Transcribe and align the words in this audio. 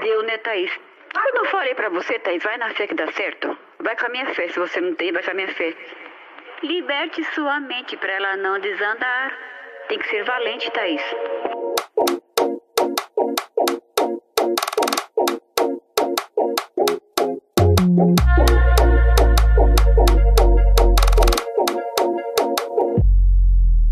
deu, 0.00 0.22
né, 0.22 0.38
Thaís? 0.38 0.70
Eu 1.14 1.34
não 1.34 1.44
falei 1.46 1.74
pra 1.74 1.88
você, 1.88 2.18
Thaís, 2.18 2.42
vai 2.42 2.56
na 2.56 2.70
fé 2.74 2.86
que 2.86 2.94
dá 2.94 3.10
certo. 3.12 3.56
Vai 3.80 3.96
com 3.96 4.06
a 4.06 4.08
minha 4.08 4.26
fé, 4.34 4.48
se 4.48 4.58
você 4.58 4.80
não 4.80 4.94
tem, 4.94 5.12
vai 5.12 5.22
com 5.22 5.30
a 5.30 5.34
minha 5.34 5.48
fé. 5.48 5.74
Liberte 6.62 7.24
sua 7.34 7.60
mente 7.60 7.96
pra 7.96 8.12
ela 8.12 8.36
não 8.36 8.58
desandar. 8.58 9.38
Tem 9.88 9.98
que 9.98 10.08
ser 10.08 10.24
valente, 10.24 10.70
Thaís. 10.70 11.02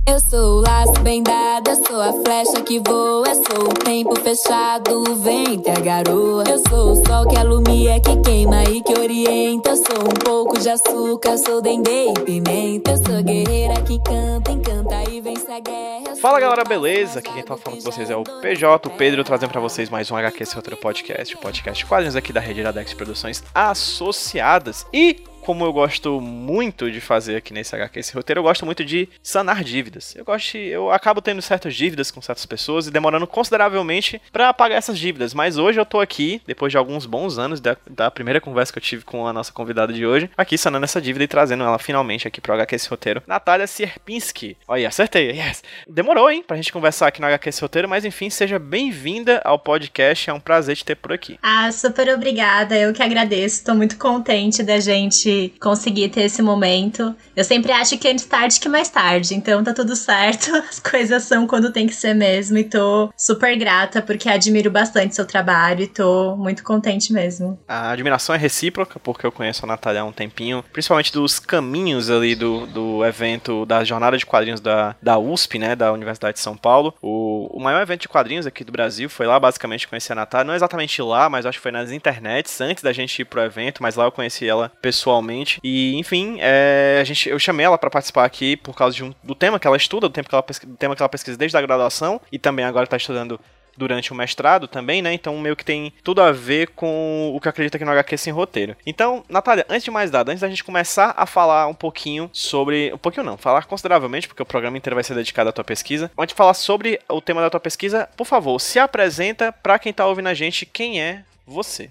Eu 0.09 0.19
sou 0.21 0.59
o 0.59 0.61
laço 0.63 0.99
bem 1.03 1.23
dado, 1.23 1.69
eu 1.69 1.77
sou 1.85 2.01
a 2.01 2.15
flecha 2.25 2.63
que 2.63 2.81
voa, 2.81 3.29
eu 3.29 3.35
sou 3.35 3.65
o 3.65 3.75
tempo 3.75 4.19
fechado, 4.19 5.05
e 5.05 5.71
a 5.71 5.81
garoa. 5.81 6.45
Eu 6.49 6.63
sou 6.67 6.93
o 6.93 7.07
sol 7.07 7.29
que 7.29 7.37
alumia, 7.37 8.01
que 8.01 8.17
queima 8.23 8.65
e 8.65 8.83
que 8.83 8.99
orienta. 8.99 9.69
Eu 9.69 9.77
sou 9.77 10.05
um 10.07 10.19
pouco 10.25 10.59
de 10.59 10.71
açúcar, 10.71 11.37
sou 11.37 11.61
dendê 11.61 12.09
e 12.09 12.15
pimenta. 12.21 12.93
Eu 12.93 12.97
sou 12.97 13.23
guerreira 13.23 13.83
que 13.83 13.99
canta, 13.99 14.51
encanta 14.51 15.11
e 15.11 15.21
vence 15.21 15.53
a 15.53 15.61
guerra. 15.61 16.17
Fala 16.17 16.41
galera, 16.41 16.65
beleza? 16.65 17.19
Aqui 17.19 17.31
quem 17.31 17.43
tá 17.43 17.59
falando 17.59 17.85
com 17.85 17.91
vocês 17.91 18.09
é 18.09 18.17
o 18.17 18.25
PJ, 18.25 18.89
o 18.89 18.91
Pedro, 18.93 19.23
trazendo 19.23 19.51
pra 19.51 19.61
vocês 19.61 19.91
mais 19.91 20.11
um 20.11 20.17
HQ 20.17 20.43
Esse 20.43 20.57
Outro 20.57 20.75
Podcast, 20.79 21.37
o 21.37 21.39
podcast 21.39 21.85
quadrinhos 21.85 22.17
aqui 22.17 22.33
da 22.33 22.41
rede 22.41 22.61
Iradex 22.61 22.95
Produções 22.95 23.45
Associadas. 23.55 24.87
E 24.91 25.23
como 25.49 25.65
eu 25.65 25.73
gosto 25.73 26.21
muito 26.21 26.91
de 26.91 27.01
fazer 27.01 27.37
aqui 27.37 27.55
nesse 27.55 27.75
HQ, 27.75 27.99
esse 27.99 28.13
roteiro, 28.13 28.41
eu 28.41 28.43
gosto 28.43 28.67
muito 28.67 28.85
de 28.85 29.09
sanar 29.23 29.65
dívidas. 29.65 30.15
Eu 30.15 30.23
gosto, 30.23 30.53
de, 30.53 30.59
eu 30.59 30.93
acabo 30.93 31.23
tendo 31.23 31.41
certas 31.41 31.75
dívidas 31.75 32.11
com 32.11 32.21
certas 32.21 32.45
pessoas 32.45 32.87
e 32.87 32.91
demorando 32.91 33.27
consideravelmente 33.27 34.21
para 34.31 34.53
pagar 34.53 34.75
essas 34.75 34.99
dívidas. 34.99 35.33
Mas 35.33 35.57
hoje 35.57 35.81
eu 35.81 35.87
tô 35.87 36.01
aqui, 36.01 36.43
depois 36.47 36.71
de 36.71 36.77
alguns 36.77 37.07
bons 37.07 37.39
anos 37.39 37.63
da, 37.63 37.79
da, 37.89 38.11
primeira 38.11 38.43
conversa 38.43 38.71
que 38.71 38.79
eu 38.79 38.83
tive 38.83 39.07
com 39.07 39.27
a 39.27 39.33
nossa 39.33 39.51
convidada 39.51 39.91
de 39.91 40.05
hoje, 40.05 40.29
aqui 40.37 40.59
sanando 40.59 40.85
essa 40.85 41.01
dívida 41.01 41.25
e 41.25 41.27
trazendo 41.29 41.65
ela 41.65 41.79
finalmente 41.79 42.29
aqui 42.29 42.43
pro 42.43 42.53
HQ 42.53 42.77
esse 42.77 42.91
roteiro. 42.91 43.23
Natália 43.27 43.67
Sierpinski. 43.67 44.55
Olha, 44.69 44.87
acertei, 44.87 45.31
yes. 45.31 45.65
Demorou, 45.89 46.31
hein, 46.31 46.45
pra 46.47 46.59
gente 46.59 46.71
conversar 46.71 47.07
aqui 47.07 47.23
no 47.23 47.27
HQ 47.27 47.49
esse 47.49 47.63
roteiro, 47.63 47.89
mas 47.89 48.05
enfim, 48.05 48.29
seja 48.29 48.59
bem-vinda 48.59 49.41
ao 49.43 49.59
podcast. 49.59 50.29
É 50.29 50.33
um 50.35 50.41
prazer 50.41 50.77
te 50.77 50.85
ter 50.85 50.97
por 50.97 51.11
aqui. 51.11 51.39
Ah, 51.43 51.73
super 51.73 52.07
obrigada. 52.11 52.77
Eu 52.77 52.93
que 52.93 53.03
agradeço. 53.03 53.65
Tô 53.65 53.75
muito 53.75 53.97
contente 53.97 54.63
da 54.63 54.79
gente 54.79 55.38
conseguir 55.61 56.09
ter 56.09 56.23
esse 56.23 56.43
momento. 56.43 57.15
Eu 57.37 57.45
sempre 57.45 57.73
acho 57.73 57.97
que 57.99 58.09
antes 58.09 58.25
tarde 58.25 58.61
que 58.61 58.69
mais 58.69 58.89
tarde, 58.89 59.35
então 59.35 59.63
tá 59.63 59.73
tudo 59.73 59.95
certo. 59.95 60.55
As 60.69 60.79
coisas 60.79 61.23
são 61.23 61.47
quando 61.47 61.73
tem 61.73 61.87
que 61.87 61.95
ser 61.95 62.15
mesmo. 62.15 62.59
E 62.59 62.65
tô 62.65 63.13
super 63.17 63.57
grata 63.57 64.03
porque 64.03 64.29
admiro 64.29 64.71
bastante 64.71 65.15
seu 65.15 65.27
trabalho 65.27 65.83
e 65.83 65.87
tô 65.87 66.37
muito 66.37 66.63
contente 66.63 67.13
mesmo. 67.13 67.59
A 67.67 67.91
admiração 67.91 68.35
é 68.35 68.39
recíproca, 68.39 68.99
porque 68.99 69.27
eu 69.27 69.33
conheço 69.33 69.65
a 69.65 69.69
Natália 69.69 70.03
há 70.03 70.05
um 70.05 70.13
tempinho, 70.13 70.65
principalmente 70.73 71.13
dos 71.13 71.39
caminhos 71.39 72.11
ali 72.11 72.35
do, 72.35 72.67
do 72.67 73.05
evento 73.05 73.65
da 73.67 73.85
jornada 73.85 74.17
de 74.17 74.27
quadrinhos 74.27 74.61
da, 74.61 74.95
da 75.03 75.19
USP, 75.19 75.59
né, 75.59 75.75
da 75.77 75.93
Universidade 75.93 76.35
de 76.35 76.41
São 76.41 76.57
Paulo. 76.57 76.95
O, 77.01 77.49
o 77.53 77.61
maior 77.61 77.83
evento 77.83 78.03
de 78.03 78.09
quadrinhos 78.09 78.47
aqui 78.47 78.65
do 78.65 78.73
Brasil 78.73 79.09
foi 79.09 79.27
lá, 79.27 79.39
basicamente, 79.39 79.89
conheci 79.89 80.13
a 80.13 80.15
Natália. 80.15 80.47
Não 80.47 80.55
exatamente 80.55 81.01
lá, 81.03 81.29
mas 81.29 81.47
acho 81.47 81.59
que 81.59 81.63
foi 81.63 81.73
nas 81.73 81.91
internets, 81.91 82.61
antes 82.61 82.83
da 82.83 82.93
gente 82.93 83.21
ir 83.21 83.25
pro 83.25 83.43
evento, 83.43 83.83
mas 83.83 83.97
lá 83.97 84.05
eu 84.05 84.13
conheci 84.13 84.47
ela 84.47 84.71
pessoalmente. 84.81 85.28
E, 85.63 85.97
enfim, 85.97 86.39
é, 86.41 86.99
a 87.01 87.05
gente, 87.05 87.29
eu 87.29 87.39
chamei 87.39 87.67
ela 87.67 87.79
para 87.79 87.91
participar 87.91 88.25
aqui 88.25 88.57
por 88.57 88.75
causa 88.75 88.95
de 88.97 89.05
um, 89.05 89.15
do 89.23 89.35
tema 89.35 89.59
que 89.59 89.67
ela 89.67 89.77
estuda, 89.77 90.09
do, 90.09 90.13
tempo 90.13 90.29
que 90.29 90.35
ela, 90.35 90.45
do 90.65 90.77
tema 90.77 90.97
que 90.97 91.03
ela 91.03 91.09
pesquisa 91.09 91.37
desde 91.37 91.57
a 91.57 91.61
graduação, 91.61 92.21
e 92.31 92.39
também 92.39 92.65
agora 92.65 92.85
está 92.85 92.97
estudando 92.97 93.41
durante 93.79 94.13
o 94.13 94.15
mestrado 94.15 94.67
também, 94.67 95.01
né? 95.01 95.15
Então 95.15 95.39
meio 95.39 95.57
que 95.57 95.65
tem 95.65 95.93
tudo 96.03 96.21
a 96.21 96.33
ver 96.33 96.69
com 96.71 97.33
o 97.35 97.41
que 97.41 97.49
acredita 97.49 97.77
aqui 97.77 97.85
no 97.85 97.93
HQ 97.93 98.19
sem 98.19 98.33
roteiro. 98.33 98.77
Então, 98.85 99.25
Natália, 99.29 99.65
antes 99.69 99.85
de 99.85 99.91
mais 99.91 100.11
nada, 100.11 100.33
antes 100.33 100.41
da 100.41 100.49
gente 100.49 100.65
começar 100.65 101.15
a 101.17 101.25
falar 101.25 101.69
um 101.69 101.75
pouquinho 101.75 102.29
sobre. 102.33 102.93
Um 102.93 102.99
pouquinho 102.99 103.25
não, 103.25 103.39
falar 103.39 103.65
consideravelmente, 103.65 104.27
porque 104.27 104.43
o 104.43 104.47
programa 104.47 104.77
inteiro 104.77 104.97
vai 104.97 105.05
ser 105.05 105.15
dedicado 105.15 105.49
à 105.49 105.53
tua 105.53 105.65
pesquisa. 105.65 106.11
Antes 106.19 106.35
de 106.35 106.37
falar 106.37 106.55
sobre 106.55 107.01
o 107.09 107.21
tema 107.21 107.41
da 107.41 107.49
tua 107.49 107.61
pesquisa, 107.61 108.09
por 108.17 108.27
favor, 108.27 108.61
se 108.61 108.79
apresenta 108.79 109.53
para 109.53 109.79
quem 109.79 109.93
tá 109.93 110.05
ouvindo 110.07 110.29
a 110.29 110.35
gente 110.35 110.67
quem 110.67 111.01
é 111.01 111.23
você. 111.47 111.91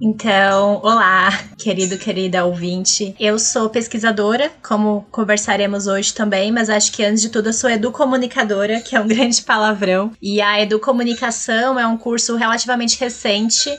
Então, 0.00 0.80
olá, 0.84 1.30
querido, 1.56 1.98
querida 1.98 2.44
ouvinte. 2.44 3.16
Eu 3.18 3.36
sou 3.36 3.68
pesquisadora, 3.68 4.50
como 4.62 5.04
conversaremos 5.10 5.88
hoje 5.88 6.14
também, 6.14 6.52
mas 6.52 6.70
acho 6.70 6.92
que 6.92 7.04
antes 7.04 7.22
de 7.22 7.30
tudo 7.30 7.48
eu 7.48 7.52
sou 7.52 7.68
educomunicadora, 7.68 8.80
que 8.80 8.94
é 8.94 9.00
um 9.00 9.08
grande 9.08 9.42
palavrão. 9.42 10.12
E 10.22 10.40
a 10.40 10.60
educomunicação 10.62 11.78
é 11.78 11.86
um 11.86 11.96
curso 11.96 12.36
relativamente 12.36 12.98
recente 12.98 13.70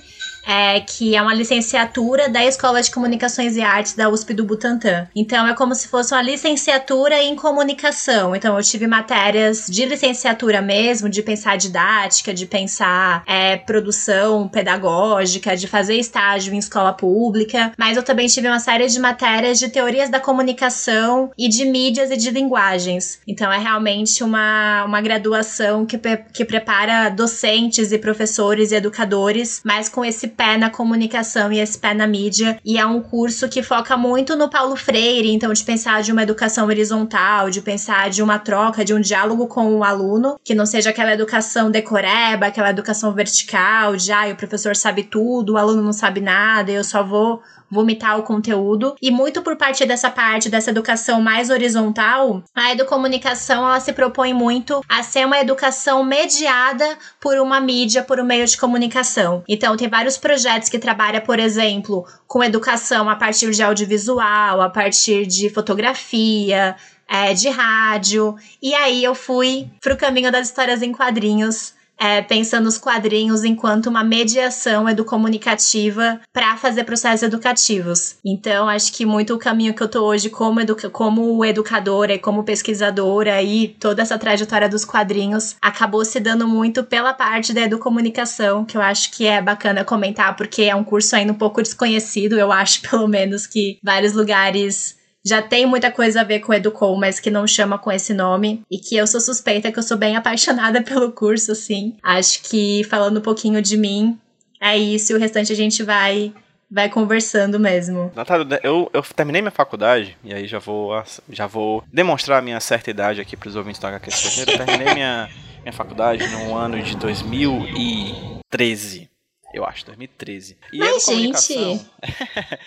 é, 0.46 0.80
que 0.80 1.16
é 1.16 1.22
uma 1.22 1.34
licenciatura 1.34 2.30
da 2.30 2.44
Escola 2.46 2.82
de 2.82 2.92
Comunicações 2.92 3.56
e 3.56 3.62
Artes 3.62 3.94
da 3.94 4.10
USP 4.10 4.34
do 4.34 4.44
Butantã. 4.44 5.08
Então 5.16 5.48
é 5.48 5.54
como 5.54 5.76
se 5.76 5.88
fosse 5.88 6.14
uma 6.14 6.22
licenciatura 6.22 7.22
em 7.22 7.36
comunicação. 7.36 8.36
Então 8.36 8.58
eu 8.58 8.64
tive 8.64 8.88
matérias 8.88 9.68
de 9.70 9.86
licenciatura 9.86 10.62
mesmo, 10.62 11.10
de 11.10 11.22
pensar 11.22 11.58
didática, 11.58 12.34
de 12.34 12.46
pensar 12.46 13.24
é, 13.26 13.58
produção 13.58 14.48
pedagógica, 14.48 15.56
de 15.56 15.68
fazer 15.68 15.96
estágio 15.96 16.54
em 16.54 16.58
escola 16.58 16.94
pública, 16.94 17.72
mas 17.78 17.98
eu 17.98 18.04
também 18.04 18.28
tive 18.28 18.48
uma 18.48 18.60
série 18.60 18.88
de 18.88 19.00
matérias 19.00 19.60
de 19.60 19.70
teorias 19.70 20.10
da 20.10 20.20
comunicação 20.20 21.32
e 21.38 21.48
de 21.48 21.66
mídias 21.66 22.12
e 22.12 22.18
de 22.18 22.32
linguagens. 22.32 23.20
Então 23.28 23.52
é 23.52 23.58
realmente 23.58 24.24
uma, 24.24 24.86
uma 24.86 25.02
graduação 25.02 25.86
que, 25.86 26.00
que 26.34 26.46
prepara 26.46 27.10
docentes 27.10 27.92
e 27.92 27.98
professores 27.98 28.72
e 28.72 28.76
educadores, 28.76 29.62
mas 29.64 29.90
com 29.90 30.04
esse 30.04 30.29
pé 30.30 30.58
na 30.58 30.70
comunicação 30.70 31.52
e 31.52 31.60
esse 31.60 31.78
pé 31.78 31.94
na 31.94 32.08
mídia. 32.08 32.60
E 32.64 32.78
é 32.78 32.86
um 32.86 33.02
curso 33.02 33.50
que 33.50 33.64
foca 33.64 33.98
muito 33.98 34.36
no 34.36 34.50
Paulo 34.50 34.76
Freire, 34.76 35.32
então 35.32 35.52
de 35.52 35.64
pensar 35.64 36.02
de 36.02 36.12
uma 36.12 36.24
educação 36.24 36.68
horizontal, 36.68 37.50
de 37.50 37.62
pensar 37.62 38.10
de 38.10 38.22
uma 38.22 38.40
troca, 38.40 38.86
de 38.86 38.94
um 38.94 39.02
diálogo 39.02 39.48
com 39.48 39.76
o 39.76 39.84
aluno, 39.84 40.40
que 40.44 40.56
não 40.56 40.66
seja 40.66 40.90
aquela 40.90 41.14
educação 41.14 41.72
decoreba, 41.72 42.48
aquela 42.48 42.70
educação 42.70 43.14
vertical, 43.14 43.96
de 43.96 44.12
ah, 44.12 44.28
o 44.32 44.36
professor 44.36 44.76
sabe 44.76 45.04
tudo, 45.04 45.54
o 45.54 45.58
aluno 45.58 45.82
não 45.82 45.94
sabe 45.94 46.22
nada, 46.22 46.72
eu 46.72 46.84
só 46.84 47.04
vou 47.04 47.42
vomitar 47.70 48.18
o 48.18 48.24
conteúdo. 48.24 48.96
E 49.02 49.12
muito 49.12 49.42
por 49.42 49.56
parte 49.56 49.86
dessa 49.86 50.10
parte, 50.10 50.50
dessa 50.50 50.72
educação 50.72 51.22
mais 51.22 51.50
horizontal, 51.50 52.44
a 52.56 52.72
educomunicação 52.72 53.66
ela 53.68 53.80
se 53.80 53.94
propõe 53.94 54.34
muito 54.34 54.82
a 54.88 55.04
ser 55.04 55.26
uma 55.26 55.40
educação 55.40 56.04
mediada 56.04 56.98
por 57.20 57.38
uma 57.38 57.60
mídia, 57.60 58.04
por 58.04 58.20
um 58.20 58.26
meio 58.26 58.46
de 58.46 58.58
comunicação. 58.58 59.44
Então, 59.48 59.78
tem 59.78 59.88
vários 59.88 60.18
projetos 60.18 60.70
que 60.70 60.80
trabalham, 60.80 61.22
por 61.22 61.40
exemplo, 61.40 62.06
com 62.28 62.44
educação 62.44 63.10
a 63.10 63.16
partir 63.16 63.52
de 63.52 63.64
audiovisual, 63.64 64.62
a 64.62 64.70
partir 64.70 65.26
de 65.26 65.50
fotografia, 65.50 66.76
é, 67.08 67.34
de 67.34 67.50
rádio. 67.50 68.36
E 68.62 68.74
aí 68.76 69.04
eu 69.04 69.16
fui 69.16 69.68
pro 69.82 69.98
caminho 69.98 70.32
das 70.32 70.48
histórias 70.48 70.82
em 70.82 70.92
quadrinhos 70.92 71.74
é, 72.00 72.22
pensando 72.22 72.68
os 72.68 72.78
quadrinhos 72.78 73.44
enquanto 73.44 73.88
uma 73.88 74.04
mediação 74.04 74.88
educomunicativa 74.88 76.20
para 76.32 76.56
fazer 76.58 76.84
processos 76.84 77.24
educativos. 77.24 78.16
Então, 78.26 78.70
acho 78.70 78.94
que 78.94 79.06
muito 79.06 79.34
o 79.34 79.40
caminho 79.40 79.74
que 79.74 79.84
eu 79.84 79.88
tô 79.88 80.06
hoje 80.06 80.30
como, 80.30 80.62
educa 80.62 80.90
como 80.90 81.44
educadora 81.44 82.14
e 82.14 82.20
como 82.20 82.44
pesquisadora 82.44 83.42
e 83.42 83.68
toda 83.68 84.02
essa 84.02 84.18
trajetória 84.18 84.70
dos 84.70 84.86
quadrinhos 84.86 85.56
acabou 85.62 86.06
se 86.06 86.20
dando 86.20 86.48
muito 86.48 86.84
pela 86.84 87.14
parte 87.14 87.54
da 87.54 87.62
educomunicação, 87.62 88.64
que 88.64 88.78
eu 88.78 88.82
acho 88.82 89.12
que 89.12 89.26
é 89.26 89.42
bacana 89.42 89.84
comentar, 89.84 90.36
porque 90.36 90.64
é 90.64 90.76
um 90.76 90.84
curso 90.84 91.16
ainda 91.16 91.34
um 91.34 91.36
pouco 91.36 91.62
desconhecido, 91.62 92.38
eu 92.38 92.52
acho, 92.52 92.82
pelo 92.90 93.08
menos, 93.08 93.46
que 93.46 93.78
vários 93.84 94.14
lugares 94.14 94.99
já 95.26 95.42
tem 95.42 95.66
muita 95.66 95.92
coisa 95.92 96.22
a 96.22 96.24
ver 96.24 96.40
com 96.40 96.54
Educom, 96.54 96.96
mas 96.98 97.20
que 97.20 97.30
não 97.30 97.46
chama 97.46 97.78
com 97.78 97.92
esse 97.92 98.14
nome. 98.14 98.64
E 98.72 98.78
que 98.78 98.96
eu 98.96 99.06
sou 99.06 99.20
suspeita, 99.20 99.70
que 99.72 99.80
eu 99.80 99.84
sou 99.84 99.98
bem 99.98 100.16
apaixonada 100.16 100.82
pelo 100.84 101.12
curso, 101.12 101.52
assim. 101.52 101.98
Acho 102.04 102.42
que 102.44 102.84
falando 102.86 103.18
um 103.18 103.22
pouquinho 103.22 103.62
de 103.62 103.76
mim, 103.78 104.18
é 104.62 104.78
isso. 104.78 105.12
E 105.12 105.16
o 105.16 105.20
restante 105.20 105.52
a 105.52 105.56
gente 105.56 105.84
vai 105.84 106.34
vai 106.72 106.88
conversando 106.88 107.60
mesmo. 107.60 108.12
Natália, 108.16 108.60
eu, 108.62 108.92
eu 108.94 109.02
terminei 109.02 109.42
minha 109.42 109.50
faculdade, 109.50 110.16
e 110.24 110.32
aí 110.32 110.46
já 110.46 110.60
vou, 110.60 110.92
já 111.28 111.48
vou 111.48 111.84
demonstrar 111.92 112.38
a 112.38 112.44
minha 112.44 112.60
certa 112.60 112.92
idade 112.92 113.20
aqui 113.20 113.36
para 113.36 113.50
os 113.50 113.56
ouvintes 113.56 113.82
do 113.82 113.88
HQ 113.88 114.12
Eu 114.42 114.46
terminei 114.46 114.94
minha, 114.94 115.28
minha 115.62 115.74
faculdade 115.74 116.28
no 116.28 116.56
ano 116.56 116.80
de 116.80 116.96
2013. 116.96 119.10
Eu 119.52 119.66
acho, 119.66 119.84
2013. 119.88 120.58
E 120.72 120.78
Mas, 120.78 121.06
gente... 121.06 121.56
é, 122.04 122.60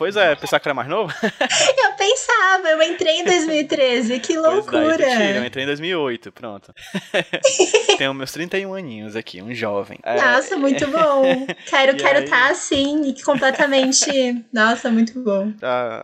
Pois 0.00 0.16
é, 0.16 0.34
pensar 0.34 0.58
que 0.58 0.66
era 0.66 0.72
mais 0.72 0.88
novo? 0.88 1.12
eu 1.22 1.92
pensava, 1.92 2.68
eu 2.70 2.82
entrei 2.82 3.20
em 3.20 3.24
2013, 3.24 4.18
que 4.20 4.34
loucura. 4.34 4.96
Daí, 4.96 5.36
eu 5.36 5.44
entrei 5.44 5.64
em 5.64 5.66
2008, 5.66 6.32
pronto. 6.32 6.74
Tenho 7.98 8.14
meus 8.14 8.32
31 8.32 8.72
aninhos 8.72 9.14
aqui, 9.14 9.42
um 9.42 9.54
jovem. 9.54 9.98
É, 10.02 10.18
Nossa, 10.18 10.54
é... 10.54 10.56
muito 10.56 10.86
bom. 10.86 11.46
Quero 11.66 11.94
quero 12.00 12.20
estar 12.20 12.46
tá 12.46 12.50
assim, 12.50 13.14
completamente. 13.22 14.42
Nossa, 14.50 14.90
muito 14.90 15.20
bom. 15.20 15.52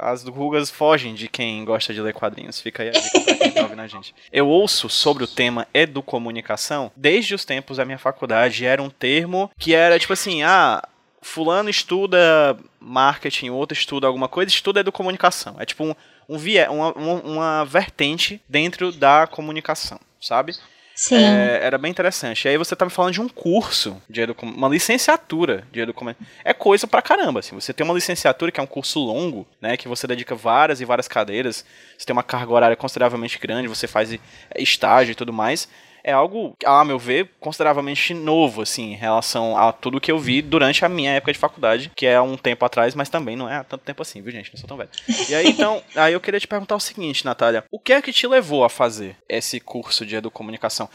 As 0.00 0.24
rugas 0.24 0.68
fogem 0.70 1.14
de 1.14 1.26
quem 1.26 1.64
gosta 1.64 1.94
de 1.94 2.02
ler 2.02 2.12
quadrinhos. 2.12 2.60
Fica 2.60 2.82
aí 2.82 2.90
a 2.90 2.92
dica 2.92 3.18
pra 3.18 3.34
quem 3.34 3.50
tá 3.50 3.62
ouvindo 3.62 3.80
a 3.80 3.86
gente. 3.86 4.14
Eu 4.30 4.46
ouço 4.46 4.90
sobre 4.90 5.24
o 5.24 5.26
tema 5.26 5.66
educomunicação 5.72 6.92
desde 6.94 7.34
os 7.34 7.46
tempos 7.46 7.78
da 7.78 7.84
minha 7.86 7.98
faculdade. 7.98 8.66
Era 8.66 8.82
um 8.82 8.90
termo 8.90 9.50
que 9.58 9.74
era 9.74 9.98
tipo 9.98 10.12
assim, 10.12 10.42
ah, 10.42 10.86
fulano 11.26 11.68
estuda 11.68 12.56
marketing, 12.80 13.50
outro 13.50 13.76
estuda 13.76 14.06
alguma 14.06 14.28
coisa, 14.28 14.50
estuda 14.50 14.80
educomunicação. 14.80 15.56
É 15.58 15.66
tipo 15.66 15.84
um, 15.84 15.94
um 16.28 16.38
via, 16.38 16.70
uma, 16.70 16.92
uma, 16.92 17.64
vertente 17.64 18.40
dentro 18.48 18.92
da 18.92 19.26
comunicação, 19.26 19.98
sabe? 20.20 20.54
Sim. 20.94 21.16
É, 21.16 21.58
era 21.62 21.76
bem 21.76 21.90
interessante. 21.90 22.44
E 22.44 22.48
aí 22.48 22.56
você 22.56 22.74
tá 22.74 22.86
me 22.86 22.90
falando 22.90 23.12
de 23.12 23.20
um 23.20 23.28
curso 23.28 24.00
de 24.08 24.22
educom... 24.22 24.46
uma 24.46 24.68
licenciatura 24.68 25.66
de 25.70 25.80
educomunicação. 25.80 26.32
É 26.42 26.54
coisa 26.54 26.86
pra 26.86 27.02
caramba, 27.02 27.40
assim. 27.40 27.54
Você 27.54 27.74
tem 27.74 27.84
uma 27.84 27.92
licenciatura 27.92 28.50
que 28.50 28.60
é 28.60 28.62
um 28.62 28.66
curso 28.66 29.00
longo, 29.00 29.46
né, 29.60 29.76
que 29.76 29.88
você 29.88 30.06
dedica 30.06 30.34
várias 30.34 30.80
e 30.80 30.86
várias 30.86 31.08
cadeiras, 31.08 31.66
você 31.98 32.06
tem 32.06 32.14
uma 32.14 32.22
carga 32.22 32.52
horária 32.52 32.76
consideravelmente 32.76 33.38
grande, 33.38 33.68
você 33.68 33.86
faz 33.86 34.12
é, 34.12 34.18
estágio 34.56 35.12
e 35.12 35.16
tudo 35.16 35.32
mais 35.32 35.68
é 36.06 36.12
algo, 36.12 36.56
a 36.64 36.84
meu 36.84 37.00
ver, 37.00 37.30
consideravelmente 37.40 38.14
novo, 38.14 38.62
assim, 38.62 38.92
em 38.92 38.94
relação 38.94 39.58
a 39.58 39.72
tudo 39.72 40.00
que 40.00 40.12
eu 40.12 40.20
vi 40.20 40.40
durante 40.40 40.84
a 40.84 40.88
minha 40.88 41.10
época 41.10 41.32
de 41.32 41.38
faculdade, 41.38 41.90
que 41.96 42.06
é 42.06 42.20
um 42.20 42.36
tempo 42.36 42.64
atrás, 42.64 42.94
mas 42.94 43.08
também 43.08 43.34
não 43.34 43.50
é 43.50 43.56
há 43.56 43.64
tanto 43.64 43.82
tempo 43.82 44.00
assim, 44.02 44.22
viu, 44.22 44.30
gente? 44.30 44.52
Não 44.52 44.56
sou 44.56 44.68
tão 44.68 44.76
velho. 44.76 44.88
E 45.28 45.34
aí, 45.34 45.48
então, 45.48 45.82
aí 45.96 46.12
eu 46.12 46.20
queria 46.20 46.38
te 46.38 46.46
perguntar 46.46 46.76
o 46.76 46.80
seguinte, 46.80 47.24
Natália: 47.24 47.64
o 47.72 47.80
que 47.80 47.92
é 47.92 48.00
que 48.00 48.12
te 48.12 48.24
levou 48.24 48.62
a 48.62 48.68
fazer 48.68 49.16
esse 49.28 49.58
curso 49.58 50.06
de 50.06 50.14
educomunicação? 50.14 50.88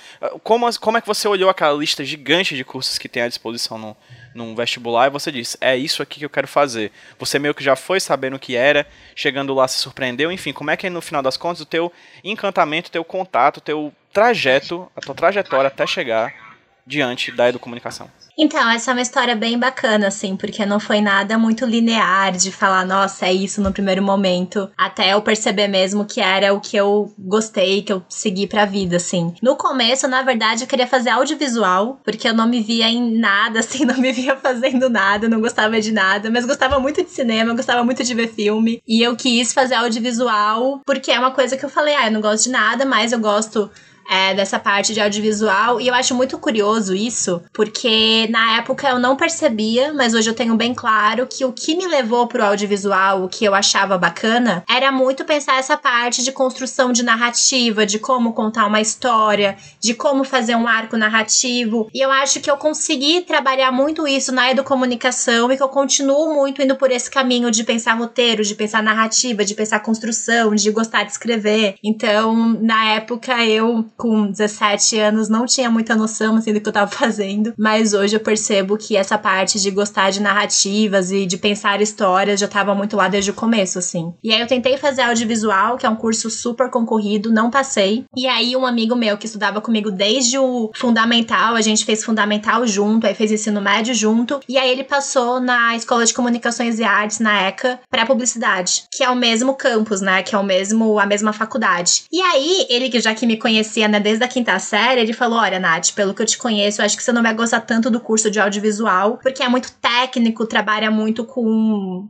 Como, 0.44 0.66
como 0.80 0.98
é 0.98 1.02
que 1.02 1.08
você 1.08 1.28
olhou 1.28 1.50
aquela 1.50 1.78
lista 1.78 2.06
gigante 2.06 2.56
de 2.56 2.64
cursos 2.64 2.98
que 2.98 3.10
tem 3.10 3.24
à 3.24 3.28
disposição 3.28 3.78
no, 3.78 3.98
num 4.34 4.56
vestibular 4.56 5.08
e 5.08 5.10
você 5.10 5.32
disse, 5.32 5.58
é 5.60 5.76
isso 5.76 6.02
aqui 6.02 6.20
que 6.20 6.26
eu 6.26 6.30
quero 6.30 6.48
fazer. 6.48 6.92
Você 7.20 7.40
meio 7.40 7.54
que 7.54 7.64
já 7.64 7.76
foi 7.76 8.00
sabendo 8.00 8.36
o 8.36 8.40
que 8.40 8.56
era, 8.56 8.88
chegando 9.16 9.54
lá 9.54 9.68
se 9.68 9.78
surpreendeu, 9.78 10.32
enfim, 10.32 10.54
como 10.54 10.72
é 10.72 10.78
que 10.78 10.90
no 10.90 11.02
final 11.02 11.22
das 11.22 11.38
contas 11.38 11.62
o 11.62 11.66
teu 11.66 11.92
encantamento, 12.24 12.90
o 12.90 12.92
teu 12.92 13.04
contato, 13.04 13.58
o 13.58 13.62
teu 13.62 13.94
trajeto, 14.14 14.92
a 14.96 15.02
tua 15.02 15.16
trajetória 15.16 15.68
até 15.68 15.86
chegar 15.88 16.51
diante 16.92 17.32
da 17.32 17.48
educomunicação. 17.48 18.10
Então, 18.38 18.70
essa 18.70 18.92
é 18.92 18.94
uma 18.94 19.02
história 19.02 19.36
bem 19.36 19.58
bacana, 19.58 20.08
assim, 20.08 20.36
porque 20.36 20.66
não 20.66 20.80
foi 20.80 21.00
nada 21.00 21.38
muito 21.38 21.66
linear 21.66 22.32
de 22.32 22.52
falar, 22.52 22.86
nossa, 22.86 23.26
é 23.28 23.34
isso 23.34 23.62
no 23.62 23.72
primeiro 23.72 24.02
momento, 24.02 24.70
até 24.78 25.14
eu 25.14 25.22
perceber 25.22 25.68
mesmo 25.68 26.06
que 26.06 26.20
era 26.20 26.54
o 26.54 26.60
que 26.60 26.76
eu 26.76 27.14
gostei, 27.20 27.82
que 27.82 27.94
eu 27.94 28.04
segui 28.10 28.48
pra 28.48 28.66
vida, 28.66 28.98
assim. 28.98 29.34
No 29.42 29.56
começo, 29.56 30.08
na 30.08 30.22
verdade, 30.22 30.64
eu 30.64 30.68
queria 30.68 30.88
fazer 30.88 31.12
audiovisual, 31.12 32.00
porque 32.04 32.28
eu 32.28 32.34
não 32.34 32.48
me 32.48 32.62
via 32.62 32.90
em 32.90 33.20
nada, 33.20 33.60
assim, 33.62 33.86
não 33.86 33.98
me 33.98 34.12
via 34.12 34.36
fazendo 34.36 34.90
nada, 34.90 35.30
não 35.30 35.40
gostava 35.40 35.80
de 35.80 35.92
nada, 35.92 36.30
mas 36.30 36.46
gostava 36.46 36.80
muito 36.80 37.04
de 37.04 37.12
cinema, 37.12 37.54
gostava 37.54 37.84
muito 37.84 38.04
de 38.04 38.14
ver 38.14 38.34
filme, 38.34 38.82
e 38.88 39.02
eu 39.02 39.16
quis 39.16 39.54
fazer 39.54 39.76
audiovisual, 39.76 40.82
porque 40.86 41.12
é 41.12 41.20
uma 41.20 41.32
coisa 41.32 41.56
que 41.56 41.64
eu 41.64 41.70
falei, 41.70 41.96
ah, 41.96 42.08
eu 42.08 42.12
não 42.12 42.22
gosto 42.22 42.46
de 42.46 42.50
nada, 42.50 42.86
mas 42.86 43.12
eu 43.12 43.20
gosto 43.20 43.70
é, 44.10 44.34
dessa 44.34 44.60
parte 44.60 44.94
de 44.94 45.02
audiovisual. 45.02 45.80
E 45.80 45.88
eu 45.88 45.94
acho 45.94 46.16
muito 46.16 46.38
curioso 46.38 46.96
isso, 46.96 47.42
porque 47.54 48.28
na 48.30 48.58
época 48.58 48.90
eu 48.90 49.00
não 49.00 49.16
percebia, 49.16 49.94
mas 49.94 50.14
hoje 50.14 50.30
eu 50.30 50.34
tenho 50.34 50.56
bem 50.56 50.74
claro 50.74 51.28
que 51.28 51.46
o 51.46 51.52
que 51.52 51.76
me 51.76 51.88
levou 51.88 52.28
pro 52.28 52.44
audiovisual, 52.44 53.24
o 53.24 53.30
que 53.30 53.46
eu 53.46 53.54
achava 53.54 53.98
bacana, 53.98 54.64
era 54.70 54.92
muito 54.92 55.26
pensar 55.26 55.58
essa 55.58 55.78
parte 55.78 56.24
de 56.24 56.32
construção 56.32 56.92
de 56.92 57.04
narrativa, 57.04 57.86
de 57.86 58.00
como 58.00 58.34
contar 58.34 58.66
uma 58.68 58.82
história, 58.82 59.58
de 59.80 59.94
como 59.94 60.24
fazer 60.24 60.56
um 60.56 60.68
arco 60.68 60.98
narrativo. 60.98 61.90
E 61.94 62.04
eu 62.04 62.12
acho 62.12 62.40
que 62.40 62.50
eu 62.50 62.58
consegui 62.58 63.22
trabalhar 63.22 63.72
muito 63.72 64.08
isso 64.08 64.32
na 64.32 64.52
educomunicação 64.52 65.52
e 65.52 65.58
que 65.58 65.64
eu 65.64 65.70
continuo 65.70 66.34
muito 66.34 66.62
indo 66.62 66.76
por 66.76 66.92
esse 66.92 67.10
caminho 67.10 67.52
de 67.52 67.64
pensar 67.64 67.94
roteiro, 67.94 68.44
de 68.44 68.56
pensar 68.56 68.84
narrativa, 68.84 69.46
de 69.46 69.56
pensar 69.56 69.80
construção, 69.80 70.54
de 70.56 70.72
gostar 70.72 71.04
de 71.04 71.12
escrever. 71.12 71.76
Então, 71.84 72.58
na 72.62 72.86
época 72.94 73.46
eu 73.46 73.86
com 74.02 74.32
17 74.32 74.98
anos 74.98 75.30
não 75.30 75.46
tinha 75.46 75.70
muita 75.70 75.96
noção 75.96 76.36
assim 76.36 76.52
do 76.52 76.60
que 76.60 76.68
eu 76.68 76.74
tava 76.74 76.90
fazendo, 76.90 77.54
mas 77.56 77.94
hoje 77.94 78.16
eu 78.16 78.20
percebo 78.20 78.76
que 78.76 78.98
essa 78.98 79.16
parte 79.16 79.62
de 79.62 79.70
gostar 79.70 80.10
de 80.10 80.20
narrativas 80.20 81.12
e 81.12 81.28
de 81.28 81.38
pensar 81.38 81.80
histórias 81.82 82.40
já 82.40 82.48
tava 82.48 82.74
muito 82.74 82.98
lá 82.98 83.08
desde 83.08 83.30
o 83.30 83.36
começo, 83.36 83.78
assim. 83.78 84.12
E 84.24 84.34
aí 84.34 84.42
eu 84.42 84.48
tentei 84.48 84.76
fazer 84.76 85.04
audiovisual, 85.04 85.78
que 85.78 85.86
é 85.86 85.90
um 85.90 85.96
curso 85.96 86.32
super 86.32 86.72
concorrido, 86.72 87.32
não 87.32 87.52
passei. 87.52 88.06
E 88.18 88.26
aí 88.26 88.56
um 88.56 88.66
amigo 88.66 88.96
meu 88.96 89.20
que 89.20 89.28
estudava 89.28 89.62
comigo 89.62 89.92
desde 89.92 90.40
o 90.40 90.72
fundamental, 90.74 91.54
a 91.54 91.62
gente 91.62 91.86
fez 91.86 92.04
fundamental 92.04 92.66
junto, 92.66 93.06
aí 93.06 93.14
fez 93.14 93.32
ensino 93.32 93.62
médio 93.62 93.94
junto, 93.94 94.40
e 94.50 94.58
aí 94.58 94.72
ele 94.72 94.84
passou 94.84 95.40
na 95.40 95.76
Escola 95.76 96.06
de 96.06 96.14
Comunicações 96.14 96.80
e 96.80 96.84
Artes 96.84 97.20
na 97.20 97.40
ECA 97.44 97.80
para 97.88 98.08
publicidade, 98.08 98.86
que 98.92 99.04
é 99.04 99.10
o 99.12 99.16
mesmo 99.16 99.54
campus, 99.54 100.02
né, 100.02 100.24
que 100.24 100.34
é 100.34 100.38
o 100.40 100.44
mesmo 100.44 100.98
a 100.98 101.06
mesma 101.06 101.32
faculdade. 101.32 102.06
E 102.12 102.20
aí 102.20 102.66
ele 102.68 102.90
que 102.90 103.00
já 103.00 103.14
que 103.14 103.28
me 103.28 103.38
conhecia 103.38 103.91
né, 103.92 104.00
desde 104.00 104.24
a 104.24 104.28
quinta 104.28 104.58
série, 104.60 105.02
ele 105.02 105.14
falou: 105.14 105.40
Olha, 105.40 105.60
Nath, 105.60 105.92
pelo 105.92 106.14
que 106.14 106.22
eu 106.22 106.26
te 106.26 106.38
conheço, 106.38 106.82
eu 106.82 106.86
acho 106.86 106.98
que 106.98 107.04
você 107.04 107.12
não 107.12 107.22
vai 107.22 107.34
gostar 107.34 107.62
tanto 107.62 107.90
do 107.90 108.00
curso 108.00 108.32
de 108.32 108.40
audiovisual, 108.40 109.18
porque 109.22 109.44
é 109.44 109.50
muito 109.50 109.72
técnico, 109.74 110.46
trabalha 110.46 110.90
muito 110.90 111.24
com 111.24 112.08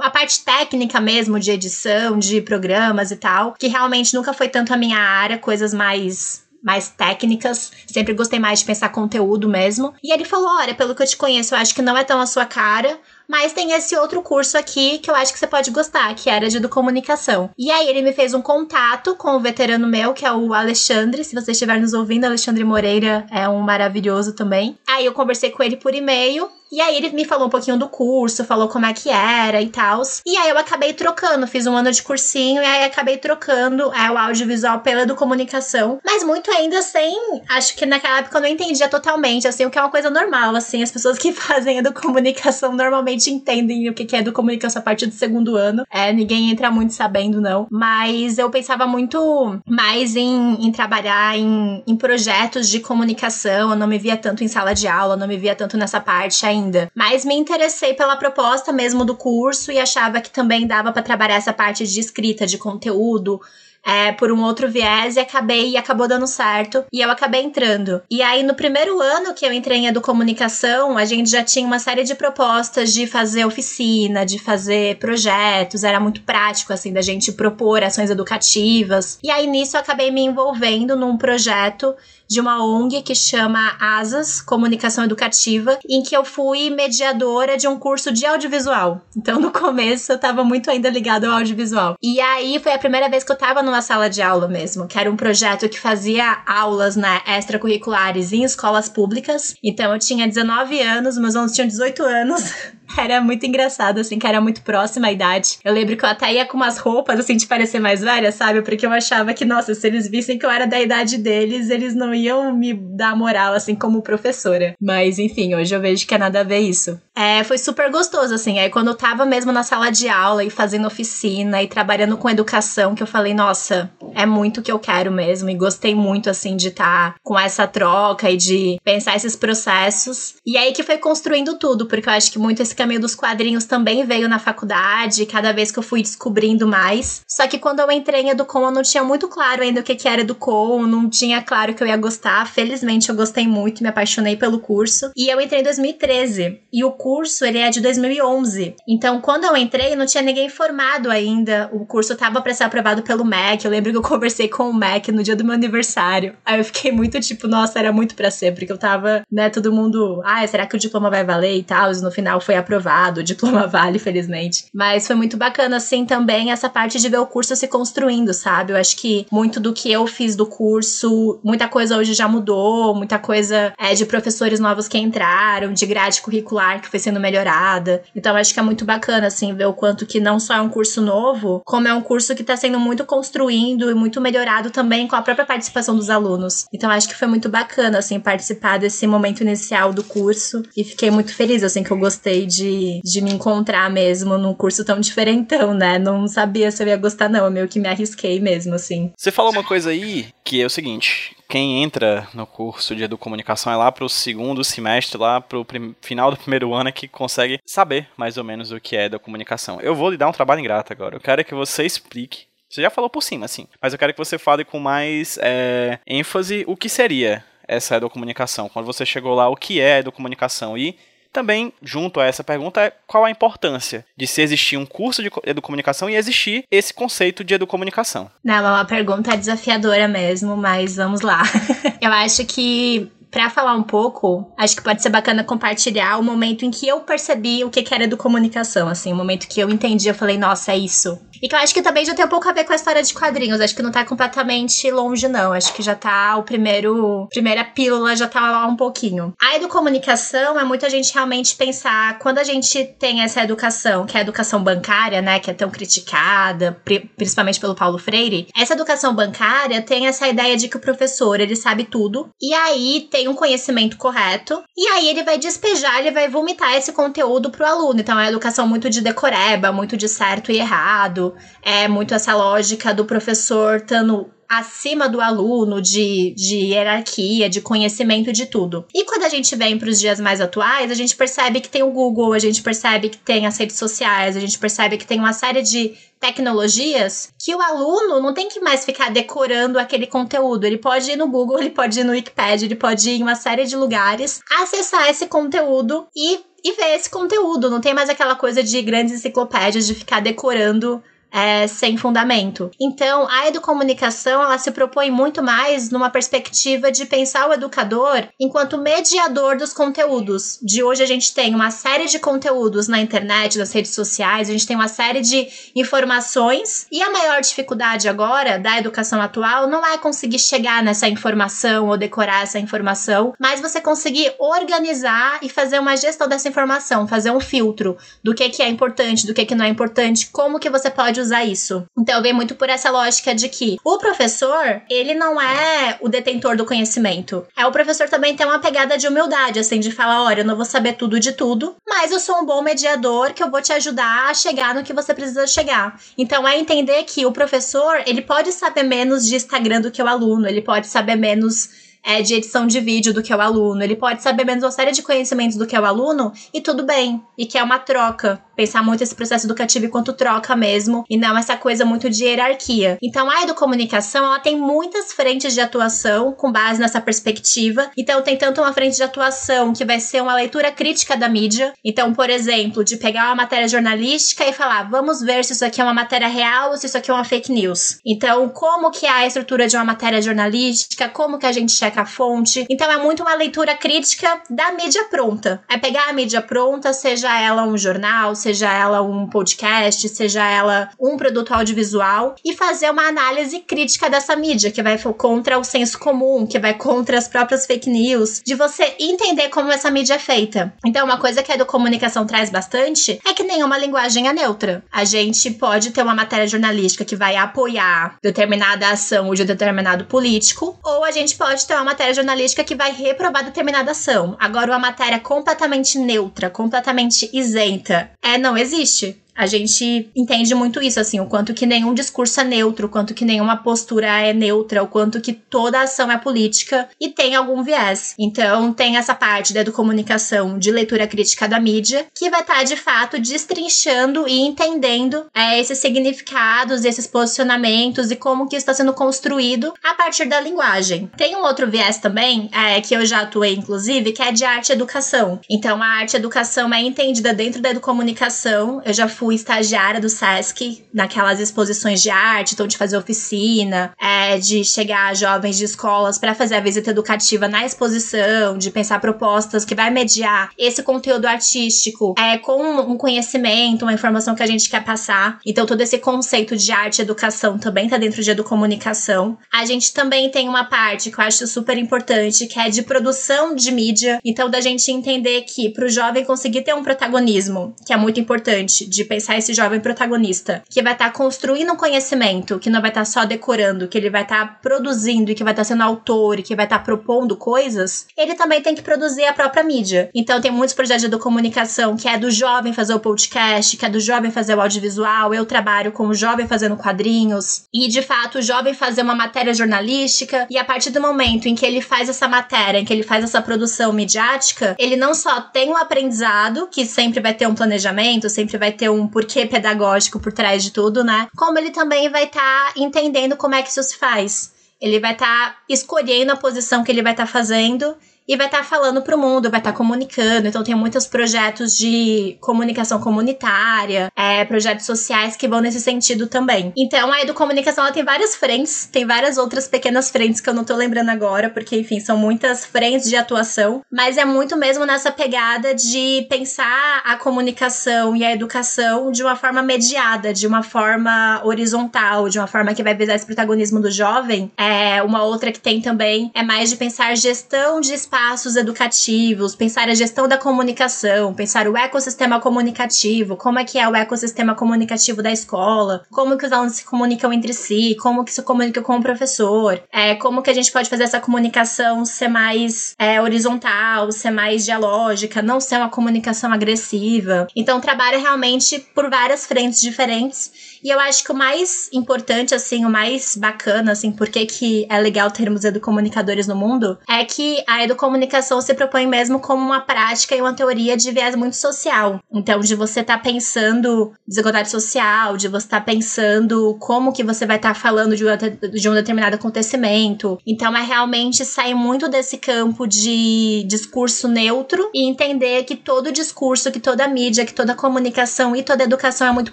a 0.00 0.10
parte 0.10 0.44
técnica 0.44 1.00
mesmo 1.00 1.38
de 1.38 1.50
edição, 1.50 2.18
de 2.18 2.40
programas 2.40 3.10
e 3.10 3.16
tal, 3.16 3.54
que 3.54 3.68
realmente 3.68 4.14
nunca 4.14 4.32
foi 4.32 4.48
tanto 4.48 4.74
a 4.74 4.76
minha 4.76 4.98
área, 4.98 5.38
coisas 5.38 5.72
mais 5.72 6.46
mais 6.60 6.88
técnicas, 6.88 7.70
sempre 7.86 8.12
gostei 8.12 8.40
mais 8.40 8.58
de 8.58 8.64
pensar 8.64 8.88
conteúdo 8.88 9.48
mesmo. 9.48 9.94
E 10.02 10.12
ele 10.12 10.24
falou: 10.24 10.48
"Olha, 10.58 10.74
pelo 10.74 10.94
que 10.94 11.02
eu 11.02 11.06
te 11.06 11.16
conheço, 11.16 11.54
eu 11.54 11.58
acho 11.58 11.74
que 11.74 11.82
não 11.82 11.96
é 11.96 12.02
tão 12.02 12.20
a 12.20 12.26
sua 12.26 12.44
cara, 12.44 12.98
mas 13.28 13.52
tem 13.52 13.72
esse 13.72 13.96
outro 13.96 14.22
curso 14.22 14.56
aqui 14.56 14.98
que 14.98 15.10
eu 15.10 15.14
acho 15.14 15.32
que 15.32 15.38
você 15.38 15.46
pode 15.46 15.70
gostar, 15.70 16.14
que 16.14 16.30
era 16.30 16.48
de 16.48 16.56
educomunicação. 16.56 17.50
E 17.58 17.70
aí 17.70 17.88
ele 17.88 18.02
me 18.02 18.12
fez 18.12 18.32
um 18.34 18.40
contato 18.40 19.14
com 19.14 19.36
o 19.36 19.40
veterano 19.40 19.86
meu, 19.86 20.14
que 20.14 20.24
é 20.24 20.32
o 20.32 20.54
Alexandre. 20.54 21.22
Se 21.22 21.34
você 21.34 21.52
estiver 21.52 21.78
nos 21.80 21.92
ouvindo, 21.92 22.24
Alexandre 22.24 22.64
Moreira 22.64 23.26
é 23.30 23.48
um 23.48 23.60
maravilhoso 23.60 24.32
também. 24.34 24.78
Aí 24.86 25.04
eu 25.04 25.12
conversei 25.12 25.50
com 25.50 25.62
ele 25.62 25.76
por 25.76 25.94
e-mail 25.94 26.48
e 26.70 26.80
aí 26.80 26.96
ele 26.96 27.10
me 27.10 27.24
falou 27.24 27.46
um 27.46 27.50
pouquinho 27.50 27.78
do 27.78 27.88
curso, 27.88 28.44
falou 28.44 28.68
como 28.68 28.86
é 28.86 28.92
que 28.92 29.08
era 29.08 29.60
e 29.60 29.68
tal. 29.68 30.02
E 30.26 30.36
aí 30.36 30.50
eu 30.50 30.58
acabei 30.58 30.92
trocando, 30.92 31.46
fiz 31.46 31.66
um 31.66 31.74
ano 31.74 31.90
de 31.90 32.02
cursinho 32.02 32.62
e 32.62 32.64
aí 32.64 32.84
acabei 32.84 33.16
trocando 33.16 33.92
é, 33.92 34.10
o 34.10 34.18
audiovisual 34.18 34.80
pela 34.80 35.06
do 35.06 35.14
comunicação. 35.14 35.98
Mas 36.04 36.22
muito 36.22 36.50
ainda 36.50 36.82
sem. 36.82 37.16
Acho 37.48 37.74
que 37.74 37.86
naquela 37.86 38.18
época 38.18 38.36
eu 38.36 38.42
não 38.42 38.48
entendia 38.48 38.88
totalmente, 38.88 39.48
assim, 39.48 39.64
o 39.64 39.70
que 39.70 39.78
é 39.78 39.82
uma 39.82 39.90
coisa 39.90 40.10
normal, 40.10 40.54
assim. 40.54 40.82
As 40.82 40.90
pessoas 40.90 41.18
que 41.18 41.32
fazem 41.32 41.82
do 41.82 41.92
comunicação 41.92 42.72
normalmente 42.72 43.30
entendem 43.30 43.88
o 43.88 43.94
que 43.94 44.14
é 44.14 44.22
do 44.22 44.32
comunicação 44.32 44.80
a 44.80 44.84
partir 44.84 45.06
do 45.06 45.14
segundo 45.14 45.56
ano. 45.56 45.84
É, 45.90 46.12
ninguém 46.12 46.50
entra 46.50 46.70
muito 46.70 46.92
sabendo, 46.92 47.40
não. 47.40 47.66
Mas 47.70 48.38
eu 48.38 48.50
pensava 48.50 48.86
muito 48.86 49.58
mais 49.66 50.16
em, 50.16 50.66
em 50.66 50.70
trabalhar 50.70 51.36
em, 51.36 51.82
em 51.86 51.96
projetos 51.96 52.68
de 52.68 52.80
comunicação. 52.80 53.70
Eu 53.70 53.76
não 53.76 53.86
me 53.86 53.98
via 53.98 54.16
tanto 54.16 54.44
em 54.44 54.48
sala 54.48 54.74
de 54.74 54.86
aula, 54.86 55.16
não 55.16 55.26
me 55.26 55.36
via 55.36 55.54
tanto 55.54 55.76
nessa 55.76 56.00
parte 56.00 56.44
ainda 56.44 56.57
ainda. 56.58 56.90
Mas 56.94 57.24
me 57.24 57.34
interessei 57.34 57.94
pela 57.94 58.16
proposta 58.16 58.72
mesmo 58.72 59.04
do 59.04 59.16
curso 59.16 59.70
e 59.70 59.78
achava 59.78 60.20
que 60.20 60.30
também 60.30 60.66
dava 60.66 60.92
para 60.92 61.02
trabalhar 61.02 61.36
essa 61.36 61.52
parte 61.52 61.86
de 61.86 62.00
escrita, 62.00 62.46
de 62.46 62.58
conteúdo, 62.58 63.40
é, 63.86 64.12
por 64.12 64.30
um 64.30 64.42
outro 64.42 64.68
viés 64.68 65.16
e 65.16 65.20
acabei 65.20 65.70
e 65.70 65.76
acabou 65.76 66.08
dando 66.08 66.26
certo 66.26 66.84
e 66.92 67.00
eu 67.00 67.10
acabei 67.10 67.42
entrando. 67.42 68.02
E 68.10 68.22
aí 68.22 68.42
no 68.42 68.54
primeiro 68.54 69.00
ano 69.00 69.34
que 69.34 69.46
eu 69.46 69.52
entrei 69.52 69.78
em 69.78 69.86
educomunicação, 69.86 70.98
a 70.98 71.04
gente 71.04 71.30
já 71.30 71.42
tinha 71.42 71.66
uma 71.66 71.78
série 71.78 72.04
de 72.04 72.14
propostas 72.14 72.92
de 72.92 73.06
fazer 73.06 73.44
oficina, 73.46 74.26
de 74.26 74.38
fazer 74.38 74.98
projetos, 74.98 75.84
era 75.84 76.00
muito 76.00 76.22
prático 76.22 76.72
assim 76.72 76.92
da 76.92 77.00
gente 77.00 77.32
propor 77.32 77.82
ações 77.82 78.10
educativas. 78.10 79.18
E 79.22 79.30
aí 79.30 79.46
nisso 79.46 79.76
eu 79.76 79.80
acabei 79.80 80.10
me 80.10 80.22
envolvendo 80.22 80.96
num 80.96 81.16
projeto 81.16 81.94
de 82.28 82.40
uma 82.40 82.64
ONG 82.64 83.02
que 83.02 83.14
chama 83.14 83.76
Asas 83.80 84.40
Comunicação 84.40 85.04
Educativa, 85.04 85.78
em 85.88 86.02
que 86.02 86.16
eu 86.16 86.24
fui 86.24 86.70
mediadora 86.70 87.56
de 87.56 87.66
um 87.66 87.78
curso 87.78 88.12
de 88.12 88.26
audiovisual. 88.26 89.00
Então, 89.16 89.40
no 89.40 89.50
começo, 89.50 90.12
eu 90.12 90.16
estava 90.16 90.44
muito 90.44 90.70
ainda 90.70 90.90
ligado 90.90 91.24
ao 91.24 91.38
audiovisual. 91.38 91.96
E 92.02 92.20
aí 92.20 92.60
foi 92.60 92.72
a 92.72 92.78
primeira 92.78 93.08
vez 93.08 93.24
que 93.24 93.32
eu 93.32 93.34
estava 93.34 93.62
numa 93.62 93.82
sala 93.82 94.10
de 94.10 94.20
aula 94.20 94.46
mesmo, 94.46 94.86
que 94.86 94.98
era 94.98 95.10
um 95.10 95.16
projeto 95.16 95.68
que 95.68 95.80
fazia 95.80 96.38
aulas 96.46 96.96
né, 96.96 97.20
extracurriculares 97.26 98.32
em 98.32 98.44
escolas 98.44 98.88
públicas. 98.88 99.54
Então, 99.62 99.92
eu 99.92 99.98
tinha 99.98 100.26
19 100.26 100.80
anos, 100.80 101.16
meus 101.16 101.34
alunos 101.34 101.54
tinham 101.54 101.68
18 101.68 102.02
anos. 102.02 102.42
Era 102.98 103.20
muito 103.20 103.46
engraçado, 103.46 104.00
assim, 104.00 104.18
que 104.18 104.26
era 104.26 104.40
muito 104.40 104.62
próxima 104.62 105.06
a 105.06 105.12
idade. 105.12 105.58
Eu 105.64 105.72
lembro 105.72 105.96
que 105.96 106.04
eu 106.04 106.08
até 106.08 106.32
ia 106.32 106.44
com 106.44 106.56
umas 106.56 106.78
roupas, 106.78 107.20
assim, 107.20 107.36
de 107.36 107.46
parecer 107.46 107.78
mais 107.78 108.00
velha, 108.00 108.32
sabe? 108.32 108.60
Porque 108.62 108.84
eu 108.84 108.90
achava 108.90 109.32
que, 109.32 109.44
nossa, 109.44 109.74
se 109.74 109.86
eles 109.86 110.08
vissem 110.08 110.38
que 110.38 110.44
eu 110.44 110.50
era 110.50 110.66
da 110.66 110.80
idade 110.80 111.16
deles, 111.16 111.70
eles 111.70 111.94
não 111.94 112.12
iam 112.12 112.52
me 112.52 112.74
dar 112.74 113.16
moral, 113.16 113.54
assim, 113.54 113.74
como 113.74 114.02
professora. 114.02 114.74
Mas, 114.80 115.18
enfim, 115.18 115.54
hoje 115.54 115.74
eu 115.74 115.80
vejo 115.80 116.06
que 116.06 116.14
é 116.14 116.18
nada 116.18 116.40
a 116.40 116.44
ver 116.44 116.58
isso. 116.58 117.00
É, 117.18 117.42
foi 117.42 117.58
super 117.58 117.90
gostoso, 117.90 118.32
assim. 118.32 118.60
Aí 118.60 118.70
quando 118.70 118.88
eu 118.88 118.94
tava 118.94 119.26
mesmo 119.26 119.50
na 119.50 119.64
sala 119.64 119.90
de 119.90 120.08
aula 120.08 120.44
e 120.44 120.50
fazendo 120.50 120.86
oficina 120.86 121.60
e 121.60 121.66
trabalhando 121.66 122.16
com 122.16 122.30
educação, 122.30 122.94
que 122.94 123.02
eu 123.02 123.08
falei, 123.08 123.34
nossa, 123.34 123.90
é 124.14 124.24
muito 124.24 124.60
o 124.60 124.62
que 124.62 124.70
eu 124.70 124.78
quero 124.78 125.10
mesmo. 125.10 125.50
E 125.50 125.54
gostei 125.54 125.96
muito, 125.96 126.30
assim, 126.30 126.56
de 126.56 126.68
estar 126.68 127.14
tá 127.14 127.18
com 127.24 127.36
essa 127.36 127.66
troca 127.66 128.30
e 128.30 128.36
de 128.36 128.78
pensar 128.84 129.16
esses 129.16 129.34
processos. 129.34 130.34
E 130.46 130.56
aí 130.56 130.72
que 130.72 130.84
foi 130.84 130.96
construindo 130.96 131.58
tudo, 131.58 131.86
porque 131.86 132.08
eu 132.08 132.12
acho 132.12 132.30
que 132.30 132.38
muito 132.38 132.62
esse 132.62 132.74
caminho 132.74 133.00
dos 133.00 133.16
quadrinhos 133.16 133.64
também 133.64 134.06
veio 134.06 134.28
na 134.28 134.38
faculdade, 134.38 135.26
cada 135.26 135.52
vez 135.52 135.72
que 135.72 135.78
eu 135.80 135.82
fui 135.82 136.02
descobrindo 136.02 136.68
mais. 136.68 137.22
Só 137.28 137.48
que 137.48 137.58
quando 137.58 137.80
eu 137.80 137.90
entrei 137.90 138.22
em 138.22 138.30
Educom, 138.30 138.66
eu 138.66 138.70
não 138.70 138.82
tinha 138.82 139.02
muito 139.02 139.26
claro 139.26 139.62
ainda 139.62 139.80
o 139.80 139.82
que, 139.82 139.96
que 139.96 140.06
era 140.06 140.20
Educom, 140.20 140.86
não 140.86 141.10
tinha 141.10 141.42
claro 141.42 141.74
que 141.74 141.82
eu 141.82 141.88
ia 141.88 141.96
gostar. 141.96 142.46
Felizmente 142.46 143.08
eu 143.08 143.16
gostei 143.16 143.48
muito, 143.48 143.82
me 143.82 143.88
apaixonei 143.88 144.36
pelo 144.36 144.60
curso. 144.60 145.10
E 145.16 145.28
eu 145.28 145.40
entrei 145.40 145.62
em 145.62 145.64
2013. 145.64 146.60
E 146.72 146.84
o 146.84 146.92
curso, 146.92 147.07
ele 147.44 147.58
é 147.58 147.70
de 147.70 147.80
2011. 147.80 148.76
Então, 148.86 149.20
quando 149.20 149.44
eu 149.44 149.56
entrei, 149.56 149.96
não 149.96 150.06
tinha 150.06 150.22
ninguém 150.22 150.48
formado 150.48 151.10
ainda. 151.10 151.70
O 151.72 151.86
curso 151.86 152.14
tava 152.16 152.40
para 152.40 152.52
ser 152.52 152.64
aprovado 152.64 153.02
pelo 153.02 153.24
MEC. 153.24 153.64
Eu 153.64 153.70
lembro 153.70 153.90
que 153.90 153.96
eu 153.96 154.02
conversei 154.02 154.48
com 154.48 154.68
o 154.68 154.74
MEC 154.74 155.10
no 155.12 155.22
dia 155.22 155.34
do 155.34 155.44
meu 155.44 155.54
aniversário. 155.54 156.34
Aí 156.44 156.58
eu 156.58 156.64
fiquei 156.64 156.92
muito 156.92 157.18
tipo, 157.20 157.48
nossa, 157.48 157.78
era 157.78 157.92
muito 157.92 158.14
para 158.14 158.30
ser, 158.30 158.54
porque 158.54 158.70
eu 158.70 158.78
tava, 158.78 159.22
né, 159.30 159.48
todo 159.48 159.72
mundo, 159.72 160.20
ah, 160.24 160.46
será 160.46 160.66
que 160.66 160.76
o 160.76 160.78
diploma 160.78 161.10
vai 161.10 161.24
valer 161.24 161.56
e 161.56 161.62
tal? 161.62 161.92
E 161.92 162.00
no 162.00 162.10
final 162.10 162.40
foi 162.40 162.56
aprovado, 162.56 163.20
o 163.20 163.24
diploma 163.24 163.66
vale, 163.68 163.98
felizmente. 163.98 164.66
Mas 164.74 165.06
foi 165.06 165.16
muito 165.16 165.36
bacana, 165.36 165.76
assim, 165.76 166.04
também 166.04 166.50
essa 166.50 166.68
parte 166.68 166.98
de 166.98 167.08
ver 167.08 167.18
o 167.18 167.26
curso 167.26 167.56
se 167.56 167.68
construindo, 167.68 168.32
sabe? 168.34 168.72
Eu 168.72 168.76
acho 168.76 168.96
que 168.96 169.26
muito 169.30 169.58
do 169.60 169.72
que 169.72 169.90
eu 169.90 170.06
fiz 170.06 170.36
do 170.36 170.46
curso, 170.46 171.40
muita 171.42 171.68
coisa 171.68 171.96
hoje 171.96 172.14
já 172.14 172.28
mudou, 172.28 172.94
muita 172.94 173.18
coisa 173.18 173.72
é 173.78 173.94
de 173.94 174.04
professores 174.04 174.60
novos 174.60 174.88
que 174.88 174.98
entraram, 174.98 175.72
de 175.72 175.86
grade 175.86 176.20
curricular 176.20 176.80
que 176.80 176.88
foi 176.88 176.97
sendo 176.98 177.20
melhorada. 177.20 178.02
Então 178.14 178.36
acho 178.36 178.52
que 178.52 178.60
é 178.60 178.62
muito 178.62 178.84
bacana, 178.84 179.26
assim, 179.26 179.54
ver 179.54 179.66
o 179.66 179.72
quanto 179.72 180.06
que 180.06 180.20
não 180.20 180.38
só 180.38 180.54
é 180.54 180.60
um 180.60 180.68
curso 180.68 181.00
novo, 181.00 181.62
como 181.64 181.88
é 181.88 181.94
um 181.94 182.00
curso 182.00 182.34
que 182.34 182.44
tá 182.44 182.56
sendo 182.56 182.78
muito 182.78 183.04
construindo 183.04 183.90
e 183.90 183.94
muito 183.94 184.20
melhorado 184.20 184.70
também 184.70 185.06
com 185.06 185.16
a 185.16 185.22
própria 185.22 185.46
participação 185.46 185.96
dos 185.96 186.10
alunos. 186.10 186.66
Então 186.72 186.90
acho 186.90 187.08
que 187.08 187.14
foi 187.14 187.28
muito 187.28 187.48
bacana, 187.48 187.98
assim, 187.98 188.18
participar 188.20 188.78
desse 188.78 189.06
momento 189.06 189.42
inicial 189.42 189.92
do 189.92 190.02
curso 190.04 190.62
e 190.76 190.84
fiquei 190.84 191.10
muito 191.10 191.34
feliz, 191.34 191.62
assim, 191.62 191.82
que 191.82 191.90
eu 191.90 191.98
gostei 191.98 192.46
de, 192.46 193.00
de 193.02 193.20
me 193.20 193.32
encontrar 193.32 193.90
mesmo 193.90 194.38
num 194.38 194.54
curso 194.54 194.84
tão 194.84 195.00
diferentão, 195.00 195.74
né? 195.74 195.98
Não 195.98 196.26
sabia 196.26 196.70
se 196.70 196.82
eu 196.82 196.88
ia 196.88 196.96
gostar, 196.96 197.28
não. 197.28 197.44
Eu 197.44 197.50
meio 197.50 197.68
que 197.68 197.78
me 197.78 197.88
arrisquei 197.88 198.40
mesmo, 198.40 198.74
assim. 198.74 199.12
Você 199.16 199.30
falou 199.30 199.52
uma 199.52 199.64
coisa 199.64 199.90
aí 199.90 200.26
que 200.44 200.62
é 200.62 200.66
o 200.66 200.70
seguinte: 200.70 201.36
quem 201.48 201.82
entra 201.82 202.28
no 202.34 202.46
curso 202.46 202.94
de 202.94 203.02
educomunicação 203.02 203.72
é 203.72 203.76
lá 203.76 203.90
pro 203.90 204.08
segundo 204.08 204.62
semestre, 204.62 205.18
lá 205.18 205.40
pro 205.40 205.66
final 206.02 206.30
do 206.30 206.36
primeiro 206.36 206.74
ano, 206.74 206.90
é 206.90 206.92
que 206.92 207.08
consegue 207.08 207.58
saber 207.64 208.06
mais 208.16 208.36
ou 208.36 208.44
menos 208.44 208.70
o 208.70 208.78
que 208.78 208.96
é 208.96 209.06
educomunicação. 209.06 209.80
Eu 209.80 209.94
vou 209.94 210.10
lhe 210.10 210.18
dar 210.18 210.28
um 210.28 210.32
trabalho 210.32 210.60
ingrato 210.60 210.92
agora. 210.92 211.16
Eu 211.16 211.20
quero 211.20 211.42
que 211.44 211.54
você 211.54 211.86
explique. 211.86 212.46
Você 212.68 212.82
já 212.82 212.90
falou 212.90 213.08
por 213.08 213.22
cima, 213.22 213.46
assim, 213.46 213.66
mas 213.80 213.94
eu 213.94 213.98
quero 213.98 214.12
que 214.12 214.18
você 214.18 214.36
fale 214.36 214.62
com 214.62 214.78
mais 214.78 215.38
é, 215.40 215.98
ênfase 216.06 216.64
o 216.66 216.76
que 216.76 216.88
seria 216.88 217.42
essa 217.66 217.96
educomunicação. 217.96 218.68
Quando 218.68 218.84
você 218.84 219.06
chegou 219.06 219.34
lá, 219.34 219.48
o 219.48 219.56
que 219.56 219.80
é 219.80 220.00
educomunicação 220.00 220.76
e 220.76 220.98
também, 221.32 221.72
junto 221.82 222.20
a 222.20 222.26
essa 222.26 222.42
pergunta, 222.42 222.80
é 222.80 222.92
qual 223.06 223.24
a 223.24 223.30
importância 223.30 224.04
de 224.16 224.26
se 224.26 224.42
existir 224.42 224.76
um 224.76 224.86
curso 224.86 225.22
de 225.22 225.30
educomunicação 225.44 226.08
e 226.08 226.16
existir 226.16 226.64
esse 226.70 226.92
conceito 226.92 227.44
de 227.44 227.54
educomunicação? 227.54 228.30
Não, 228.42 228.54
é 228.54 228.60
uma 228.60 228.84
pergunta 228.84 229.36
desafiadora 229.36 230.08
mesmo, 230.08 230.56
mas 230.56 230.96
vamos 230.96 231.20
lá. 231.20 231.42
Eu 232.00 232.12
acho 232.12 232.44
que 232.46 233.10
para 233.30 233.50
falar 233.50 233.74
um 233.74 233.82
pouco, 233.82 234.52
acho 234.56 234.76
que 234.76 234.82
pode 234.82 235.02
ser 235.02 235.10
bacana 235.10 235.44
compartilhar 235.44 236.18
o 236.18 236.22
momento 236.22 236.64
em 236.64 236.70
que 236.70 236.86
eu 236.86 237.00
percebi 237.00 237.64
o 237.64 237.70
que, 237.70 237.82
que 237.82 237.94
era 237.94 238.04
educomunicação, 238.04 238.88
assim, 238.88 239.12
o 239.12 239.16
momento 239.16 239.48
que 239.48 239.60
eu 239.60 239.70
entendi, 239.70 240.08
eu 240.08 240.14
falei, 240.14 240.38
nossa, 240.38 240.72
é 240.72 240.78
isso. 240.78 241.18
E 241.42 241.48
que 241.48 241.54
eu 241.54 241.58
acho 241.58 241.72
que 241.72 241.82
também 241.82 242.04
já 242.04 242.14
tem 242.14 242.24
um 242.24 242.28
pouco 242.28 242.48
a 242.48 242.52
ver 242.52 242.64
com 242.64 242.72
a 242.72 242.76
história 242.76 243.02
de 243.02 243.14
quadrinhos. 243.14 243.60
Acho 243.60 243.74
que 243.74 243.82
não 243.82 243.92
tá 243.92 244.04
completamente 244.04 244.90
longe, 244.90 245.28
não. 245.28 245.52
Acho 245.52 245.72
que 245.72 245.82
já 245.82 245.94
tá 245.94 246.36
o 246.36 246.42
primeiro. 246.42 247.28
Primeira 247.30 247.64
pílula 247.64 248.16
já 248.16 248.26
tá 248.26 248.40
lá 248.40 248.66
um 248.66 248.76
pouquinho. 248.76 249.32
A 249.40 249.56
educomunicação 249.56 250.58
é 250.58 250.64
muita 250.64 250.90
gente 250.90 251.12
realmente 251.14 251.54
pensar. 251.54 252.18
Quando 252.18 252.38
a 252.38 252.44
gente 252.44 252.84
tem 252.98 253.22
essa 253.22 253.42
educação, 253.42 254.04
que 254.06 254.16
é 254.16 254.20
a 254.20 254.22
educação 254.22 254.62
bancária, 254.62 255.22
né? 255.22 255.38
Que 255.38 255.50
é 255.50 255.54
tão 255.54 255.70
criticada, 255.70 256.80
principalmente 257.16 257.60
pelo 257.60 257.74
Paulo 257.74 257.98
Freire. 257.98 258.48
Essa 258.56 258.74
educação 258.74 259.14
bancária 259.14 259.80
tem 259.82 260.06
essa 260.06 260.26
ideia 260.26 260.56
de 260.56 260.68
que 260.68 260.76
o 260.76 260.80
professor, 260.80 261.40
ele 261.40 261.54
sabe 261.54 261.84
tudo. 261.84 262.28
E 262.40 262.52
aí 262.52 263.08
tem 263.10 263.17
um 263.26 263.34
conhecimento 263.34 263.96
correto. 263.96 264.62
E 264.76 264.86
aí 264.86 265.08
ele 265.08 265.24
vai 265.24 265.38
despejar, 265.38 265.98
ele 265.98 266.12
vai 266.12 266.28
vomitar 266.28 266.74
esse 266.74 266.92
conteúdo 266.92 267.50
pro 267.50 267.66
aluno. 267.66 268.00
Então 268.00 268.20
é 268.20 268.28
educação 268.28 268.68
muito 268.68 268.88
de 268.88 269.00
decoreba, 269.00 269.72
muito 269.72 269.96
de 269.96 270.08
certo 270.08 270.52
e 270.52 270.58
errado 270.58 271.34
é 271.62 271.88
muito 271.88 272.14
essa 272.14 272.34
lógica 272.34 272.92
do 272.94 273.04
professor 273.04 273.76
estando 273.76 274.30
acima 274.48 275.08
do 275.08 275.20
aluno 275.20 275.82
de, 275.82 276.34
de 276.34 276.56
hierarquia, 276.56 277.50
de 277.50 277.60
conhecimento 277.60 278.32
de 278.32 278.46
tudo. 278.46 278.86
E 278.94 279.04
quando 279.04 279.24
a 279.24 279.28
gente 279.28 279.54
vem 279.54 279.78
para 279.78 279.90
os 279.90 280.00
dias 280.00 280.18
mais 280.18 280.40
atuais, 280.40 280.90
a 280.90 280.94
gente 280.94 281.14
percebe 281.14 281.60
que 281.60 281.68
tem 281.68 281.82
o 281.82 281.90
Google, 281.90 282.32
a 282.32 282.38
gente 282.38 282.62
percebe 282.62 283.10
que 283.10 283.18
tem 283.18 283.46
as 283.46 283.58
redes 283.58 283.76
sociais, 283.76 284.36
a 284.36 284.40
gente 284.40 284.58
percebe 284.58 284.96
que 284.96 285.06
tem 285.06 285.18
uma 285.18 285.34
série 285.34 285.62
de 285.62 285.94
tecnologias 286.18 287.32
que 287.38 287.54
o 287.54 287.60
aluno 287.60 288.20
não 288.20 288.34
tem 288.34 288.48
que 288.48 288.60
mais 288.60 288.84
ficar 288.84 289.10
decorando 289.10 289.78
aquele 289.78 290.06
conteúdo. 290.06 290.64
Ele 290.64 290.78
pode 290.78 291.10
ir 291.10 291.16
no 291.16 291.28
Google, 291.28 291.58
ele 291.58 291.70
pode 291.70 292.00
ir 292.00 292.04
no 292.04 292.12
Wikipedia, 292.12 292.66
ele 292.66 292.74
pode 292.74 293.08
ir 293.08 293.20
em 293.20 293.22
uma 293.22 293.34
série 293.34 293.66
de 293.66 293.76
lugares, 293.76 294.40
acessar 294.60 295.08
esse 295.08 295.26
conteúdo 295.26 296.06
e, 296.16 296.40
e 296.64 296.72
ver 296.72 296.96
esse 296.96 297.10
conteúdo. 297.10 297.70
Não 297.70 297.80
tem 297.80 297.94
mais 297.94 298.08
aquela 298.08 298.34
coisa 298.34 298.62
de 298.62 298.80
grandes 298.82 299.14
enciclopédias 299.14 299.86
de 299.86 299.94
ficar 299.94 300.20
decorando 300.20 301.02
é, 301.30 301.66
sem 301.66 301.96
fundamento. 301.96 302.70
Então, 302.80 303.28
a 303.28 303.48
educomunicação 303.48 304.42
ela 304.42 304.58
se 304.58 304.70
propõe 304.70 305.10
muito 305.10 305.42
mais 305.42 305.90
numa 305.90 306.10
perspectiva 306.10 306.90
de 306.90 307.06
pensar 307.06 307.48
o 307.48 307.52
educador 307.52 308.26
enquanto 308.40 308.78
mediador 308.78 309.56
dos 309.56 309.72
conteúdos. 309.72 310.58
De 310.62 310.82
hoje 310.82 311.02
a 311.02 311.06
gente 311.06 311.34
tem 311.34 311.54
uma 311.54 311.70
série 311.70 312.06
de 312.06 312.18
conteúdos 312.18 312.88
na 312.88 313.00
internet, 313.00 313.58
nas 313.58 313.72
redes 313.72 313.92
sociais, 313.92 314.48
a 314.48 314.52
gente 314.52 314.66
tem 314.66 314.76
uma 314.76 314.88
série 314.88 315.20
de 315.20 315.48
informações 315.74 316.86
e 316.90 317.02
a 317.02 317.10
maior 317.10 317.40
dificuldade 317.40 318.08
agora 318.08 318.58
da 318.58 318.78
educação 318.78 319.20
atual 319.20 319.66
não 319.66 319.84
é 319.84 319.98
conseguir 319.98 320.38
chegar 320.38 320.82
nessa 320.82 321.08
informação 321.08 321.88
ou 321.88 321.96
decorar 321.96 322.42
essa 322.42 322.58
informação, 322.58 323.34
mas 323.38 323.60
você 323.60 323.80
conseguir 323.80 324.32
organizar 324.38 325.38
e 325.42 325.48
fazer 325.48 325.78
uma 325.78 325.96
gestão 325.96 326.28
dessa 326.28 326.48
informação, 326.48 327.06
fazer 327.06 327.30
um 327.30 327.40
filtro 327.40 327.96
do 328.22 328.34
que, 328.34 328.48
que 328.48 328.62
é 328.62 328.68
importante, 328.68 329.26
do 329.26 329.34
que, 329.34 329.44
que 329.44 329.54
não 329.54 329.64
é 329.64 329.68
importante, 329.68 330.28
como 330.32 330.58
que 330.58 330.70
você 330.70 330.90
pode 330.90 331.17
pode 331.18 331.20
usar 331.20 331.44
isso. 331.44 331.84
Então 331.98 332.22
vem 332.22 332.32
muito 332.32 332.54
por 332.54 332.70
essa 332.70 332.90
lógica 332.90 333.34
de 333.34 333.48
que 333.48 333.76
o 333.84 333.98
professor, 333.98 334.80
ele 334.88 335.14
não 335.14 335.40
é 335.40 335.98
o 336.00 336.08
detentor 336.08 336.56
do 336.56 336.64
conhecimento. 336.64 337.46
É 337.56 337.66
o 337.66 337.72
professor 337.72 338.08
também 338.08 338.36
tem 338.36 338.46
uma 338.46 338.60
pegada 338.60 338.96
de 338.96 339.06
humildade, 339.06 339.58
assim, 339.58 339.80
de 339.80 339.90
falar, 339.90 340.24
olha, 340.24 340.40
eu 340.40 340.44
não 340.44 340.56
vou 340.56 340.64
saber 340.64 340.94
tudo 340.94 341.18
de 341.18 341.32
tudo, 341.32 341.76
mas 341.86 342.12
eu 342.12 342.20
sou 342.20 342.38
um 342.38 342.46
bom 342.46 342.62
mediador 342.62 343.32
que 343.32 343.42
eu 343.42 343.50
vou 343.50 343.60
te 343.60 343.72
ajudar 343.72 344.28
a 344.30 344.34
chegar 344.34 344.74
no 344.74 344.84
que 344.84 344.92
você 344.92 345.12
precisa 345.12 345.46
chegar. 345.46 346.00
Então 346.16 346.46
é 346.46 346.58
entender 346.58 347.02
que 347.04 347.26
o 347.26 347.32
professor, 347.32 348.02
ele 348.06 348.22
pode 348.22 348.52
saber 348.52 348.82
menos 348.82 349.26
de 349.26 349.34
Instagram 349.34 349.80
do 349.80 349.90
que 349.90 350.02
o 350.02 350.06
aluno, 350.06 350.46
ele 350.46 350.62
pode 350.62 350.86
saber 350.86 351.16
menos 351.16 351.88
é, 352.04 352.22
de 352.22 352.34
edição 352.34 352.66
de 352.66 352.80
vídeo 352.80 353.12
do 353.12 353.22
que 353.22 353.34
o 353.34 353.40
aluno, 353.40 353.82
ele 353.82 353.96
pode 353.96 354.22
saber 354.22 354.44
menos 354.44 354.62
uma 354.62 354.70
série 354.70 354.92
de 354.92 355.02
conhecimentos 355.02 355.56
do 355.56 355.66
que 355.66 355.78
o 355.78 355.84
aluno, 355.84 356.32
e 356.54 356.60
tudo 356.60 356.84
bem. 356.84 357.22
E 357.36 357.44
que 357.44 357.58
é 357.58 357.62
uma 357.62 357.78
troca. 357.78 358.42
Pensar 358.58 358.82
muito 358.82 359.04
esse 359.04 359.14
processo 359.14 359.46
educativo 359.46 359.86
enquanto 359.86 360.12
troca 360.12 360.56
mesmo, 360.56 361.04
e 361.08 361.16
não 361.16 361.38
essa 361.38 361.56
coisa 361.56 361.84
muito 361.84 362.10
de 362.10 362.24
hierarquia. 362.24 362.98
Então, 363.00 363.30
a 363.30 363.44
educomunicação, 363.44 364.24
ela 364.26 364.40
tem 364.40 364.58
muitas 364.58 365.12
frentes 365.12 365.54
de 365.54 365.60
atuação 365.60 366.32
com 366.32 366.50
base 366.50 366.80
nessa 366.80 367.00
perspectiva. 367.00 367.88
Então, 367.96 368.20
tem 368.20 368.36
tanto 368.36 368.60
uma 368.60 368.72
frente 368.72 368.96
de 368.96 369.04
atuação 369.04 369.72
que 369.72 369.84
vai 369.84 370.00
ser 370.00 370.20
uma 370.20 370.34
leitura 370.34 370.72
crítica 370.72 371.16
da 371.16 371.28
mídia. 371.28 371.72
Então, 371.84 372.12
por 372.12 372.28
exemplo, 372.28 372.82
de 372.82 372.96
pegar 372.96 373.26
uma 373.26 373.36
matéria 373.36 373.68
jornalística 373.68 374.44
e 374.44 374.52
falar, 374.52 374.90
vamos 374.90 375.20
ver 375.20 375.44
se 375.44 375.52
isso 375.52 375.64
aqui 375.64 375.80
é 375.80 375.84
uma 375.84 375.94
matéria 375.94 376.26
real 376.26 376.70
ou 376.70 376.76
se 376.76 376.86
isso 376.86 376.98
aqui 376.98 377.12
é 377.12 377.14
uma 377.14 377.22
fake 377.22 377.52
news. 377.52 377.98
Então, 378.04 378.48
como 378.48 378.90
que 378.90 379.06
é 379.06 379.10
a 379.10 379.26
estrutura 379.26 379.68
de 379.68 379.76
uma 379.76 379.84
matéria 379.84 380.20
jornalística, 380.20 381.08
como 381.08 381.38
que 381.38 381.46
a 381.46 381.52
gente 381.52 381.70
checa 381.70 382.02
a 382.02 382.06
fonte. 382.06 382.66
Então 382.68 382.90
é 382.90 382.98
muito 382.98 383.22
uma 383.22 383.34
leitura 383.34 383.76
crítica 383.76 384.42
da 384.50 384.72
mídia 384.72 385.04
pronta. 385.04 385.62
É 385.68 385.78
pegar 385.78 386.08
a 386.08 386.12
mídia 386.12 386.42
pronta, 386.42 386.92
seja 386.92 387.40
ela 387.40 387.64
um 387.64 387.78
jornal, 387.78 388.34
seja 388.34 388.47
ela 388.66 389.02
um 389.02 389.26
podcast, 389.26 390.08
seja 390.08 390.44
ela 390.44 390.90
um 390.98 391.16
produto 391.16 391.52
audiovisual, 391.52 392.34
e 392.44 392.54
fazer 392.54 392.90
uma 392.90 393.08
análise 393.08 393.60
crítica 393.60 394.08
dessa 394.08 394.34
mídia, 394.36 394.70
que 394.70 394.82
vai 394.82 394.98
contra 395.16 395.58
o 395.58 395.64
senso 395.64 395.98
comum, 395.98 396.46
que 396.46 396.58
vai 396.58 396.74
contra 396.74 397.18
as 397.18 397.28
próprias 397.28 397.66
fake 397.66 397.90
news, 397.90 398.42
de 398.44 398.54
você 398.54 398.94
entender 398.98 399.48
como 399.48 399.70
essa 399.70 399.90
mídia 399.90 400.14
é 400.14 400.18
feita. 400.18 400.72
Então, 400.84 401.04
uma 401.04 401.18
coisa 401.18 401.42
que 401.42 401.52
a 401.52 401.64
comunicação 401.64 402.26
traz 402.26 402.50
bastante 402.50 403.20
é 403.26 403.34
que 403.34 403.42
nenhuma 403.42 403.78
linguagem 403.78 404.28
é 404.28 404.32
neutra. 404.32 404.82
A 404.90 405.04
gente 405.04 405.50
pode 405.50 405.90
ter 405.90 406.02
uma 406.02 406.14
matéria 406.14 406.46
jornalística 406.46 407.04
que 407.04 407.16
vai 407.16 407.36
apoiar 407.36 408.16
determinada 408.22 408.88
ação 408.88 409.34
de 409.34 409.44
determinado 409.44 410.04
político, 410.04 410.78
ou 410.82 411.04
a 411.04 411.10
gente 411.10 411.36
pode 411.36 411.66
ter 411.66 411.74
uma 411.74 411.84
matéria 411.84 412.14
jornalística 412.14 412.64
que 412.64 412.74
vai 412.74 412.92
reprovar 412.92 413.44
determinada 413.44 413.90
ação. 413.90 414.36
Agora, 414.38 414.72
uma 414.72 414.78
matéria 414.78 415.18
completamente 415.18 415.98
neutra, 415.98 416.48
completamente 416.48 417.28
isenta, 417.32 418.10
é 418.22 418.37
não 418.38 418.56
existe 418.56 419.16
a 419.38 419.46
gente 419.46 420.10
entende 420.16 420.52
muito 420.52 420.82
isso, 420.82 420.98
assim, 420.98 421.20
o 421.20 421.26
quanto 421.26 421.54
que 421.54 421.64
nenhum 421.64 421.94
discurso 421.94 422.40
é 422.40 422.44
neutro, 422.44 422.86
o 422.88 422.90
quanto 422.90 423.14
que 423.14 423.24
nenhuma 423.24 423.56
postura 423.56 424.08
é 424.20 424.32
neutra, 424.32 424.82
o 424.82 424.88
quanto 424.88 425.20
que 425.20 425.32
toda 425.32 425.80
ação 425.80 426.10
é 426.10 426.18
política 426.18 426.88
e 427.00 427.08
tem 427.08 427.36
algum 427.36 427.62
viés. 427.62 428.16
Então, 428.18 428.72
tem 428.72 428.96
essa 428.96 429.14
parte 429.14 429.54
da 429.54 429.64
comunicação 429.70 430.58
de 430.58 430.72
leitura 430.72 431.06
crítica 431.06 431.46
da 431.46 431.60
mídia, 431.60 432.06
que 432.12 432.28
vai 432.28 432.40
estar, 432.40 432.56
tá, 432.56 432.62
de 432.64 432.74
fato, 432.74 433.20
destrinchando 433.20 434.26
e 434.26 434.40
entendendo 434.40 435.26
é, 435.32 435.60
esses 435.60 435.78
significados, 435.78 436.84
esses 436.84 437.06
posicionamentos 437.06 438.10
e 438.10 438.16
como 438.16 438.48
que 438.48 438.56
está 438.56 438.74
sendo 438.74 438.92
construído 438.92 439.72
a 439.84 439.94
partir 439.94 440.24
da 440.24 440.40
linguagem. 440.40 441.08
Tem 441.16 441.36
um 441.36 441.44
outro 441.44 441.70
viés 441.70 441.98
também, 441.98 442.50
é, 442.52 442.80
que 442.80 442.94
eu 442.94 443.06
já 443.06 443.20
atuei, 443.20 443.54
inclusive, 443.54 444.10
que 444.10 444.22
é 444.22 444.32
de 444.32 444.44
arte 444.44 444.72
educação. 444.72 445.38
Então, 445.48 445.80
a 445.80 445.86
arte 445.86 446.16
educação 446.16 446.74
é 446.74 446.80
entendida 446.80 447.32
dentro 447.32 447.62
da 447.62 447.78
comunicação. 447.78 448.82
Eu 448.84 448.92
já 448.92 449.06
fui 449.06 449.27
fui 449.28 449.34
estagiária 449.34 450.00
do 450.00 450.08
SESC 450.08 450.82
naquelas 450.92 451.38
exposições 451.38 452.00
de 452.00 452.08
arte, 452.08 452.54
então 452.54 452.66
de 452.66 452.78
fazer 452.78 452.96
oficina, 452.96 453.92
é, 454.00 454.38
de 454.38 454.64
chegar 454.64 455.14
jovens 455.14 455.58
de 455.58 455.64
escolas 455.64 456.16
para 456.16 456.34
fazer 456.34 456.54
a 456.54 456.60
visita 456.60 456.90
educativa 456.90 457.46
na 457.46 457.62
exposição, 457.66 458.56
de 458.56 458.70
pensar 458.70 458.98
propostas 459.00 459.66
que 459.66 459.74
vai 459.74 459.90
mediar 459.90 460.50
esse 460.56 460.82
conteúdo 460.82 461.26
artístico 461.26 462.14
é, 462.18 462.38
com 462.38 462.62
um 462.80 462.96
conhecimento, 462.96 463.82
uma 463.82 463.92
informação 463.92 464.34
que 464.34 464.42
a 464.42 464.46
gente 464.46 464.70
quer 464.70 464.82
passar. 464.82 465.38
Então 465.44 465.66
todo 465.66 465.82
esse 465.82 465.98
conceito 465.98 466.56
de 466.56 466.72
arte 466.72 467.00
e 467.00 467.02
educação 467.02 467.58
também 467.58 467.84
está 467.84 467.98
dentro 467.98 468.22
de 468.22 468.30
educomunicação. 468.30 469.36
A 469.52 469.66
gente 469.66 469.92
também 469.92 470.30
tem 470.30 470.48
uma 470.48 470.64
parte 470.64 471.10
que 471.10 471.20
eu 471.20 471.24
acho 471.24 471.46
super 471.46 471.76
importante, 471.76 472.46
que 472.46 472.58
é 472.58 472.70
de 472.70 472.82
produção 472.82 473.54
de 473.54 473.70
mídia. 473.70 474.20
Então 474.24 474.48
da 474.48 474.62
gente 474.62 474.90
entender 474.90 475.42
que 475.42 475.68
para 475.68 475.84
o 475.84 475.90
jovem 475.90 476.24
conseguir 476.24 476.62
ter 476.62 476.74
um 476.74 476.82
protagonismo, 476.82 477.76
que 477.86 477.92
é 477.92 477.96
muito 477.98 478.18
importante, 478.18 478.88
de 478.88 479.04
pensar 479.04 479.17
pensar 479.18 479.36
esse 479.36 479.52
jovem 479.52 479.80
protagonista, 479.80 480.62
que 480.70 480.80
vai 480.80 480.92
estar 480.92 481.06
tá 481.06 481.10
construindo 481.10 481.72
um 481.72 481.76
conhecimento, 481.76 482.58
que 482.60 482.70
não 482.70 482.80
vai 482.80 482.90
estar 482.90 483.00
tá 483.00 483.04
só 483.04 483.24
decorando, 483.24 483.88
que 483.88 483.98
ele 483.98 484.08
vai 484.08 484.22
estar 484.22 484.46
tá 484.46 484.58
produzindo 484.62 485.32
e 485.32 485.34
que 485.34 485.42
vai 485.42 485.52
estar 485.52 485.62
tá 485.62 485.68
sendo 485.68 485.82
autor 485.82 486.38
e 486.38 486.42
que 486.42 486.54
vai 486.54 486.66
estar 486.66 486.78
tá 486.78 486.84
propondo 486.84 487.36
coisas, 487.36 488.06
ele 488.16 488.34
também 488.34 488.62
tem 488.62 488.76
que 488.76 488.82
produzir 488.82 489.24
a 489.24 489.32
própria 489.32 489.64
mídia. 489.64 490.08
Então 490.14 490.40
tem 490.40 490.52
muitos 490.52 490.74
projetos 490.74 491.08
de 491.08 491.18
comunicação 491.18 491.96
que 491.96 492.08
é 492.08 492.16
do 492.16 492.30
jovem 492.30 492.72
fazer 492.72 492.94
o 492.94 493.00
podcast, 493.00 493.76
que 493.76 493.84
é 493.84 493.88
do 493.88 493.98
jovem 493.98 494.30
fazer 494.30 494.54
o 494.54 494.60
audiovisual, 494.60 495.34
eu 495.34 495.44
trabalho 495.44 495.90
com 495.90 496.06
o 496.06 496.14
jovem 496.14 496.46
fazendo 496.46 496.76
quadrinhos, 496.76 497.64
e 497.74 497.88
de 497.88 498.02
fato 498.02 498.38
o 498.38 498.42
jovem 498.42 498.72
fazer 498.72 499.02
uma 499.02 499.16
matéria 499.16 499.52
jornalística, 499.52 500.46
e 500.48 500.56
a 500.56 500.64
partir 500.64 500.90
do 500.90 501.00
momento 501.00 501.46
em 501.46 501.56
que 501.56 501.66
ele 501.66 501.80
faz 501.80 502.08
essa 502.08 502.28
matéria, 502.28 502.78
em 502.78 502.84
que 502.84 502.92
ele 502.92 503.02
faz 503.02 503.24
essa 503.24 503.42
produção 503.42 503.92
midiática, 503.92 504.76
ele 504.78 504.96
não 504.96 505.12
só 505.12 505.40
tem 505.40 505.70
um 505.70 505.76
aprendizado, 505.76 506.68
que 506.70 506.86
sempre 506.86 507.20
vai 507.20 507.34
ter 507.34 507.48
um 507.48 507.54
planejamento, 507.54 508.28
sempre 508.28 508.56
vai 508.56 508.70
ter 508.70 508.88
um 508.88 509.07
porquê 509.08 509.46
pedagógico 509.46 510.20
por 510.20 510.32
trás 510.32 510.62
de 510.62 510.70
tudo, 510.70 511.02
né? 511.02 511.28
Como 511.36 511.58
ele 511.58 511.70
também 511.70 512.08
vai 512.08 512.24
estar 512.24 512.72
tá 512.72 512.72
entendendo 512.76 513.36
como 513.36 513.54
é 513.54 513.62
que 513.62 513.70
isso 513.70 513.82
se 513.82 513.96
faz. 513.96 514.52
Ele 514.80 515.00
vai 515.00 515.12
estar 515.12 515.26
tá 515.26 515.58
escolhendo 515.68 516.32
a 516.32 516.36
posição 516.36 516.84
que 516.84 516.92
ele 516.92 517.02
vai 517.02 517.12
estar 517.12 517.26
tá 517.26 517.32
fazendo 517.32 517.96
e 518.28 518.36
vai 518.36 518.46
estar 518.46 518.58
tá 518.58 518.64
falando 518.64 519.00
para 519.00 519.16
o 519.16 519.18
mundo, 519.18 519.50
vai 519.50 519.58
estar 519.58 519.72
tá 519.72 519.76
comunicando. 519.76 520.46
Então 520.46 520.62
tem 520.62 520.74
muitos 520.74 521.06
projetos 521.06 521.76
de 521.76 522.36
comunicação 522.40 523.00
comunitária, 523.00 524.12
é, 524.14 524.44
projetos 524.44 524.84
sociais 524.84 525.34
que 525.34 525.48
vão 525.48 525.60
nesse 525.60 525.80
sentido 525.80 526.26
também. 526.26 526.70
Então 526.76 527.10
a 527.10 527.22
educomunicação 527.22 527.84
ela 527.84 527.92
tem 527.92 528.04
várias 528.04 528.36
frentes, 528.36 528.86
tem 528.92 529.06
várias 529.06 529.38
outras 529.38 529.66
pequenas 529.66 530.10
frentes 530.10 530.42
que 530.42 530.50
eu 530.50 530.54
não 530.54 530.64
tô 530.64 530.76
lembrando 530.76 531.08
agora, 531.08 531.48
porque 531.48 531.78
enfim, 531.78 531.98
são 532.00 532.18
muitas 532.18 532.66
frentes 532.66 533.08
de 533.08 533.16
atuação, 533.16 533.80
mas 533.90 534.18
é 534.18 534.26
muito 534.26 534.56
mesmo 534.58 534.84
nessa 534.84 535.10
pegada 535.10 535.74
de 535.74 536.26
pensar 536.28 537.02
a 537.06 537.16
comunicação 537.16 538.14
e 538.14 538.24
a 538.24 538.32
educação 538.32 539.10
de 539.10 539.22
uma 539.22 539.36
forma 539.36 539.62
mediada, 539.62 540.34
de 540.34 540.46
uma 540.46 540.62
forma 540.62 541.40
horizontal, 541.44 542.28
de 542.28 542.38
uma 542.38 542.46
forma 542.46 542.74
que 542.74 542.82
vai 542.82 542.94
visar 542.94 543.14
esse 543.14 543.24
protagonismo 543.24 543.80
do 543.80 543.90
jovem. 543.90 544.52
É, 544.54 545.02
uma 545.02 545.22
outra 545.22 545.50
que 545.50 545.60
tem 545.60 545.80
também 545.80 546.30
é 546.34 546.42
mais 546.42 546.68
de 546.68 546.76
pensar 546.76 547.16
gestão 547.16 547.80
de 547.80 547.94
espaço 547.94 548.17
espaços 548.18 548.56
educativos, 548.56 549.54
pensar 549.54 549.88
a 549.88 549.94
gestão 549.94 550.26
da 550.26 550.36
comunicação, 550.36 551.32
pensar 551.32 551.68
o 551.68 551.76
ecossistema 551.76 552.40
comunicativo, 552.40 553.36
como 553.36 553.60
é 553.60 553.64
que 553.64 553.78
é 553.78 553.88
o 553.88 553.94
ecossistema 553.94 554.56
comunicativo 554.56 555.22
da 555.22 555.30
escola, 555.30 556.04
como 556.10 556.36
que 556.36 556.44
os 556.44 556.50
alunos 556.50 556.74
se 556.74 556.84
comunicam 556.84 557.32
entre 557.32 557.52
si, 557.52 557.96
como 558.00 558.24
que 558.24 558.32
se 558.32 558.42
comunicam 558.42 558.82
com 558.82 558.96
o 558.96 559.02
professor, 559.02 559.80
é, 559.92 560.16
como 560.16 560.42
que 560.42 560.50
a 560.50 560.54
gente 560.54 560.72
pode 560.72 560.90
fazer 560.90 561.04
essa 561.04 561.20
comunicação 561.20 562.04
ser 562.04 562.26
mais 562.26 562.96
é, 562.98 563.22
horizontal, 563.22 564.10
ser 564.10 564.32
mais 564.32 564.64
dialógica, 564.64 565.40
não 565.40 565.60
ser 565.60 565.76
uma 565.76 565.88
comunicação 565.88 566.52
agressiva. 566.52 567.46
Então 567.54 567.80
trabalha 567.80 568.18
realmente 568.18 568.80
por 568.94 569.08
várias 569.08 569.46
frentes 569.46 569.80
diferentes 569.80 570.67
e 570.82 570.90
eu 570.90 570.98
acho 571.00 571.24
que 571.24 571.32
o 571.32 571.34
mais 571.34 571.88
importante, 571.92 572.54
assim, 572.54 572.84
o 572.84 572.90
mais 572.90 573.36
bacana, 573.36 573.92
assim, 573.92 574.12
porque 574.12 574.46
que 574.46 574.86
é 574.88 574.98
legal 574.98 575.30
termos 575.30 575.64
educomunicadores 575.64 576.46
no 576.46 576.56
mundo, 576.56 576.98
é 577.08 577.24
que 577.24 577.62
a 577.66 577.84
educomunicação 577.84 578.60
se 578.60 578.74
propõe 578.74 579.06
mesmo 579.06 579.40
como 579.40 579.62
uma 579.64 579.80
prática 579.80 580.34
e 580.34 580.40
uma 580.40 580.54
teoria 580.54 580.96
de 580.96 581.10
viés 581.10 581.34
muito 581.34 581.56
social. 581.56 582.20
Então, 582.32 582.60
de 582.60 582.74
você 582.74 583.00
estar 583.00 583.18
tá 583.18 583.22
pensando 583.22 584.12
desigualdade 584.26 584.70
social, 584.70 585.36
de 585.36 585.48
você 585.48 585.66
estar 585.66 585.80
tá 585.80 585.86
pensando 585.86 586.76
como 586.78 587.12
que 587.12 587.24
você 587.24 587.46
vai 587.46 587.56
estar 587.56 587.74
tá 587.74 587.74
falando 587.74 588.16
de, 588.16 588.24
de 588.72 588.88
um 588.88 588.94
determinado 588.94 589.36
acontecimento. 589.36 590.38
Então, 590.46 590.76
é 590.76 590.82
realmente 590.82 591.44
sair 591.44 591.74
muito 591.74 592.08
desse 592.08 592.38
campo 592.38 592.86
de 592.86 593.64
discurso 593.66 594.28
neutro 594.28 594.90
e 594.94 595.08
entender 595.08 595.64
que 595.64 595.76
todo 595.76 596.12
discurso, 596.12 596.70
que 596.70 596.80
toda 596.80 597.08
mídia, 597.08 597.44
que 597.44 597.54
toda 597.54 597.74
comunicação 597.74 598.54
e 598.54 598.62
toda 598.62 598.84
educação 598.84 599.26
é 599.26 599.32
muito 599.32 599.52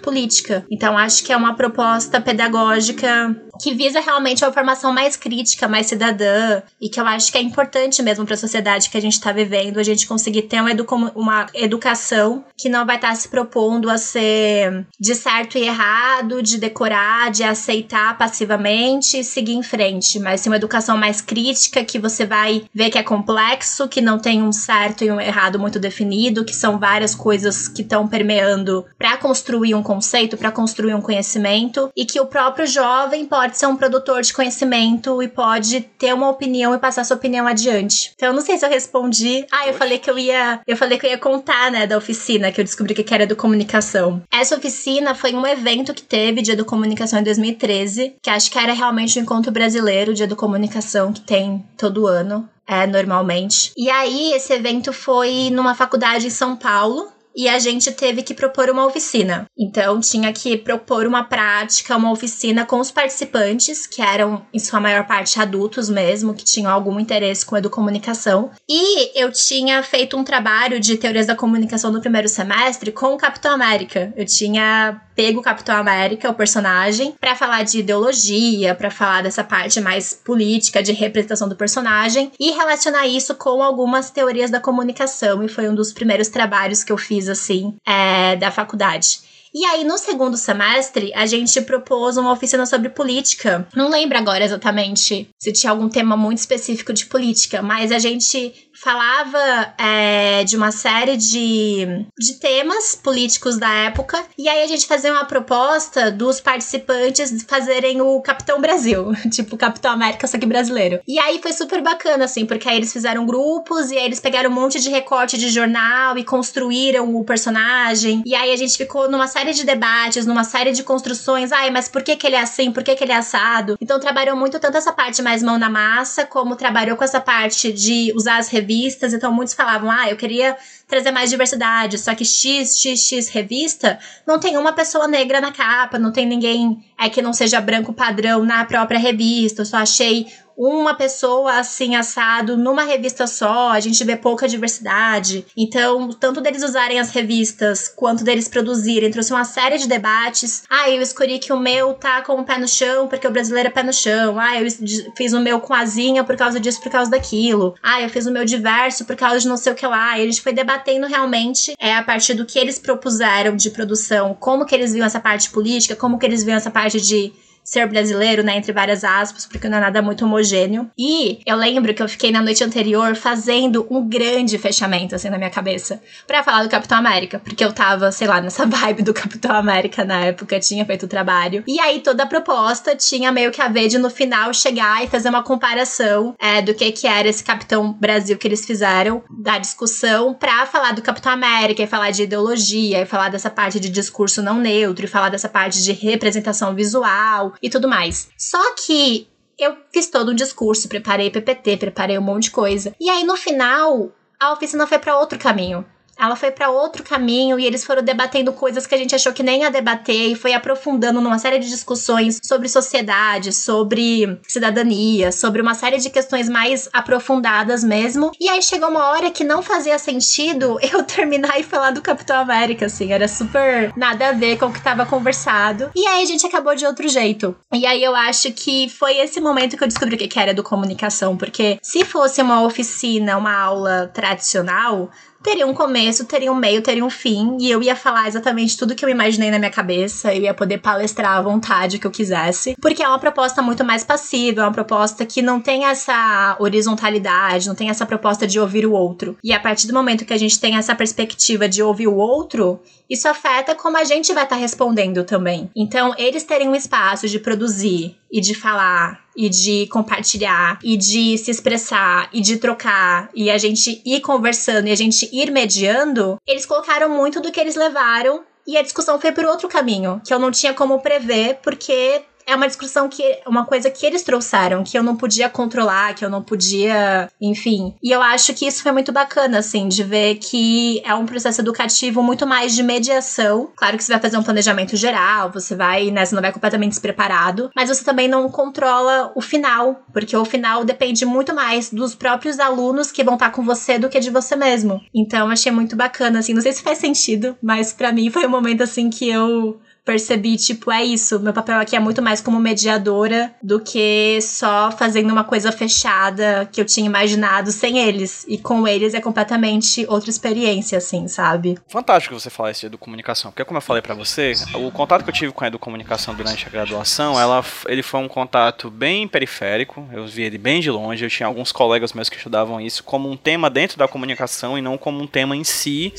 política. 0.00 0.64
Então, 0.70 0.96
acho 0.96 1.15
acho 1.16 1.24
que 1.24 1.32
é 1.32 1.36
uma 1.36 1.54
proposta 1.54 2.20
pedagógica 2.20 3.34
que 3.58 3.72
visa 3.72 4.00
realmente 4.00 4.44
uma 4.44 4.52
formação 4.52 4.92
mais 4.92 5.16
crítica, 5.16 5.66
mais 5.66 5.86
cidadã, 5.86 6.60
e 6.78 6.90
que 6.90 7.00
eu 7.00 7.06
acho 7.06 7.32
que 7.32 7.38
é 7.38 7.40
importante 7.40 8.02
mesmo 8.02 8.26
para 8.26 8.34
a 8.34 8.38
sociedade 8.38 8.90
que 8.90 8.98
a 8.98 9.00
gente 9.00 9.14
está 9.14 9.32
vivendo, 9.32 9.78
a 9.78 9.82
gente 9.82 10.06
conseguir 10.06 10.42
ter 10.42 10.60
uma, 10.60 11.12
uma 11.14 11.46
educação 11.54 12.44
que 12.56 12.68
não 12.68 12.84
vai 12.84 12.96
estar 12.96 13.08
tá 13.08 13.14
se 13.14 13.28
propondo 13.28 13.88
a 13.88 13.96
ser 13.96 14.86
de 15.00 15.14
certo 15.14 15.56
e 15.56 15.62
errado, 15.62 16.42
de 16.42 16.58
decorar, 16.58 17.30
de 17.30 17.42
aceitar 17.42 18.18
passivamente 18.18 19.18
e 19.18 19.24
seguir 19.24 19.54
em 19.54 19.62
frente, 19.62 20.18
mas 20.18 20.42
sim 20.42 20.50
uma 20.50 20.56
educação 20.56 20.96
mais 20.96 21.20
crítica, 21.20 21.84
que 21.84 21.98
você 21.98 22.26
vai 22.26 22.64
ver 22.74 22.90
que 22.90 22.98
é 22.98 23.02
complexo, 23.02 23.88
que 23.88 24.00
não 24.00 24.18
tem 24.18 24.42
um 24.42 24.52
certo 24.52 25.02
e 25.02 25.10
um 25.10 25.20
errado 25.20 25.58
muito 25.58 25.78
definido, 25.78 26.44
que 26.44 26.54
são 26.54 26.78
várias 26.78 27.14
coisas 27.14 27.68
que 27.68 27.82
estão 27.82 28.06
permeando 28.06 28.84
para 28.98 29.16
construir 29.16 29.74
um 29.74 29.82
conceito, 29.82 30.36
para 30.36 30.52
construir 30.52 30.94
um 30.94 31.00
conhecimento 31.06 31.90
e 31.96 32.04
que 32.04 32.20
o 32.20 32.26
próprio 32.26 32.66
jovem 32.66 33.24
pode 33.24 33.56
ser 33.56 33.66
um 33.66 33.76
produtor 33.76 34.22
de 34.22 34.34
conhecimento 34.34 35.22
e 35.22 35.28
pode 35.28 35.80
ter 35.96 36.12
uma 36.12 36.28
opinião 36.28 36.74
e 36.74 36.78
passar 36.78 37.04
sua 37.04 37.16
opinião 37.16 37.46
adiante. 37.46 38.12
Então, 38.16 38.30
eu 38.30 38.34
não 38.34 38.42
sei 38.42 38.58
se 38.58 38.66
eu 38.66 38.70
respondi. 38.70 39.46
Ah, 39.52 39.68
eu 39.68 39.74
falei 39.74 39.98
que 39.98 40.10
eu 40.10 40.18
ia, 40.18 40.60
eu 40.66 40.76
falei 40.76 40.98
que 40.98 41.06
eu 41.06 41.10
ia 41.10 41.18
contar, 41.18 41.70
né, 41.70 41.86
da 41.86 41.96
oficina 41.96 42.50
que 42.50 42.60
eu 42.60 42.64
descobri 42.64 42.94
que 42.94 43.14
era 43.14 43.26
do 43.26 43.36
comunicação. 43.36 44.22
Essa 44.32 44.56
oficina 44.56 45.14
foi 45.14 45.32
um 45.32 45.46
evento 45.46 45.94
que 45.94 46.02
teve 46.02 46.42
dia 46.42 46.56
do 46.56 46.64
comunicação 46.64 47.20
em 47.20 47.22
2013, 47.22 48.16
que 48.20 48.28
acho 48.28 48.50
que 48.50 48.58
era 48.58 48.72
realmente 48.72 49.16
o 49.16 49.20
um 49.20 49.22
encontro 49.22 49.52
brasileiro, 49.52 50.12
dia 50.12 50.26
do 50.26 50.34
comunicação 50.34 51.12
que 51.12 51.20
tem 51.20 51.64
todo 51.76 52.06
ano. 52.06 52.48
É, 52.68 52.84
normalmente. 52.84 53.70
E 53.76 53.88
aí, 53.88 54.32
esse 54.32 54.52
evento 54.52 54.92
foi 54.92 55.50
numa 55.52 55.72
faculdade 55.72 56.26
em 56.26 56.30
São 56.30 56.56
Paulo, 56.56 57.12
e 57.36 57.48
a 57.48 57.58
gente 57.58 57.92
teve 57.92 58.22
que 58.22 58.32
propor 58.32 58.70
uma 58.70 58.86
oficina. 58.86 59.46
Então 59.56 60.00
tinha 60.00 60.32
que 60.32 60.56
propor 60.56 61.06
uma 61.06 61.24
prática, 61.24 61.96
uma 61.96 62.10
oficina 62.10 62.64
com 62.64 62.80
os 62.80 62.90
participantes, 62.90 63.86
que 63.86 64.00
eram 64.00 64.46
em 64.54 64.58
sua 64.58 64.80
maior 64.80 65.06
parte 65.06 65.38
adultos 65.38 65.90
mesmo, 65.90 66.32
que 66.32 66.44
tinham 66.44 66.72
algum 66.72 66.98
interesse 66.98 67.44
com 67.44 67.56
educomunicação. 67.56 68.50
E 68.68 69.20
eu 69.20 69.30
tinha 69.30 69.82
feito 69.82 70.16
um 70.16 70.24
trabalho 70.24 70.80
de 70.80 70.96
teorias 70.96 71.26
da 71.26 71.36
comunicação 71.36 71.92
no 71.92 72.00
primeiro 72.00 72.28
semestre 72.28 72.90
com 72.90 73.14
o 73.14 73.18
Capitão 73.18 73.52
América. 73.52 74.12
Eu 74.16 74.24
tinha 74.24 75.00
pego 75.16 75.40
o 75.40 75.42
Capitão 75.42 75.74
América, 75.74 76.30
o 76.30 76.34
personagem, 76.34 77.14
para 77.18 77.34
falar 77.34 77.62
de 77.62 77.78
ideologia, 77.78 78.74
para 78.74 78.90
falar 78.90 79.22
dessa 79.22 79.42
parte 79.42 79.80
mais 79.80 80.12
política, 80.12 80.82
de 80.82 80.92
representação 80.92 81.48
do 81.48 81.56
personagem 81.56 82.30
e 82.38 82.50
relacionar 82.50 83.06
isso 83.06 83.34
com 83.34 83.62
algumas 83.62 84.10
teorias 84.10 84.50
da 84.50 84.60
comunicação. 84.60 85.42
E 85.42 85.48
foi 85.48 85.68
um 85.70 85.74
dos 85.74 85.90
primeiros 85.90 86.28
trabalhos 86.28 86.84
que 86.84 86.92
eu 86.92 86.98
fiz 86.98 87.25
assim, 87.28 87.74
é, 87.86 88.36
da 88.36 88.50
faculdade. 88.50 89.26
E 89.58 89.64
aí, 89.64 89.84
no 89.84 89.96
segundo 89.96 90.36
semestre, 90.36 91.10
a 91.14 91.24
gente 91.24 91.62
propôs 91.62 92.18
uma 92.18 92.30
oficina 92.30 92.66
sobre 92.66 92.90
política. 92.90 93.66
Não 93.74 93.88
lembro 93.88 94.18
agora 94.18 94.44
exatamente 94.44 95.30
se 95.38 95.50
tinha 95.50 95.70
algum 95.70 95.88
tema 95.88 96.14
muito 96.14 96.36
específico 96.36 96.92
de 96.92 97.06
política, 97.06 97.62
mas 97.62 97.90
a 97.90 97.98
gente 97.98 98.65
falava 98.76 99.74
é, 99.78 100.44
de 100.44 100.56
uma 100.56 100.70
série 100.70 101.16
de, 101.16 102.06
de 102.18 102.34
temas 102.34 102.94
políticos 102.94 103.56
da 103.56 103.72
época. 103.72 104.22
E 104.36 104.48
aí 104.48 104.62
a 104.62 104.66
gente 104.66 104.86
fazia 104.86 105.12
uma 105.12 105.24
proposta 105.24 106.10
dos 106.10 106.40
participantes 106.40 107.44
fazerem 107.48 108.00
o 108.00 108.20
Capitão 108.20 108.60
Brasil, 108.60 109.12
tipo 109.32 109.56
Capitão 109.56 109.92
América, 109.92 110.26
só 110.26 110.38
que 110.38 110.46
brasileiro. 110.46 111.00
E 111.08 111.18
aí 111.18 111.40
foi 111.40 111.52
super 111.52 111.82
bacana, 111.82 112.26
assim, 112.26 112.44
porque 112.44 112.68
aí 112.68 112.76
eles 112.76 112.92
fizeram 112.92 113.24
grupos 113.24 113.90
e 113.90 113.96
aí 113.96 114.04
eles 114.04 114.20
pegaram 114.20 114.50
um 114.50 114.54
monte 114.54 114.80
de 114.80 114.90
recorte 114.90 115.38
de 115.38 115.48
jornal 115.48 116.18
e 116.18 116.24
construíram 116.24 117.16
o 117.16 117.24
personagem. 117.24 118.22
E 118.26 118.34
aí 118.34 118.52
a 118.52 118.56
gente 118.56 118.76
ficou 118.76 119.10
numa 119.10 119.26
série 119.26 119.52
de 119.52 119.64
debates, 119.64 120.26
numa 120.26 120.44
série 120.44 120.72
de 120.72 120.82
construções. 120.82 121.50
Ai, 121.50 121.70
mas 121.70 121.88
por 121.88 122.02
que, 122.02 122.14
que 122.16 122.26
ele 122.26 122.36
é 122.36 122.40
assim? 122.40 122.70
Por 122.70 122.82
que, 122.82 122.94
que 122.94 123.04
ele 123.04 123.12
é 123.12 123.16
assado? 123.16 123.76
Então 123.80 123.98
trabalhou 123.98 124.36
muito 124.36 124.60
tanto 124.60 124.76
essa 124.76 124.92
parte 124.92 125.22
mais 125.22 125.42
mão 125.42 125.58
na 125.58 125.70
massa, 125.70 126.24
como 126.24 126.56
trabalhou 126.56 126.96
com 126.96 127.04
essa 127.04 127.20
parte 127.20 127.72
de 127.72 128.12
usar 128.14 128.38
as 128.38 128.48
revistas 128.48 128.65
revistas, 128.66 129.14
então 129.14 129.32
muitos 129.32 129.54
falavam: 129.54 129.90
ah, 129.90 130.10
eu 130.10 130.16
queria 130.16 130.56
trazer 130.86 131.10
mais 131.10 131.30
diversidade, 131.30 131.98
só 131.98 132.14
que 132.14 132.24
XXX 132.24 133.28
revista 133.28 133.98
não 134.26 134.38
tem 134.38 134.56
uma 134.56 134.72
pessoa 134.72 135.08
negra 135.08 135.40
na 135.40 135.52
capa, 135.52 135.98
não 135.98 136.12
tem 136.12 136.26
ninguém 136.26 136.84
é, 136.98 137.08
que 137.08 137.20
não 137.20 137.32
seja 137.32 137.60
branco 137.60 137.92
padrão 137.92 138.44
na 138.44 138.64
própria 138.64 138.98
revista, 138.98 139.62
eu 139.62 139.66
só 139.66 139.78
achei 139.78 140.26
uma 140.56 140.94
pessoa 140.94 141.58
assim 141.58 141.96
assado 141.96 142.56
numa 142.56 142.84
revista 142.84 143.26
só, 143.26 143.70
a 143.70 143.80
gente 143.80 144.02
vê 144.02 144.16
pouca 144.16 144.48
diversidade. 144.48 145.44
Então, 145.56 146.08
tanto 146.08 146.40
deles 146.40 146.62
usarem 146.62 146.98
as 146.98 147.10
revistas 147.10 147.88
quanto 147.88 148.24
deles 148.24 148.48
produzirem, 148.48 149.10
trouxe 149.10 149.32
uma 149.32 149.44
série 149.44 149.76
de 149.76 149.86
debates. 149.86 150.62
Ah, 150.70 150.88
eu 150.88 151.02
escolhi 151.02 151.38
que 151.38 151.52
o 151.52 151.58
meu 151.58 151.92
tá 151.92 152.22
com 152.22 152.40
o 152.40 152.44
pé 152.44 152.58
no 152.58 152.66
chão 152.66 153.06
porque 153.06 153.28
o 153.28 153.30
brasileiro 153.30 153.68
é 153.68 153.72
pé 153.72 153.82
no 153.82 153.92
chão. 153.92 154.40
Ah, 154.40 154.58
eu 154.58 154.66
fiz 155.14 155.32
o 155.34 155.40
meu 155.40 155.60
com 155.60 155.74
asinha 155.74 156.24
por 156.24 156.36
causa 156.36 156.58
disso, 156.58 156.80
por 156.80 156.90
causa 156.90 157.10
daquilo. 157.10 157.74
Ah, 157.82 158.00
eu 158.00 158.08
fiz 158.08 158.26
o 158.26 158.32
meu 158.32 158.44
diverso 158.44 159.04
por 159.04 159.14
causa 159.14 159.40
de 159.40 159.48
não 159.48 159.58
sei 159.58 159.72
o 159.72 159.76
que 159.76 159.86
lá. 159.86 160.18
E 160.18 160.22
a 160.22 160.24
gente 160.24 160.40
foi 160.40 160.54
debatendo 160.54 160.75
realmente 161.06 161.74
é 161.78 161.94
a 161.94 162.02
partir 162.02 162.34
do 162.34 162.46
que 162.46 162.58
eles 162.58 162.78
propuseram 162.78 163.56
de 163.56 163.70
produção, 163.70 164.34
como 164.34 164.64
que 164.64 164.74
eles 164.74 164.92
viam 164.92 165.06
essa 165.06 165.20
parte 165.20 165.50
política, 165.50 165.96
como 165.96 166.18
que 166.18 166.26
eles 166.26 166.42
viam 166.42 166.56
essa 166.56 166.70
parte 166.70 167.00
de 167.00 167.32
ser 167.66 167.86
brasileiro, 167.88 168.44
né, 168.44 168.56
entre 168.56 168.72
várias 168.72 169.02
aspas, 169.02 169.44
porque 169.44 169.68
não 169.68 169.78
é 169.78 169.80
nada 169.80 170.00
muito 170.00 170.24
homogêneo. 170.24 170.88
E 170.96 171.40
eu 171.44 171.56
lembro 171.56 171.92
que 171.92 172.02
eu 172.02 172.08
fiquei 172.08 172.30
na 172.30 172.40
noite 172.40 172.62
anterior 172.62 173.16
fazendo 173.16 173.84
um 173.90 174.08
grande 174.08 174.56
fechamento, 174.56 175.16
assim, 175.16 175.28
na 175.28 175.36
minha 175.36 175.50
cabeça, 175.50 176.00
para 176.28 176.44
falar 176.44 176.62
do 176.62 176.68
Capitão 176.68 176.96
América, 176.96 177.40
porque 177.40 177.64
eu 177.64 177.72
tava, 177.72 178.12
sei 178.12 178.28
lá, 178.28 178.40
nessa 178.40 178.64
vibe 178.66 179.02
do 179.02 179.12
Capitão 179.12 179.54
América 179.54 180.04
na 180.04 180.26
época, 180.26 180.60
tinha 180.60 180.86
feito 180.86 181.06
o 181.06 181.08
trabalho. 181.08 181.64
E 181.66 181.80
aí 181.80 182.00
toda 182.00 182.22
a 182.22 182.26
proposta 182.26 182.94
tinha 182.94 183.32
meio 183.32 183.50
que 183.50 183.60
a 183.60 183.66
ver 183.66 183.88
de 183.88 183.98
no 183.98 184.10
final 184.10 184.54
chegar 184.54 185.02
e 185.02 185.08
fazer 185.08 185.28
uma 185.28 185.42
comparação 185.42 186.36
é, 186.38 186.62
do 186.62 186.72
que 186.72 186.92
que 186.92 187.06
era 187.08 187.28
esse 187.28 187.42
Capitão 187.42 187.92
Brasil 187.92 188.38
que 188.38 188.46
eles 188.46 188.64
fizeram, 188.64 189.24
da 189.28 189.58
discussão, 189.58 190.34
pra 190.34 190.66
falar 190.66 190.92
do 190.92 191.02
Capitão 191.02 191.32
América 191.32 191.82
e 191.82 191.86
falar 191.86 192.12
de 192.12 192.22
ideologia, 192.22 193.02
e 193.02 193.06
falar 193.06 193.28
dessa 193.28 193.50
parte 193.50 193.80
de 193.80 193.88
discurso 193.88 194.40
não 194.40 194.60
neutro, 194.60 195.04
e 195.04 195.08
falar 195.08 195.30
dessa 195.30 195.48
parte 195.48 195.82
de 195.82 195.92
representação 195.92 196.72
visual, 196.72 197.55
e 197.62 197.70
tudo 197.70 197.88
mais. 197.88 198.28
Só 198.36 198.74
que 198.74 199.28
eu 199.58 199.76
fiz 199.92 200.08
todo 200.08 200.32
um 200.32 200.34
discurso, 200.34 200.88
preparei 200.88 201.30
PPT, 201.30 201.76
preparei 201.76 202.18
um 202.18 202.22
monte 202.22 202.44
de 202.44 202.50
coisa. 202.50 202.94
E 203.00 203.08
aí 203.08 203.24
no 203.24 203.36
final, 203.36 204.12
a 204.38 204.52
oficina 204.52 204.86
foi 204.86 204.98
para 204.98 205.18
outro 205.18 205.38
caminho 205.38 205.84
ela 206.18 206.36
foi 206.36 206.50
para 206.50 206.70
outro 206.70 207.02
caminho 207.02 207.58
e 207.58 207.66
eles 207.66 207.84
foram 207.84 208.02
debatendo 208.02 208.52
coisas 208.52 208.86
que 208.86 208.94
a 208.94 208.98
gente 208.98 209.14
achou 209.14 209.32
que 209.32 209.42
nem 209.42 209.62
ia 209.62 209.70
debater 209.70 210.30
e 210.30 210.34
foi 210.34 210.54
aprofundando 210.54 211.20
numa 211.20 211.38
série 211.38 211.58
de 211.58 211.68
discussões 211.68 212.40
sobre 212.42 212.68
sociedade, 212.68 213.52
sobre 213.52 214.38
cidadania, 214.48 215.30
sobre 215.30 215.60
uma 215.60 215.74
série 215.74 215.98
de 215.98 216.10
questões 216.10 216.48
mais 216.48 216.88
aprofundadas 216.92 217.84
mesmo. 217.84 218.32
E 218.40 218.48
aí 218.48 218.62
chegou 218.62 218.88
uma 218.88 219.08
hora 219.10 219.30
que 219.30 219.44
não 219.44 219.62
fazia 219.62 219.98
sentido 219.98 220.78
eu 220.92 221.02
terminar 221.02 221.58
e 221.60 221.62
falar 221.62 221.90
do 221.90 222.02
Capitão 222.02 222.40
América, 222.40 222.86
assim, 222.86 223.12
era 223.12 223.28
super 223.28 223.92
nada 223.96 224.28
a 224.28 224.32
ver 224.32 224.58
com 224.58 224.66
o 224.66 224.72
que 224.72 224.82
tava 224.82 225.04
conversado. 225.04 225.90
E 225.94 226.06
aí 226.06 226.22
a 226.22 226.26
gente 226.26 226.46
acabou 226.46 226.74
de 226.74 226.86
outro 226.86 227.08
jeito. 227.08 227.54
E 227.72 227.84
aí 227.84 228.02
eu 228.02 228.14
acho 228.14 228.52
que 228.52 228.88
foi 228.88 229.18
esse 229.18 229.40
momento 229.40 229.76
que 229.76 229.84
eu 229.84 229.88
descobri 229.88 230.16
o 230.16 230.18
que 230.18 230.38
era 230.38 230.54
do 230.54 230.62
comunicação, 230.62 231.36
porque 231.36 231.78
se 231.82 232.04
fosse 232.04 232.40
uma 232.40 232.62
oficina, 232.62 233.36
uma 233.36 233.54
aula 233.54 234.10
tradicional, 234.12 235.10
teria 235.46 235.64
um 235.64 235.72
começo, 235.72 236.24
teria 236.24 236.50
um 236.50 236.56
meio, 236.56 236.82
teria 236.82 237.04
um 237.04 237.08
fim, 237.08 237.56
e 237.60 237.70
eu 237.70 237.80
ia 237.80 237.94
falar 237.94 238.26
exatamente 238.26 238.76
tudo 238.76 238.96
que 238.96 239.04
eu 239.04 239.08
imaginei 239.08 239.48
na 239.48 239.60
minha 239.60 239.70
cabeça, 239.70 240.34
eu 240.34 240.42
ia 240.42 240.52
poder 240.52 240.78
palestrar 240.78 241.36
à 241.36 241.40
vontade 241.40 242.00
que 242.00 242.06
eu 242.06 242.10
quisesse, 242.10 242.74
porque 242.82 243.00
é 243.00 243.06
uma 243.06 243.20
proposta 243.20 243.62
muito 243.62 243.84
mais 243.84 244.02
passiva, 244.02 244.62
é 244.62 244.64
uma 244.64 244.72
proposta 244.72 245.24
que 245.24 245.40
não 245.40 245.60
tem 245.60 245.84
essa 245.84 246.56
horizontalidade, 246.58 247.68
não 247.68 247.76
tem 247.76 247.88
essa 247.88 248.04
proposta 248.04 248.44
de 248.44 248.58
ouvir 248.58 248.84
o 248.84 248.92
outro. 248.92 249.38
E 249.44 249.52
a 249.52 249.60
partir 249.60 249.86
do 249.86 249.94
momento 249.94 250.24
que 250.24 250.32
a 250.32 250.38
gente 250.38 250.58
tem 250.58 250.76
essa 250.76 250.96
perspectiva 250.96 251.68
de 251.68 251.80
ouvir 251.80 252.08
o 252.08 252.16
outro, 252.16 252.80
isso 253.08 253.28
afeta 253.28 253.72
como 253.72 253.96
a 253.96 254.02
gente 254.02 254.34
vai 254.34 254.42
estar 254.42 254.56
tá 254.56 254.60
respondendo 254.60 255.22
também. 255.22 255.70
Então, 255.76 256.12
eles 256.18 256.42
terem 256.42 256.68
um 256.68 256.74
espaço 256.74 257.28
de 257.28 257.38
produzir 257.38 258.16
e 258.36 258.40
de 258.40 258.54
falar 258.54 259.24
e 259.34 259.48
de 259.48 259.86
compartilhar 259.86 260.78
e 260.84 260.94
de 260.94 261.38
se 261.38 261.50
expressar 261.50 262.28
e 262.34 262.42
de 262.42 262.58
trocar 262.58 263.30
e 263.34 263.50
a 263.50 263.56
gente 263.56 264.02
ir 264.04 264.20
conversando 264.20 264.88
e 264.88 264.92
a 264.92 264.94
gente 264.94 265.26
ir 265.32 265.50
mediando, 265.50 266.36
eles 266.46 266.66
colocaram 266.66 267.08
muito 267.08 267.40
do 267.40 267.50
que 267.50 267.58
eles 267.58 267.74
levaram 267.74 268.44
e 268.66 268.76
a 268.76 268.82
discussão 268.82 269.18
foi 269.18 269.32
por 269.32 269.46
outro 269.46 269.68
caminho, 269.68 270.20
que 270.26 270.34
eu 270.34 270.38
não 270.38 270.50
tinha 270.50 270.74
como 270.74 271.00
prever, 271.00 271.60
porque 271.62 272.22
é 272.46 272.54
uma 272.54 272.68
discussão 272.68 273.08
que 273.08 273.40
uma 273.46 273.64
coisa 273.64 273.90
que 273.90 274.06
eles 274.06 274.22
trouxeram, 274.22 274.84
que 274.84 274.96
eu 274.96 275.02
não 275.02 275.16
podia 275.16 275.48
controlar, 275.48 276.14
que 276.14 276.24
eu 276.24 276.30
não 276.30 276.42
podia, 276.42 277.28
enfim. 277.40 277.94
E 278.02 278.10
eu 278.10 278.22
acho 278.22 278.54
que 278.54 278.66
isso 278.66 278.82
foi 278.82 278.92
muito 278.92 279.12
bacana, 279.12 279.58
assim, 279.58 279.88
de 279.88 280.04
ver 280.04 280.36
que 280.36 281.02
é 281.04 281.12
um 281.14 281.26
processo 281.26 281.60
educativo 281.60 282.22
muito 282.22 282.46
mais 282.46 282.74
de 282.74 282.82
mediação. 282.82 283.70
Claro 283.76 283.96
que 283.96 284.04
você 284.04 284.12
vai 284.12 284.20
fazer 284.20 284.36
um 284.36 284.42
planejamento 284.42 284.96
geral, 284.96 285.50
você 285.50 285.74
vai, 285.74 286.10
né, 286.10 286.24
você 286.24 286.34
não 286.34 286.42
vai 286.42 286.52
completamente 286.52 286.90
despreparado, 286.90 287.70
mas 287.74 287.88
você 287.88 288.04
também 288.04 288.28
não 288.28 288.48
controla 288.48 289.32
o 289.34 289.40
final, 289.40 290.04
porque 290.12 290.36
o 290.36 290.44
final 290.44 290.84
depende 290.84 291.26
muito 291.26 291.52
mais 291.54 291.90
dos 291.90 292.14
próprios 292.14 292.60
alunos 292.60 293.10
que 293.10 293.24
vão 293.24 293.34
estar 293.34 293.50
com 293.50 293.64
você 293.64 293.98
do 293.98 294.08
que 294.08 294.20
de 294.20 294.30
você 294.30 294.54
mesmo. 294.54 295.00
Então, 295.12 295.50
achei 295.50 295.72
muito 295.72 295.96
bacana, 295.96 296.38
assim, 296.38 296.54
não 296.54 296.62
sei 296.62 296.72
se 296.72 296.82
faz 296.82 296.98
sentido, 296.98 297.56
mas 297.60 297.92
para 297.92 298.12
mim 298.12 298.30
foi 298.30 298.46
um 298.46 298.50
momento 298.50 298.82
assim 298.82 299.10
que 299.10 299.28
eu 299.28 299.80
percebi, 300.06 300.56
tipo, 300.56 300.90
é 300.92 301.04
isso. 301.04 301.40
Meu 301.40 301.52
papel 301.52 301.80
aqui 301.80 301.96
é 301.96 301.98
muito 301.98 302.22
mais 302.22 302.40
como 302.40 302.60
mediadora 302.60 303.52
do 303.60 303.80
que 303.80 304.38
só 304.40 304.92
fazendo 304.92 305.32
uma 305.32 305.42
coisa 305.42 305.72
fechada 305.72 306.68
que 306.70 306.80
eu 306.80 306.84
tinha 306.84 307.04
imaginado 307.04 307.72
sem 307.72 307.98
eles. 307.98 308.46
E 308.48 308.56
com 308.56 308.86
eles 308.86 309.14
é 309.14 309.20
completamente 309.20 310.06
outra 310.08 310.30
experiência, 310.30 310.96
assim, 310.96 311.26
sabe? 311.26 311.76
Fantástico 311.88 312.38
você 312.38 312.48
falar 312.48 312.70
isso 312.70 312.82
de 312.82 312.86
educomunicação, 312.86 313.50
porque 313.50 313.64
como 313.64 313.78
eu 313.78 313.82
falei 313.82 314.00
para 314.00 314.14
você, 314.14 314.52
o 314.74 314.92
contato 314.92 315.24
que 315.24 315.30
eu 315.30 315.34
tive 315.34 315.52
com 315.52 315.64
a 315.64 315.66
educomunicação 315.66 316.34
durante 316.34 316.66
a 316.66 316.70
graduação, 316.70 317.38
ela, 317.38 317.64
ele 317.88 318.02
foi 318.02 318.20
um 318.20 318.28
contato 318.28 318.88
bem 318.88 319.26
periférico, 319.26 320.06
eu 320.12 320.24
vi 320.26 320.42
ele 320.42 320.56
bem 320.56 320.80
de 320.80 320.90
longe, 320.90 321.24
eu 321.24 321.30
tinha 321.30 321.48
alguns 321.48 321.72
colegas 321.72 322.12
meus 322.12 322.28
que 322.28 322.36
estudavam 322.36 322.80
isso 322.80 323.02
como 323.02 323.28
um 323.28 323.36
tema 323.36 323.68
dentro 323.68 323.98
da 323.98 324.06
comunicação 324.06 324.78
e 324.78 324.80
não 324.80 324.96
como 324.96 325.20
um 325.20 325.26
tema 325.26 325.56
em 325.56 325.64
si, 325.64 326.12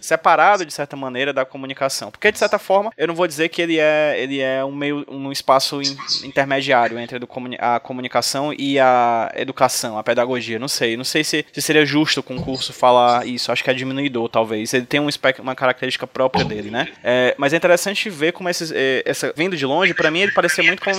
separado 0.00 0.64
de 0.64 0.72
certa 0.72 0.96
maneira 0.96 1.32
da 1.32 1.44
comunicação. 1.44 2.12
Porque 2.12 2.30
de 2.30 2.38
certa 2.38 2.58
forma, 2.58 2.92
eu 2.96 3.08
não 3.08 3.14
vou 3.16 3.26
dizer 3.32 3.48
que 3.48 3.60
ele 3.60 3.78
é, 3.78 4.16
ele 4.18 4.40
é 4.40 4.64
um 4.64 4.74
meio 4.74 5.04
um 5.08 5.32
espaço 5.32 5.80
in, 5.80 5.96
intermediário 6.24 6.98
entre 6.98 7.18
a 7.58 7.80
comunicação 7.80 8.52
e 8.52 8.78
a 8.78 9.32
educação, 9.34 9.98
a 9.98 10.02
pedagogia. 10.02 10.58
Não 10.58 10.68
sei, 10.68 10.96
não 10.96 11.04
sei 11.04 11.24
se, 11.24 11.44
se 11.52 11.62
seria 11.62 11.84
justo 11.84 12.22
com 12.22 12.36
o 12.36 12.42
curso 12.42 12.72
falar 12.72 13.26
isso. 13.26 13.50
Acho 13.50 13.64
que 13.64 13.70
é 13.70 13.74
diminuidor, 13.74 14.28
talvez. 14.28 14.72
Ele 14.74 14.86
tem 14.86 15.00
um 15.00 15.08
uma 15.38 15.54
característica 15.54 16.06
própria 16.06 16.44
dele, 16.44 16.70
né? 16.70 16.88
É, 17.02 17.34
mas 17.38 17.52
é 17.52 17.56
interessante 17.56 18.10
ver 18.10 18.32
como 18.32 18.48
esses, 18.48 18.72
é, 18.72 19.02
essa 19.04 19.32
vindo 19.36 19.56
de 19.56 19.64
longe, 19.64 19.94
para 19.94 20.10
mim 20.10 20.20
ele 20.20 20.32
parecia 20.32 20.64
muito 20.64 20.82
com, 20.82 20.90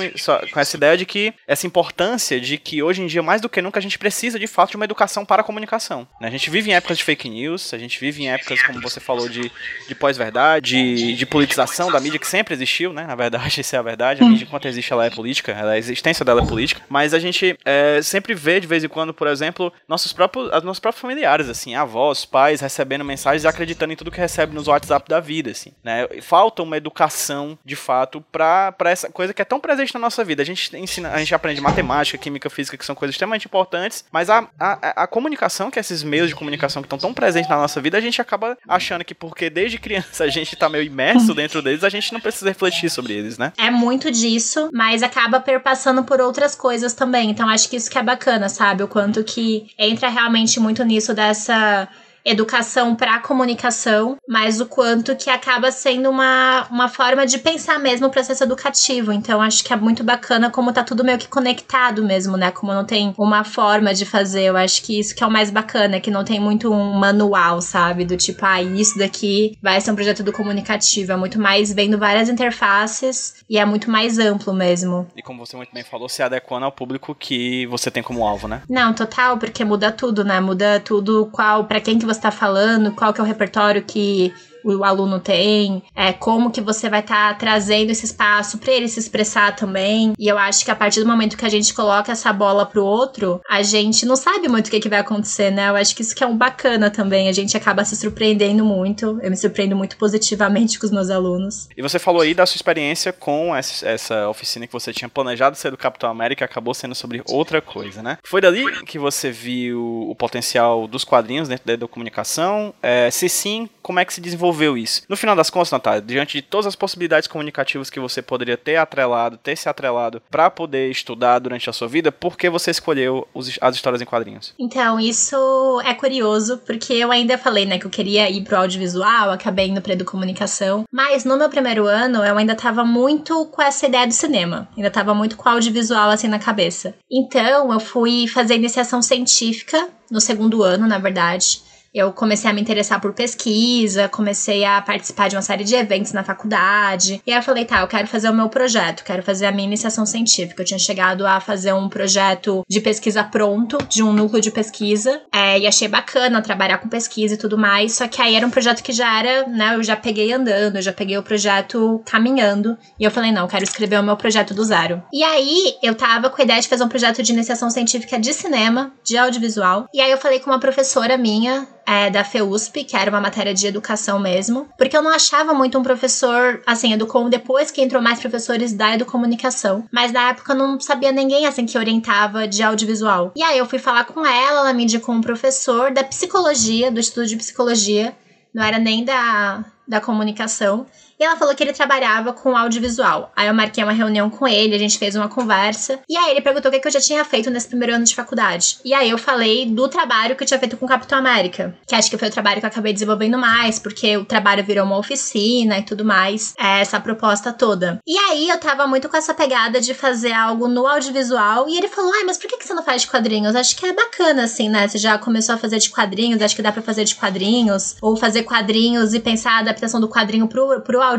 com 0.52 0.60
essa 0.60 0.78
ideia 0.78 0.98
de 0.98 1.06
que 1.06 1.34
essa 1.48 1.68
importância 1.68 2.40
de 2.40 2.58
que 2.58 2.82
hoje 2.82 3.02
em 3.02 3.08
dia 3.08 3.22
mais 3.22 3.42
do 3.42 3.50
que 3.50 3.62
nunca 3.62 3.80
a 3.80 3.82
gente 3.82 3.98
precisa 3.98 4.40
de 4.40 4.48
fato 4.48 4.72
de 4.72 4.76
uma 4.76 4.86
educação 4.86 5.26
para 5.26 5.42
a 5.42 5.46
comunicação. 5.46 6.08
Né? 6.20 6.28
A 6.28 6.32
gente 6.32 6.50
vive 6.50 6.70
em 6.70 6.74
épocas 6.74 6.98
de 6.98 7.04
fake 7.04 7.30
news, 7.30 7.74
a 7.74 7.78
gente 7.78 8.00
vive 8.00 8.24
em 8.24 8.32
épocas 8.32 8.62
como 8.64 8.82
você 8.82 9.00
falou 9.00 9.28
de, 9.28 9.52
de 9.88 9.96
pós-verdade, 9.96 10.96
de, 10.96 11.16
de 11.16 11.26
politização 11.26 11.92
da 11.92 12.00
mídia 12.00 12.20
que 12.24 12.28
sempre 12.30 12.54
existiu, 12.54 12.94
né? 12.94 13.06
Na 13.06 13.16
verdade, 13.16 13.60
isso 13.62 13.76
é 13.76 13.80
a 13.80 13.82
verdade. 13.82 14.24
A 14.24 14.26
mídia, 14.26 14.46
enquanto 14.46 14.68
existe, 14.68 14.92
ela 14.92 15.06
é 15.06 15.10
política, 15.10 15.52
ela, 15.52 15.74
a 15.74 15.78
existência 15.78 16.24
dela 16.24 16.42
é 16.42 16.46
política. 16.46 16.82
Mas 16.90 17.14
a 17.14 17.20
gente 17.20 17.58
é, 17.66 18.02
sempre 18.02 18.34
vê, 18.34 18.60
de 18.60 18.68
vez 18.68 18.84
em 18.84 18.88
quando, 18.88 19.14
por 19.14 19.28
exemplo, 19.28 19.72
nossos 19.88 20.14
próprios, 20.14 20.50
nossos 20.64 20.80
próprios 20.80 21.02
familiares, 21.02 21.50
assim, 21.50 21.76
avós, 21.76 22.24
pais, 22.26 22.62
recebendo 22.62 23.04
mensagens 23.04 23.44
e 23.44 23.48
acreditando 23.48 23.92
em 23.92 23.96
tudo 23.96 24.10
que 24.10 24.20
recebe 24.20 24.56
nos 24.56 24.68
WhatsApp 24.68 25.08
da 25.10 25.20
vida, 25.20 25.52
assim, 25.52 25.74
né? 25.84 26.08
Falta 26.22 26.64
uma 26.64 26.78
educação, 26.78 27.58
de 27.64 27.76
fato, 27.76 28.22
pra, 28.32 28.72
pra 28.72 28.90
essa 28.90 29.12
coisa 29.12 29.34
que 29.34 29.42
é 29.42 29.46
tão 29.46 29.60
presente 29.60 29.94
na 29.94 30.00
nossa 30.00 30.24
vida. 30.24 30.42
A 30.42 30.46
gente 30.46 30.76
ensina, 30.78 31.12
a 31.12 31.20
gente 31.20 31.36
aprende 31.36 31.60
matemática, 31.60 32.18
química, 32.18 32.50
física, 32.50 32.78
que 32.78 32.86
são 32.86 32.96
coisas 32.96 33.14
extremamente 33.14 33.46
importantes, 33.46 34.06
mas 34.12 34.30
a, 34.30 34.48
a, 34.58 35.04
a 35.04 35.08
comunicação, 35.08 35.70
que 35.70 35.80
esses 35.80 36.04
meios 36.04 36.30
de 36.30 36.36
comunicação 36.36 36.82
que 36.82 36.86
estão 36.86 36.98
tão 36.98 37.14
presentes 37.14 37.50
na 37.50 37.58
nossa 37.58 37.82
vida, 37.82 37.98
a 37.98 38.02
gente 38.02 38.22
acaba 38.22 38.58
achando 38.68 39.04
que 39.04 39.14
porque 39.14 39.50
desde 39.50 39.78
criança 39.78 40.24
a 40.24 40.30
gente 40.30 40.56
tá 40.56 40.70
meio 40.70 40.84
imerso 40.84 41.34
dentro 41.34 41.62
deles, 41.62 41.84
a 41.84 41.90
gente 41.90 42.13
não 42.14 42.22
precisa 42.22 42.48
refletir 42.50 42.90
sobre 42.90 43.14
eles, 43.14 43.38
né? 43.38 43.52
É 43.58 43.70
muito 43.70 44.12
disso, 44.12 44.70
mas 44.72 45.04
acaba 45.04 45.40
perpassando 45.40 46.04
por 46.04 46.22
outras 46.22 46.56
coisas 46.56 46.94
também. 46.94 47.30
Então 47.30 47.50
acho 47.50 47.70
que 47.70 47.76
isso 47.76 47.90
que 47.90 47.98
é 47.98 48.04
bacana, 48.04 48.50
sabe? 48.50 48.84
O 48.84 48.88
quanto 48.88 49.24
que 49.24 49.68
entra 49.78 50.10
realmente 50.10 50.60
muito 50.60 50.84
nisso 50.84 51.14
dessa 51.14 51.88
educação 52.26 52.96
para 52.96 53.20
comunicação, 53.20 54.18
mas 54.28 54.62
o 54.62 54.66
quanto 54.66 55.16
que 55.16 55.30
acaba 55.30 55.72
sendo 55.72 56.10
uma, 56.10 56.68
uma 56.72 56.88
forma 56.88 57.26
de 57.26 57.38
pensar 57.38 57.80
mesmo 57.80 58.08
o 58.08 58.10
processo 58.10 58.44
educativo. 58.44 59.12
Então, 59.12 59.42
acho 59.42 59.64
que 59.64 59.74
é 59.74 59.76
muito 59.76 60.04
bacana 60.04 60.50
como 60.50 60.72
tá 60.72 60.84
tudo 60.84 61.04
meio 61.04 61.18
que 61.18 61.28
conectado 61.28 62.04
mesmo, 62.04 62.38
né? 62.38 62.52
Como 62.52 62.74
não 62.74 62.86
tem 62.86 63.14
uma 63.18 63.44
forma 63.44 63.94
de 63.94 64.06
fazer. 64.06 64.44
Eu 64.44 64.58
acho 64.58 64.84
que 64.84 65.00
isso 65.00 65.16
que 65.16 65.24
é 65.24 65.28
o 65.28 65.32
mais 65.32 65.52
bacana, 65.52 66.00
que 66.00 66.12
não 66.12 66.24
tem 66.24 66.40
muito 66.40 66.72
um 66.72 66.94
manual, 66.94 67.62
sabe? 67.62 68.06
Do 68.06 68.16
tipo, 68.16 68.46
ah, 68.46 68.62
isso 68.62 68.98
daqui 68.98 69.58
vai 69.62 69.80
ser 69.82 69.92
um 69.92 69.96
projeto 69.96 70.24
do 70.24 70.32
comunicativo. 70.32 71.12
É 71.12 71.18
muito 71.18 71.40
mais 71.40 71.74
vendo 71.74 71.98
várias 71.98 72.30
interfaces 72.30 73.44
e 73.50 73.58
é 73.58 73.66
muito 73.66 73.92
mais 73.92 74.18
amplo 74.18 74.54
mesmo. 74.54 75.08
E 75.16 75.22
como 75.22 75.46
você 75.46 75.58
muito 75.58 75.74
bem 75.74 75.84
falou, 75.84 76.08
se 76.08 76.24
adequando 76.24 76.66
ao 76.66 76.72
público 76.72 77.14
que 77.14 77.66
você 77.68 77.92
tem 77.92 78.02
como 78.02 78.26
alvo, 78.26 78.48
né? 78.48 78.62
Não, 78.70 78.94
total, 78.94 79.38
porque 79.38 79.66
muda 79.66 79.92
tudo, 79.92 80.24
né? 80.24 80.40
Muda 80.40 80.80
tudo 80.80 81.28
qual, 81.32 81.66
para 81.66 81.82
quem 81.82 82.00
que 82.00 82.06
você 82.06 82.13
você 82.14 82.20
está 82.20 82.32
falando, 82.32 82.92
qual 82.92 83.14
que 83.14 83.20
é 83.20 83.24
o 83.24 83.28
repertório 83.28 83.84
que 83.84 84.34
o 84.64 84.84
aluno 84.84 85.20
tem, 85.20 85.84
é, 85.96 86.14
como 86.14 86.52
que 86.52 86.62
você 86.62 86.90
vai 86.90 87.02
estar 87.02 87.34
tá 87.34 87.36
trazendo 87.36 87.92
esse 87.92 88.06
espaço 88.06 88.58
para 88.58 88.74
ele 88.74 88.88
se 88.88 89.00
expressar 89.00 89.56
também. 89.56 90.14
E 90.18 90.28
eu 90.28 90.38
acho 90.38 90.64
que 90.64 90.72
a 90.72 90.76
partir 90.76 91.02
do 91.02 91.08
momento 91.08 91.38
que 91.38 91.46
a 91.46 91.50
gente 91.50 91.74
coloca 91.74 92.12
essa 92.12 92.32
bola 92.32 92.66
pro 92.66 92.84
outro, 92.84 93.42
a 93.50 93.62
gente 93.62 94.06
não 94.06 94.16
sabe 94.16 94.48
muito 94.48 94.68
o 94.68 94.72
que, 94.72 94.80
que 94.80 94.90
vai 94.90 95.00
acontecer, 95.00 95.52
né? 95.52 95.70
Eu 95.70 95.76
acho 95.76 95.96
que 95.96 96.02
isso 96.02 96.16
que 96.16 96.24
é 96.24 96.28
um 96.28 96.38
bacana 96.38 96.90
também. 96.90 97.28
A 97.28 97.32
gente 97.32 97.58
acaba 97.58 97.84
se 97.84 97.96
surpreendendo 97.96 98.64
muito. 98.64 99.20
Eu 99.22 99.30
me 99.30 99.38
surpreendo 99.38 99.76
muito 99.76 99.98
positivamente 99.98 100.78
com 100.80 100.86
os 100.86 100.92
meus 100.92 101.10
alunos. 101.10 101.68
E 101.76 101.82
você 101.82 102.00
falou 102.00 102.22
aí 102.22 102.34
da 102.34 102.46
sua 102.46 102.58
experiência 102.58 103.12
com 103.12 103.56
essa, 103.56 103.88
essa 103.88 104.30
oficina 104.30 104.66
que 104.66 104.74
você 104.74 104.94
tinha 104.94 105.10
planejado 105.10 105.58
ser 105.58 105.72
do 105.72 105.78
Capitão 105.78 106.10
América, 106.10 106.46
acabou 106.46 106.74
sendo 106.74 106.96
sobre 106.96 107.22
outra 107.28 107.62
coisa, 107.62 108.02
né? 108.02 108.18
Foi 108.24 108.42
dali 108.42 108.64
que 108.86 108.98
você 108.98 109.32
viu 109.32 110.10
o 110.10 110.16
potencial 110.16 110.88
dos 110.88 111.04
quadrinhos 111.04 111.48
dentro 111.48 111.78
da 111.78 111.88
comunicação? 111.88 112.74
É, 112.82 113.10
se 113.12 113.28
sim, 113.28 113.70
como 113.82 114.00
é 114.00 114.06
que 114.06 114.14
se 114.14 114.22
desenvolveu? 114.22 114.53
Isso? 114.78 115.04
No 115.10 115.18
final 115.18 115.36
das 115.36 115.50
contas, 115.50 115.72
Natália, 115.72 116.02
diante 116.02 116.38
de 116.38 116.42
todas 116.42 116.68
as 116.68 116.76
possibilidades 116.76 117.28
comunicativas 117.28 117.90
que 117.90 118.00
você 118.00 118.22
poderia 118.22 118.58
ter 118.58 118.76
atrelado, 118.76 119.38
ter 119.38 119.56
se 119.56 119.68
atrelado 119.68 120.22
para 120.30 120.50
poder 120.50 120.90
estudar 120.90 121.40
durante 121.40 121.70
a 121.70 121.74
sua 121.74 121.88
vida, 121.88 122.12
por 122.12 122.38
que 122.38 122.50
você 122.50 122.72
escolheu 122.72 123.28
os, 123.34 123.58
as 123.62 123.76
histórias 123.76 124.02
em 124.02 124.06
quadrinhos? 124.06 124.54
Então, 124.60 125.00
isso 125.00 125.82
é 125.86 125.94
curioso, 125.94 126.60
porque 126.66 126.94
eu 126.94 127.12
ainda 127.12 127.38
falei, 127.38 127.66
né, 127.66 127.80
que 127.80 127.86
eu 127.86 127.92
queria 127.92 128.30
ir 128.30 128.44
pro 128.44 128.58
audiovisual, 128.58 129.32
acabei 129.32 129.68
indo 129.68 129.82
pra 129.82 129.94
educomunicação, 129.94 130.86
mas 130.92 131.26
no 131.26 131.38
meu 131.38 131.50
primeiro 131.50 131.86
ano 131.88 132.24
eu 132.24 132.38
ainda 132.38 132.56
tava 132.56 132.84
muito 132.84 133.46
com 133.48 133.62
essa 133.62 133.88
ideia 133.88 134.08
do 134.08 134.14
cinema, 134.14 134.68
ainda 134.76 134.92
tava 134.92 135.14
muito 135.14 135.36
com 135.36 135.50
o 135.50 135.52
audiovisual 135.52 136.10
assim 136.10 136.28
na 136.28 136.40
cabeça. 136.40 136.96
Então, 137.12 137.72
eu 137.72 137.80
fui 137.80 138.28
fazer 138.28 138.56
iniciação 138.56 139.02
científica 139.02 139.88
no 140.10 140.22
segundo 140.22 140.64
ano, 140.64 140.88
na 140.88 140.98
verdade 140.98 141.73
eu 141.94 142.12
comecei 142.12 142.50
a 142.50 142.54
me 142.54 142.62
interessar 142.62 143.00
por 143.00 143.14
pesquisa, 143.14 144.10
comecei 144.10 144.66
a 144.66 144.82
participar 144.82 145.28
de 145.28 145.36
uma 145.36 145.42
série 145.42 145.64
de 145.64 145.76
eventos 145.76 146.12
na 146.12 146.24
faculdade. 146.24 147.22
E 147.26 147.32
aí 147.32 147.38
eu 147.38 147.44
falei, 147.44 147.66
tá, 147.66 147.82
eu 147.82 147.88
quero 147.88 148.08
fazer 148.08 148.30
o 148.30 148.34
meu 148.34 148.50
projeto, 148.50 149.04
quero 149.04 149.22
fazer 149.22 149.46
a 149.46 149.52
minha 149.52 149.68
iniciação 149.68 150.06
científica. 150.06 150.62
Eu 150.62 150.66
tinha 150.66 150.80
chegado 150.80 151.26
a 151.26 151.40
fazer 151.40 151.72
um 151.74 151.88
projeto 151.88 152.64
de 152.68 152.82
pesquisa 152.82 153.24
pronto, 153.24 153.78
de 153.88 154.02
um 154.02 154.12
núcleo 154.12 154.42
de 154.42 154.50
pesquisa. 154.50 155.22
É, 155.32 155.60
e 155.60 155.68
achei 155.68 155.88
bacana 155.88 156.42
trabalhar 156.42 156.80
com 156.80 156.90
pesquisa 156.90 157.36
e 157.36 157.38
tudo 157.38 157.58
mais. 157.58 157.94
Só 157.94 158.08
que 158.08 158.22
aí 158.22 158.36
era 158.36 158.46
um 158.46 158.50
projeto 158.50 158.82
que 158.82 158.92
já 158.92 159.20
era, 159.20 159.48
né? 159.48 159.76
Eu 159.76 159.84
já 159.84 159.96
peguei 159.96 160.34
andando, 160.34 160.78
eu 160.78 160.82
já 160.82 160.94
peguei 160.94 161.18
o 161.18 161.24
projeto 161.24 162.02
caminhando. 162.06 162.76
E 163.00 163.04
eu 163.04 163.12
falei, 163.12 163.32
não, 163.32 163.44
eu 163.44 163.48
quero 163.48 163.64
escrever 163.64 164.00
o 164.00 164.04
meu 164.04 164.18
projeto 164.18 164.54
do 164.54 164.64
zero. 164.64 165.04
E 165.14 165.24
aí 165.24 165.76
eu 165.84 165.94
tava 165.94 166.30
com 166.30 166.42
a 166.42 166.46
ideia 166.46 166.60
de 166.60 166.68
fazer 166.68 166.84
um 166.84 166.90
projeto 166.90 167.22
de 167.22 167.32
iniciação 167.32 167.70
científica 167.70 168.20
de 168.20 168.34
cinema, 168.34 168.92
de 169.04 169.16
audiovisual. 169.16 169.88
E 169.94 170.02
aí 170.02 170.10
eu 170.10 170.18
falei 170.18 170.40
com 170.40 170.50
uma 170.50 170.60
professora 170.60 171.18
minha, 171.18 171.68
é, 171.86 172.10
da 172.10 172.24
FEUSP, 172.24 172.84
que 172.84 172.96
era 172.96 173.10
uma 173.10 173.22
matéria 173.22 173.54
de 173.54 173.68
educação 173.68 174.20
mesmo, 174.20 174.68
porque 174.78 174.96
eu 174.96 175.02
não 175.02 175.12
achava 175.12 175.54
muito 175.54 175.78
um 175.78 175.84
professor, 175.84 176.62
assim, 176.66 176.94
educou 176.94 177.30
depois 177.30 177.72
que 177.72 177.82
entrou 177.82 178.02
mais 178.02 178.20
professores 178.20 178.74
da 178.74 178.94
educomunicação, 178.94 179.86
mas 179.92 180.12
na 180.12 180.30
época 180.30 180.54
eu 180.54 180.58
não 180.58 180.80
sabia 180.80 181.12
ninguém, 181.12 181.46
assim, 181.46 181.66
que 181.66 181.78
orientava 181.78 182.48
de 182.48 182.64
audiovisual. 182.64 183.32
E 183.36 183.44
aí 183.44 183.58
eu 183.58 183.66
fui 183.66 183.80
falar 183.80 184.06
com 184.06 184.26
ela, 184.26 184.62
ela 184.62 184.74
me 184.74 184.84
indicou 184.84 185.14
um 185.16 185.22
professor 185.22 185.92
da 185.92 186.04
psicologia, 186.04 186.92
do 186.92 187.00
estudo 187.00 187.28
de 187.28 187.38
psicologia, 187.38 188.16
não 188.54 188.64
era 188.64 188.78
nem 188.78 189.04
da, 189.04 189.66
da 189.88 190.00
comunicação, 190.00 190.86
ela 191.24 191.36
falou 191.36 191.56
que 191.56 191.64
ele 191.64 191.74
trabalhava 191.74 192.34
com 192.34 192.56
audiovisual. 192.56 193.32
Aí 193.36 193.48
eu 193.48 193.54
marquei 193.54 193.84
uma 193.84 193.94
reunião 193.94 194.30
com 194.30 194.48
ele, 194.48 194.76
a 194.76 194.80
gente 194.80 194.98
fez 194.98 195.16
uma 195.16 195.30
conversa. 195.30 196.00
E 196.10 196.18
aí 196.18 196.32
ele 196.32 196.42
perguntou 196.42 196.72
o 196.72 196.80
que, 196.80 196.88
eu 196.88 196.92
já 196.92 197.00
tinha 197.00 197.24
feito 197.26 197.50
nesse 197.50 197.68
primeiro 197.68 197.96
ano 197.96 198.06
de 198.06 198.16
faculdade. 198.16 198.78
E 198.84 198.94
aí 198.94 199.10
eu 199.10 199.18
falei 199.18 199.66
do 199.66 199.88
trabalho 199.88 200.36
que 200.36 200.44
eu 200.44 200.48
tinha 200.48 200.60
feito 200.60 200.78
com 200.78 200.88
Capitão 200.88 201.18
América. 201.18 201.76
Que 201.88 201.96
acho 201.96 202.10
que 202.10 202.18
foi 202.18 202.28
o 202.28 202.32
trabalho 202.32 202.60
que 202.60 202.66
eu 202.66 202.70
acabei 202.70 202.94
desenvolvendo 202.94 203.38
mais, 203.38 203.80
porque 203.80 204.18
o 204.18 204.26
trabalho 204.26 204.64
virou 204.64 204.86
uma 204.86 204.98
oficina 204.98 205.78
e 205.80 205.84
tudo 205.84 206.06
mais. 206.06 206.54
É 206.58 206.82
essa 206.82 207.00
proposta 207.00 207.52
toda. 207.54 208.00
E 208.06 208.18
aí 208.18 208.50
eu 208.50 208.60
tava 208.60 208.88
muito 208.88 209.10
com 209.10 209.18
essa 209.18 209.34
pegada 209.34 209.80
de 209.80 209.94
fazer 209.94 210.34
algo 210.34 210.68
no 210.68 210.88
audiovisual. 210.88 211.68
E 211.70 211.78
ele 211.78 211.88
falou: 211.88 212.12
ai, 212.14 212.24
mas 212.24 212.38
por 212.38 212.48
que, 212.48 212.58
que 212.58 212.66
você 212.66 212.74
não 212.74 212.84
faz 212.84 213.04
de 213.04 213.08
quadrinhos? 213.08 213.56
Acho 213.56 213.76
que 213.76 213.86
é 213.86 213.94
bacana, 213.94 214.44
assim, 214.44 214.70
né? 214.70 214.88
Você 214.88 214.98
já 214.98 215.18
começou 215.18 215.56
a 215.56 215.58
fazer 215.58 215.80
de 215.80 215.90
quadrinhos, 215.90 216.42
acho 216.42 216.56
que 216.56 216.62
dá 216.62 216.72
para 216.72 216.82
fazer 216.82 217.04
de 217.04 217.16
quadrinhos. 217.16 217.96
Ou 218.02 218.16
fazer 218.16 218.44
quadrinhos 218.44 219.14
e 219.14 219.20
pensar 219.20 219.54
a 219.54 219.60
adaptação 219.60 220.00
do 220.00 220.10
quadrinho 220.10 220.48
pro, 220.48 220.82
pro 220.82 221.02
audiovisual. 221.02 221.13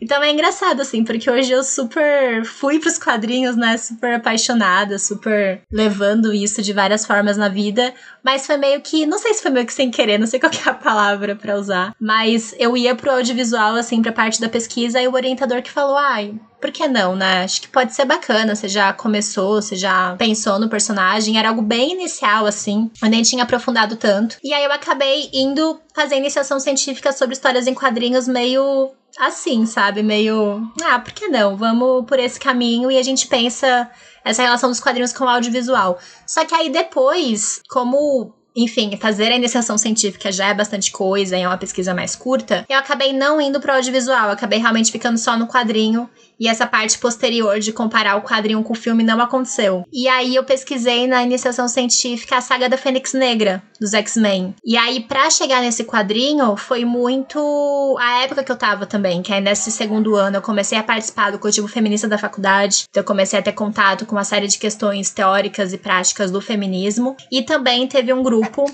Então 0.00 0.22
é 0.22 0.30
engraçado, 0.30 0.82
assim, 0.82 1.04
porque 1.04 1.30
hoje 1.30 1.52
eu 1.52 1.62
super 1.62 2.44
fui 2.44 2.78
pros 2.78 2.98
quadrinhos, 2.98 3.56
né? 3.56 3.76
Super 3.76 4.14
apaixonada, 4.14 4.98
super 4.98 5.62
levando 5.70 6.32
isso 6.32 6.62
de 6.62 6.72
várias 6.72 7.06
formas 7.06 7.36
na 7.36 7.48
vida. 7.48 7.92
Mas 8.22 8.46
foi 8.46 8.56
meio 8.56 8.80
que, 8.80 9.06
não 9.06 9.18
sei 9.18 9.34
se 9.34 9.42
foi 9.42 9.50
meio 9.50 9.66
que 9.66 9.74
sem 9.74 9.90
querer, 9.90 10.18
não 10.18 10.26
sei 10.26 10.38
qual 10.38 10.52
é 10.52 10.68
a 10.68 10.74
palavra 10.74 11.34
para 11.34 11.56
usar. 11.56 11.94
Mas 12.00 12.54
eu 12.58 12.76
ia 12.76 12.94
pro 12.94 13.10
audiovisual, 13.10 13.74
assim, 13.74 14.00
pra 14.00 14.12
parte 14.12 14.40
da 14.40 14.48
pesquisa, 14.48 15.00
e 15.00 15.08
o 15.08 15.14
orientador 15.14 15.62
que 15.62 15.70
falou, 15.70 15.96
ai, 15.96 16.34
por 16.62 16.70
que 16.70 16.86
não, 16.86 17.16
né? 17.16 17.42
Acho 17.42 17.60
que 17.60 17.68
pode 17.68 17.92
ser 17.92 18.04
bacana. 18.04 18.54
Você 18.54 18.68
já 18.68 18.92
começou, 18.92 19.60
você 19.60 19.74
já 19.74 20.14
pensou 20.16 20.60
no 20.60 20.68
personagem. 20.68 21.36
Era 21.36 21.48
algo 21.48 21.60
bem 21.60 21.92
inicial, 21.92 22.46
assim. 22.46 22.88
Eu 23.02 23.08
nem 23.10 23.22
tinha 23.22 23.42
aprofundado 23.42 23.96
tanto. 23.96 24.36
E 24.44 24.54
aí 24.54 24.62
eu 24.62 24.70
acabei 24.70 25.28
indo 25.32 25.80
fazer 25.92 26.14
iniciação 26.14 26.60
científica 26.60 27.10
sobre 27.10 27.34
histórias 27.34 27.66
em 27.66 27.74
quadrinhos 27.74 28.28
meio 28.28 28.92
assim, 29.18 29.66
sabe? 29.66 30.02
Meio. 30.02 30.70
Ah, 30.82 30.98
por 30.98 31.12
que 31.12 31.28
não? 31.28 31.56
Vamos 31.56 32.04
por 32.06 32.18
esse 32.18 32.38
caminho 32.38 32.90
e 32.90 32.98
a 32.98 33.02
gente 33.02 33.26
pensa 33.26 33.90
essa 34.24 34.42
relação 34.42 34.70
dos 34.70 34.80
quadrinhos 34.80 35.12
com 35.12 35.24
o 35.24 35.28
audiovisual. 35.28 35.98
Só 36.26 36.44
que 36.44 36.54
aí 36.54 36.70
depois, 36.70 37.60
como 37.68 38.34
enfim, 38.54 38.96
fazer 38.98 39.32
a 39.32 39.36
iniciação 39.36 39.78
científica 39.78 40.30
já 40.30 40.48
é 40.48 40.54
bastante 40.54 40.92
coisa 40.92 41.36
é 41.36 41.46
uma 41.46 41.56
pesquisa 41.56 41.94
mais 41.94 42.14
curta, 42.14 42.66
eu 42.68 42.78
acabei 42.78 43.12
não 43.12 43.40
indo 43.40 43.58
para 43.58 43.72
o 43.72 43.76
audiovisual, 43.76 44.30
acabei 44.30 44.58
realmente 44.58 44.92
ficando 44.92 45.18
só 45.18 45.36
no 45.36 45.46
quadrinho 45.46 46.08
e 46.38 46.48
essa 46.48 46.66
parte 46.66 46.98
posterior 46.98 47.58
de 47.60 47.72
comparar 47.72 48.16
o 48.16 48.22
quadrinho 48.22 48.62
com 48.62 48.72
o 48.72 48.76
filme 48.76 49.02
não 49.02 49.20
aconteceu. 49.20 49.84
E 49.92 50.08
aí 50.08 50.34
eu 50.34 50.44
pesquisei 50.44 51.06
na 51.06 51.22
iniciação 51.22 51.68
científica 51.68 52.36
a 52.36 52.40
saga 52.40 52.68
da 52.68 52.76
Fênix 52.76 53.12
Negra, 53.12 53.62
dos 53.80 53.94
X-Men. 53.94 54.54
E 54.64 54.76
aí, 54.76 55.00
para 55.00 55.30
chegar 55.30 55.60
nesse 55.60 55.84
quadrinho, 55.84 56.56
foi 56.56 56.84
muito 56.84 57.96
a 58.00 58.22
época 58.22 58.44
que 58.44 58.52
eu 58.52 58.56
tava 58.56 58.86
também, 58.86 59.22
que 59.22 59.32
é 59.32 59.40
nesse 59.40 59.70
segundo 59.70 60.16
ano 60.16 60.36
eu 60.36 60.42
comecei 60.42 60.78
a 60.78 60.82
participar 60.82 61.30
do 61.30 61.38
coletivo 61.38 61.68
feminista 61.68 62.08
da 62.08 62.18
faculdade. 62.18 62.86
Então 62.88 63.02
eu 63.02 63.06
comecei 63.06 63.38
a 63.38 63.42
ter 63.42 63.52
contato 63.52 64.06
com 64.06 64.16
uma 64.16 64.24
série 64.24 64.48
de 64.48 64.58
questões 64.58 65.10
teóricas 65.10 65.72
e 65.72 65.78
práticas 65.78 66.30
do 66.30 66.40
feminismo. 66.40 67.16
E 67.30 67.42
também 67.42 67.86
teve 67.86 68.12
um 68.12 68.22
grupo 68.22 68.64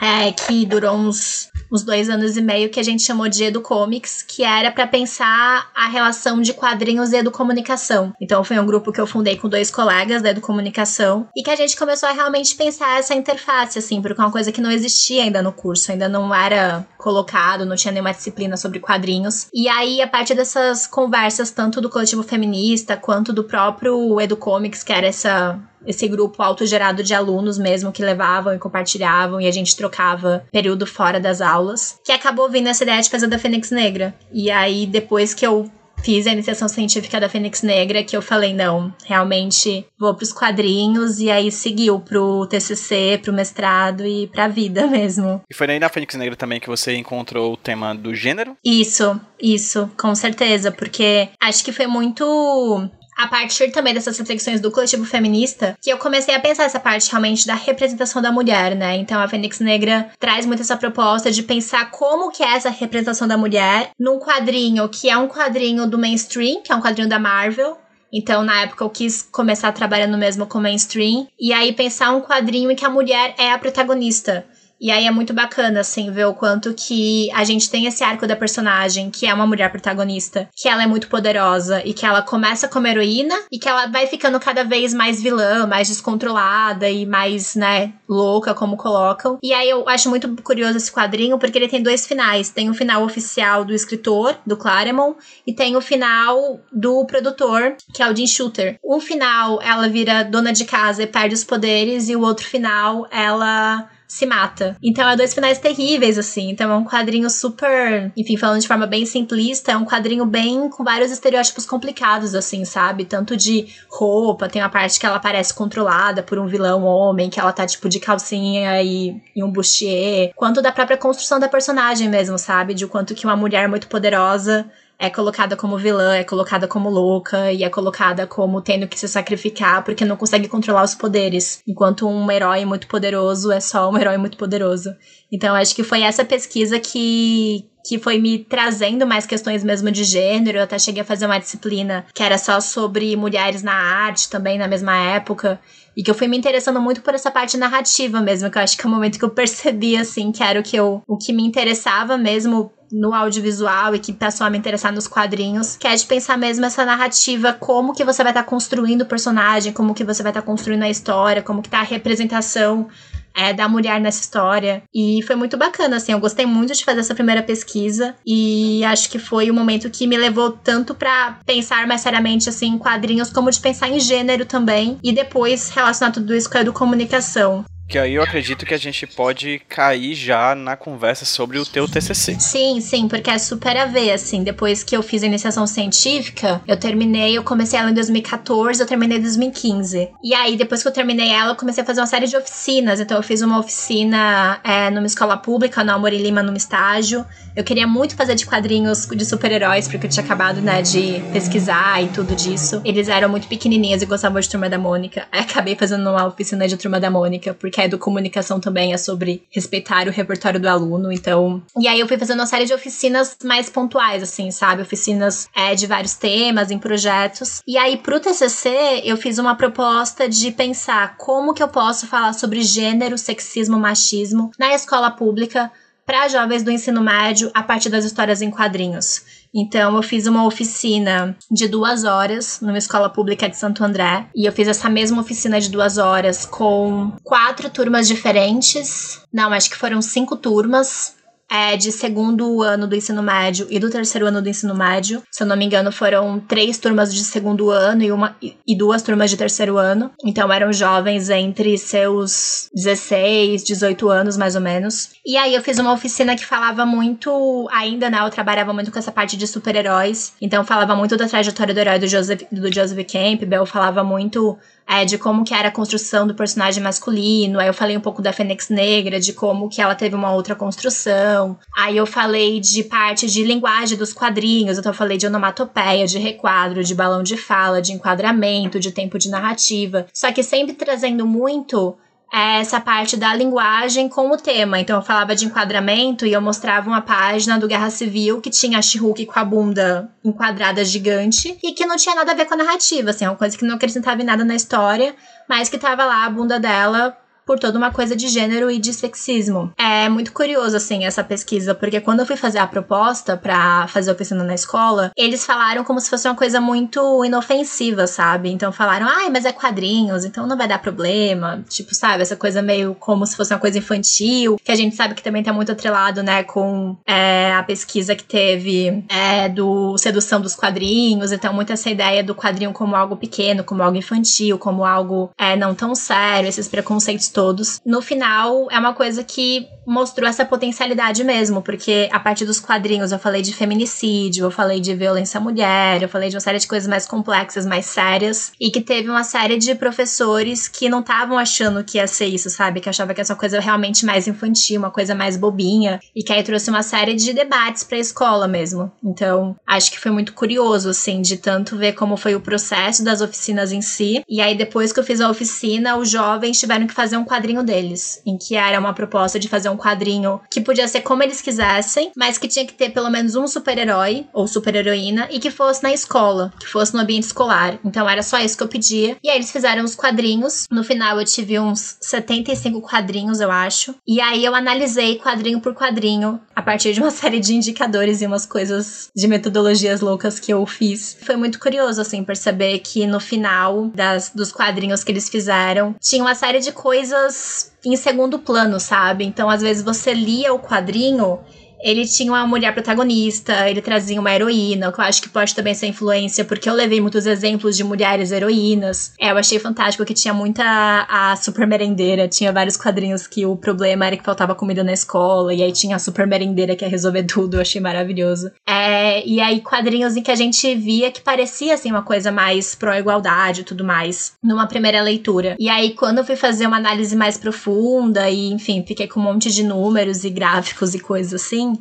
é, 0.00 0.32
que 0.32 0.66
durou 0.66 0.94
uns, 0.94 1.48
uns 1.74 1.82
dois 1.82 2.08
anos 2.08 2.36
e 2.36 2.40
meio, 2.40 2.70
que 2.70 2.78
a 2.78 2.82
gente 2.84 3.02
chamou 3.02 3.28
de 3.28 3.42
Educomics, 3.42 4.22
que 4.22 4.44
era 4.44 4.70
para 4.70 4.86
pensar 4.86 5.68
a 5.74 5.88
relação 5.88 6.40
de 6.40 6.54
quadrinhos 6.54 7.12
e 7.12 7.16
educomunicação. 7.16 8.12
Então 8.20 8.44
foi 8.44 8.58
um 8.60 8.66
grupo 8.66 8.92
que 8.92 9.00
eu 9.00 9.06
fundei 9.06 9.36
com 9.36 9.48
dois 9.48 9.70
colegas 9.70 10.22
da 10.22 10.30
educomunicação 10.30 11.26
e 11.36 11.42
que 11.42 11.50
a 11.50 11.56
gente 11.56 11.76
começou 11.76 12.08
a 12.08 12.12
realmente 12.12 12.54
pensar 12.54 12.98
essa 12.98 13.14
interface, 13.14 13.78
assim, 13.78 14.00
porque 14.00 14.20
é 14.20 14.24
uma 14.24 14.30
coisa 14.30 14.52
que 14.52 14.60
não 14.60 14.70
existia 14.70 15.24
ainda 15.24 15.42
no 15.42 15.52
curso, 15.52 15.90
ainda 15.90 16.08
não 16.08 16.32
era 16.32 16.86
colocado, 17.04 17.66
não 17.66 17.76
tinha 17.76 17.92
nenhuma 17.92 18.14
disciplina 18.14 18.56
sobre 18.56 18.80
quadrinhos. 18.80 19.46
E 19.52 19.68
aí, 19.68 20.00
a 20.00 20.08
partir 20.08 20.34
dessas 20.34 20.86
conversas, 20.86 21.50
tanto 21.50 21.78
do 21.78 21.90
coletivo 21.90 22.22
feminista 22.22 22.96
quanto 22.96 23.30
do 23.30 23.44
próprio 23.44 24.18
Educomics, 24.18 24.82
que 24.82 24.92
era 24.92 25.06
essa 25.06 25.60
esse 25.86 26.08
grupo 26.08 26.42
autogerado 26.42 27.02
de 27.02 27.12
alunos 27.12 27.58
mesmo 27.58 27.92
que 27.92 28.02
levavam 28.02 28.54
e 28.54 28.58
compartilhavam 28.58 29.38
e 29.38 29.46
a 29.46 29.50
gente 29.50 29.76
trocava 29.76 30.42
período 30.50 30.86
fora 30.86 31.20
das 31.20 31.42
aulas, 31.42 32.00
que 32.02 32.10
acabou 32.10 32.48
vindo 32.48 32.70
essa 32.70 32.84
ideia 32.84 33.02
de 33.02 33.10
fazer 33.10 33.26
da 33.26 33.38
Fênix 33.38 33.70
Negra. 33.70 34.14
E 34.32 34.50
aí, 34.50 34.86
depois 34.86 35.34
que 35.34 35.46
eu 35.46 35.70
fiz 36.04 36.26
a 36.26 36.32
iniciação 36.32 36.68
científica 36.68 37.18
da 37.18 37.28
Fênix 37.28 37.62
Negra, 37.62 38.04
que 38.04 38.16
eu 38.16 38.20
falei, 38.20 38.52
não, 38.52 38.94
realmente 39.04 39.86
vou 39.98 40.14
pros 40.14 40.32
quadrinhos, 40.32 41.18
e 41.18 41.30
aí 41.30 41.50
seguiu 41.50 41.98
pro 41.98 42.46
TCC, 42.46 43.18
pro 43.22 43.32
mestrado 43.32 44.06
e 44.06 44.26
pra 44.28 44.46
vida 44.46 44.86
mesmo. 44.88 45.40
E 45.50 45.54
foi 45.54 45.70
aí 45.70 45.78
na 45.78 45.88
Fênix 45.88 46.14
Negra 46.14 46.36
também 46.36 46.60
que 46.60 46.68
você 46.68 46.94
encontrou 46.94 47.54
o 47.54 47.56
tema 47.56 47.94
do 47.94 48.14
gênero? 48.14 48.56
Isso, 48.64 49.18
isso, 49.40 49.90
com 49.98 50.14
certeza, 50.14 50.70
porque 50.70 51.28
acho 51.40 51.64
que 51.64 51.72
foi 51.72 51.86
muito 51.86 52.90
a 53.16 53.26
partir 53.26 53.70
também 53.70 53.94
dessas 53.94 54.18
reflexões 54.18 54.60
do 54.60 54.70
coletivo 54.70 55.04
feminista, 55.04 55.76
que 55.80 55.90
eu 55.90 55.98
comecei 55.98 56.34
a 56.34 56.40
pensar 56.40 56.64
essa 56.64 56.80
parte 56.80 57.10
realmente 57.10 57.46
da 57.46 57.54
representação 57.54 58.20
da 58.20 58.32
mulher, 58.32 58.74
né? 58.74 58.96
Então 58.96 59.20
a 59.20 59.28
Fênix 59.28 59.60
Negra 59.60 60.10
traz 60.18 60.46
muito 60.46 60.62
essa 60.62 60.76
proposta 60.76 61.30
de 61.30 61.42
pensar 61.42 61.90
como 61.90 62.30
que 62.30 62.42
é 62.42 62.54
essa 62.54 62.70
representação 62.70 63.28
da 63.28 63.36
mulher 63.36 63.90
num 63.98 64.18
quadrinho 64.18 64.88
que 64.88 65.08
é 65.08 65.16
um 65.16 65.28
quadrinho 65.28 65.86
do 65.86 65.98
mainstream, 65.98 66.62
que 66.62 66.72
é 66.72 66.74
um 66.74 66.80
quadrinho 66.80 67.08
da 67.08 67.18
Marvel, 67.18 67.78
então, 68.16 68.44
na 68.44 68.60
época, 68.60 68.84
eu 68.84 68.90
quis 68.90 69.22
começar 69.22 69.72
trabalhando 69.72 70.16
mesmo 70.16 70.46
com 70.46 70.60
mainstream. 70.60 71.26
E 71.36 71.52
aí, 71.52 71.72
pensar 71.72 72.12
um 72.12 72.20
quadrinho 72.20 72.70
em 72.70 72.76
que 72.76 72.84
a 72.84 72.88
mulher 72.88 73.34
é 73.36 73.50
a 73.50 73.58
protagonista. 73.58 74.46
E 74.80 74.90
aí 74.90 75.06
é 75.06 75.10
muito 75.10 75.32
bacana, 75.32 75.80
assim, 75.80 76.10
ver 76.10 76.26
o 76.26 76.34
quanto 76.34 76.74
que 76.74 77.30
a 77.32 77.44
gente 77.44 77.70
tem 77.70 77.86
esse 77.86 78.02
arco 78.02 78.26
da 78.26 78.36
personagem, 78.36 79.10
que 79.10 79.26
é 79.26 79.32
uma 79.32 79.46
mulher 79.46 79.70
protagonista, 79.70 80.48
que 80.54 80.68
ela 80.68 80.82
é 80.82 80.86
muito 80.86 81.08
poderosa 81.08 81.82
e 81.84 81.94
que 81.94 82.04
ela 82.04 82.22
começa 82.22 82.68
como 82.68 82.86
heroína 82.86 83.34
e 83.50 83.58
que 83.58 83.68
ela 83.68 83.86
vai 83.86 84.06
ficando 84.06 84.38
cada 84.40 84.64
vez 84.64 84.92
mais 84.92 85.22
vilã, 85.22 85.66
mais 85.66 85.88
descontrolada 85.88 86.88
e 86.90 87.06
mais, 87.06 87.54
né, 87.54 87.92
louca, 88.08 88.54
como 88.54 88.76
colocam. 88.76 89.38
E 89.42 89.52
aí 89.52 89.70
eu 89.70 89.88
acho 89.88 90.10
muito 90.10 90.28
curioso 90.42 90.76
esse 90.76 90.92
quadrinho 90.92 91.38
porque 91.38 91.56
ele 91.56 91.68
tem 91.68 91.82
dois 91.82 92.06
finais. 92.06 92.50
Tem 92.50 92.68
o 92.68 92.74
final 92.74 93.04
oficial 93.04 93.64
do 93.64 93.72
escritor, 93.72 94.36
do 94.46 94.56
Claremont, 94.56 95.16
e 95.46 95.52
tem 95.52 95.76
o 95.76 95.80
final 95.80 96.60
do 96.72 97.04
produtor, 97.06 97.76
que 97.92 98.02
é 98.02 98.10
o 98.10 98.14
Jim 98.14 98.26
Shooter. 98.26 98.78
Um 98.84 99.00
final, 99.00 99.60
ela 99.62 99.88
vira 99.88 100.24
dona 100.24 100.52
de 100.52 100.64
casa 100.64 101.02
e 101.02 101.06
perde 101.06 101.34
os 101.34 101.44
poderes, 101.44 102.08
e 102.08 102.16
o 102.16 102.22
outro 102.22 102.44
final, 102.44 103.06
ela 103.10 103.88
se 104.14 104.26
mata. 104.26 104.76
Então 104.80 105.08
é 105.08 105.16
dois 105.16 105.34
finais 105.34 105.58
terríveis, 105.58 106.16
assim. 106.16 106.50
Então 106.50 106.70
é 106.70 106.76
um 106.76 106.84
quadrinho 106.84 107.28
super. 107.28 108.12
Enfim, 108.16 108.36
falando 108.36 108.60
de 108.60 108.68
forma 108.68 108.86
bem 108.86 109.04
simplista, 109.04 109.72
é 109.72 109.76
um 109.76 109.84
quadrinho 109.84 110.24
bem 110.24 110.70
com 110.70 110.84
vários 110.84 111.10
estereótipos 111.10 111.66
complicados, 111.66 112.32
assim, 112.32 112.64
sabe? 112.64 113.04
Tanto 113.04 113.36
de 113.36 113.66
roupa, 113.88 114.48
tem 114.48 114.62
uma 114.62 114.68
parte 114.68 115.00
que 115.00 115.06
ela 115.06 115.18
parece 115.18 115.52
controlada 115.52 116.22
por 116.22 116.38
um 116.38 116.46
vilão 116.46 116.84
homem, 116.84 117.28
que 117.28 117.40
ela 117.40 117.52
tá 117.52 117.66
tipo 117.66 117.88
de 117.88 117.98
calcinha 117.98 118.80
e, 118.80 119.20
e 119.34 119.42
um 119.42 119.50
bustier, 119.50 120.32
quanto 120.36 120.62
da 120.62 120.70
própria 120.70 120.96
construção 120.96 121.40
da 121.40 121.48
personagem 121.48 122.08
mesmo, 122.08 122.38
sabe? 122.38 122.72
De 122.72 122.84
o 122.84 122.88
quanto 122.88 123.16
que 123.16 123.24
uma 123.24 123.34
mulher 123.34 123.68
muito 123.68 123.88
poderosa 123.88 124.64
é 125.04 125.10
colocada 125.10 125.54
como 125.56 125.76
vilã, 125.76 126.16
é 126.16 126.24
colocada 126.24 126.66
como 126.66 126.88
louca 126.88 127.52
e 127.52 127.62
é 127.62 127.68
colocada 127.68 128.26
como 128.26 128.62
tendo 128.62 128.88
que 128.88 128.98
se 128.98 129.06
sacrificar 129.06 129.84
porque 129.84 130.04
não 130.04 130.16
consegue 130.16 130.48
controlar 130.48 130.82
os 130.82 130.94
poderes. 130.94 131.62
Enquanto 131.66 132.08
um 132.08 132.30
herói 132.30 132.64
muito 132.64 132.86
poderoso 132.86 133.52
é 133.52 133.60
só 133.60 133.90
um 133.90 133.98
herói 133.98 134.16
muito 134.16 134.38
poderoso. 134.38 134.94
Então 135.30 135.54
acho 135.54 135.74
que 135.74 135.84
foi 135.84 136.02
essa 136.02 136.24
pesquisa 136.24 136.80
que 136.80 137.66
que 137.86 137.98
foi 137.98 138.18
me 138.18 138.38
trazendo 138.38 139.06
mais 139.06 139.26
questões 139.26 139.62
mesmo 139.62 139.90
de 139.90 140.04
gênero. 140.04 140.56
Eu 140.56 140.62
até 140.62 140.78
cheguei 140.78 141.02
a 141.02 141.04
fazer 141.04 141.26
uma 141.26 141.38
disciplina 141.38 142.06
que 142.14 142.22
era 142.22 142.38
só 142.38 142.58
sobre 142.58 143.14
mulheres 143.14 143.62
na 143.62 143.74
arte 143.74 144.30
também 144.30 144.56
na 144.56 144.66
mesma 144.66 144.96
época. 144.96 145.60
E 145.96 146.02
que 146.02 146.10
eu 146.10 146.14
fui 146.14 146.26
me 146.26 146.36
interessando 146.36 146.80
muito 146.80 147.02
por 147.02 147.14
essa 147.14 147.30
parte 147.30 147.56
narrativa 147.56 148.20
mesmo, 148.20 148.50
que 148.50 148.58
eu 148.58 148.62
acho 148.62 148.76
que 148.76 148.84
é 148.84 148.88
o 148.88 148.90
momento 148.90 149.18
que 149.18 149.24
eu 149.24 149.30
percebi, 149.30 149.96
assim, 149.96 150.32
que 150.32 150.42
era 150.42 150.58
o 150.58 150.62
que, 150.62 150.76
eu, 150.76 151.02
o 151.06 151.16
que 151.16 151.32
me 151.32 151.44
interessava 151.44 152.18
mesmo 152.18 152.72
no 152.90 153.12
audiovisual 153.12 153.94
e 153.94 153.98
que 153.98 154.12
passou 154.12 154.46
a 154.46 154.50
me 154.50 154.58
interessar 154.58 154.92
nos 154.92 155.08
quadrinhos, 155.08 155.76
que 155.76 155.86
é 155.86 155.94
de 155.94 156.04
pensar 156.04 156.38
mesmo 156.38 156.64
essa 156.64 156.84
narrativa, 156.84 157.52
como 157.52 157.92
que 157.92 158.04
você 158.04 158.22
vai 158.22 158.30
estar 158.30 158.44
tá 158.44 158.48
construindo 158.48 159.02
o 159.02 159.06
personagem, 159.06 159.72
como 159.72 159.94
que 159.94 160.04
você 160.04 160.22
vai 160.22 160.30
estar 160.30 160.42
tá 160.42 160.46
construindo 160.46 160.82
a 160.82 160.90
história, 160.90 161.42
como 161.42 161.62
que 161.62 161.68
tá 161.68 161.80
a 161.80 161.84
representação 161.84 162.88
é, 163.34 163.52
da 163.52 163.68
mulher 163.68 164.00
nessa 164.00 164.20
história. 164.20 164.82
E 164.94 165.22
foi 165.22 165.36
muito 165.36 165.56
bacana, 165.56 165.96
assim. 165.96 166.12
Eu 166.12 166.20
gostei 166.20 166.46
muito 166.46 166.72
de 166.72 166.84
fazer 166.84 167.00
essa 167.00 167.14
primeira 167.14 167.42
pesquisa. 167.42 168.14
E 168.24 168.84
acho 168.84 169.10
que 169.10 169.18
foi 169.18 169.50
o 169.50 169.54
momento 169.54 169.90
que 169.90 170.06
me 170.06 170.16
levou 170.16 170.52
tanto 170.52 170.94
para 170.94 171.38
pensar 171.44 171.86
mais 171.86 172.00
seriamente, 172.00 172.48
assim, 172.48 172.68
em 172.68 172.78
quadrinhos, 172.78 173.30
como 173.30 173.50
de 173.50 173.60
pensar 173.60 173.88
em 173.88 173.98
gênero 173.98 174.46
também. 174.46 174.98
E 175.02 175.12
depois 175.12 175.70
relacionar 175.70 176.12
tudo 176.12 176.34
isso 176.34 176.48
com 176.48 176.58
a 176.58 176.60
educomunicação. 176.60 177.64
Que 177.86 177.98
aí 177.98 178.14
eu 178.14 178.22
acredito 178.22 178.64
que 178.64 178.74
a 178.74 178.78
gente 178.78 179.06
pode 179.06 179.60
cair 179.68 180.14
já 180.14 180.54
na 180.54 180.76
conversa 180.76 181.24
sobre 181.24 181.58
o 181.58 181.66
teu 181.66 181.86
TCC. 181.86 182.36
Sim, 182.40 182.80
sim, 182.80 183.06
porque 183.06 183.30
é 183.30 183.38
super 183.38 183.76
a 183.76 183.86
ver, 183.86 184.10
assim. 184.12 184.42
Depois 184.42 184.82
que 184.82 184.96
eu 184.96 185.02
fiz 185.02 185.22
a 185.22 185.26
iniciação 185.26 185.66
científica, 185.66 186.60
eu 186.66 186.78
terminei, 186.78 187.36
eu 187.36 187.44
comecei 187.44 187.78
ela 187.78 187.90
em 187.90 187.94
2014, 187.94 188.80
eu 188.80 188.86
terminei 188.86 189.18
em 189.18 189.22
2015. 189.22 190.08
E 190.22 190.34
aí, 190.34 190.56
depois 190.56 190.82
que 190.82 190.88
eu 190.88 190.92
terminei 190.92 191.30
ela, 191.30 191.52
eu 191.52 191.56
comecei 191.56 191.82
a 191.82 191.86
fazer 191.86 192.00
uma 192.00 192.06
série 192.06 192.26
de 192.26 192.36
oficinas. 192.36 193.00
Então, 193.00 193.16
eu 193.16 193.22
fiz 193.22 193.42
uma 193.42 193.58
oficina 193.58 194.60
é, 194.64 194.90
numa 194.90 195.06
escola 195.06 195.36
pública, 195.36 195.84
no 195.84 195.92
Amor 195.92 196.12
Lima, 196.12 196.42
num 196.42 196.56
estágio. 196.56 197.24
Eu 197.54 197.62
queria 197.62 197.86
muito 197.86 198.16
fazer 198.16 198.34
de 198.34 198.44
quadrinhos 198.44 199.06
de 199.06 199.24
super-heróis, 199.24 199.86
porque 199.86 200.06
eu 200.06 200.10
tinha 200.10 200.24
acabado, 200.24 200.60
né, 200.60 200.82
de 200.82 201.22
pesquisar 201.32 202.02
e 202.02 202.08
tudo 202.08 202.34
disso. 202.34 202.80
Eles 202.84 203.08
eram 203.08 203.28
muito 203.28 203.46
pequenininhos 203.46 204.02
e 204.02 204.06
gostavam 204.06 204.40
de 204.40 204.48
Turma 204.48 204.68
da 204.68 204.76
Mônica. 204.76 205.28
Aí 205.30 205.40
acabei 205.40 205.76
fazendo 205.76 206.10
uma 206.10 206.26
oficina 206.26 206.66
de 206.66 206.76
Turma 206.76 206.98
da 206.98 207.08
Mônica, 207.10 207.54
porque 207.54 207.73
a 207.80 207.84
educomunicação 207.84 208.60
também 208.60 208.92
é 208.92 208.96
sobre 208.96 209.44
respeitar 209.50 210.06
o 210.08 210.10
repertório 210.10 210.60
do 210.60 210.68
aluno, 210.68 211.12
então... 211.12 211.62
E 211.78 211.88
aí 211.88 212.00
eu 212.00 212.08
fui 212.08 212.18
fazendo 212.18 212.40
uma 212.40 212.46
série 212.46 212.64
de 212.64 212.74
oficinas 212.74 213.36
mais 213.44 213.68
pontuais, 213.68 214.22
assim, 214.22 214.50
sabe? 214.50 214.82
Oficinas 214.82 215.48
é, 215.54 215.74
de 215.74 215.86
vários 215.86 216.14
temas, 216.14 216.70
em 216.70 216.78
projetos. 216.78 217.60
E 217.66 217.76
aí, 217.76 217.96
pro 217.96 218.20
TCC, 218.20 219.02
eu 219.04 219.16
fiz 219.16 219.38
uma 219.38 219.54
proposta 219.54 220.28
de 220.28 220.50
pensar 220.50 221.16
como 221.16 221.54
que 221.54 221.62
eu 221.62 221.68
posso 221.68 222.06
falar 222.06 222.32
sobre 222.32 222.62
gênero, 222.62 223.18
sexismo, 223.18 223.78
machismo 223.78 224.50
na 224.58 224.74
escola 224.74 225.10
pública 225.10 225.70
para 226.06 226.28
jovens 226.28 226.62
do 226.62 226.70
ensino 226.70 227.00
médio 227.00 227.50
a 227.54 227.62
partir 227.62 227.88
das 227.88 228.04
histórias 228.04 228.42
em 228.42 228.50
quadrinhos. 228.50 229.43
Então, 229.54 229.94
eu 229.94 230.02
fiz 230.02 230.26
uma 230.26 230.44
oficina 230.44 231.36
de 231.48 231.68
duas 231.68 232.02
horas 232.02 232.58
numa 232.60 232.76
escola 232.76 233.08
pública 233.08 233.48
de 233.48 233.56
Santo 233.56 233.84
André. 233.84 234.26
E 234.34 234.46
eu 234.46 234.52
fiz 234.52 234.66
essa 234.66 234.90
mesma 234.90 235.22
oficina 235.22 235.60
de 235.60 235.70
duas 235.70 235.96
horas 235.96 236.44
com 236.44 237.12
quatro 237.22 237.70
turmas 237.70 238.08
diferentes. 238.08 239.20
Não, 239.32 239.52
acho 239.52 239.70
que 239.70 239.76
foram 239.76 240.02
cinco 240.02 240.36
turmas 240.36 241.14
é, 241.50 241.76
de 241.76 241.92
segundo 241.92 242.62
ano 242.62 242.86
do 242.86 242.96
ensino 242.96 243.22
médio 243.22 243.66
e 243.70 243.78
do 243.78 243.90
terceiro 243.90 244.26
ano 244.26 244.42
do 244.42 244.48
ensino 244.48 244.74
médio. 244.74 245.22
Se 245.30 245.42
eu 245.42 245.46
não 245.46 245.56
me 245.56 245.64
engano, 245.64 245.92
foram 245.92 246.40
três 246.40 246.78
turmas 246.78 247.14
de 247.14 247.24
segundo 247.24 247.70
ano 247.70 248.02
e, 248.02 248.12
uma, 248.12 248.36
e 248.40 248.76
duas 248.76 249.02
turmas 249.02 249.30
de 249.30 249.36
terceiro 249.36 249.76
ano. 249.76 250.10
Então 250.24 250.52
eram 250.52 250.72
jovens 250.72 251.30
entre 251.30 251.76
seus 251.78 252.68
16, 252.74 253.64
18 253.64 254.08
anos, 254.08 254.36
mais 254.36 254.54
ou 254.54 254.60
menos. 254.60 255.10
E 255.24 255.36
aí 255.36 255.54
eu 255.54 255.62
fiz 255.62 255.78
uma 255.78 255.92
oficina 255.92 256.36
que 256.36 256.44
falava 256.44 256.84
muito, 256.84 257.68
ainda, 257.72 258.10
né? 258.10 258.18
Eu 258.20 258.30
trabalhava 258.30 258.72
muito 258.72 258.90
com 258.90 258.98
essa 258.98 259.12
parte 259.12 259.36
de 259.36 259.46
super-heróis. 259.46 260.32
Então 260.40 260.64
falava 260.64 260.96
muito 260.96 261.16
da 261.16 261.28
trajetória 261.28 261.74
do 261.74 261.80
herói 261.80 261.98
do 261.98 262.06
Joseph, 262.06 262.42
do 262.50 262.72
Joseph 262.72 263.06
Campbell, 263.10 263.66
falava 263.66 264.02
muito 264.02 264.58
é, 264.86 265.04
de 265.04 265.18
como 265.18 265.44
que 265.44 265.54
era 265.54 265.68
a 265.68 265.72
construção 265.72 266.26
do 266.26 266.34
personagem 266.34 266.82
masculino. 266.82 267.58
Aí 267.58 267.66
eu 267.66 267.74
falei 267.74 267.96
um 267.96 268.00
pouco 268.00 268.20
da 268.20 268.32
Fênix 268.32 268.68
Negra, 268.68 269.18
de 269.18 269.32
como 269.32 269.68
que 269.68 269.80
ela 269.80 269.94
teve 269.94 270.14
uma 270.14 270.32
outra 270.32 270.54
construção. 270.54 271.58
Aí 271.76 271.96
eu 271.96 272.06
falei 272.06 272.60
de 272.60 272.84
parte 272.84 273.26
de 273.26 273.42
linguagem 273.44 273.96
dos 273.96 274.12
quadrinhos. 274.12 274.78
Então 274.78 274.90
eu 274.90 274.96
falei 274.96 275.16
de 275.16 275.26
onomatopeia, 275.26 276.06
de 276.06 276.18
requadro, 276.18 276.84
de 276.84 276.94
balão 276.94 277.22
de 277.22 277.36
fala, 277.36 277.80
de 277.80 277.92
enquadramento, 277.92 278.78
de 278.78 278.90
tempo 278.90 279.18
de 279.18 279.30
narrativa. 279.30 280.06
Só 280.12 280.30
que 280.32 280.42
sempre 280.42 280.74
trazendo 280.74 281.26
muito 281.26 281.96
essa 282.36 282.80
parte 282.80 283.16
da 283.16 283.32
linguagem 283.34 284.08
com 284.08 284.30
o 284.30 284.36
tema. 284.36 284.80
Então 284.80 284.96
eu 284.96 285.02
falava 285.02 285.36
de 285.36 285.44
enquadramento 285.44 286.26
e 286.26 286.32
eu 286.32 286.40
mostrava 286.40 286.88
uma 286.88 287.00
página 287.00 287.58
do 287.58 287.68
Guerra 287.68 287.90
Civil 287.90 288.40
que 288.40 288.50
tinha 288.50 288.78
a 288.78 288.82
she 288.82 288.98
com 288.98 289.38
a 289.38 289.44
bunda 289.44 290.10
enquadrada 290.24 290.84
gigante 290.84 291.56
e 291.62 291.72
que 291.72 291.86
não 291.86 291.96
tinha 291.96 292.14
nada 292.14 292.32
a 292.32 292.34
ver 292.34 292.46
com 292.46 292.54
a 292.54 292.56
narrativa, 292.56 293.10
assim, 293.10 293.24
é 293.24 293.30
uma 293.30 293.36
coisa 293.36 293.56
que 293.56 293.64
não 293.64 293.76
acrescentava 293.76 294.20
em 294.20 294.24
nada 294.24 294.44
na 294.44 294.54
história, 294.54 295.14
mas 295.48 295.68
que 295.68 295.78
tava 295.78 296.04
lá 296.04 296.24
a 296.24 296.30
bunda 296.30 296.58
dela 296.58 297.16
por 297.46 297.58
toda 297.58 297.78
uma 297.78 297.90
coisa 297.90 298.16
de 298.16 298.28
gênero 298.28 298.70
e 298.70 298.78
de 298.78 298.92
sexismo. 298.92 299.72
É 299.76 300.08
muito 300.08 300.32
curioso, 300.32 300.76
assim, 300.76 301.04
essa 301.04 301.22
pesquisa, 301.22 301.74
porque 301.74 302.00
quando 302.00 302.20
eu 302.20 302.26
fui 302.26 302.36
fazer 302.36 302.58
a 302.58 302.66
proposta 302.66 303.36
para 303.36 303.86
fazer 303.88 304.10
a 304.10 304.14
oficina 304.14 304.44
na 304.44 304.54
escola, 304.54 305.10
eles 305.16 305.44
falaram 305.44 305.84
como 305.84 306.00
se 306.00 306.10
fosse 306.10 306.28
uma 306.28 306.34
coisa 306.34 306.60
muito 306.60 307.24
inofensiva, 307.24 308.06
sabe? 308.06 308.50
Então 308.50 308.72
falaram, 308.72 309.06
ai, 309.08 309.30
mas 309.30 309.44
é 309.44 309.52
quadrinhos, 309.52 310.24
então 310.24 310.46
não 310.46 310.56
vai 310.56 310.68
dar 310.68 310.78
problema. 310.78 311.64
Tipo, 311.68 311.94
sabe, 311.94 312.22
essa 312.22 312.36
coisa 312.36 312.62
meio 312.62 312.94
como 312.94 313.26
se 313.26 313.36
fosse 313.36 313.52
uma 313.52 313.60
coisa 313.60 313.78
infantil, 313.78 314.56
que 314.62 314.72
a 314.72 314.76
gente 314.76 314.96
sabe 314.96 315.14
que 315.14 315.22
também 315.22 315.42
tá 315.42 315.52
muito 315.52 315.72
atrelado, 315.72 316.22
né, 316.22 316.42
com 316.42 316.96
é, 317.06 317.52
a 317.54 317.62
pesquisa 317.62 318.14
que 318.14 318.24
teve 318.24 319.04
é, 319.08 319.48
do 319.48 319.96
Sedução 319.98 320.40
dos 320.40 320.54
Quadrinhos, 320.54 321.32
então 321.32 321.52
muito 321.52 321.72
essa 321.72 321.90
ideia 321.90 322.22
do 322.22 322.34
quadrinho 322.34 322.72
como 322.72 322.96
algo 322.96 323.16
pequeno, 323.16 323.64
como 323.64 323.82
algo 323.82 323.96
infantil, 323.96 324.58
como 324.58 324.84
algo 324.84 325.30
é, 325.38 325.56
não 325.56 325.74
tão 325.74 325.94
sério, 325.94 326.48
esses 326.48 326.68
preconceitos 326.68 327.28
todos. 327.34 327.80
No 327.84 328.00
final, 328.00 328.68
é 328.70 328.78
uma 328.78 328.94
coisa 328.94 329.22
que 329.22 329.68
mostrou 329.86 330.28
essa 330.28 330.44
potencialidade 330.44 331.22
mesmo, 331.24 331.62
porque 331.62 332.08
a 332.12 332.20
partir 332.20 332.44
dos 332.44 332.60
quadrinhos 332.60 333.12
eu 333.12 333.18
falei 333.18 333.42
de 333.42 333.54
feminicídio, 333.54 334.44
eu 334.44 334.50
falei 334.50 334.80
de 334.80 334.94
violência 334.94 335.38
à 335.38 335.40
mulher, 335.40 336.02
eu 336.02 336.08
falei 336.08 336.28
de 336.28 336.36
uma 336.36 336.40
série 336.40 336.58
de 336.58 336.66
coisas 336.66 336.88
mais 336.88 337.06
complexas, 337.06 337.66
mais 337.66 337.86
sérias, 337.86 338.52
e 338.60 338.70
que 338.70 338.80
teve 338.80 339.08
uma 339.08 339.24
série 339.24 339.58
de 339.58 339.74
professores 339.74 340.68
que 340.68 340.88
não 340.88 341.00
estavam 341.00 341.38
achando 341.38 341.84
que 341.84 341.98
ia 341.98 342.06
ser 342.06 342.26
isso, 342.26 342.50
sabe? 342.50 342.80
Que 342.80 342.88
achava 342.88 343.14
que 343.14 343.20
essa 343.20 343.34
coisa 343.34 343.60
realmente 343.60 344.04
mais 344.04 344.26
infantil, 344.26 344.78
uma 344.78 344.90
coisa 344.90 345.14
mais 345.14 345.36
bobinha, 345.36 346.00
e 346.14 346.22
que 346.22 346.32
aí 346.32 346.42
trouxe 346.42 346.70
uma 346.70 346.82
série 346.82 347.14
de 347.14 347.32
debates 347.32 347.84
para 347.84 347.98
a 347.98 348.00
escola 348.00 348.48
mesmo. 348.48 348.90
Então, 349.02 349.56
acho 349.66 349.90
que 349.90 350.00
foi 350.00 350.10
muito 350.10 350.32
curioso, 350.32 350.90
assim, 350.90 351.20
de 351.22 351.36
tanto 351.36 351.76
ver 351.76 351.92
como 351.92 352.16
foi 352.16 352.34
o 352.34 352.40
processo 352.40 353.04
das 353.04 353.20
oficinas 353.20 353.72
em 353.72 353.82
si, 353.82 354.22
e 354.28 354.40
aí 354.40 354.56
depois 354.56 354.92
que 354.92 355.00
eu 355.00 355.04
fiz 355.04 355.20
a 355.20 355.30
oficina, 355.30 355.96
os 355.96 356.10
jovens 356.10 356.58
tiveram 356.58 356.86
que 356.86 356.94
fazer 356.94 357.16
um 357.16 357.24
quadrinho 357.24 357.62
deles, 357.62 358.22
em 358.26 358.36
que 358.36 358.56
era 358.56 358.78
uma 358.78 358.92
proposta 358.92 359.38
de 359.38 359.48
fazer 359.48 359.68
um 359.74 359.76
quadrinho 359.76 360.40
que 360.50 360.60
podia 360.60 360.88
ser 360.88 361.02
como 361.02 361.22
eles 361.22 361.40
quisessem, 361.40 362.12
mas 362.16 362.38
que 362.38 362.48
tinha 362.48 362.64
que 362.64 362.72
ter 362.72 362.90
pelo 362.90 363.10
menos 363.10 363.34
um 363.34 363.46
super-herói 363.46 364.26
ou 364.32 364.46
super-heroína 364.46 365.28
e 365.30 365.38
que 365.38 365.50
fosse 365.50 365.82
na 365.82 365.92
escola, 365.92 366.52
que 366.58 366.66
fosse 366.66 366.94
no 366.94 367.00
ambiente 367.00 367.24
escolar. 367.24 367.78
Então 367.84 368.08
era 368.08 368.22
só 368.22 368.38
isso 368.38 368.56
que 368.56 368.62
eu 368.62 368.68
pedia. 368.68 369.16
E 369.22 369.28
aí 369.28 369.36
eles 369.36 369.50
fizeram 369.50 369.84
os 369.84 369.94
quadrinhos. 369.94 370.66
No 370.70 370.84
final 370.84 371.18
eu 371.18 371.24
tive 371.24 371.58
uns 371.58 371.96
75 372.00 372.80
quadrinhos, 372.80 373.40
eu 373.40 373.50
acho. 373.50 373.94
E 374.06 374.20
aí 374.20 374.44
eu 374.44 374.54
analisei 374.54 375.18
quadrinho 375.18 375.60
por 375.60 375.74
quadrinho 375.74 376.40
a 376.54 376.62
partir 376.62 376.92
de 376.92 377.00
uma 377.00 377.10
série 377.12 377.40
de 377.40 377.54
indicadores 377.54 378.22
e 378.22 378.26
umas 378.26 378.46
coisas 378.46 379.10
de 379.14 379.26
metodologias 379.26 380.00
loucas 380.00 380.38
que 380.38 380.52
eu 380.52 380.64
fiz. 380.66 381.16
Foi 381.22 381.36
muito 381.36 381.58
curioso 381.58 382.00
assim 382.00 382.22
perceber 382.22 382.78
que 382.78 383.06
no 383.06 383.20
final 383.20 383.88
das, 383.88 384.30
dos 384.34 384.52
quadrinhos 384.52 385.02
que 385.02 385.12
eles 385.12 385.28
fizeram 385.28 385.94
tinha 386.00 386.22
uma 386.22 386.34
série 386.34 386.60
de 386.60 386.72
coisas 386.72 387.73
em 387.84 387.96
segundo 387.96 388.38
plano, 388.38 388.80
sabe? 388.80 389.24
Então, 389.24 389.48
às 389.50 389.62
vezes 389.62 389.82
você 389.84 390.12
lia 390.14 390.52
o 390.52 390.58
quadrinho 390.60 391.40
ele 391.84 392.06
tinha 392.06 392.32
uma 392.32 392.46
mulher 392.46 392.72
protagonista, 392.72 393.68
ele 393.68 393.82
trazia 393.82 394.18
uma 394.18 394.34
heroína, 394.34 394.90
que 394.90 394.98
eu 394.98 395.04
acho 395.04 395.20
que 395.20 395.28
pode 395.28 395.54
também 395.54 395.74
ser 395.74 395.86
influência, 395.86 396.42
porque 396.42 396.68
eu 396.68 396.72
levei 396.72 396.98
muitos 396.98 397.26
exemplos 397.26 397.76
de 397.76 397.84
mulheres 397.84 398.32
heroínas. 398.32 399.12
É, 399.20 399.30
eu 399.30 399.36
achei 399.36 399.58
fantástico 399.58 400.04
que 400.04 400.14
tinha 400.14 400.32
muita 400.32 400.64
a 400.64 401.36
super 401.36 401.66
merendeira, 401.66 402.26
tinha 402.26 402.50
vários 402.50 402.78
quadrinhos 402.78 403.26
que 403.26 403.44
o 403.44 403.54
problema 403.54 404.06
era 404.06 404.16
que 404.16 404.24
faltava 404.24 404.54
comida 404.54 404.82
na 404.82 404.94
escola, 404.94 405.52
e 405.52 405.62
aí 405.62 405.72
tinha 405.72 405.96
a 405.96 405.98
super 405.98 406.26
merendeira 406.26 406.74
que 406.74 406.84
ia 406.86 406.90
resolver 406.90 407.24
tudo, 407.28 407.58
eu 407.58 407.60
achei 407.60 407.82
maravilhoso. 407.82 408.50
É, 408.66 409.26
e 409.26 409.38
aí 409.38 409.60
quadrinhos 409.60 410.16
em 410.16 410.22
que 410.22 410.30
a 410.30 410.36
gente 410.36 410.74
via 410.74 411.10
que 411.10 411.20
parecia 411.20 411.74
assim 411.74 411.90
uma 411.90 412.02
coisa 412.02 412.32
mais 412.32 412.74
pró-igualdade 412.74 413.60
e 413.60 413.64
tudo 413.64 413.84
mais, 413.84 414.32
numa 414.42 414.66
primeira 414.66 415.02
leitura. 415.02 415.54
E 415.58 415.68
aí 415.68 415.92
quando 415.92 416.18
eu 416.18 416.24
fui 416.24 416.36
fazer 416.36 416.66
uma 416.66 416.78
análise 416.78 417.14
mais 417.14 417.36
profunda 417.36 418.30
e, 418.30 418.50
enfim, 418.50 418.82
fiquei 418.86 419.06
com 419.06 419.20
um 419.20 419.24
monte 419.24 419.52
de 419.52 419.62
números 419.62 420.24
e 420.24 420.30
gráficos 420.30 420.94
e 420.94 420.98
coisas 420.98 421.34
assim, 421.34 421.73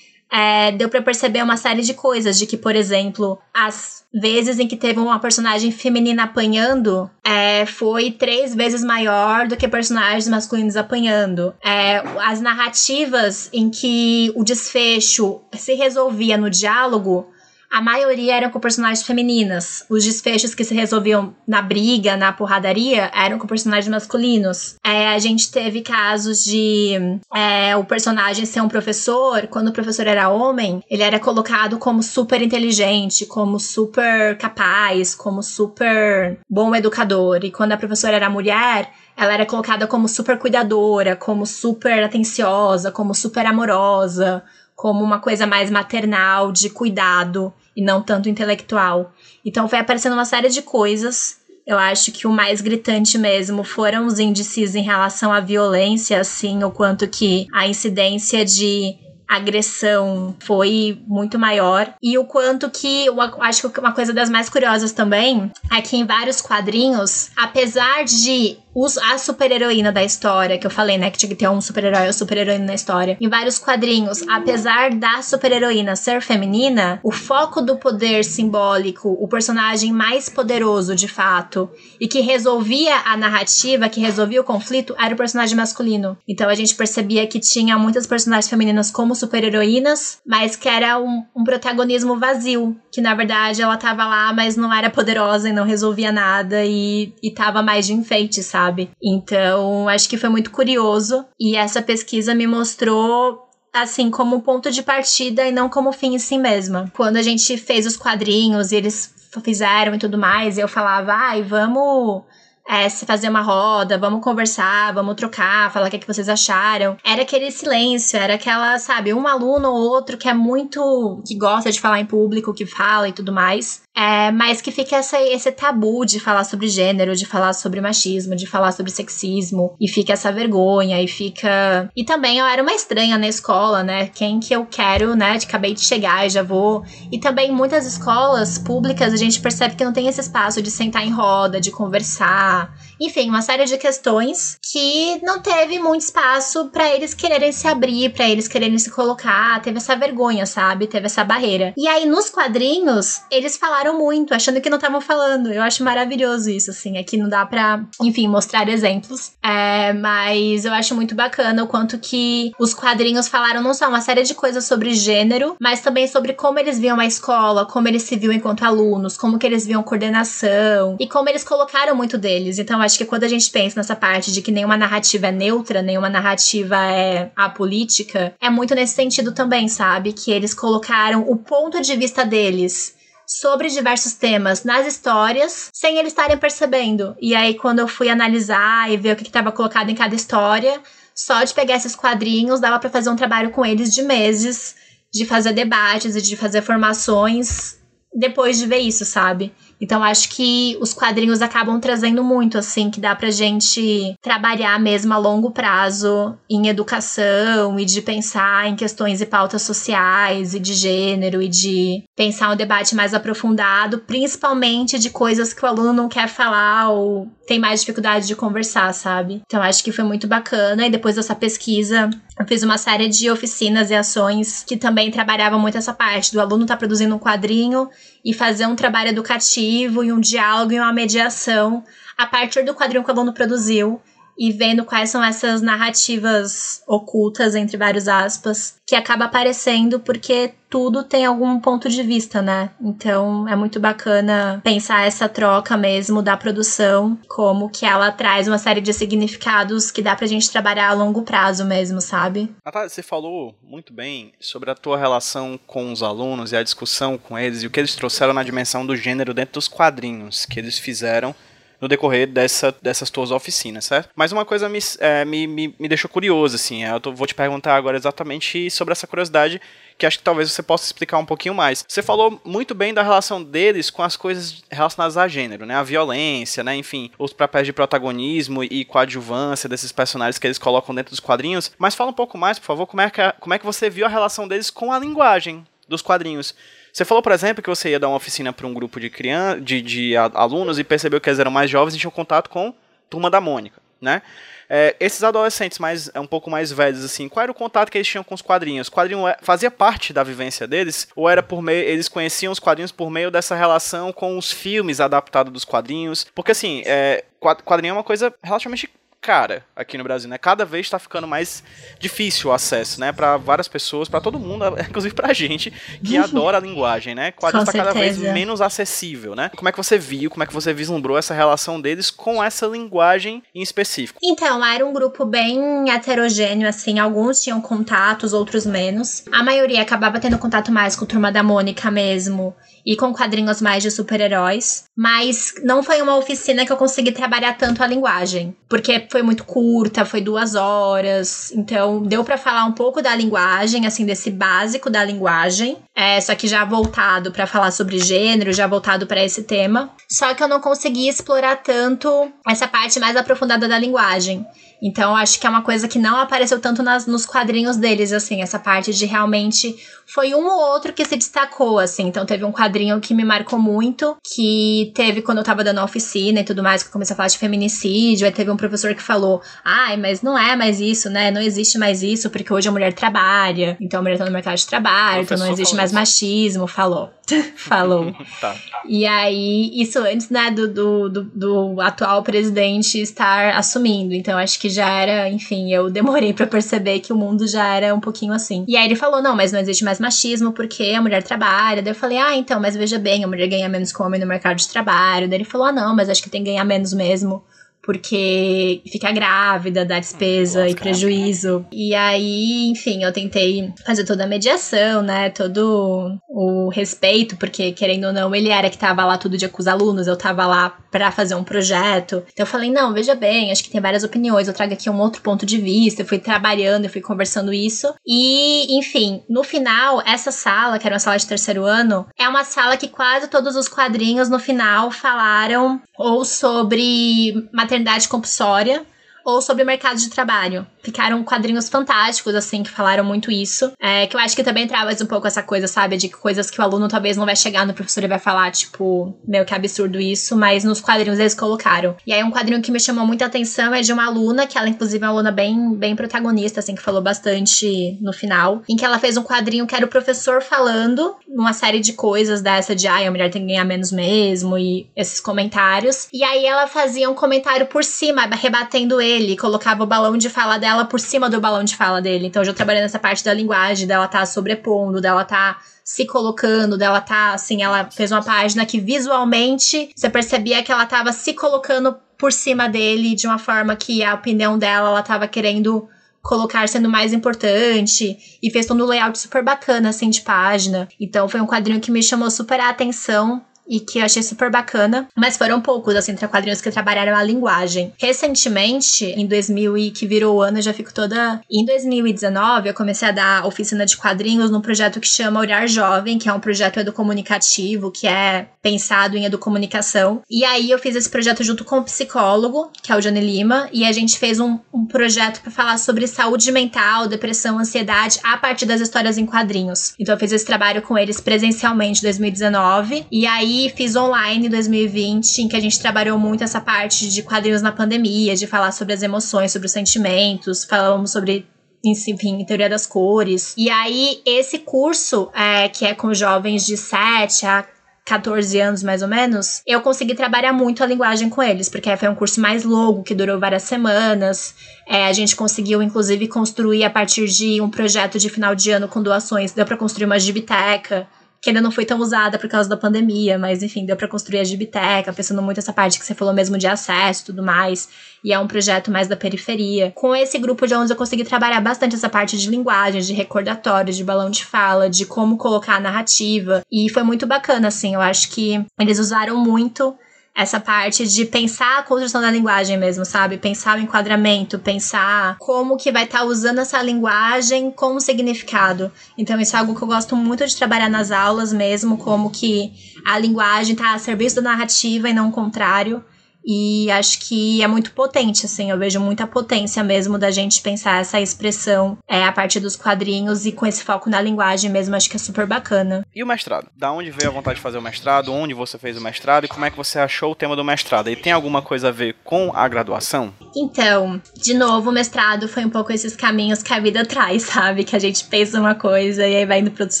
é, 0.30 0.72
deu 0.72 0.88
para 0.88 1.00
perceber 1.02 1.42
uma 1.42 1.56
série 1.56 1.82
de 1.82 1.94
coisas, 1.94 2.38
de 2.38 2.46
que, 2.46 2.56
por 2.56 2.74
exemplo, 2.74 3.38
as 3.54 4.04
vezes 4.12 4.58
em 4.58 4.66
que 4.66 4.76
teve 4.76 4.98
uma 4.98 5.18
personagem 5.18 5.70
feminina 5.70 6.24
apanhando 6.24 7.08
é, 7.24 7.64
foi 7.66 8.10
três 8.10 8.54
vezes 8.54 8.82
maior 8.82 9.46
do 9.46 9.56
que 9.56 9.68
personagens 9.68 10.28
masculinos 10.28 10.76
apanhando. 10.76 11.54
É, 11.64 12.02
as 12.20 12.40
narrativas 12.40 13.48
em 13.52 13.70
que 13.70 14.32
o 14.34 14.42
desfecho 14.42 15.40
se 15.52 15.74
resolvia 15.74 16.36
no 16.36 16.50
diálogo 16.50 17.28
a 17.70 17.80
maioria 17.80 18.36
eram 18.36 18.50
com 18.50 18.60
personagens 18.60 19.06
femininas. 19.06 19.84
Os 19.88 20.04
desfechos 20.04 20.54
que 20.54 20.64
se 20.64 20.74
resolviam 20.74 21.34
na 21.46 21.60
briga, 21.60 22.16
na 22.16 22.32
porradaria, 22.32 23.10
eram 23.14 23.38
com 23.38 23.46
personagens 23.46 23.88
masculinos. 23.88 24.76
É, 24.84 25.08
a 25.08 25.18
gente 25.18 25.50
teve 25.50 25.82
casos 25.82 26.44
de 26.44 27.18
é, 27.34 27.76
o 27.76 27.84
personagem 27.84 28.46
ser 28.46 28.60
um 28.60 28.68
professor, 28.68 29.46
quando 29.48 29.68
o 29.68 29.72
professor 29.72 30.06
era 30.06 30.28
homem, 30.28 30.82
ele 30.90 31.02
era 31.02 31.18
colocado 31.18 31.78
como 31.78 32.02
super 32.02 32.40
inteligente, 32.40 33.26
como 33.26 33.58
super 33.58 34.36
capaz, 34.38 35.14
como 35.14 35.42
super 35.42 36.38
bom 36.48 36.74
educador. 36.74 37.44
E 37.44 37.50
quando 37.50 37.72
a 37.72 37.76
professora 37.76 38.16
era 38.16 38.30
mulher, 38.30 38.90
ela 39.16 39.32
era 39.32 39.46
colocada 39.46 39.86
como 39.86 40.08
super 40.08 40.38
cuidadora, 40.38 41.16
como 41.16 41.46
super 41.46 42.02
atenciosa, 42.02 42.92
como 42.92 43.14
super 43.14 43.46
amorosa, 43.46 44.44
como 44.76 45.02
uma 45.02 45.18
coisa 45.18 45.46
mais 45.46 45.70
maternal, 45.70 46.52
de 46.52 46.68
cuidado 46.68 47.52
e 47.74 47.82
não 47.82 48.02
tanto 48.02 48.28
intelectual. 48.28 49.12
Então 49.44 49.68
foi 49.68 49.78
aparecendo 49.78 50.12
uma 50.12 50.26
série 50.26 50.50
de 50.50 50.60
coisas. 50.60 51.38
Eu 51.66 51.78
acho 51.78 52.12
que 52.12 52.26
o 52.26 52.30
mais 52.30 52.60
gritante 52.60 53.18
mesmo 53.18 53.64
foram 53.64 54.06
os 54.06 54.20
índices 54.20 54.74
em 54.76 54.82
relação 54.82 55.32
à 55.32 55.40
violência, 55.40 56.20
assim, 56.20 56.62
o 56.62 56.70
quanto 56.70 57.08
que 57.08 57.48
a 57.52 57.66
incidência 57.66 58.44
de 58.44 58.94
agressão 59.26 60.36
foi 60.38 61.02
muito 61.06 61.36
maior 61.36 61.92
e 62.00 62.16
o 62.16 62.24
quanto 62.24 62.70
que 62.70 63.06
eu 63.06 63.20
acho 63.42 63.68
que 63.70 63.80
uma 63.80 63.92
coisa 63.92 64.12
das 64.12 64.30
mais 64.30 64.48
curiosas 64.48 64.92
também 64.92 65.50
é 65.72 65.82
que 65.82 65.96
em 65.96 66.06
vários 66.06 66.40
quadrinhos, 66.40 67.30
apesar 67.36 68.04
de 68.04 68.56
os, 68.78 68.98
a 68.98 69.16
super-heroína 69.16 69.90
da 69.90 70.04
história, 70.04 70.58
que 70.58 70.66
eu 70.66 70.70
falei, 70.70 70.98
né, 70.98 71.10
que 71.10 71.16
tinha 71.16 71.30
que 71.30 71.34
ter 71.34 71.48
um 71.48 71.62
super-herói 71.62 72.08
ou 72.08 72.12
super-heroína 72.12 72.66
na 72.66 72.74
história, 72.74 73.16
em 73.18 73.26
vários 73.26 73.58
quadrinhos, 73.58 74.22
apesar 74.28 74.90
da 74.90 75.22
super-heroína 75.22 75.96
ser 75.96 76.20
feminina, 76.20 77.00
o 77.02 77.10
foco 77.10 77.62
do 77.62 77.78
poder 77.78 78.22
simbólico, 78.22 79.16
o 79.18 79.26
personagem 79.28 79.92
mais 79.92 80.28
poderoso 80.28 80.94
de 80.94 81.08
fato, 81.08 81.70
e 81.98 82.06
que 82.06 82.20
resolvia 82.20 82.96
a 83.06 83.16
narrativa, 83.16 83.88
que 83.88 83.98
resolvia 83.98 84.42
o 84.42 84.44
conflito, 84.44 84.94
era 84.98 85.14
o 85.14 85.16
personagem 85.16 85.56
masculino. 85.56 86.18
Então 86.28 86.46
a 86.46 86.54
gente 86.54 86.74
percebia 86.74 87.26
que 87.26 87.40
tinha 87.40 87.78
muitas 87.78 88.06
personagens 88.06 88.50
femininas 88.50 88.90
como 88.90 89.14
super-heroínas, 89.14 90.18
mas 90.26 90.54
que 90.54 90.68
era 90.68 90.98
um, 90.98 91.24
um 91.34 91.44
protagonismo 91.44 92.18
vazio, 92.18 92.76
que 92.92 93.00
na 93.00 93.14
verdade 93.14 93.62
ela 93.62 93.78
tava 93.78 94.04
lá, 94.04 94.34
mas 94.34 94.54
não 94.54 94.70
era 94.70 94.90
poderosa 94.90 95.48
e 95.48 95.52
não 95.52 95.64
resolvia 95.64 96.12
nada 96.12 96.62
e, 96.62 97.14
e 97.22 97.30
tava 97.30 97.62
mais 97.62 97.86
de 97.86 97.94
enfeite, 97.94 98.42
sabe? 98.42 98.65
Sabe? 98.66 98.90
Então, 99.02 99.88
acho 99.88 100.08
que 100.08 100.18
foi 100.18 100.28
muito 100.28 100.50
curioso 100.50 101.24
e 101.38 101.56
essa 101.56 101.80
pesquisa 101.80 102.34
me 102.34 102.46
mostrou 102.46 103.44
assim, 103.72 104.10
como 104.10 104.40
ponto 104.40 104.70
de 104.70 104.82
partida 104.82 105.46
e 105.46 105.52
não 105.52 105.68
como 105.68 105.92
fim 105.92 106.14
em 106.14 106.18
si 106.18 106.38
mesma. 106.38 106.90
Quando 106.94 107.16
a 107.16 107.22
gente 107.22 107.56
fez 107.58 107.86
os 107.86 107.96
quadrinhos 107.96 108.72
eles 108.72 109.14
fizeram 109.44 109.94
e 109.94 109.98
tudo 109.98 110.16
mais, 110.16 110.56
eu 110.56 110.66
falava, 110.66 111.12
ai, 111.12 111.42
vamos 111.42 112.22
é, 112.68 112.88
se 112.88 113.06
fazer 113.06 113.28
uma 113.28 113.40
roda, 113.40 113.96
vamos 113.96 114.22
conversar, 114.22 114.92
vamos 114.92 115.14
trocar, 115.14 115.72
falar 115.72 115.86
o 115.86 115.90
que, 115.90 115.96
é 115.96 115.98
que 115.98 116.06
vocês 116.06 116.28
acharam. 116.28 116.96
Era 117.04 117.22
aquele 117.22 117.50
silêncio, 117.50 118.18
era 118.18 118.34
aquela, 118.34 118.78
sabe, 118.78 119.14
um 119.14 119.26
aluno 119.26 119.68
ou 119.70 119.88
outro 119.90 120.18
que 120.18 120.28
é 120.28 120.34
muito. 120.34 121.22
que 121.26 121.36
gosta 121.36 121.70
de 121.70 121.80
falar 121.80 122.00
em 122.00 122.06
público, 122.06 122.52
que 122.52 122.66
fala 122.66 123.08
e 123.08 123.12
tudo 123.12 123.32
mais. 123.32 123.82
É, 123.94 124.30
mas 124.30 124.60
que 124.60 124.70
fica 124.70 124.96
essa, 124.96 125.18
esse 125.22 125.50
tabu 125.50 126.04
de 126.04 126.20
falar 126.20 126.44
sobre 126.44 126.68
gênero, 126.68 127.16
de 127.16 127.24
falar 127.24 127.54
sobre 127.54 127.80
machismo, 127.80 128.36
de 128.36 128.46
falar 128.46 128.72
sobre 128.72 128.92
sexismo, 128.92 129.74
e 129.80 129.88
fica 129.88 130.12
essa 130.12 130.30
vergonha, 130.30 131.00
e 131.00 131.08
fica. 131.08 131.88
E 131.96 132.04
também 132.04 132.38
eu 132.38 132.44
era 132.44 132.62
uma 132.62 132.74
estranha 132.74 133.16
na 133.16 133.26
escola, 133.26 133.82
né? 133.82 134.08
Quem 134.08 134.38
que 134.38 134.54
eu 134.54 134.66
quero, 134.66 135.16
né? 135.16 135.38
Acabei 135.42 135.72
de 135.72 135.80
chegar 135.80 136.26
e 136.26 136.30
já 136.30 136.42
vou. 136.42 136.84
E 137.10 137.18
também 137.18 137.50
muitas 137.50 137.86
escolas 137.86 138.58
públicas 138.58 139.14
a 139.14 139.16
gente 139.16 139.40
percebe 139.40 139.76
que 139.76 139.84
não 139.84 139.92
tem 139.92 140.08
esse 140.08 140.20
espaço 140.20 140.60
de 140.60 140.70
sentar 140.70 141.06
em 141.06 141.10
roda, 141.10 141.58
de 141.58 141.70
conversar 141.70 142.55
pensar 142.56 142.95
enfim, 143.00 143.28
uma 143.28 143.42
série 143.42 143.64
de 143.64 143.76
questões 143.78 144.58
que 144.72 145.20
não 145.22 145.40
teve 145.40 145.78
muito 145.78 146.02
espaço 146.02 146.66
para 146.66 146.88
eles 146.94 147.14
quererem 147.14 147.52
se 147.52 147.68
abrir, 147.68 148.12
para 148.12 148.28
eles 148.28 148.48
quererem 148.48 148.78
se 148.78 148.90
colocar. 148.90 149.60
Teve 149.62 149.78
essa 149.78 149.96
vergonha, 149.96 150.46
sabe? 150.46 150.86
Teve 150.86 151.06
essa 151.06 151.24
barreira. 151.24 151.72
E 151.76 151.86
aí 151.86 152.06
nos 152.06 152.30
quadrinhos, 152.30 153.22
eles 153.30 153.56
falaram 153.56 153.98
muito, 153.98 154.34
achando 154.34 154.60
que 154.60 154.70
não 154.70 154.78
estavam 154.78 155.00
falando. 155.00 155.52
Eu 155.52 155.62
acho 155.62 155.84
maravilhoso 155.84 156.50
isso, 156.50 156.70
assim. 156.70 156.98
Aqui 156.98 157.16
não 157.16 157.28
dá 157.28 157.44
pra, 157.44 157.84
enfim, 158.02 158.28
mostrar 158.28 158.68
exemplos. 158.68 159.32
É, 159.42 159.92
mas 159.92 160.64
eu 160.64 160.72
acho 160.72 160.94
muito 160.94 161.14
bacana 161.14 161.62
o 161.62 161.66
quanto 161.66 161.98
que 161.98 162.52
os 162.58 162.74
quadrinhos 162.74 163.28
falaram 163.28 163.62
não 163.62 163.74
só 163.74 163.88
uma 163.88 164.00
série 164.00 164.22
de 164.22 164.34
coisas 164.34 164.64
sobre 164.64 164.94
gênero, 164.94 165.56
mas 165.60 165.80
também 165.80 166.06
sobre 166.06 166.32
como 166.32 166.58
eles 166.58 166.78
viam 166.78 166.98
a 166.98 167.06
escola, 167.06 167.66
como 167.66 167.88
eles 167.88 168.02
se 168.02 168.16
viam 168.16 168.32
enquanto 168.32 168.64
alunos, 168.64 169.16
como 169.16 169.38
que 169.38 169.46
eles 169.46 169.66
viam 169.66 169.82
coordenação 169.82 170.96
e 170.98 171.06
como 171.08 171.28
eles 171.28 171.44
colocaram 171.44 171.94
muito 171.94 172.18
deles. 172.18 172.58
Então 172.58 172.80
acho 172.86 172.96
que 172.96 173.04
quando 173.04 173.24
a 173.24 173.28
gente 173.28 173.50
pensa 173.50 173.76
nessa 173.76 173.94
parte 173.94 174.32
de 174.32 174.40
que 174.40 174.50
nenhuma 174.50 174.76
narrativa 174.76 175.26
é 175.26 175.32
neutra, 175.32 175.82
nenhuma 175.82 176.08
narrativa 176.08 176.76
é 176.76 177.30
apolítica, 177.36 178.34
é 178.40 178.48
muito 178.48 178.74
nesse 178.74 178.94
sentido 178.94 179.32
também, 179.32 179.68
sabe? 179.68 180.12
Que 180.12 180.30
eles 180.30 180.54
colocaram 180.54 181.28
o 181.28 181.36
ponto 181.36 181.82
de 181.82 181.94
vista 181.96 182.24
deles 182.24 182.94
sobre 183.26 183.68
diversos 183.68 184.12
temas 184.14 184.62
nas 184.62 184.86
histórias, 184.86 185.68
sem 185.72 185.98
eles 185.98 186.12
estarem 186.12 186.38
percebendo. 186.38 187.16
E 187.20 187.34
aí, 187.34 187.54
quando 187.54 187.80
eu 187.80 187.88
fui 187.88 188.08
analisar 188.08 188.90
e 188.90 188.96
ver 188.96 189.12
o 189.12 189.16
que 189.16 189.24
estava 189.24 189.50
colocado 189.50 189.90
em 189.90 189.94
cada 189.94 190.14
história, 190.14 190.80
só 191.14 191.42
de 191.42 191.52
pegar 191.52 191.76
esses 191.76 191.96
quadrinhos 191.96 192.60
dava 192.60 192.78
para 192.78 192.90
fazer 192.90 193.10
um 193.10 193.16
trabalho 193.16 193.50
com 193.50 193.66
eles 193.66 193.92
de 193.92 194.02
meses, 194.02 194.76
de 195.12 195.24
fazer 195.24 195.52
debates 195.52 196.14
e 196.14 196.22
de 196.22 196.36
fazer 196.36 196.62
formações 196.62 197.76
depois 198.16 198.58
de 198.58 198.66
ver 198.66 198.78
isso, 198.78 199.04
sabe? 199.04 199.52
Então 199.80 200.02
acho 200.02 200.30
que 200.30 200.76
os 200.80 200.94
quadrinhos 200.94 201.42
acabam 201.42 201.78
trazendo 201.80 202.24
muito, 202.24 202.58
assim, 202.58 202.90
que 202.90 203.00
dá 203.00 203.14
pra 203.14 203.30
gente 203.30 204.14
trabalhar 204.22 204.80
mesmo 204.80 205.12
a 205.12 205.18
longo 205.18 205.50
prazo 205.50 206.36
em 206.48 206.68
educação 206.68 207.78
e 207.78 207.84
de 207.84 208.00
pensar 208.00 208.68
em 208.68 208.76
questões 208.76 209.20
e 209.20 209.26
pautas 209.26 209.62
sociais 209.62 210.54
e 210.54 210.58
de 210.58 210.72
gênero 210.72 211.42
e 211.42 211.48
de 211.48 212.02
pensar 212.16 212.50
um 212.50 212.56
debate 212.56 212.94
mais 212.94 213.14
aprofundado, 213.14 213.98
principalmente 213.98 214.98
de 214.98 215.10
coisas 215.10 215.52
que 215.52 215.64
o 215.64 215.68
aluno 215.68 215.92
não 215.92 216.08
quer 216.08 216.28
falar 216.28 216.90
ou 216.90 217.28
tem 217.46 217.58
mais 217.58 217.80
dificuldade 217.80 218.26
de 218.26 218.34
conversar, 218.34 218.92
sabe? 218.92 219.42
Então 219.46 219.62
acho 219.62 219.84
que 219.84 219.92
foi 219.92 220.04
muito 220.04 220.26
bacana 220.26 220.86
e 220.86 220.90
depois 220.90 221.16
dessa 221.16 221.34
pesquisa 221.34 222.10
eu 222.38 222.46
fiz 222.46 222.62
uma 222.62 222.76
série 222.76 223.08
de 223.08 223.30
oficinas 223.30 223.90
e 223.90 223.94
ações 223.94 224.62
que 224.62 224.76
também 224.76 225.10
trabalhavam 225.10 225.58
muito 225.58 225.78
essa 225.78 225.94
parte 225.94 226.32
do 226.32 226.40
aluno 226.40 226.62
estar 226.62 226.74
tá 226.74 226.78
produzindo 226.78 227.14
um 227.14 227.18
quadrinho 227.18 227.88
e 228.24 228.34
fazer 228.34 228.66
um 228.66 228.76
trabalho 228.76 229.08
educativo 229.08 230.04
e 230.04 230.12
um 230.12 230.20
diálogo 230.20 230.72
e 230.72 230.78
uma 230.78 230.92
mediação 230.92 231.82
a 232.16 232.26
partir 232.26 232.62
do 232.64 232.74
quadrinho 232.74 233.02
que 233.02 233.10
o 233.10 233.12
aluno 233.12 233.32
produziu 233.32 234.00
e 234.38 234.52
vendo 234.52 234.84
quais 234.84 235.10
são 235.10 235.22
essas 235.22 235.62
narrativas 235.62 236.82
ocultas, 236.86 237.54
entre 237.54 237.76
vários 237.76 238.08
aspas, 238.08 238.76
que 238.86 238.94
acaba 238.94 239.24
aparecendo 239.24 239.98
porque 239.98 240.52
tudo 240.68 241.04
tem 241.04 241.24
algum 241.24 241.58
ponto 241.60 241.88
de 241.88 242.02
vista, 242.02 242.42
né? 242.42 242.70
Então 242.80 243.48
é 243.48 243.56
muito 243.56 243.78
bacana 243.80 244.60
pensar 244.62 245.06
essa 245.06 245.28
troca 245.28 245.76
mesmo 245.76 246.20
da 246.20 246.36
produção, 246.36 247.18
como 247.28 247.70
que 247.70 247.86
ela 247.86 248.12
traz 248.12 248.48
uma 248.48 248.58
série 248.58 248.80
de 248.80 248.92
significados 248.92 249.90
que 249.90 250.02
dá 250.02 250.14
pra 250.14 250.26
gente 250.26 250.50
trabalhar 250.50 250.88
a 250.88 250.92
longo 250.92 251.22
prazo 251.22 251.64
mesmo, 251.64 252.00
sabe? 252.00 252.52
Natália, 252.64 252.88
você 252.88 253.02
falou 253.02 253.54
muito 253.62 253.92
bem 253.92 254.32
sobre 254.40 254.70
a 254.70 254.74
tua 254.74 254.98
relação 254.98 255.58
com 255.66 255.92
os 255.92 256.02
alunos 256.02 256.52
e 256.52 256.56
a 256.56 256.62
discussão 256.62 257.16
com 257.16 257.38
eles 257.38 257.62
e 257.62 257.66
o 257.66 257.70
que 257.70 257.80
eles 257.80 257.94
trouxeram 257.94 258.32
na 258.32 258.42
dimensão 258.42 258.84
do 258.84 258.96
gênero 258.96 259.32
dentro 259.32 259.54
dos 259.54 259.68
quadrinhos 259.68 260.44
que 260.44 260.58
eles 260.58 260.78
fizeram 260.78 261.34
no 261.80 261.88
decorrer 261.88 262.26
dessa, 262.26 262.74
dessas 262.82 263.10
tuas 263.10 263.30
oficinas, 263.30 263.84
certo? 263.84 264.10
Mas 264.14 264.32
uma 264.32 264.44
coisa 264.44 264.68
me, 264.68 264.78
é, 264.98 265.24
me, 265.24 265.46
me, 265.46 265.74
me, 265.78 265.88
deixou 265.88 266.10
curioso, 266.10 266.56
assim, 266.56 266.84
eu 266.84 267.00
tô, 267.00 267.12
vou 267.12 267.26
te 267.26 267.34
perguntar 267.34 267.76
agora 267.76 267.96
exatamente 267.96 268.70
sobre 268.70 268.92
essa 268.92 269.06
curiosidade 269.06 269.60
que 269.98 270.04
acho 270.04 270.18
que 270.18 270.24
talvez 270.24 270.52
você 270.52 270.62
possa 270.62 270.84
explicar 270.84 271.18
um 271.18 271.24
pouquinho 271.24 271.54
mais. 271.54 271.84
Você 271.88 272.02
falou 272.02 272.40
muito 272.44 272.74
bem 272.74 272.92
da 272.92 273.02
relação 273.02 273.42
deles 273.42 273.88
com 273.88 274.02
as 274.02 274.16
coisas 274.16 274.62
relacionadas 274.70 275.16
a 275.16 275.26
gênero, 275.26 275.64
né? 275.64 275.74
A 275.74 275.82
violência, 275.82 276.62
né? 276.62 276.76
Enfim, 276.76 277.10
os 277.18 277.32
papéis 277.32 277.66
de 277.66 277.72
protagonismo 277.72 278.62
e 278.62 278.84
coadjuvância 278.84 279.68
desses 279.68 279.92
personagens 279.92 280.38
que 280.38 280.46
eles 280.46 280.58
colocam 280.58 280.94
dentro 280.94 281.10
dos 281.10 281.20
quadrinhos. 281.20 281.72
Mas 281.78 281.94
fala 281.94 282.10
um 282.10 282.14
pouco 282.14 282.36
mais, 282.36 282.58
por 282.58 282.66
favor, 282.66 282.86
como 282.86 283.00
é 283.00 283.08
que, 283.08 283.20
como 283.40 283.54
é 283.54 283.58
que 283.58 283.64
você 283.64 283.88
viu 283.88 284.04
a 284.04 284.08
relação 284.10 284.46
deles 284.46 284.70
com 284.70 284.92
a 284.92 284.98
linguagem 284.98 285.64
dos 285.88 286.02
quadrinhos. 286.02 286.54
Você 286.96 287.04
falou, 287.04 287.22
por 287.22 287.32
exemplo, 287.32 287.62
que 287.62 287.68
você 287.68 287.90
ia 287.90 288.00
dar 288.00 288.08
uma 288.08 288.16
oficina 288.16 288.54
para 288.54 288.66
um 288.66 288.72
grupo 288.72 288.98
de, 288.98 289.10
criança, 289.10 289.60
de, 289.60 289.82
de 289.82 290.16
alunos 290.16 290.78
e 290.78 290.84
percebeu 290.84 291.20
que 291.20 291.28
eles 291.28 291.38
eram 291.38 291.50
mais 291.50 291.68
jovens 291.68 291.94
e 291.94 291.98
tinham 291.98 292.10
contato 292.10 292.48
com 292.48 292.74
Turma 293.10 293.28
da 293.28 293.38
Mônica, 293.38 293.82
né? 294.00 294.22
É, 294.66 294.96
esses 294.98 295.22
adolescentes 295.22 295.78
mais 295.78 296.10
um 296.16 296.26
pouco 296.26 296.50
mais 296.50 296.72
velhos 296.72 297.04
assim, 297.04 297.28
qual 297.28 297.42
era 297.42 297.52
o 297.52 297.54
contato 297.54 297.90
que 297.92 297.98
eles 297.98 298.08
tinham 298.08 298.24
com 298.24 298.34
os 298.34 298.40
quadrinhos? 298.40 298.88
O 298.88 298.92
quadrinho 298.92 299.28
é, 299.28 299.36
fazia 299.42 299.70
parte 299.70 300.10
da 300.14 300.22
vivência 300.22 300.66
deles 300.66 301.06
ou 301.14 301.28
era 301.28 301.42
por 301.42 301.60
meio 301.60 301.86
eles 301.86 302.08
conheciam 302.08 302.50
os 302.50 302.58
quadrinhos 302.58 302.90
por 302.90 303.10
meio 303.10 303.30
dessa 303.30 303.54
relação 303.54 304.10
com 304.10 304.38
os 304.38 304.50
filmes 304.50 304.98
adaptados 304.98 305.52
dos 305.52 305.66
quadrinhos? 305.66 306.26
Porque 306.34 306.52
assim, 306.52 306.82
é, 306.86 307.24
quadrinho 307.62 307.90
é 307.90 307.94
uma 307.94 308.04
coisa 308.04 308.32
relativamente 308.42 308.88
cara 309.26 309.64
aqui 309.74 309.98
no 309.98 310.04
Brasil, 310.04 310.30
né? 310.30 310.38
Cada 310.38 310.64
vez 310.64 310.86
está 310.86 311.00
ficando 311.00 311.26
mais 311.26 311.60
difícil 311.98 312.48
o 312.48 312.52
acesso, 312.52 313.00
né? 313.00 313.10
Para 313.10 313.36
várias 313.36 313.66
pessoas, 313.66 314.08
para 314.08 314.20
todo 314.20 314.38
mundo, 314.38 314.64
inclusive 314.88 315.12
pra 315.12 315.32
gente 315.32 315.72
que 316.04 316.14
adora 316.16 316.58
a 316.58 316.60
linguagem, 316.60 317.12
né? 317.12 317.32
Quadrinho 317.32 317.64
está 317.64 317.72
cada 317.72 317.92
vez 317.92 318.16
menos 318.18 318.60
acessível, 318.60 319.34
né? 319.34 319.50
Como 319.56 319.68
é 319.68 319.72
que 319.72 319.78
você 319.78 319.98
viu, 319.98 320.30
como 320.30 320.44
é 320.44 320.46
que 320.46 320.54
você 320.54 320.72
vislumbrou 320.72 321.18
essa 321.18 321.34
relação 321.34 321.80
deles 321.80 322.08
com 322.08 322.42
essa 322.42 322.68
linguagem 322.68 323.42
em 323.52 323.62
específico? 323.62 324.20
Então, 324.22 324.64
era 324.64 324.86
um 324.86 324.92
grupo 324.92 325.24
bem 325.24 325.90
heterogêneo, 325.90 326.68
assim. 326.68 327.00
Alguns 327.00 327.40
tinham 327.40 327.60
contatos, 327.60 328.32
outros 328.32 328.64
menos. 328.64 329.24
A 329.32 329.42
maioria 329.42 329.82
acabava 329.82 330.20
tendo 330.20 330.38
contato 330.38 330.70
mais 330.70 330.94
com 330.94 331.04
a 331.04 331.08
Turma 331.08 331.32
da 331.32 331.42
Mônica 331.42 331.90
mesmo 331.90 332.54
e 332.86 332.96
com 332.96 333.12
quadrinhos 333.12 333.60
mais 333.60 333.82
de 333.82 333.90
super-heróis, 333.90 334.84
mas 334.96 335.54
não 335.64 335.82
foi 335.82 336.00
uma 336.00 336.16
oficina 336.16 336.64
que 336.64 336.70
eu 336.70 336.76
consegui 336.76 337.10
trabalhar 337.10 337.54
tanto 337.54 337.82
a 337.82 337.86
linguagem, 337.86 338.56
porque 338.68 339.00
foi 339.16 339.22
muito 339.22 339.44
curta, 339.44 340.04
foi 340.04 340.20
duas 340.20 340.54
horas, 340.54 341.50
então 341.52 342.02
deu 342.02 342.22
para 342.22 342.36
falar 342.36 342.66
um 342.66 342.72
pouco 342.72 343.00
da 343.00 343.14
linguagem, 343.16 343.86
assim, 343.86 344.04
desse 344.04 344.30
básico 344.30 344.90
da 344.90 345.02
linguagem, 345.02 345.78
é, 345.94 346.20
só 346.20 346.34
que 346.34 346.46
já 346.46 346.66
voltado 346.66 347.32
para 347.32 347.46
falar 347.46 347.70
sobre 347.70 347.98
gênero, 347.98 348.52
já 348.52 348.66
voltado 348.66 349.06
para 349.06 349.24
esse 349.24 349.44
tema. 349.44 349.90
Só 350.06 350.34
que 350.34 350.42
eu 350.42 350.48
não 350.48 350.60
consegui 350.60 351.08
explorar 351.08 351.56
tanto 351.56 352.30
essa 352.46 352.68
parte 352.68 353.00
mais 353.00 353.16
aprofundada 353.16 353.66
da 353.66 353.78
linguagem. 353.78 354.46
Então, 354.80 355.16
acho 355.16 355.40
que 355.40 355.46
é 355.46 355.50
uma 355.50 355.62
coisa 355.62 355.88
que 355.88 355.98
não 355.98 356.18
apareceu 356.18 356.60
tanto 356.60 356.82
nas, 356.82 357.06
nos 357.06 357.24
quadrinhos 357.24 357.76
deles, 357.76 358.12
assim, 358.12 358.42
essa 358.42 358.58
parte 358.58 358.92
de 358.92 359.06
realmente. 359.06 359.76
Foi 360.06 360.34
um 360.34 360.46
ou 360.46 360.72
outro 360.72 360.92
que 360.92 361.04
se 361.04 361.16
destacou, 361.16 361.78
assim. 361.78 362.06
Então, 362.06 362.24
teve 362.24 362.44
um 362.44 362.52
quadrinho 362.52 363.00
que 363.00 363.12
me 363.14 363.24
marcou 363.24 363.58
muito, 363.58 364.16
que 364.22 364.92
teve 364.94 365.22
quando 365.22 365.38
eu 365.38 365.44
tava 365.44 365.64
dando 365.64 365.82
oficina 365.82 366.40
e 366.40 366.44
tudo 366.44 366.62
mais, 366.62 366.82
que 366.82 366.88
eu 366.88 366.92
comecei 366.92 367.14
a 367.14 367.16
falar 367.16 367.28
de 367.28 367.38
feminicídio. 367.38 368.26
Aí 368.26 368.32
teve 368.32 368.50
um 368.50 368.56
professor 368.56 368.94
que 368.94 369.02
falou: 369.02 369.42
ai, 369.64 369.96
mas 369.96 370.22
não 370.22 370.38
é 370.38 370.54
mais 370.54 370.80
isso, 370.80 371.10
né? 371.10 371.30
Não 371.30 371.40
existe 371.40 371.78
mais 371.78 372.02
isso, 372.02 372.30
porque 372.30 372.52
hoje 372.52 372.68
a 372.68 372.72
mulher 372.72 372.92
trabalha, 372.92 373.76
então 373.80 374.00
a 374.00 374.02
mulher 374.02 374.18
tá 374.18 374.24
no 374.24 374.30
mercado 374.30 374.56
de 374.56 374.66
trabalho, 374.66 375.22
então 375.22 375.38
não 375.38 375.50
existe 375.50 375.74
mais 375.74 375.90
machismo. 375.90 376.66
Falou. 376.66 377.10
falou. 377.56 378.14
tá. 378.40 378.54
E 378.88 379.06
aí, 379.06 379.70
isso 379.74 379.98
antes, 379.98 380.30
né, 380.30 380.50
do, 380.50 380.68
do, 380.68 381.08
do, 381.08 381.24
do 381.24 381.80
atual 381.80 382.22
presidente 382.22 383.00
estar 383.00 383.56
assumindo. 383.56 384.14
Então, 384.14 384.38
acho 384.38 384.58
que 384.60 384.65
que 384.66 384.70
já 384.70 384.88
era, 384.88 385.28
enfim, 385.28 385.72
eu 385.72 385.88
demorei 385.88 386.32
para 386.32 386.46
perceber 386.46 386.98
que 386.98 387.12
o 387.12 387.16
mundo 387.16 387.46
já 387.46 387.74
era 387.74 387.94
um 387.94 388.00
pouquinho 388.00 388.32
assim. 388.32 388.64
E 388.66 388.76
aí 388.76 388.84
ele 388.84 388.96
falou: 388.96 389.22
não, 389.22 389.36
mas 389.36 389.52
não 389.52 389.60
existe 389.60 389.84
mais 389.84 390.00
machismo 390.00 390.52
porque 390.52 390.92
a 390.96 391.00
mulher 391.00 391.22
trabalha. 391.22 391.80
Daí 391.80 391.92
eu 391.92 391.94
falei: 391.94 392.18
ah, 392.18 392.36
então, 392.36 392.60
mas 392.60 392.76
veja 392.76 392.98
bem, 392.98 393.22
a 393.22 393.28
mulher 393.28 393.46
ganha 393.46 393.68
menos 393.68 393.92
que 393.92 394.02
o 394.02 394.04
homem 394.04 394.20
no 394.20 394.26
mercado 394.26 394.56
de 394.56 394.68
trabalho. 394.68 395.28
Daí 395.28 395.38
ele 395.38 395.44
falou: 395.44 395.68
ah, 395.68 395.72
não, 395.72 395.94
mas 395.94 396.08
acho 396.08 396.22
que 396.22 396.30
tem 396.30 396.42
que 396.42 396.50
ganhar 396.50 396.64
menos 396.64 396.92
mesmo 396.92 397.42
porque 397.86 398.82
fica 398.90 399.12
grávida, 399.12 399.84
dá 399.84 400.00
despesa 400.00 400.62
Nossa, 400.62 400.72
e 400.72 400.74
prejuízo. 400.74 401.60
Cara. 401.60 401.68
E 401.72 401.94
aí, 401.94 402.68
enfim, 402.68 403.04
eu 403.04 403.12
tentei 403.12 403.72
fazer 403.86 404.04
toda 404.04 404.24
a 404.24 404.26
mediação, 404.26 405.02
né? 405.02 405.30
Todo 405.30 406.18
o 406.28 406.68
respeito, 406.68 407.36
porque 407.36 407.70
querendo 407.70 408.08
ou 408.08 408.12
não, 408.12 408.34
ele 408.34 408.48
era 408.48 408.68
que 408.68 408.76
tava 408.76 409.04
lá 409.04 409.16
todo 409.16 409.38
dia 409.38 409.48
com 409.48 409.62
os 409.62 409.68
alunos, 409.68 410.08
eu 410.08 410.16
tava 410.16 410.44
lá 410.46 410.76
para 410.90 411.12
fazer 411.12 411.36
um 411.36 411.44
projeto. 411.44 412.24
Então 412.32 412.42
eu 412.42 412.46
falei: 412.46 412.70
não, 412.72 412.92
veja 412.92 413.14
bem, 413.14 413.52
acho 413.52 413.62
que 413.62 413.70
tem 413.70 413.80
várias 413.80 414.02
opiniões, 414.02 414.48
eu 414.48 414.54
trago 414.54 414.72
aqui 414.72 414.90
um 414.90 414.98
outro 414.98 415.22
ponto 415.22 415.46
de 415.46 415.58
vista. 415.58 416.02
Eu 416.02 416.06
fui 416.06 416.18
trabalhando, 416.18 416.84
eu 416.84 416.90
fui 416.90 417.00
conversando 417.00 417.52
isso. 417.52 417.94
E, 418.04 418.76
enfim, 418.78 419.22
no 419.30 419.44
final, 419.44 420.02
essa 420.04 420.32
sala, 420.32 420.78
que 420.78 420.86
era 420.86 420.94
uma 420.94 421.00
sala 421.00 421.16
de 421.16 421.26
terceiro 421.26 421.64
ano, 421.64 422.04
é 422.18 422.28
uma 422.28 422.42
sala 422.42 422.76
que 422.76 422.88
quase 422.88 423.28
todos 423.28 423.54
os 423.54 423.68
quadrinhos 423.68 424.28
no 424.28 424.40
final 424.40 424.90
falaram 424.90 425.80
ou 425.96 426.24
sobre 426.24 427.48
maternidade 427.52 427.75
compulsória 428.08 428.84
ou 429.26 429.42
sobre 429.42 429.64
o 429.64 429.66
mercado 429.66 429.98
de 429.98 430.08
trabalho. 430.08 430.64
Ficaram 430.80 431.24
quadrinhos 431.24 431.68
fantásticos, 431.68 432.32
assim, 432.36 432.62
que 432.62 432.70
falaram 432.70 433.02
muito 433.02 433.28
isso. 433.28 433.72
É, 433.80 434.06
que 434.06 434.14
eu 434.14 434.20
acho 434.20 434.36
que 434.36 434.44
também 434.44 434.68
traz 434.68 435.02
um 435.02 435.06
pouco 435.06 435.26
essa 435.26 435.42
coisa, 435.42 435.66
sabe? 435.66 435.96
De 435.96 436.08
coisas 436.08 436.48
que 436.48 436.60
o 436.60 436.62
aluno 436.62 436.86
talvez 436.86 437.16
não 437.16 437.26
vai 437.26 437.34
chegar 437.34 437.66
no 437.66 437.74
professor 437.74 438.04
e 438.04 438.06
vai 438.06 438.20
falar, 438.20 438.52
tipo, 438.52 439.18
meu, 439.26 439.44
que 439.44 439.52
absurdo 439.52 440.00
isso, 440.00 440.36
mas 440.36 440.62
nos 440.62 440.80
quadrinhos 440.80 441.18
eles 441.18 441.34
colocaram. 441.34 441.96
E 442.06 442.12
aí 442.12 442.22
um 442.22 442.30
quadrinho 442.30 442.62
que 442.62 442.70
me 442.70 442.78
chamou 442.78 443.04
muita 443.04 443.26
atenção 443.26 443.74
é 443.74 443.80
de 443.80 443.92
uma 443.92 444.06
aluna, 444.06 444.46
que 444.46 444.56
ela 444.56 444.68
inclusive 444.68 445.04
é 445.04 445.08
uma 445.08 445.12
aluna 445.12 445.32
bem, 445.32 445.74
bem 445.74 445.96
protagonista, 445.96 446.60
assim, 446.60 446.76
que 446.76 446.82
falou 446.82 447.02
bastante 447.02 447.98
no 448.00 448.12
final, 448.12 448.62
em 448.68 448.76
que 448.76 448.84
ela 448.84 449.00
fez 449.00 449.16
um 449.16 449.24
quadrinho 449.24 449.66
que 449.66 449.74
era 449.74 449.84
o 449.84 449.88
professor 449.88 450.40
falando 450.40 451.16
uma 451.28 451.52
série 451.52 451.80
de 451.80 451.94
coisas 451.94 452.40
dessa 452.40 452.76
de, 452.76 452.86
ai, 452.86 453.06
a 453.06 453.10
mulher 453.10 453.28
tem 453.28 453.42
que 453.42 453.48
ganhar 453.48 453.64
menos 453.64 453.90
mesmo, 453.90 454.56
e 454.56 454.88
esses 454.94 455.18
comentários. 455.18 456.06
E 456.12 456.22
aí 456.22 456.46
ela 456.46 456.68
fazia 456.68 457.10
um 457.10 457.14
comentário 457.14 457.66
por 457.66 457.82
cima, 457.82 458.26
rebatendo 458.26 459.00
ele 459.00 459.15
ele, 459.16 459.36
colocava 459.36 459.82
o 459.82 459.86
balão 459.86 460.16
de 460.16 460.28
fala 460.28 460.58
dela 460.58 460.84
por 460.84 461.00
cima 461.00 461.28
do 461.28 461.40
balão 461.40 461.64
de 461.64 461.76
fala 461.76 462.00
dele. 462.00 462.26
Então 462.26 462.42
eu 462.42 462.46
já 462.46 462.52
trabalhei 462.52 462.82
nessa 462.82 462.98
parte 462.98 463.24
da 463.24 463.32
linguagem, 463.34 463.86
dela 463.86 464.06
tá 464.06 464.24
sobrepondo, 464.26 465.00
dela 465.00 465.24
tá 465.24 465.58
se 465.84 466.04
colocando, 466.04 466.76
dela 466.76 467.00
tá 467.00 467.32
assim, 467.32 467.62
ela 467.62 467.88
fez 467.90 468.10
uma 468.10 468.22
página 468.22 468.66
que 468.66 468.80
visualmente 468.80 469.90
você 469.94 470.10
percebia 470.10 470.62
que 470.62 470.72
ela 470.72 470.84
tava 470.84 471.12
se 471.12 471.32
colocando 471.32 471.96
por 472.18 472.32
cima 472.32 472.68
dele 472.68 473.14
de 473.14 473.26
uma 473.26 473.38
forma 473.38 473.76
que 473.76 474.02
a 474.02 474.14
opinião 474.14 474.58
dela 474.58 474.88
ela 474.88 475.02
tava 475.02 475.28
querendo 475.28 475.88
colocar 476.22 476.68
sendo 476.68 476.88
mais 476.88 477.12
importante 477.12 478.18
e 478.42 478.50
fez 478.50 478.66
todo 478.66 478.82
um 478.82 478.86
layout 478.86 479.16
super 479.16 479.44
bacana 479.44 479.90
assim 479.90 480.10
de 480.10 480.22
página. 480.22 480.88
Então 480.98 481.28
foi 481.28 481.40
um 481.40 481.46
quadrinho 481.46 481.80
que 481.80 481.90
me 481.90 482.02
chamou 482.02 482.30
super 482.30 482.58
a 482.58 482.68
atenção 482.68 483.44
e 483.68 483.80
que 483.80 483.98
eu 483.98 484.04
achei 484.04 484.22
super 484.22 484.50
bacana, 484.50 485.08
mas 485.14 485.36
foram 485.36 485.60
poucos, 485.60 485.94
assim, 485.94 486.12
entre 486.12 486.26
quadrinhos 486.28 486.60
que 486.60 486.70
trabalharam 486.70 487.16
a 487.16 487.22
linguagem. 487.22 487.92
Recentemente, 487.98 489.04
em 489.04 489.26
2000 489.26 489.78
e 489.78 489.90
que 489.90 490.06
virou 490.06 490.36
o 490.36 490.42
ano, 490.42 490.58
eu 490.58 490.62
já 490.62 490.72
fico 490.72 490.92
toda... 490.92 491.40
Em 491.50 491.64
2019, 491.64 492.68
eu 492.68 492.74
comecei 492.74 493.08
a 493.08 493.12
dar 493.12 493.46
oficina 493.46 493.84
de 493.84 493.96
quadrinhos 493.96 494.50
num 494.50 494.60
projeto 494.60 495.00
que 495.00 495.08
chama 495.08 495.40
Olhar 495.40 495.68
Jovem, 495.68 496.18
que 496.18 496.28
é 496.28 496.32
um 496.32 496.40
projeto 496.40 496.78
educomunicativo, 496.78 497.90
que 497.90 498.06
é 498.06 498.48
pensado 498.62 499.16
em 499.16 499.24
educomunicação. 499.24 500.22
E 500.30 500.44
aí 500.44 500.70
eu 500.70 500.78
fiz 500.78 500.94
esse 500.96 501.08
projeto 501.08 501.42
junto 501.42 501.64
com 501.64 501.78
um 501.78 501.82
psicólogo, 501.82 502.70
que 502.82 502.92
é 502.92 502.96
o 502.96 503.00
Johnny 503.00 503.20
Lima, 503.20 503.68
e 503.72 503.84
a 503.84 503.92
gente 503.92 504.18
fez 504.18 504.40
um, 504.40 504.58
um 504.72 504.84
projeto 504.86 505.40
para 505.40 505.50
falar 505.50 505.78
sobre 505.78 506.06
saúde 506.06 506.50
mental, 506.52 507.06
depressão, 507.08 507.58
ansiedade, 507.58 508.20
a 508.22 508.36
partir 508.36 508.66
das 508.66 508.80
histórias 508.80 509.18
em 509.18 509.26
quadrinhos. 509.26 509.94
Então 509.98 510.14
eu 510.14 510.18
fiz 510.18 510.32
esse 510.32 510.44
trabalho 510.44 510.82
com 510.82 510.96
eles 510.98 511.20
presencialmente 511.20 512.00
em 512.00 512.02
2019, 512.02 513.06
e 513.10 513.26
aí 513.26 513.55
fiz 513.76 513.96
online 513.96 514.46
em 514.46 514.50
2020, 514.50 515.38
em 515.38 515.48
que 515.48 515.56
a 515.56 515.60
gente 515.60 515.78
trabalhou 515.78 516.18
muito 516.18 516.44
essa 516.44 516.60
parte 516.60 517.08
de 517.08 517.22
quadrinhos 517.22 517.62
na 517.62 517.72
pandemia, 517.72 518.34
de 518.34 518.46
falar 518.46 518.72
sobre 518.72 518.94
as 518.94 519.02
emoções, 519.02 519.52
sobre 519.52 519.66
os 519.66 519.72
sentimentos, 519.72 520.64
falamos 520.64 521.12
sobre 521.12 521.46
enfim, 521.84 522.44
teoria 522.44 522.68
das 522.68 522.86
cores. 522.86 523.54
E 523.56 523.70
aí, 523.70 524.20
esse 524.26 524.58
curso, 524.58 525.30
é, 525.32 525.68
que 525.68 525.84
é 525.84 525.94
com 525.94 526.12
jovens 526.12 526.66
de 526.66 526.76
7 526.76 527.46
a 527.46 527.64
14 528.04 528.60
anos 528.60 528.82
mais 528.84 529.02
ou 529.02 529.08
menos, 529.08 529.62
eu 529.66 529.80
consegui 529.80 530.14
trabalhar 530.14 530.52
muito 530.52 530.82
a 530.82 530.86
linguagem 530.86 531.28
com 531.28 531.42
eles, 531.42 531.68
porque 531.68 531.94
foi 531.96 532.08
um 532.08 532.14
curso 532.14 532.40
mais 532.40 532.62
longo, 532.62 533.02
que 533.02 533.14
durou 533.14 533.38
várias 533.38 533.64
semanas. 533.64 534.54
É, 534.86 535.06
a 535.06 535.12
gente 535.12 535.34
conseguiu, 535.34 535.82
inclusive, 535.82 536.28
construir 536.28 536.84
a 536.84 536.90
partir 536.90 537.26
de 537.26 537.60
um 537.60 537.68
projeto 537.68 538.18
de 538.18 538.30
final 538.30 538.54
de 538.54 538.70
ano 538.70 538.86
com 538.86 539.02
doações. 539.02 539.52
Deu 539.52 539.66
para 539.66 539.76
construir 539.76 540.06
uma 540.06 540.20
gibiteca 540.20 541.06
que 541.46 541.50
ainda 541.50 541.60
não 541.60 541.70
foi 541.70 541.84
tão 541.84 542.00
usada 542.00 542.40
por 542.40 542.50
causa 542.50 542.68
da 542.68 542.76
pandemia, 542.76 543.38
mas 543.38 543.62
enfim, 543.62 543.86
deu 543.86 543.94
para 543.94 544.08
construir 544.08 544.40
a 544.40 544.44
Gibiteca, 544.44 545.12
pensando 545.12 545.40
muito 545.40 545.58
essa 545.58 545.72
parte 545.72 545.96
que 545.96 546.04
você 546.04 546.12
falou 546.12 546.34
mesmo 546.34 546.58
de 546.58 546.66
acesso 546.66 547.22
e 547.22 547.26
tudo 547.26 547.40
mais, 547.40 547.88
e 548.24 548.32
é 548.32 548.38
um 548.40 548.48
projeto 548.48 548.90
mais 548.90 549.06
da 549.06 549.16
periferia. 549.16 549.92
Com 549.94 550.12
esse 550.12 550.38
grupo 550.38 550.66
de 550.66 550.74
alunos 550.74 550.90
eu 550.90 550.96
consegui 550.96 551.22
trabalhar 551.22 551.60
bastante 551.60 551.94
essa 551.94 552.08
parte 552.08 552.36
de 552.36 552.50
linguagem, 552.50 553.00
de 553.00 553.12
recordatórios, 553.12 553.96
de 553.96 554.02
balão 554.02 554.28
de 554.28 554.44
fala, 554.44 554.90
de 554.90 555.06
como 555.06 555.36
colocar 555.36 555.76
a 555.76 555.80
narrativa, 555.80 556.62
e 556.68 556.90
foi 556.90 557.04
muito 557.04 557.28
bacana, 557.28 557.68
assim, 557.68 557.94
eu 557.94 558.00
acho 558.00 558.28
que 558.30 558.66
eles 558.76 558.98
usaram 558.98 559.36
muito 559.36 559.96
essa 560.36 560.60
parte 560.60 561.08
de 561.08 561.24
pensar 561.24 561.78
a 561.78 561.82
construção 561.82 562.20
da 562.20 562.30
linguagem 562.30 562.76
mesmo, 562.76 563.06
sabe? 563.06 563.38
Pensar 563.38 563.78
o 563.78 563.80
enquadramento, 563.80 564.58
pensar 564.58 565.38
como 565.38 565.78
que 565.78 565.90
vai 565.90 566.04
estar 566.04 566.18
tá 566.18 566.24
usando 566.24 566.58
essa 566.58 566.82
linguagem 566.82 567.70
com 567.70 567.98
significado. 567.98 568.92
Então 569.16 569.40
isso 569.40 569.56
é 569.56 569.58
algo 569.58 569.74
que 569.74 569.82
eu 569.82 569.88
gosto 569.88 570.14
muito 570.14 570.46
de 570.46 570.54
trabalhar 570.54 570.90
nas 570.90 571.10
aulas 571.10 571.54
mesmo, 571.54 571.96
como 571.96 572.30
que 572.30 572.70
a 573.06 573.18
linguagem 573.18 573.72
está 573.72 573.94
a 573.94 573.98
serviço 573.98 574.36
da 574.36 574.42
narrativa 574.42 575.08
e 575.08 575.14
não 575.14 575.30
o 575.30 575.32
contrário. 575.32 576.04
E 576.46 576.88
acho 576.92 577.18
que 577.18 577.60
é 577.60 577.66
muito 577.66 577.90
potente, 577.90 578.46
assim, 578.46 578.70
eu 578.70 578.78
vejo 578.78 579.00
muita 579.00 579.26
potência 579.26 579.82
mesmo 579.82 580.16
da 580.16 580.30
gente 580.30 580.60
pensar 580.60 581.00
essa 581.00 581.20
expressão 581.20 581.98
é, 582.08 582.22
a 582.22 582.30
partir 582.30 582.60
dos 582.60 582.76
quadrinhos 582.76 583.46
e 583.46 583.52
com 583.52 583.66
esse 583.66 583.82
foco 583.82 584.08
na 584.08 584.20
linguagem 584.20 584.70
mesmo, 584.70 584.94
acho 584.94 585.10
que 585.10 585.16
é 585.16 585.18
super 585.18 585.44
bacana. 585.44 586.06
E 586.14 586.22
o 586.22 586.26
mestrado? 586.26 586.68
Da 586.76 586.92
onde 586.92 587.10
veio 587.10 587.30
a 587.30 587.34
vontade 587.34 587.56
de 587.56 587.62
fazer 587.62 587.78
o 587.78 587.82
mestrado? 587.82 588.32
Onde 588.32 588.54
você 588.54 588.78
fez 588.78 588.96
o 588.96 589.00
mestrado? 589.00 589.44
E 589.44 589.48
como 589.48 589.64
é 589.64 589.70
que 589.70 589.76
você 589.76 589.98
achou 589.98 590.30
o 590.30 590.34
tema 590.36 590.54
do 590.54 590.62
mestrado? 590.62 591.10
E 591.10 591.16
tem 591.16 591.32
alguma 591.32 591.60
coisa 591.60 591.88
a 591.88 591.92
ver 591.92 592.14
com 592.22 592.52
a 592.54 592.68
graduação? 592.68 593.34
Então, 593.56 594.22
de 594.36 594.54
novo, 594.54 594.90
o 594.90 594.92
mestrado 594.92 595.48
foi 595.48 595.64
um 595.64 595.70
pouco 595.70 595.92
esses 595.92 596.14
caminhos 596.14 596.62
que 596.62 596.72
a 596.72 596.78
vida 596.78 597.04
traz, 597.04 597.42
sabe? 597.50 597.82
Que 597.82 597.96
a 597.96 597.98
gente 597.98 598.24
pensa 598.24 598.60
uma 598.60 598.74
coisa 598.76 599.26
e 599.26 599.34
aí 599.34 599.46
vai 599.46 599.58
indo 599.58 599.72
para 599.72 599.82
outros 599.82 600.00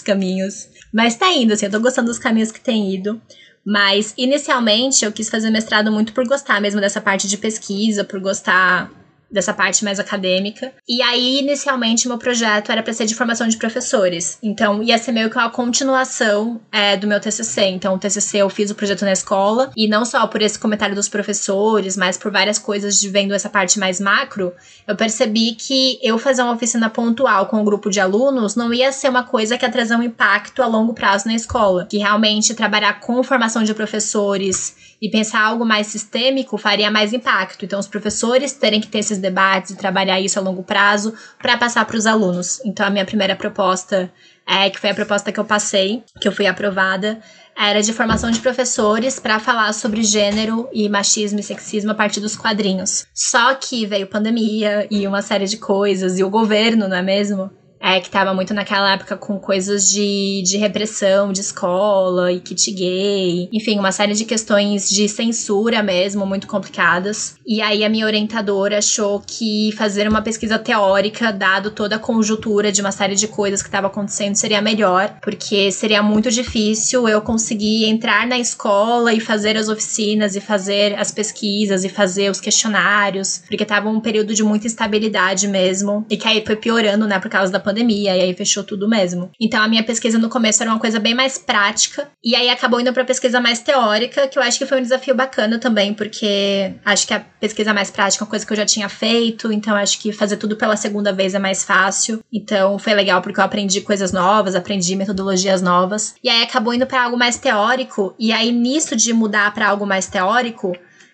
caminhos. 0.00 0.68
Mas 0.94 1.16
tá 1.16 1.32
indo, 1.32 1.52
assim, 1.52 1.66
eu 1.66 1.72
tô 1.72 1.80
gostando 1.80 2.08
dos 2.08 2.18
caminhos 2.18 2.52
que 2.52 2.60
tem 2.60 2.94
ido. 2.94 3.20
Mas, 3.66 4.14
inicialmente, 4.16 5.04
eu 5.04 5.10
quis 5.10 5.28
fazer 5.28 5.50
mestrado 5.50 5.90
muito 5.90 6.12
por 6.12 6.24
gostar 6.24 6.60
mesmo 6.60 6.80
dessa 6.80 7.00
parte 7.00 7.26
de 7.26 7.36
pesquisa, 7.36 8.04
por 8.04 8.20
gostar 8.20 8.92
dessa 9.30 9.52
parte 9.52 9.84
mais 9.84 9.98
acadêmica. 9.98 10.72
E 10.88 11.02
aí, 11.02 11.40
inicialmente, 11.40 12.08
meu 12.08 12.18
projeto 12.18 12.70
era 12.70 12.82
para 12.82 12.92
ser 12.92 13.06
de 13.06 13.14
formação 13.14 13.48
de 13.48 13.56
professores. 13.56 14.38
Então, 14.42 14.82
ia 14.82 14.96
ser 14.98 15.12
meio 15.12 15.30
que 15.30 15.36
uma 15.36 15.50
continuação 15.50 16.60
é, 16.70 16.96
do 16.96 17.06
meu 17.06 17.20
TCC. 17.20 17.62
Então, 17.66 17.94
o 17.94 17.98
TCC 17.98 18.38
eu 18.38 18.48
fiz 18.48 18.70
o 18.70 18.74
projeto 18.74 19.04
na 19.04 19.12
escola, 19.12 19.70
e 19.76 19.88
não 19.88 20.04
só 20.04 20.26
por 20.26 20.42
esse 20.42 20.58
comentário 20.58 20.94
dos 20.94 21.08
professores, 21.08 21.96
mas 21.96 22.16
por 22.16 22.30
várias 22.30 22.58
coisas 22.58 23.00
de 23.00 23.08
vendo 23.08 23.34
essa 23.34 23.48
parte 23.48 23.78
mais 23.78 24.00
macro, 24.00 24.52
eu 24.86 24.96
percebi 24.96 25.52
que 25.52 25.98
eu 26.02 26.18
fazer 26.18 26.42
uma 26.42 26.54
oficina 26.54 26.88
pontual 26.88 27.46
com 27.46 27.60
um 27.60 27.64
grupo 27.64 27.90
de 27.90 28.00
alunos 28.00 28.54
não 28.54 28.72
ia 28.72 28.92
ser 28.92 29.08
uma 29.08 29.24
coisa 29.24 29.58
que 29.58 29.64
ia 29.64 29.70
trazer 29.70 29.96
um 29.96 30.02
impacto 30.02 30.62
a 30.62 30.66
longo 30.66 30.94
prazo 30.94 31.26
na 31.26 31.34
escola. 31.34 31.86
Que 31.86 31.98
realmente 31.98 32.54
trabalhar 32.54 33.00
com 33.00 33.22
formação 33.22 33.62
de 33.62 33.74
professores 33.74 34.96
e 35.00 35.10
pensar 35.10 35.42
algo 35.42 35.64
mais 35.64 35.88
sistêmico 35.88 36.56
faria 36.56 36.90
mais 36.90 37.12
impacto. 37.12 37.64
Então, 37.64 37.78
os 37.78 37.86
professores 37.86 38.52
terem 38.52 38.80
que 38.80 38.88
ter 38.88 38.98
esses 38.98 39.15
debates 39.18 39.70
e 39.70 39.76
trabalhar 39.76 40.20
isso 40.20 40.38
a 40.38 40.42
longo 40.42 40.62
prazo 40.62 41.14
para 41.38 41.56
passar 41.56 41.84
para 41.84 41.96
os 41.96 42.06
alunos. 42.06 42.60
Então, 42.64 42.86
a 42.86 42.90
minha 42.90 43.04
primeira 43.04 43.36
proposta, 43.36 44.10
é, 44.46 44.70
que 44.70 44.78
foi 44.78 44.90
a 44.90 44.94
proposta 44.94 45.32
que 45.32 45.40
eu 45.40 45.44
passei, 45.44 46.02
que 46.20 46.28
eu 46.28 46.32
fui 46.32 46.46
aprovada, 46.46 47.20
era 47.56 47.82
de 47.82 47.92
formação 47.92 48.30
de 48.30 48.40
professores 48.40 49.18
para 49.18 49.40
falar 49.40 49.72
sobre 49.72 50.02
gênero 50.02 50.68
e 50.72 50.88
machismo 50.88 51.40
e 51.40 51.42
sexismo 51.42 51.90
a 51.90 51.94
partir 51.94 52.20
dos 52.20 52.36
quadrinhos. 52.36 53.06
Só 53.14 53.54
que 53.54 53.86
veio 53.86 54.06
pandemia 54.06 54.86
e 54.90 55.06
uma 55.06 55.22
série 55.22 55.46
de 55.46 55.56
coisas, 55.56 56.18
e 56.18 56.24
o 56.24 56.30
governo, 56.30 56.86
não 56.86 56.96
é 56.96 57.02
mesmo? 57.02 57.50
É, 57.80 58.00
que 58.00 58.10
tava 58.10 58.34
muito 58.34 58.54
naquela 58.54 58.92
época 58.92 59.16
com 59.16 59.38
coisas 59.38 59.88
de, 59.90 60.42
de 60.44 60.56
repressão 60.56 61.32
de 61.32 61.40
escola 61.40 62.32
e 62.32 62.40
kit 62.40 62.70
gay, 62.72 63.48
enfim, 63.52 63.78
uma 63.78 63.92
série 63.92 64.14
de 64.14 64.24
questões 64.24 64.88
de 64.88 65.08
censura 65.08 65.82
mesmo, 65.82 66.26
muito 66.26 66.46
complicadas. 66.46 67.36
E 67.46 67.60
aí 67.60 67.84
a 67.84 67.88
minha 67.88 68.06
orientadora 68.06 68.78
achou 68.78 69.22
que 69.24 69.72
fazer 69.76 70.08
uma 70.08 70.22
pesquisa 70.22 70.58
teórica, 70.58 71.32
dado 71.32 71.70
toda 71.70 71.96
a 71.96 71.98
conjuntura 71.98 72.72
de 72.72 72.80
uma 72.80 72.92
série 72.92 73.14
de 73.14 73.28
coisas 73.28 73.62
que 73.62 73.68
estava 73.68 73.86
acontecendo, 73.86 74.34
seria 74.34 74.60
melhor, 74.60 75.18
porque 75.22 75.70
seria 75.70 76.02
muito 76.02 76.30
difícil 76.30 77.08
eu 77.08 77.20
conseguir 77.20 77.84
entrar 77.86 78.26
na 78.26 78.38
escola 78.38 79.12
e 79.12 79.20
fazer 79.20 79.56
as 79.56 79.68
oficinas 79.68 80.34
e 80.34 80.40
fazer 80.40 80.98
as 80.98 81.10
pesquisas 81.10 81.84
e 81.84 81.88
fazer 81.88 82.30
os 82.30 82.40
questionários, 82.40 83.42
porque 83.48 83.64
tava 83.64 83.88
um 83.88 84.00
período 84.00 84.34
de 84.34 84.42
muita 84.42 84.66
instabilidade 84.66 85.46
mesmo, 85.48 86.04
e 86.10 86.16
que 86.16 86.26
aí 86.26 86.42
foi 86.44 86.56
piorando, 86.56 87.06
né, 87.06 87.18
por 87.18 87.30
causa 87.30 87.52
da 87.52 87.60
pandemia 87.66 88.16
e 88.16 88.20
aí 88.20 88.34
fechou 88.34 88.62
tudo 88.62 88.88
mesmo. 88.88 89.30
Então 89.40 89.60
a 89.60 89.66
minha 89.68 89.82
pesquisa 89.82 90.18
no 90.18 90.28
começo 90.28 90.62
era 90.62 90.70
uma 90.70 90.78
coisa 90.78 91.00
bem 91.00 91.14
mais 91.14 91.36
prática, 91.36 92.08
e 92.24 92.36
aí 92.36 92.48
acabou 92.48 92.80
indo 92.80 92.92
pra 92.92 93.04
pesquisa 93.04 93.40
mais 93.40 93.58
teórica, 93.58 94.28
que 94.28 94.38
eu 94.38 94.42
acho 94.42 94.58
que 94.58 94.66
foi 94.66 94.78
um 94.78 94.82
desafio 94.82 95.14
bacana 95.14 95.58
também, 95.58 95.92
porque 95.92 96.72
acho 96.84 97.06
que 97.06 97.14
a 97.14 97.20
pesquisa 97.40 97.74
mais 97.74 97.90
prática 97.90 98.22
é 98.22 98.24
uma 98.24 98.30
coisa 98.30 98.46
que 98.46 98.52
eu 98.52 98.56
já 98.56 98.64
tinha 98.64 98.88
feito, 98.88 99.52
então 99.52 99.74
acho 99.74 99.98
que 99.98 100.12
fazer 100.12 100.36
tudo 100.36 100.56
pela 100.56 100.76
segunda 100.76 101.12
vez 101.12 101.34
é 101.34 101.38
mais 101.38 101.64
fácil. 101.64 102.20
Então 102.32 102.78
foi 102.78 102.94
legal 102.94 103.20
porque 103.20 103.40
eu 103.40 103.44
aprendi 103.44 103.80
coisas 103.80 104.12
novas, 104.12 104.54
aprendi 104.54 104.94
metodologias 104.94 105.60
novas, 105.60 106.14
e 106.22 106.28
aí 106.28 106.42
acabou 106.42 106.72
indo 106.72 106.86
para 106.86 107.02
algo 107.04 107.16
mais 107.16 107.36
teórico, 107.36 108.14
e 108.18 108.32
aí 108.32 108.52
nisso 108.52 108.94
de 108.94 109.12
mudar 109.12 109.52
para 109.52 109.68
algo 109.68 109.84
mais 109.84 110.06
teórico, 110.06 110.72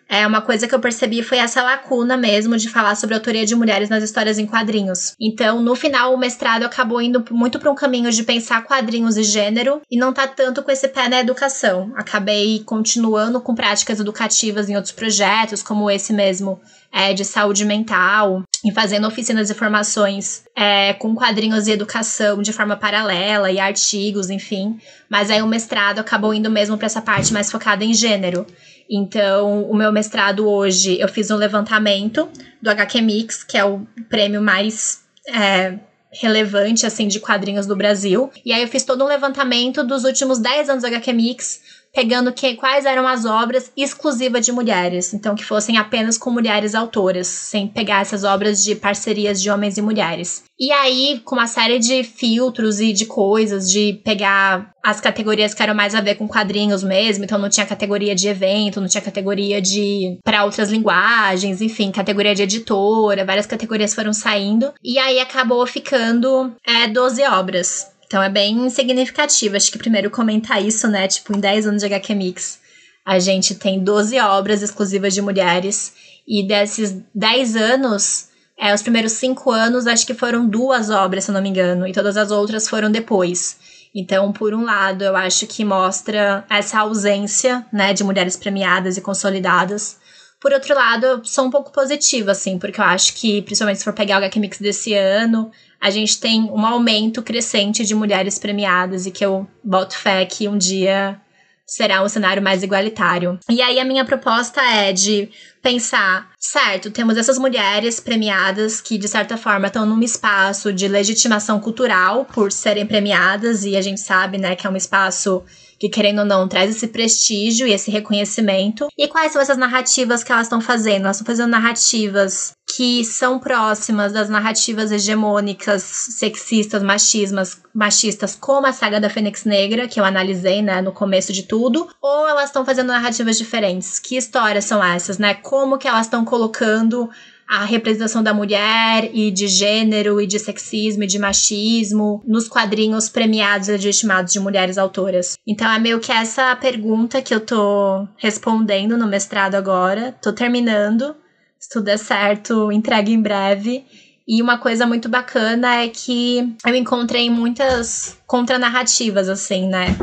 é 0.08 0.26
uma 0.26 0.42
coisa 0.42 0.68
que 0.68 0.74
eu 0.74 0.80
percebi 0.80 1.22
foi 1.22 1.38
essa 1.38 1.62
lacuna 1.62 2.16
mesmo 2.16 2.56
de 2.56 2.68
falar 2.68 2.94
sobre 2.96 3.14
a 3.14 3.18
autoria 3.18 3.46
de 3.46 3.54
mulheres 3.54 3.88
nas 3.88 4.04
histórias 4.04 4.38
em 4.38 4.46
quadrinhos. 4.46 5.14
Então, 5.18 5.62
no 5.62 5.74
final, 5.74 6.12
o 6.12 6.18
mestrado 6.18 6.64
acabou 6.64 7.00
indo 7.00 7.24
muito 7.30 7.58
para 7.58 7.70
um 7.70 7.74
caminho 7.74 8.10
de 8.10 8.22
pensar 8.22 8.62
quadrinhos 8.64 9.16
e 9.16 9.22
gênero 9.22 9.80
e 9.90 9.96
não 9.96 10.12
tá 10.12 10.26
tanto 10.26 10.62
com 10.62 10.70
esse 10.70 10.88
pé 10.88 11.08
na 11.08 11.20
educação. 11.20 11.92
Acabei 11.96 12.62
continuando 12.64 13.40
com 13.40 13.54
práticas 13.54 14.00
educativas 14.00 14.68
em 14.68 14.76
outros 14.76 14.92
projetos, 14.92 15.62
como 15.62 15.90
esse 15.90 16.12
mesmo 16.12 16.60
é, 16.92 17.14
de 17.14 17.24
saúde 17.24 17.64
mental, 17.64 18.42
e 18.64 18.70
fazendo 18.70 19.06
oficinas 19.06 19.48
e 19.50 19.54
formações 19.54 20.44
é, 20.54 20.92
com 20.92 21.14
quadrinhos 21.14 21.66
e 21.66 21.72
educação 21.72 22.42
de 22.42 22.52
forma 22.52 22.76
paralela 22.76 23.50
e 23.50 23.58
artigos, 23.58 24.28
enfim. 24.28 24.78
Mas 25.08 25.30
aí 25.30 25.40
o 25.40 25.46
mestrado 25.46 25.98
acabou 25.98 26.34
indo 26.34 26.50
mesmo 26.50 26.76
para 26.76 26.86
essa 26.86 27.00
parte 27.00 27.32
mais 27.32 27.50
focada 27.50 27.82
em 27.82 27.94
gênero. 27.94 28.46
Então, 28.90 29.62
o 29.64 29.74
meu 29.74 29.92
mestrado 29.92 30.48
hoje, 30.48 30.98
eu 31.00 31.08
fiz 31.08 31.30
um 31.30 31.36
levantamento 31.36 32.28
do 32.60 32.70
HQ 32.70 33.00
Mix, 33.00 33.42
que 33.42 33.56
é 33.56 33.64
o 33.64 33.86
prêmio 34.08 34.42
mais 34.42 35.02
é, 35.28 35.78
relevante, 36.12 36.84
assim, 36.84 37.08
de 37.08 37.18
quadrinhos 37.18 37.66
do 37.66 37.74
Brasil. 37.74 38.30
E 38.44 38.52
aí 38.52 38.62
eu 38.62 38.68
fiz 38.68 38.84
todo 38.84 39.02
um 39.02 39.08
levantamento 39.08 39.82
dos 39.82 40.04
últimos 40.04 40.38
10 40.38 40.68
anos 40.68 40.82
do 40.82 40.86
HQ 40.86 41.12
Mix, 41.12 41.60
pegando 41.92 42.32
que, 42.32 42.54
quais 42.54 42.84
eram 42.84 43.06
as 43.06 43.24
obras 43.24 43.70
exclusivas 43.76 44.44
de 44.44 44.52
mulheres, 44.52 45.12
então 45.12 45.34
que 45.34 45.44
fossem 45.44 45.76
apenas 45.76 46.16
com 46.16 46.30
mulheres 46.30 46.74
autoras, 46.74 47.26
sem 47.26 47.68
pegar 47.68 48.00
essas 48.00 48.24
obras 48.24 48.64
de 48.64 48.74
parcerias 48.74 49.40
de 49.40 49.50
homens 49.50 49.76
e 49.76 49.82
mulheres. 49.82 50.44
E 50.58 50.70
aí, 50.70 51.20
com 51.24 51.34
uma 51.34 51.46
série 51.46 51.78
de 51.78 52.04
filtros 52.04 52.80
e 52.80 52.92
de 52.92 53.04
coisas, 53.04 53.70
de 53.70 54.00
pegar 54.04 54.70
as 54.84 55.00
categorias 55.00 55.54
que 55.54 55.62
eram 55.62 55.74
mais 55.74 55.94
a 55.94 56.00
ver 56.00 56.16
com 56.16 56.26
quadrinhos 56.26 56.82
mesmo, 56.82 57.24
então 57.24 57.38
não 57.38 57.48
tinha 57.48 57.66
categoria 57.66 58.14
de 58.14 58.28
evento, 58.28 58.80
não 58.80 58.88
tinha 58.88 59.02
categoria 59.02 59.60
de 59.60 60.18
para 60.24 60.44
outras 60.44 60.70
linguagens, 60.70 61.60
enfim, 61.60 61.90
categoria 61.90 62.34
de 62.34 62.42
editora, 62.42 63.24
várias 63.24 63.46
categorias 63.46 63.94
foram 63.94 64.12
saindo 64.12 64.72
e 64.82 64.98
aí 64.98 65.20
acabou 65.20 65.66
ficando 65.66 66.52
é, 66.66 66.88
12 66.88 67.22
obras. 67.24 67.91
Então 68.12 68.22
é 68.22 68.28
bem 68.28 68.68
significativo. 68.68 69.56
Acho 69.56 69.72
que 69.72 69.78
primeiro 69.78 70.10
comentar 70.10 70.62
isso, 70.62 70.86
né? 70.86 71.08
Tipo, 71.08 71.34
em 71.34 71.40
10 71.40 71.66
anos 71.66 71.80
de 71.80 71.86
HQ 71.86 72.14
Mix, 72.14 72.60
a 73.06 73.18
gente 73.18 73.54
tem 73.54 73.82
12 73.82 74.20
obras 74.20 74.60
exclusivas 74.60 75.14
de 75.14 75.22
mulheres. 75.22 75.94
E 76.28 76.46
desses 76.46 76.94
10 77.14 77.56
anos, 77.56 78.28
é, 78.58 78.74
os 78.74 78.82
primeiros 78.82 79.12
5 79.12 79.50
anos, 79.50 79.86
acho 79.86 80.06
que 80.06 80.12
foram 80.12 80.46
duas 80.46 80.90
obras, 80.90 81.24
se 81.24 81.30
eu 81.30 81.32
não 81.32 81.40
me 81.40 81.48
engano. 81.48 81.86
E 81.86 81.92
todas 81.94 82.18
as 82.18 82.30
outras 82.30 82.68
foram 82.68 82.90
depois. 82.90 83.56
Então, 83.94 84.30
por 84.30 84.52
um 84.52 84.62
lado, 84.62 85.02
eu 85.02 85.16
acho 85.16 85.46
que 85.46 85.64
mostra 85.64 86.44
essa 86.50 86.80
ausência, 86.80 87.64
né, 87.72 87.94
de 87.94 88.04
mulheres 88.04 88.36
premiadas 88.36 88.98
e 88.98 89.00
consolidadas. 89.00 89.96
Por 90.42 90.52
outro 90.52 90.74
lado, 90.74 91.06
eu 91.06 91.24
sou 91.24 91.46
um 91.46 91.50
pouco 91.50 91.70
positiva, 91.70 92.32
assim, 92.32 92.58
porque 92.58 92.80
eu 92.80 92.84
acho 92.84 93.14
que, 93.14 93.40
principalmente 93.42 93.78
se 93.78 93.84
for 93.84 93.92
pegar 93.92 94.16
o 94.16 94.18
HQ 94.18 94.40
Mix 94.40 94.58
desse 94.58 94.92
ano, 94.92 95.52
a 95.80 95.88
gente 95.88 96.18
tem 96.18 96.42
um 96.50 96.66
aumento 96.66 97.22
crescente 97.22 97.86
de 97.86 97.94
mulheres 97.94 98.40
premiadas 98.40 99.06
e 99.06 99.12
que 99.12 99.24
eu 99.24 99.48
boto 99.62 99.96
fé 99.96 100.26
que 100.26 100.48
um 100.48 100.58
dia 100.58 101.20
será 101.64 102.02
um 102.02 102.08
cenário 102.08 102.42
mais 102.42 102.64
igualitário. 102.64 103.38
E 103.48 103.62
aí 103.62 103.78
a 103.78 103.84
minha 103.84 104.04
proposta 104.04 104.60
é 104.60 104.92
de 104.92 105.30
pensar, 105.62 106.28
certo, 106.36 106.90
temos 106.90 107.16
essas 107.16 107.38
mulheres 107.38 108.00
premiadas 108.00 108.80
que 108.80 108.98
de 108.98 109.06
certa 109.06 109.36
forma 109.36 109.68
estão 109.68 109.86
num 109.86 110.02
espaço 110.02 110.72
de 110.72 110.88
legitimação 110.88 111.60
cultural 111.60 112.24
por 112.24 112.50
serem 112.50 112.84
premiadas 112.84 113.64
e 113.64 113.76
a 113.76 113.80
gente 113.80 114.00
sabe, 114.00 114.38
né, 114.38 114.56
que 114.56 114.66
é 114.66 114.70
um 114.70 114.76
espaço 114.76 115.44
que 115.82 115.88
querendo 115.88 116.20
ou 116.20 116.24
não 116.24 116.46
traz 116.46 116.70
esse 116.70 116.86
prestígio 116.86 117.66
e 117.66 117.72
esse 117.72 117.90
reconhecimento. 117.90 118.86
E 118.96 119.08
quais 119.08 119.32
são 119.32 119.42
essas 119.42 119.58
narrativas 119.58 120.22
que 120.22 120.30
elas 120.30 120.46
estão 120.46 120.60
fazendo? 120.60 121.06
Elas 121.06 121.16
estão 121.16 121.26
fazendo 121.26 121.50
narrativas 121.50 122.52
que 122.76 123.04
são 123.04 123.40
próximas 123.40 124.12
das 124.12 124.28
narrativas 124.28 124.92
hegemônicas, 124.92 125.82
sexistas, 125.82 126.84
machismas, 126.84 127.60
machistas, 127.74 128.36
como 128.36 128.68
a 128.68 128.72
saga 128.72 129.00
da 129.00 129.10
Fênix 129.10 129.44
Negra, 129.44 129.88
que 129.88 129.98
eu 129.98 130.04
analisei, 130.04 130.62
né, 130.62 130.80
no 130.80 130.92
começo 130.92 131.32
de 131.32 131.42
tudo, 131.42 131.88
ou 132.00 132.28
elas 132.28 132.44
estão 132.44 132.64
fazendo 132.64 132.86
narrativas 132.86 133.36
diferentes? 133.36 133.98
Que 133.98 134.16
histórias 134.16 134.64
são 134.64 134.82
essas, 134.82 135.18
né? 135.18 135.34
Como 135.34 135.78
que 135.78 135.88
elas 135.88 136.06
estão 136.06 136.24
colocando 136.24 137.10
a 137.52 137.66
representação 137.66 138.22
da 138.22 138.32
mulher 138.32 139.10
e 139.12 139.30
de 139.30 139.46
gênero 139.46 140.18
e 140.18 140.26
de 140.26 140.38
sexismo 140.38 141.02
e 141.02 141.06
de 141.06 141.18
machismo 141.18 142.22
nos 142.26 142.48
quadrinhos 142.48 143.10
premiados 143.10 143.68
e 143.68 143.72
legitimados 143.72 144.32
de 144.32 144.40
mulheres 144.40 144.78
autoras. 144.78 145.36
Então 145.46 145.70
é 145.70 145.78
meio 145.78 146.00
que 146.00 146.10
essa 146.10 146.56
pergunta 146.56 147.20
que 147.20 147.34
eu 147.34 147.40
tô 147.40 148.08
respondendo 148.16 148.96
no 148.96 149.06
mestrado 149.06 149.54
agora, 149.54 150.16
tô 150.22 150.32
terminando. 150.32 151.14
Se 151.58 151.68
tudo 151.68 151.84
der 151.84 151.98
certo, 151.98 152.72
entregue 152.72 153.12
em 153.12 153.20
breve. 153.20 153.84
E 154.26 154.40
uma 154.40 154.56
coisa 154.56 154.86
muito 154.86 155.10
bacana 155.10 155.82
é 155.82 155.88
que 155.88 156.56
eu 156.66 156.74
encontrei 156.74 157.28
muitas 157.28 158.16
contranarrativas, 158.26 159.28
assim, 159.28 159.68
né? 159.68 159.94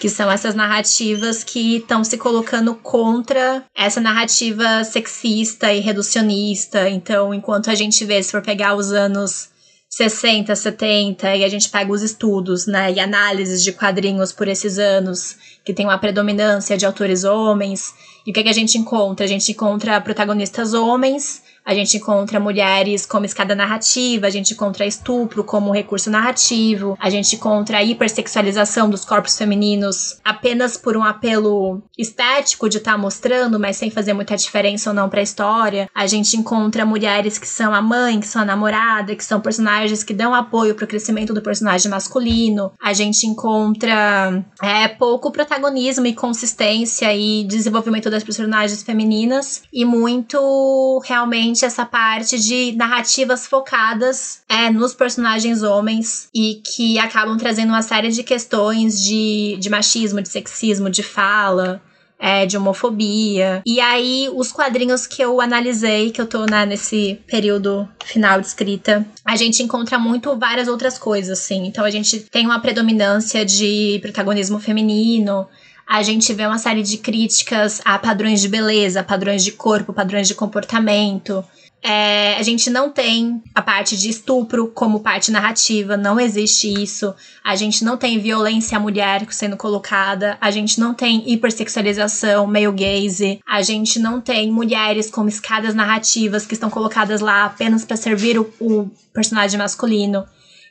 Que 0.00 0.08
são 0.08 0.30
essas 0.30 0.54
narrativas 0.54 1.42
que 1.42 1.76
estão 1.76 2.04
se 2.04 2.16
colocando 2.16 2.74
contra 2.74 3.64
essa 3.74 4.00
narrativa 4.00 4.84
sexista 4.84 5.72
e 5.72 5.80
reducionista. 5.80 6.88
Então, 6.88 7.34
enquanto 7.34 7.70
a 7.70 7.74
gente 7.74 8.04
vê, 8.04 8.22
se 8.22 8.30
for 8.30 8.42
pegar 8.42 8.74
os 8.74 8.92
anos 8.92 9.48
60, 9.90 10.54
70, 10.54 11.36
e 11.36 11.44
a 11.44 11.48
gente 11.48 11.68
pega 11.68 11.90
os 11.90 12.02
estudos, 12.02 12.66
né, 12.66 12.92
e 12.92 13.00
análises 13.00 13.64
de 13.64 13.72
quadrinhos 13.72 14.32
por 14.32 14.46
esses 14.46 14.78
anos, 14.78 15.36
que 15.64 15.72
tem 15.72 15.86
uma 15.86 15.98
predominância 15.98 16.76
de 16.76 16.86
autores 16.86 17.24
homens, 17.24 17.92
e 18.26 18.30
o 18.30 18.34
que, 18.34 18.40
é 18.40 18.42
que 18.42 18.48
a 18.48 18.54
gente 18.54 18.76
encontra? 18.76 19.24
A 19.24 19.28
gente 19.28 19.50
encontra 19.50 20.00
protagonistas 20.00 20.74
homens 20.74 21.42
a 21.68 21.74
gente 21.74 21.98
encontra 21.98 22.40
mulheres 22.40 23.04
como 23.04 23.26
escada 23.26 23.54
narrativa, 23.54 24.26
a 24.26 24.30
gente 24.30 24.54
encontra 24.54 24.86
estupro 24.86 25.44
como 25.44 25.70
recurso 25.70 26.10
narrativo, 26.10 26.96
a 26.98 27.10
gente 27.10 27.36
encontra 27.36 27.76
a 27.76 27.84
hipersexualização 27.84 28.88
dos 28.88 29.04
corpos 29.04 29.36
femininos 29.36 30.18
apenas 30.24 30.78
por 30.78 30.96
um 30.96 31.04
apelo 31.04 31.82
estético 31.98 32.70
de 32.70 32.78
estar 32.78 32.92
tá 32.92 32.98
mostrando, 32.98 33.60
mas 33.60 33.76
sem 33.76 33.90
fazer 33.90 34.14
muita 34.14 34.34
diferença 34.34 34.88
ou 34.88 34.96
não 34.96 35.10
para 35.10 35.20
a 35.20 35.22
história. 35.22 35.90
A 35.94 36.06
gente 36.06 36.38
encontra 36.38 36.86
mulheres 36.86 37.36
que 37.36 37.46
são 37.46 37.74
a 37.74 37.82
mãe, 37.82 38.18
que 38.18 38.26
são 38.26 38.40
a 38.40 38.46
namorada, 38.46 39.14
que 39.14 39.24
são 39.24 39.38
personagens 39.38 40.02
que 40.02 40.14
dão 40.14 40.34
apoio 40.34 40.74
para 40.74 40.86
o 40.86 40.88
crescimento 40.88 41.34
do 41.34 41.42
personagem 41.42 41.90
masculino. 41.90 42.72
A 42.82 42.94
gente 42.94 43.26
encontra 43.26 44.42
é, 44.62 44.88
pouco 44.88 45.30
protagonismo 45.30 46.06
e 46.06 46.14
consistência 46.14 47.14
e 47.14 47.44
desenvolvimento 47.44 48.08
das 48.08 48.24
personagens 48.24 48.82
femininas 48.82 49.60
e 49.70 49.84
muito 49.84 51.02
realmente 51.04 51.57
essa 51.64 51.84
parte 51.84 52.38
de 52.38 52.72
narrativas 52.76 53.46
focadas 53.46 54.42
é, 54.48 54.70
nos 54.70 54.94
personagens 54.94 55.62
homens 55.62 56.28
e 56.34 56.60
que 56.64 56.98
acabam 56.98 57.36
trazendo 57.36 57.70
uma 57.70 57.82
série 57.82 58.10
de 58.10 58.22
questões 58.22 59.02
de, 59.02 59.56
de 59.58 59.70
machismo, 59.70 60.20
de 60.20 60.28
sexismo, 60.28 60.90
de 60.90 61.02
fala. 61.02 61.82
É, 62.20 62.44
de 62.44 62.56
homofobia. 62.56 63.62
E 63.64 63.78
aí, 63.78 64.28
os 64.34 64.50
quadrinhos 64.50 65.06
que 65.06 65.22
eu 65.22 65.40
analisei, 65.40 66.10
que 66.10 66.20
eu 66.20 66.26
tô 66.26 66.46
né, 66.46 66.66
nesse 66.66 67.20
período 67.28 67.88
final 68.04 68.40
de 68.40 68.46
escrita, 68.48 69.06
a 69.24 69.36
gente 69.36 69.62
encontra 69.62 70.00
muito 70.00 70.36
várias 70.36 70.66
outras 70.66 70.98
coisas, 70.98 71.38
assim. 71.38 71.64
Então, 71.64 71.84
a 71.84 71.90
gente 71.92 72.18
tem 72.18 72.44
uma 72.44 72.58
predominância 72.58 73.44
de 73.44 74.00
protagonismo 74.02 74.58
feminino, 74.58 75.46
a 75.88 76.02
gente 76.02 76.34
vê 76.34 76.44
uma 76.44 76.58
série 76.58 76.82
de 76.82 76.98
críticas 76.98 77.80
a 77.82 77.98
padrões 77.98 78.42
de 78.42 78.48
beleza, 78.48 79.02
padrões 79.02 79.42
de 79.42 79.52
corpo, 79.52 79.90
padrões 79.90 80.28
de 80.28 80.34
comportamento. 80.34 81.42
É, 81.82 82.36
a 82.36 82.42
gente 82.42 82.68
não 82.68 82.90
tem 82.90 83.40
a 83.54 83.62
parte 83.62 83.96
de 83.96 84.10
estupro 84.10 84.66
como 84.66 85.00
parte 85.00 85.30
narrativa, 85.30 85.96
não 85.96 86.20
existe 86.20 86.70
isso. 86.70 87.14
A 87.42 87.56
gente 87.56 87.84
não 87.84 87.96
tem 87.96 88.18
violência 88.18 88.76
à 88.76 88.80
mulher 88.80 89.24
sendo 89.30 89.56
colocada, 89.56 90.36
a 90.40 90.50
gente 90.50 90.78
não 90.78 90.92
tem 90.92 91.32
hipersexualização, 91.32 92.46
male 92.46 92.70
gaze, 92.72 93.40
a 93.46 93.62
gente 93.62 93.98
não 93.98 94.20
tem 94.20 94.50
mulheres 94.50 95.08
como 95.08 95.28
escadas 95.28 95.74
narrativas 95.74 96.44
que 96.44 96.52
estão 96.52 96.68
colocadas 96.68 97.22
lá 97.22 97.44
apenas 97.46 97.84
para 97.84 97.96
servir 97.96 98.38
o, 98.38 98.52
o 98.60 98.90
personagem 99.14 99.56
masculino. 99.56 100.26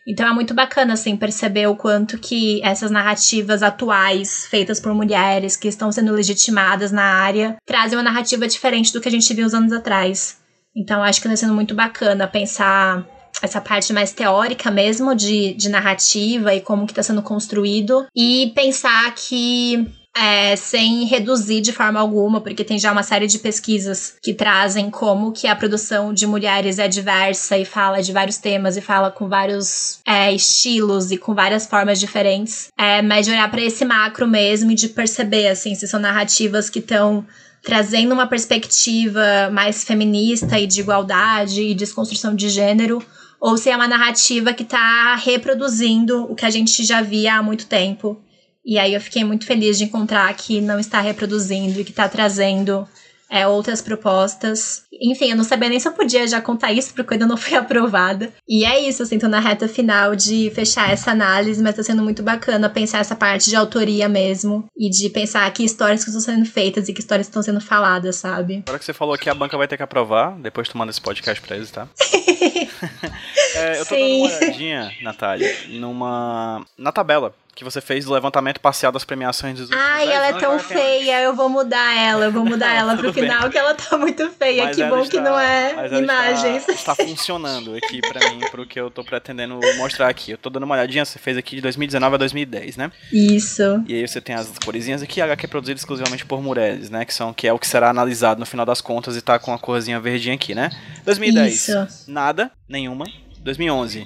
Então 0.08 0.26
é 0.26 0.34
muito 0.34 0.54
bacana, 0.54 0.94
assim, 0.94 1.18
perceber 1.18 1.68
o 1.68 1.76
quanto 1.76 2.18
que 2.18 2.62
essas 2.64 2.90
narrativas 2.90 3.62
atuais, 3.62 4.46
feitas 4.46 4.80
por 4.80 4.94
mulheres, 4.94 5.58
que 5.58 5.68
estão 5.68 5.92
sendo 5.92 6.14
legitimadas 6.14 6.94
na 6.94 7.04
área, 7.04 7.58
trazem 7.66 7.98
uma 7.98 8.04
narrativa 8.04 8.48
diferente 8.48 8.94
do 8.94 9.02
que 9.02 9.10
a 9.10 9.12
gente 9.12 9.34
viu 9.34 9.46
uns 9.46 9.54
anos 9.54 9.74
atrás. 9.74 10.38
Então 10.74 11.04
acho 11.04 11.20
que 11.20 11.28
está 11.28 11.36
sendo 11.36 11.54
muito 11.54 11.76
bacana 11.76 12.26
pensar 12.28 13.06
essa 13.42 13.60
parte 13.60 13.92
mais 13.92 14.12
teórica 14.14 14.72
mesmo 14.72 15.14
de, 15.14 15.54
de 15.54 15.70
narrativa 15.70 16.56
e 16.56 16.62
como 16.62 16.86
que 16.86 16.92
está 16.92 17.04
sendo 17.04 17.22
construído 17.22 18.08
e 18.16 18.52
pensar 18.56 19.14
que 19.14 19.88
é, 20.20 20.56
sem 20.56 21.06
reduzir 21.06 21.62
de 21.62 21.72
forma 21.72 22.00
alguma, 22.00 22.42
porque 22.42 22.64
tem 22.64 22.80
já 22.80 22.92
uma 22.92 23.04
série 23.04 23.28
de 23.28 23.38
pesquisas 23.38 24.16
que 24.22 24.34
trazem 24.34 24.90
como 24.90 25.32
que 25.32 25.48
a 25.48 25.56
produção 25.56 26.14
de 26.14 26.26
mulheres 26.26 26.80
é 26.80 26.88
diversa 26.88 27.58
e 27.58 27.64
fala 27.64 28.02
de 28.02 28.12
vários 28.12 28.38
temas 28.38 28.76
e 28.76 28.82
fala 28.82 29.12
com 29.12 29.30
vários 29.30 30.00
é, 30.06 30.34
estilos 30.34 31.12
e 31.12 31.18
com 31.18 31.36
várias 31.36 31.68
formas 31.68 32.00
diferentes. 32.00 32.70
É, 32.78 33.02
mas 33.02 33.26
de 33.26 33.32
olhar 33.32 33.50
para 33.52 33.62
esse 33.62 33.86
macro 33.86 34.28
mesmo 34.28 34.72
e 34.72 34.76
de 34.76 34.90
perceber 34.90 35.50
assim 35.50 35.76
se 35.76 35.88
são 35.88 36.00
narrativas 36.00 36.70
que 36.70 36.80
estão 36.80 37.26
trazendo 37.62 38.14
uma 38.14 38.26
perspectiva 38.26 39.50
mais 39.52 39.84
feminista 39.84 40.58
e 40.58 40.66
de 40.66 40.80
igualdade 40.80 41.62
e 41.62 41.76
desconstrução 41.76 42.34
de 42.34 42.50
gênero, 42.50 43.04
ou 43.40 43.58
se 43.58 43.70
é 43.70 43.76
uma 43.76 43.88
narrativa 43.88 44.54
que 44.54 44.64
está 44.64 45.16
reproduzindo 45.16 46.24
o 46.24 46.34
que 46.34 46.46
a 46.46 46.50
gente 46.50 46.84
já 46.84 47.02
via 47.02 47.36
há 47.36 47.44
muito 47.44 47.68
tempo 47.68 48.20
e 48.68 48.78
aí 48.78 48.94
eu 48.94 49.00
fiquei 49.00 49.24
muito 49.24 49.46
feliz 49.46 49.78
de 49.78 49.86
encontrar 49.86 50.34
que 50.34 50.60
não 50.60 50.78
está 50.78 51.00
reproduzindo 51.00 51.80
e 51.80 51.86
que 51.86 51.92
está 51.92 52.10
trazendo 52.10 52.86
é, 53.30 53.48
outras 53.48 53.82
propostas. 53.82 54.84
Enfim, 54.92 55.30
eu 55.30 55.38
não 55.38 55.44
sabia 55.46 55.70
nem 55.70 55.80
se 55.80 55.88
eu 55.88 55.94
podia 55.94 56.28
já 56.28 56.42
contar 56.42 56.74
isso, 56.74 56.94
porque 56.94 57.14
ainda 57.14 57.26
não 57.26 57.38
fui 57.38 57.56
aprovada. 57.56 58.34
E 58.46 58.66
é 58.66 58.82
isso, 58.82 59.04
assim, 59.04 59.18
tô 59.18 59.30
na 59.30 59.40
reta 59.40 59.70
final 59.70 60.18
de 60.18 60.52
fechar 60.54 60.92
essa 60.92 61.12
análise, 61.12 61.64
mas 61.64 61.76
tá 61.76 61.84
sendo 61.84 62.04
muito 62.04 62.22
bacana 62.22 62.70
pensar 62.70 63.00
essa 63.00 63.16
parte 63.16 63.50
de 63.50 63.56
autoria 63.56 64.10
mesmo. 64.10 64.66
E 64.78 64.90
de 64.90 65.10
pensar 65.10 65.50
que 65.54 65.64
histórias 65.64 66.04
que 66.04 66.10
estão 66.10 66.22
sendo 66.22 66.46
feitas 66.46 66.90
e 66.90 66.94
que 66.94 67.00
histórias 67.00 67.28
estão 67.28 67.42
sendo 67.42 67.62
faladas, 67.62 68.18
sabe? 68.18 68.64
Agora 68.66 68.80
que 68.80 68.86
você 68.86 68.94
falou 68.94 69.18
que 69.18 69.30
a 69.30 69.34
banca 69.34 69.58
vai 69.58 69.68
ter 69.68 69.78
que 69.78 69.84
aprovar, 69.84 70.38
depois 70.40 70.68
tu 70.68 70.78
manda 70.78 70.90
esse 70.90 71.00
podcast 71.00 71.42
pra 71.42 71.56
eles, 71.56 71.72
tá? 71.72 71.88
é, 73.56 73.80
eu 73.80 73.86
tô 73.86 73.96
Sim. 73.96 74.02
dando 74.02 74.32
uma 74.32 74.38
olhadinha, 74.38 74.92
Natália, 75.02 75.56
numa. 75.70 76.66
na 76.78 76.92
tabela 76.92 77.34
que 77.58 77.64
você 77.64 77.82
fez 77.82 78.06
do 78.06 78.14
levantamento 78.14 78.60
parcial 78.60 78.92
das 78.92 79.04
premiações 79.04 79.58
dos 79.58 79.70
últimos 79.70 79.84
Ai, 79.84 80.12
ela 80.12 80.28
é 80.28 80.34
tão 80.34 80.60
feia, 80.60 81.24
eu 81.24 81.36
vou 81.36 81.50
mudar 81.50 81.98
ela, 81.98 82.26
eu 82.26 82.32
vou 82.32 82.46
mudar 82.46 82.72
ela 82.72 82.96
pro 82.98 83.12
final, 83.12 83.42
bem. 83.42 83.50
que 83.50 83.58
ela 83.58 83.74
tá 83.74 83.98
muito 83.98 84.30
feia. 84.30 84.66
Mas 84.66 84.76
que 84.76 84.84
bom 84.84 85.00
está, 85.00 85.18
que 85.18 85.20
não 85.20 85.40
é 85.40 85.98
imagens. 85.98 86.70
Está, 86.70 86.94
está, 86.94 86.96
funcionando 86.96 87.76
aqui 87.76 88.00
pra 88.00 88.30
mim, 88.30 88.42
pro 88.52 88.64
que 88.68 88.80
eu 88.80 88.92
tô 88.92 89.04
pretendendo 89.04 89.60
mostrar 89.78 90.08
aqui. 90.08 90.32
Eu 90.32 90.38
tô 90.38 90.52
dando 90.52 90.64
uma 90.64 90.76
olhadinha, 90.76 91.04
você 91.04 91.18
fez 91.18 91.36
aqui 91.36 91.56
de 91.56 91.62
2019 91.64 92.14
a 92.14 92.18
2010, 92.20 92.78
né? 92.78 92.92
Isso. 93.12 93.84
E 93.88 93.96
aí 93.96 94.08
você 94.08 94.22
tem 94.22 94.36
as 94.36 94.52
coresinhas 94.64 95.02
aqui, 95.02 95.20
HQ 95.20 95.46
é 95.48 95.50
produzido 95.50 95.80
exclusivamente 95.80 96.28
por 96.28 96.40
mulheres, 96.44 96.92
né? 96.92 97.06
Que, 97.06 97.14
são, 97.14 97.34
que 97.34 97.48
é 97.48 97.54
o 97.54 97.58
que 97.58 97.66
será 97.66 97.90
analisado 97.90 98.40
no 98.40 98.46
final 98.46 98.68
das 98.68 98.82
contas 98.82 99.18
e 99.18 99.22
tá 99.22 99.40
com 99.40 99.52
a 99.52 99.58
corzinha 99.58 100.00
verdinha 100.00 100.36
aqui, 100.36 100.54
né? 100.54 100.70
2010, 101.04 101.56
Isso. 101.56 101.88
nada, 102.08 102.52
nenhuma. 102.70 103.06
2011, 103.44 104.06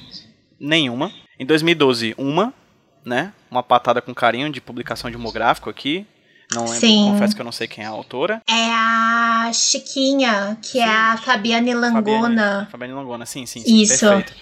nenhuma. 0.58 1.12
Em 1.38 1.46
2012, 1.46 2.16
uma, 2.18 2.54
né? 3.06 3.34
Uma 3.50 3.64
patada 3.64 4.02
com 4.02 4.14
carinho 4.14 4.52
de 4.52 4.62
publicação 4.62 5.10
de 5.10 5.18
homográfico 5.18 5.70
aqui. 5.70 6.06
Não 6.54 6.64
lembro, 6.66 6.80
Sim. 6.80 7.12
confesso 7.12 7.34
que 7.34 7.42
eu 7.42 7.46
não 7.46 7.52
sei 7.52 7.68
quem 7.68 7.84
é 7.84 7.88
a 7.88 7.92
autora. 7.92 8.42
É 8.48 8.70
a 8.74 9.52
Chiquinha, 9.54 10.58
que 10.62 10.68
sim. 10.74 10.80
é 10.80 10.86
a 10.86 11.18
Fabiane 11.18 11.74
Langona. 11.74 12.02
Fabiane, 12.02 12.72
Fabiane 12.72 12.94
Langona, 12.94 13.26
sim, 13.26 13.46
sim, 13.46 13.62
sim 13.62 13.82
Isso. 13.82 14.06
perfeito. 14.06 14.34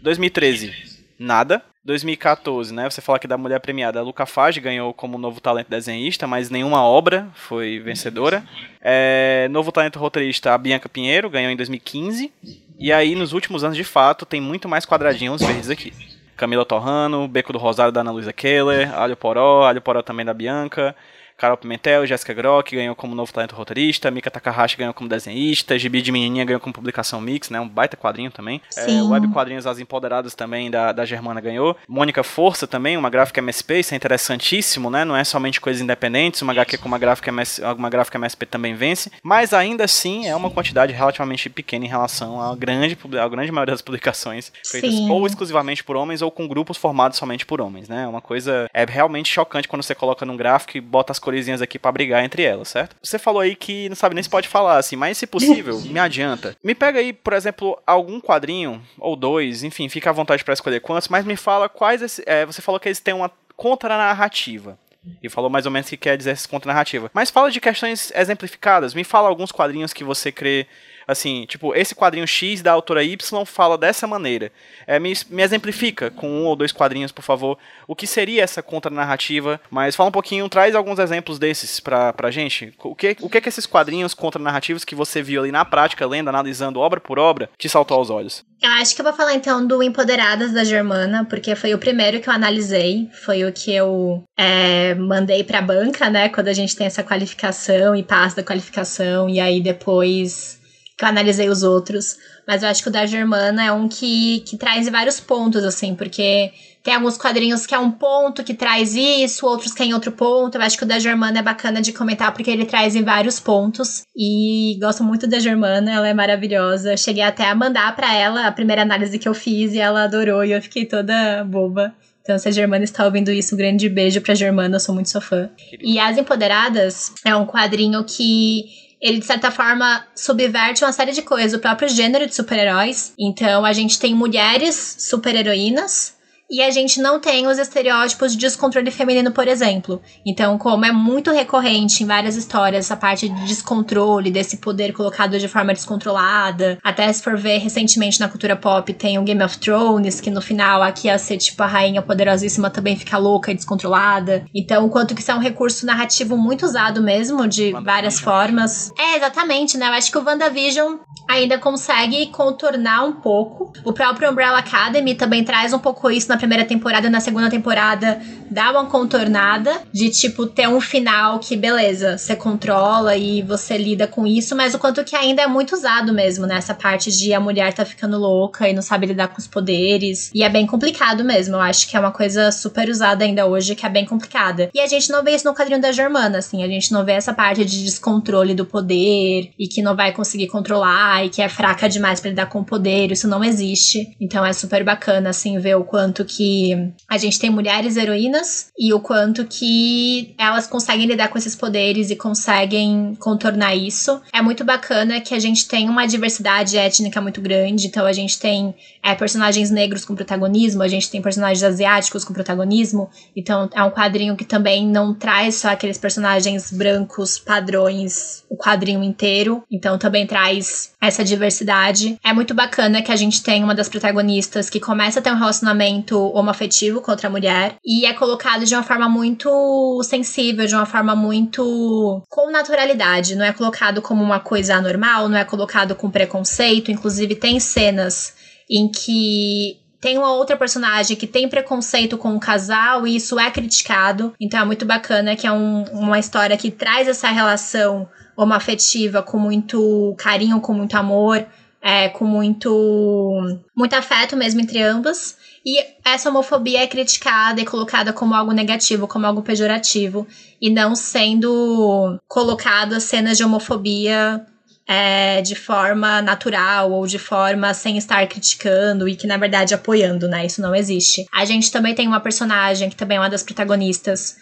2013, 0.00 0.72
nada. 1.18 1.62
2014, 1.84 2.72
né? 2.72 2.88
Você 2.88 3.02
fala 3.02 3.18
que 3.18 3.26
da 3.26 3.36
mulher 3.36 3.60
premiada, 3.60 3.98
a 3.98 4.02
Luca 4.02 4.24
Fage 4.24 4.58
ganhou 4.58 4.94
como 4.94 5.18
novo 5.18 5.38
talento 5.38 5.68
desenhista, 5.68 6.26
mas 6.26 6.48
nenhuma 6.48 6.82
obra 6.82 7.28
foi 7.34 7.78
vencedora. 7.78 8.42
É, 8.80 9.48
novo 9.50 9.70
talento 9.70 9.98
roteirista, 9.98 10.54
a 10.54 10.58
Bianca 10.58 10.88
Pinheiro, 10.88 11.28
ganhou 11.28 11.50
em 11.50 11.56
2015. 11.56 12.32
E 12.78 12.90
aí, 12.90 13.14
nos 13.14 13.34
últimos 13.34 13.62
anos, 13.64 13.76
de 13.76 13.84
fato, 13.84 14.24
tem 14.24 14.40
muito 14.40 14.66
mais 14.66 14.86
quadradinhos 14.86 15.42
verdes 15.42 15.68
aqui. 15.68 15.92
Camila 16.36 16.64
Torrano, 16.64 17.28
Beco 17.28 17.52
do 17.52 17.58
Rosário 17.58 17.92
da 17.92 18.00
Ana 18.00 18.10
Luisa 18.10 18.32
Keller, 18.32 18.92
Alho 18.94 19.16
Poró, 19.16 19.64
Alho 19.64 19.80
Poró 19.80 20.02
também 20.02 20.24
da 20.26 20.34
Bianca, 20.34 20.94
Carol 21.36 21.56
Pimentel, 21.56 22.06
Jéssica 22.06 22.32
Grock 22.32 22.74
ganhou 22.74 22.94
como 22.94 23.14
novo 23.14 23.32
talento 23.32 23.54
roteirista, 23.54 24.10
Mika 24.10 24.30
Takahashi 24.30 24.76
ganhou 24.76 24.94
como 24.94 25.08
desenhista, 25.08 25.78
Gibi 25.78 26.00
de 26.00 26.12
Menininha 26.12 26.44
ganhou 26.44 26.60
como 26.60 26.72
publicação 26.72 27.20
mix, 27.20 27.50
né, 27.50 27.60
um 27.60 27.68
baita 27.68 27.96
quadrinho 27.96 28.30
também. 28.30 28.60
É, 28.76 29.02
Web 29.02 29.28
Quadrinhos 29.28 29.66
As 29.66 29.78
Empoderadas 29.78 30.34
também 30.34 30.70
da, 30.70 30.92
da 30.92 31.04
Germana 31.04 31.40
ganhou. 31.40 31.76
Mônica 31.88 32.22
Força 32.22 32.66
também, 32.66 32.96
uma 32.96 33.10
gráfica 33.10 33.40
MSP, 33.40 33.80
isso 33.80 33.94
é 33.94 33.96
interessantíssimo, 33.96 34.90
né, 34.90 35.04
não 35.04 35.16
é 35.16 35.24
somente 35.24 35.60
coisas 35.60 35.82
independentes, 35.82 36.40
uma 36.42 36.52
HQ 36.52 36.78
com 36.78 36.88
uma 36.88 36.98
gráfica, 36.98 37.30
MS, 37.30 37.60
uma 37.76 37.90
gráfica 37.90 38.16
MSP 38.16 38.46
também 38.46 38.74
vence, 38.74 39.10
mas 39.22 39.52
ainda 39.52 39.84
assim 39.84 40.26
é 40.26 40.36
uma 40.36 40.50
quantidade 40.50 40.92
relativamente 40.92 41.50
pequena 41.50 41.84
em 41.84 41.88
relação 41.88 42.40
à 42.40 42.54
grande, 42.54 42.96
à 43.20 43.28
grande 43.28 43.50
maioria 43.50 43.74
das 43.74 43.82
publicações 43.82 44.52
feitas 44.64 44.94
Sim. 44.94 45.10
ou 45.10 45.26
exclusivamente 45.26 45.82
por 45.82 45.96
homens 45.96 46.22
ou 46.22 46.30
com 46.30 46.46
grupos 46.46 46.76
formados 46.76 47.18
somente 47.18 47.44
por 47.44 47.60
homens, 47.60 47.88
né, 47.88 48.06
uma 48.06 48.20
coisa 48.20 48.68
é 48.72 48.84
realmente 48.84 49.30
chocante 49.30 49.66
quando 49.66 49.82
você 49.82 49.94
coloca 49.94 50.24
num 50.24 50.36
gráfico 50.36 50.76
e 50.76 50.80
bota 50.80 51.12
as 51.12 51.18
coresinhas 51.24 51.62
aqui 51.62 51.78
para 51.78 51.90
brigar 51.90 52.24
entre 52.24 52.42
elas, 52.42 52.68
certo? 52.68 52.96
Você 53.02 53.18
falou 53.18 53.40
aí 53.40 53.56
que 53.56 53.88
não 53.88 53.96
sabe 53.96 54.14
nem 54.14 54.22
se 54.22 54.30
pode 54.30 54.46
falar 54.46 54.78
assim, 54.78 54.96
mas 54.96 55.18
se 55.18 55.26
possível, 55.26 55.80
me 55.86 55.98
adianta. 55.98 56.56
Me 56.62 56.74
pega 56.74 57.00
aí, 57.00 57.12
por 57.12 57.32
exemplo, 57.32 57.80
algum 57.86 58.20
quadrinho 58.20 58.82
ou 58.98 59.16
dois, 59.16 59.64
enfim, 59.64 59.88
fica 59.88 60.10
à 60.10 60.12
vontade 60.12 60.44
para 60.44 60.54
escolher 60.54 60.80
quantos, 60.80 61.08
mas 61.08 61.24
me 61.24 61.36
fala 61.36 61.68
quais. 61.68 62.20
É, 62.26 62.44
você 62.46 62.62
falou 62.62 62.78
que 62.78 62.88
eles 62.88 63.00
têm 63.00 63.14
uma 63.14 63.30
contranarrativa. 63.56 64.78
E 65.22 65.28
falou 65.28 65.50
mais 65.50 65.66
ou 65.66 65.72
menos 65.72 65.86
o 65.86 65.90
que 65.90 65.96
quer 65.98 66.16
dizer 66.16 66.30
essa 66.30 66.48
contranarrativa. 66.48 67.10
Mas 67.12 67.30
fala 67.30 67.50
de 67.50 67.60
questões 67.60 68.10
exemplificadas. 68.14 68.94
Me 68.94 69.04
fala 69.04 69.28
alguns 69.28 69.52
quadrinhos 69.52 69.92
que 69.92 70.02
você 70.02 70.32
crê 70.32 70.66
Assim, 71.06 71.44
tipo, 71.46 71.74
esse 71.74 71.94
quadrinho 71.94 72.26
X 72.26 72.62
da 72.62 72.72
autora 72.72 73.02
Y 73.04 73.44
fala 73.44 73.78
dessa 73.78 74.06
maneira. 74.06 74.50
É, 74.86 74.98
me, 74.98 75.12
me 75.30 75.42
exemplifica 75.42 76.10
com 76.10 76.28
um 76.28 76.44
ou 76.46 76.56
dois 76.56 76.72
quadrinhos, 76.72 77.12
por 77.12 77.22
favor, 77.22 77.58
o 77.86 77.94
que 77.94 78.06
seria 78.06 78.42
essa 78.42 78.62
contranarrativa. 78.62 79.60
Mas 79.70 79.94
fala 79.96 80.08
um 80.08 80.12
pouquinho, 80.12 80.48
traz 80.48 80.74
alguns 80.74 80.98
exemplos 80.98 81.38
desses 81.38 81.80
pra, 81.80 82.12
pra 82.12 82.30
gente. 82.30 82.72
O 82.82 82.94
que, 82.94 83.16
o 83.20 83.28
que 83.28 83.40
que 83.40 83.48
esses 83.48 83.66
quadrinhos 83.66 84.14
contranarrativos 84.14 84.84
que 84.84 84.94
você 84.94 85.22
viu 85.22 85.42
ali 85.42 85.52
na 85.52 85.64
prática, 85.64 86.06
lendo, 86.06 86.28
analisando 86.28 86.80
obra 86.80 87.00
por 87.00 87.18
obra, 87.18 87.50
te 87.58 87.68
saltou 87.68 87.98
aos 87.98 88.10
olhos? 88.10 88.44
Eu 88.62 88.70
acho 88.70 88.94
que 88.94 89.00
eu 89.02 89.04
vou 89.04 89.12
falar 89.12 89.34
então 89.34 89.66
do 89.66 89.82
Empoderadas 89.82 90.52
da 90.52 90.64
Germana, 90.64 91.26
porque 91.28 91.54
foi 91.54 91.74
o 91.74 91.78
primeiro 91.78 92.20
que 92.20 92.28
eu 92.28 92.32
analisei, 92.32 93.10
foi 93.12 93.44
o 93.44 93.52
que 93.52 93.74
eu 93.74 94.24
é, 94.36 94.94
mandei 94.94 95.44
pra 95.44 95.60
banca, 95.60 96.08
né? 96.08 96.30
Quando 96.30 96.48
a 96.48 96.52
gente 96.52 96.74
tem 96.74 96.86
essa 96.86 97.02
qualificação 97.02 97.94
e 97.94 98.02
passa 98.02 98.36
da 98.36 98.42
qualificação, 98.42 99.28
e 99.28 99.38
aí 99.38 99.60
depois 99.60 100.63
que 100.96 101.04
eu 101.04 101.08
analisei 101.08 101.48
os 101.48 101.62
outros. 101.62 102.16
Mas 102.46 102.62
eu 102.62 102.68
acho 102.68 102.82
que 102.82 102.88
o 102.88 102.92
da 102.92 103.06
Germana 103.06 103.64
é 103.64 103.72
um 103.72 103.88
que, 103.88 104.40
que 104.40 104.56
traz 104.56 104.88
vários 104.88 105.18
pontos, 105.20 105.64
assim, 105.64 105.94
porque 105.94 106.52
tem 106.82 106.94
alguns 106.94 107.16
quadrinhos 107.16 107.66
que 107.66 107.74
é 107.74 107.78
um 107.78 107.90
ponto 107.90 108.44
que 108.44 108.52
traz 108.52 108.94
isso, 108.94 109.46
outros 109.46 109.72
que 109.72 109.82
é 109.82 109.86
em 109.86 109.94
outro 109.94 110.12
ponto. 110.12 110.56
Eu 110.56 110.62
acho 110.62 110.76
que 110.76 110.84
o 110.84 110.86
da 110.86 110.98
Germana 110.98 111.38
é 111.38 111.42
bacana 111.42 111.80
de 111.80 111.92
comentar 111.92 112.32
porque 112.32 112.50
ele 112.50 112.66
traz 112.66 112.94
em 112.94 113.02
vários 113.02 113.40
pontos. 113.40 114.02
E 114.14 114.78
gosto 114.80 115.02
muito 115.02 115.26
da 115.26 115.38
Germana, 115.38 115.90
ela 115.90 116.06
é 116.06 116.14
maravilhosa. 116.14 116.96
Cheguei 116.96 117.22
até 117.22 117.48
a 117.48 117.54
mandar 117.54 117.96
para 117.96 118.14
ela 118.14 118.46
a 118.46 118.52
primeira 118.52 118.82
análise 118.82 119.18
que 119.18 119.26
eu 119.26 119.34
fiz 119.34 119.72
e 119.72 119.78
ela 119.78 120.04
adorou 120.04 120.44
e 120.44 120.52
eu 120.52 120.60
fiquei 120.60 120.84
toda 120.84 121.42
boba. 121.44 121.94
Então, 122.20 122.38
se 122.38 122.48
a 122.48 122.52
Germana 122.52 122.84
está 122.84 123.04
ouvindo 123.04 123.30
isso, 123.30 123.54
um 123.54 123.58
grande 123.58 123.88
beijo 123.88 124.20
pra 124.20 124.34
Germana, 124.34 124.76
eu 124.76 124.80
sou 124.80 124.94
muito 124.94 125.10
sua 125.10 125.20
fã. 125.20 125.50
E 125.80 125.98
As 125.98 126.16
Empoderadas 126.16 127.12
é 127.24 127.34
um 127.36 127.44
quadrinho 127.44 128.02
que 128.04 128.64
ele 129.04 129.18
de 129.18 129.26
certa 129.26 129.50
forma 129.50 130.02
subverte 130.16 130.82
uma 130.82 130.90
série 130.90 131.12
de 131.12 131.20
coisas, 131.20 131.52
o 131.52 131.60
próprio 131.60 131.90
gênero 131.90 132.26
de 132.26 132.34
super-heróis. 132.34 133.12
Então 133.18 133.62
a 133.62 133.72
gente 133.74 133.98
tem 133.98 134.14
mulheres 134.14 134.96
super-heroínas 134.98 136.13
e 136.50 136.62
a 136.62 136.70
gente 136.70 137.00
não 137.00 137.18
tem 137.18 137.46
os 137.46 137.58
estereótipos 137.58 138.32
de 138.32 138.38
descontrole 138.38 138.90
feminino, 138.90 139.32
por 139.32 139.48
exemplo. 139.48 140.00
Então, 140.24 140.58
como 140.58 140.84
é 140.84 140.92
muito 140.92 141.30
recorrente 141.30 142.02
em 142.02 142.06
várias 142.06 142.36
histórias 142.36 142.84
essa 142.84 142.96
parte 142.96 143.28
de 143.28 143.46
descontrole, 143.46 144.30
desse 144.30 144.58
poder 144.58 144.92
colocado 144.92 145.38
de 145.38 145.48
forma 145.48 145.72
descontrolada, 145.72 146.78
até 146.82 147.12
se 147.12 147.22
for 147.22 147.36
ver 147.36 147.58
recentemente 147.58 148.20
na 148.20 148.28
cultura 148.28 148.56
pop 148.56 148.92
tem 148.92 149.18
o 149.18 149.22
Game 149.22 149.42
of 149.42 149.58
Thrones, 149.58 150.20
que 150.20 150.30
no 150.30 150.40
final 150.40 150.82
aqui 150.82 151.08
ia 151.08 151.18
ser 151.18 151.38
tipo 151.38 151.62
a 151.62 151.66
rainha 151.66 152.02
poderosíssima 152.02 152.70
também 152.70 152.96
fica 152.96 153.16
louca 153.16 153.50
e 153.50 153.54
descontrolada. 153.54 154.44
Então, 154.54 154.84
o 154.84 154.90
quanto 154.90 155.14
que 155.14 155.20
isso 155.20 155.30
é 155.30 155.34
um 155.34 155.40
recurso 155.40 155.86
narrativo 155.86 156.36
muito 156.36 156.64
usado 156.64 157.02
mesmo, 157.02 157.46
de 157.48 157.72
várias 157.72 158.20
formas. 158.20 158.92
É, 158.98 159.16
exatamente, 159.16 159.76
né? 159.78 159.88
Eu 159.88 159.92
acho 159.92 160.10
que 160.10 160.18
o 160.18 160.24
WandaVision 160.24 160.96
ainda 161.28 161.58
consegue 161.58 162.26
contornar 162.26 163.04
um 163.04 163.12
pouco. 163.12 163.72
O 163.84 163.92
próprio 163.92 164.30
Umbrella 164.30 164.58
Academy 164.58 165.14
também 165.14 165.44
traz 165.44 165.72
um 165.72 165.78
pouco 165.78 166.10
isso 166.10 166.28
na 166.34 166.38
primeira 166.38 166.64
temporada, 166.64 167.08
na 167.08 167.20
segunda 167.20 167.48
temporada 167.48 168.20
dá 168.50 168.70
uma 168.70 168.86
contornada 168.86 169.82
de 169.92 170.10
tipo 170.10 170.46
ter 170.46 170.68
um 170.68 170.80
final 170.80 171.38
que 171.38 171.56
beleza, 171.56 172.18
você 172.18 172.34
controla 172.34 173.16
e 173.16 173.42
você 173.42 173.78
lida 173.78 174.06
com 174.06 174.26
isso, 174.26 174.54
mas 174.56 174.74
o 174.74 174.78
quanto 174.78 175.04
que 175.04 175.14
ainda 175.14 175.42
é 175.42 175.46
muito 175.46 175.74
usado 175.74 176.12
mesmo 176.12 176.46
nessa 176.46 176.74
parte 176.74 177.10
de 177.10 177.32
a 177.32 177.40
mulher 177.40 177.72
tá 177.72 177.84
ficando 177.84 178.18
louca 178.18 178.68
e 178.68 178.72
não 178.72 178.82
sabe 178.82 179.06
lidar 179.06 179.28
com 179.28 179.38
os 179.38 179.46
poderes. 179.46 180.30
E 180.34 180.42
é 180.42 180.48
bem 180.48 180.66
complicado 180.66 181.24
mesmo. 181.24 181.54
Eu 181.54 181.60
acho 181.60 181.88
que 181.88 181.96
é 181.96 182.00
uma 182.00 182.10
coisa 182.10 182.50
super 182.50 182.88
usada 182.88 183.24
ainda 183.24 183.46
hoje 183.46 183.74
que 183.74 183.86
é 183.86 183.88
bem 183.88 184.04
complicada. 184.04 184.70
E 184.74 184.80
a 184.80 184.86
gente 184.86 185.10
não 185.10 185.22
vê 185.22 185.32
isso 185.32 185.46
no 185.46 185.54
quadrinho 185.54 185.80
da 185.80 185.92
Germana, 185.92 186.38
assim, 186.38 186.62
a 186.62 186.68
gente 186.68 186.92
não 186.92 187.04
vê 187.04 187.12
essa 187.12 187.32
parte 187.32 187.64
de 187.64 187.84
descontrole 187.84 188.54
do 188.54 188.66
poder 188.66 189.50
e 189.58 189.68
que 189.68 189.82
não 189.82 189.94
vai 189.94 190.12
conseguir 190.12 190.48
controlar 190.48 191.24
e 191.24 191.28
que 191.28 191.40
é 191.40 191.48
fraca 191.48 191.88
demais 191.88 192.20
para 192.20 192.30
lidar 192.30 192.46
com 192.46 192.60
o 192.60 192.64
poder, 192.64 193.12
isso 193.12 193.28
não 193.28 193.42
existe. 193.42 194.14
Então 194.20 194.44
é 194.44 194.52
super 194.52 194.84
bacana 194.84 195.30
assim 195.30 195.58
ver 195.58 195.76
o 195.76 195.84
quanto 195.84 196.23
que 196.24 196.92
a 197.08 197.18
gente 197.18 197.38
tem 197.38 197.50
mulheres 197.50 197.96
heroínas 197.96 198.68
e 198.78 198.92
o 198.92 199.00
quanto 199.00 199.44
que 199.44 200.34
elas 200.38 200.66
conseguem 200.66 201.06
lidar 201.06 201.28
com 201.28 201.38
esses 201.38 201.54
poderes 201.54 202.10
e 202.10 202.16
conseguem 202.16 203.14
contornar 203.18 203.74
isso. 203.74 204.20
É 204.32 204.42
muito 204.42 204.64
bacana 204.64 205.20
que 205.20 205.34
a 205.34 205.38
gente 205.38 205.66
tem 205.68 205.88
uma 205.88 206.06
diversidade 206.06 206.76
étnica 206.76 207.20
muito 207.20 207.40
grande, 207.40 207.86
então 207.86 208.06
a 208.06 208.12
gente 208.12 208.38
tem 208.38 208.74
é, 209.02 209.14
personagens 209.14 209.70
negros 209.70 210.04
com 210.04 210.14
protagonismo, 210.14 210.82
a 210.82 210.88
gente 210.88 211.10
tem 211.10 211.20
personagens 211.20 211.62
asiáticos 211.62 212.24
com 212.24 212.32
protagonismo, 212.32 213.10
então 213.36 213.68
é 213.72 213.82
um 213.82 213.90
quadrinho 213.90 214.36
que 214.36 214.44
também 214.44 214.86
não 214.86 215.14
traz 215.14 215.56
só 215.56 215.68
aqueles 215.68 215.98
personagens 215.98 216.70
brancos 216.72 217.38
padrões 217.38 218.44
o 218.54 218.56
quadrinho 218.56 219.02
inteiro, 219.02 219.62
então 219.70 219.98
também 219.98 220.26
traz 220.26 220.92
essa 221.00 221.24
diversidade. 221.24 222.16
É 222.24 222.32
muito 222.32 222.54
bacana 222.54 223.02
que 223.02 223.12
a 223.12 223.16
gente 223.16 223.42
tem 223.42 223.62
uma 223.62 223.74
das 223.74 223.88
protagonistas 223.88 224.70
que 224.70 224.80
começa 224.80 225.18
a 225.18 225.22
ter 225.22 225.32
um 225.32 225.38
relacionamento 225.38 226.13
homoafetivo 226.18 227.00
com 227.00 227.10
outra 227.10 227.30
mulher. 227.30 227.76
E 227.84 228.06
é 228.06 228.12
colocado 228.12 228.64
de 228.64 228.74
uma 228.74 228.82
forma 228.82 229.08
muito 229.08 230.00
sensível, 230.02 230.66
de 230.66 230.74
uma 230.74 230.86
forma 230.86 231.14
muito 231.14 232.22
com 232.28 232.50
naturalidade, 232.50 233.34
não 233.34 233.44
é 233.44 233.52
colocado 233.52 234.02
como 234.02 234.22
uma 234.22 234.40
coisa 234.40 234.76
anormal, 234.76 235.28
não 235.28 235.38
é 235.38 235.44
colocado 235.44 235.94
com 235.94 236.10
preconceito, 236.10 236.90
inclusive 236.90 237.34
tem 237.34 237.58
cenas 237.60 238.34
em 238.68 238.88
que 238.88 239.78
tem 240.00 240.18
uma 240.18 240.34
outra 240.34 240.54
personagem 240.54 241.16
que 241.16 241.26
tem 241.26 241.48
preconceito 241.48 242.18
com 242.18 242.36
o 242.36 242.40
casal 242.40 243.06
e 243.06 243.16
isso 243.16 243.38
é 243.38 243.50
criticado. 243.50 244.34
Então 244.38 244.60
é 244.60 244.64
muito 244.64 244.84
bacana 244.84 245.34
que 245.34 245.46
é 245.46 245.52
um, 245.52 245.84
uma 245.92 246.18
história 246.18 246.58
que 246.58 246.70
traz 246.70 247.08
essa 247.08 247.28
relação 247.28 248.06
homoafetiva 248.36 249.22
com 249.22 249.38
muito 249.38 250.14
carinho, 250.18 250.60
com 250.60 250.74
muito 250.74 250.94
amor 250.94 251.46
é, 251.84 252.08
com 252.08 252.24
muito, 252.24 253.60
muito 253.76 253.92
afeto 253.92 254.34
mesmo 254.34 254.58
entre 254.58 254.80
ambas. 254.80 255.36
E 255.66 255.78
essa 256.02 256.30
homofobia 256.30 256.82
é 256.82 256.86
criticada 256.86 257.60
e 257.60 257.66
colocada 257.66 258.10
como 258.10 258.34
algo 258.34 258.52
negativo, 258.52 259.06
como 259.06 259.26
algo 259.26 259.42
pejorativo, 259.42 260.26
e 260.58 260.70
não 260.70 260.96
sendo 260.96 262.18
colocado 262.26 262.98
cenas 263.00 263.36
de 263.36 263.44
homofobia 263.44 264.46
é, 264.86 265.42
de 265.42 265.54
forma 265.54 266.22
natural 266.22 266.90
ou 266.90 267.06
de 267.06 267.18
forma 267.18 267.74
sem 267.74 267.98
estar 267.98 268.26
criticando 268.28 269.06
e 269.06 269.14
que 269.14 269.26
na 269.26 269.36
verdade 269.36 269.74
apoiando, 269.74 270.26
né? 270.26 270.46
Isso 270.46 270.62
não 270.62 270.74
existe. 270.74 271.26
A 271.30 271.44
gente 271.44 271.70
também 271.70 271.94
tem 271.94 272.08
uma 272.08 272.20
personagem 272.20 272.88
que 272.88 272.96
também 272.96 273.18
é 273.18 273.20
uma 273.20 273.30
das 273.30 273.42
protagonistas 273.42 274.36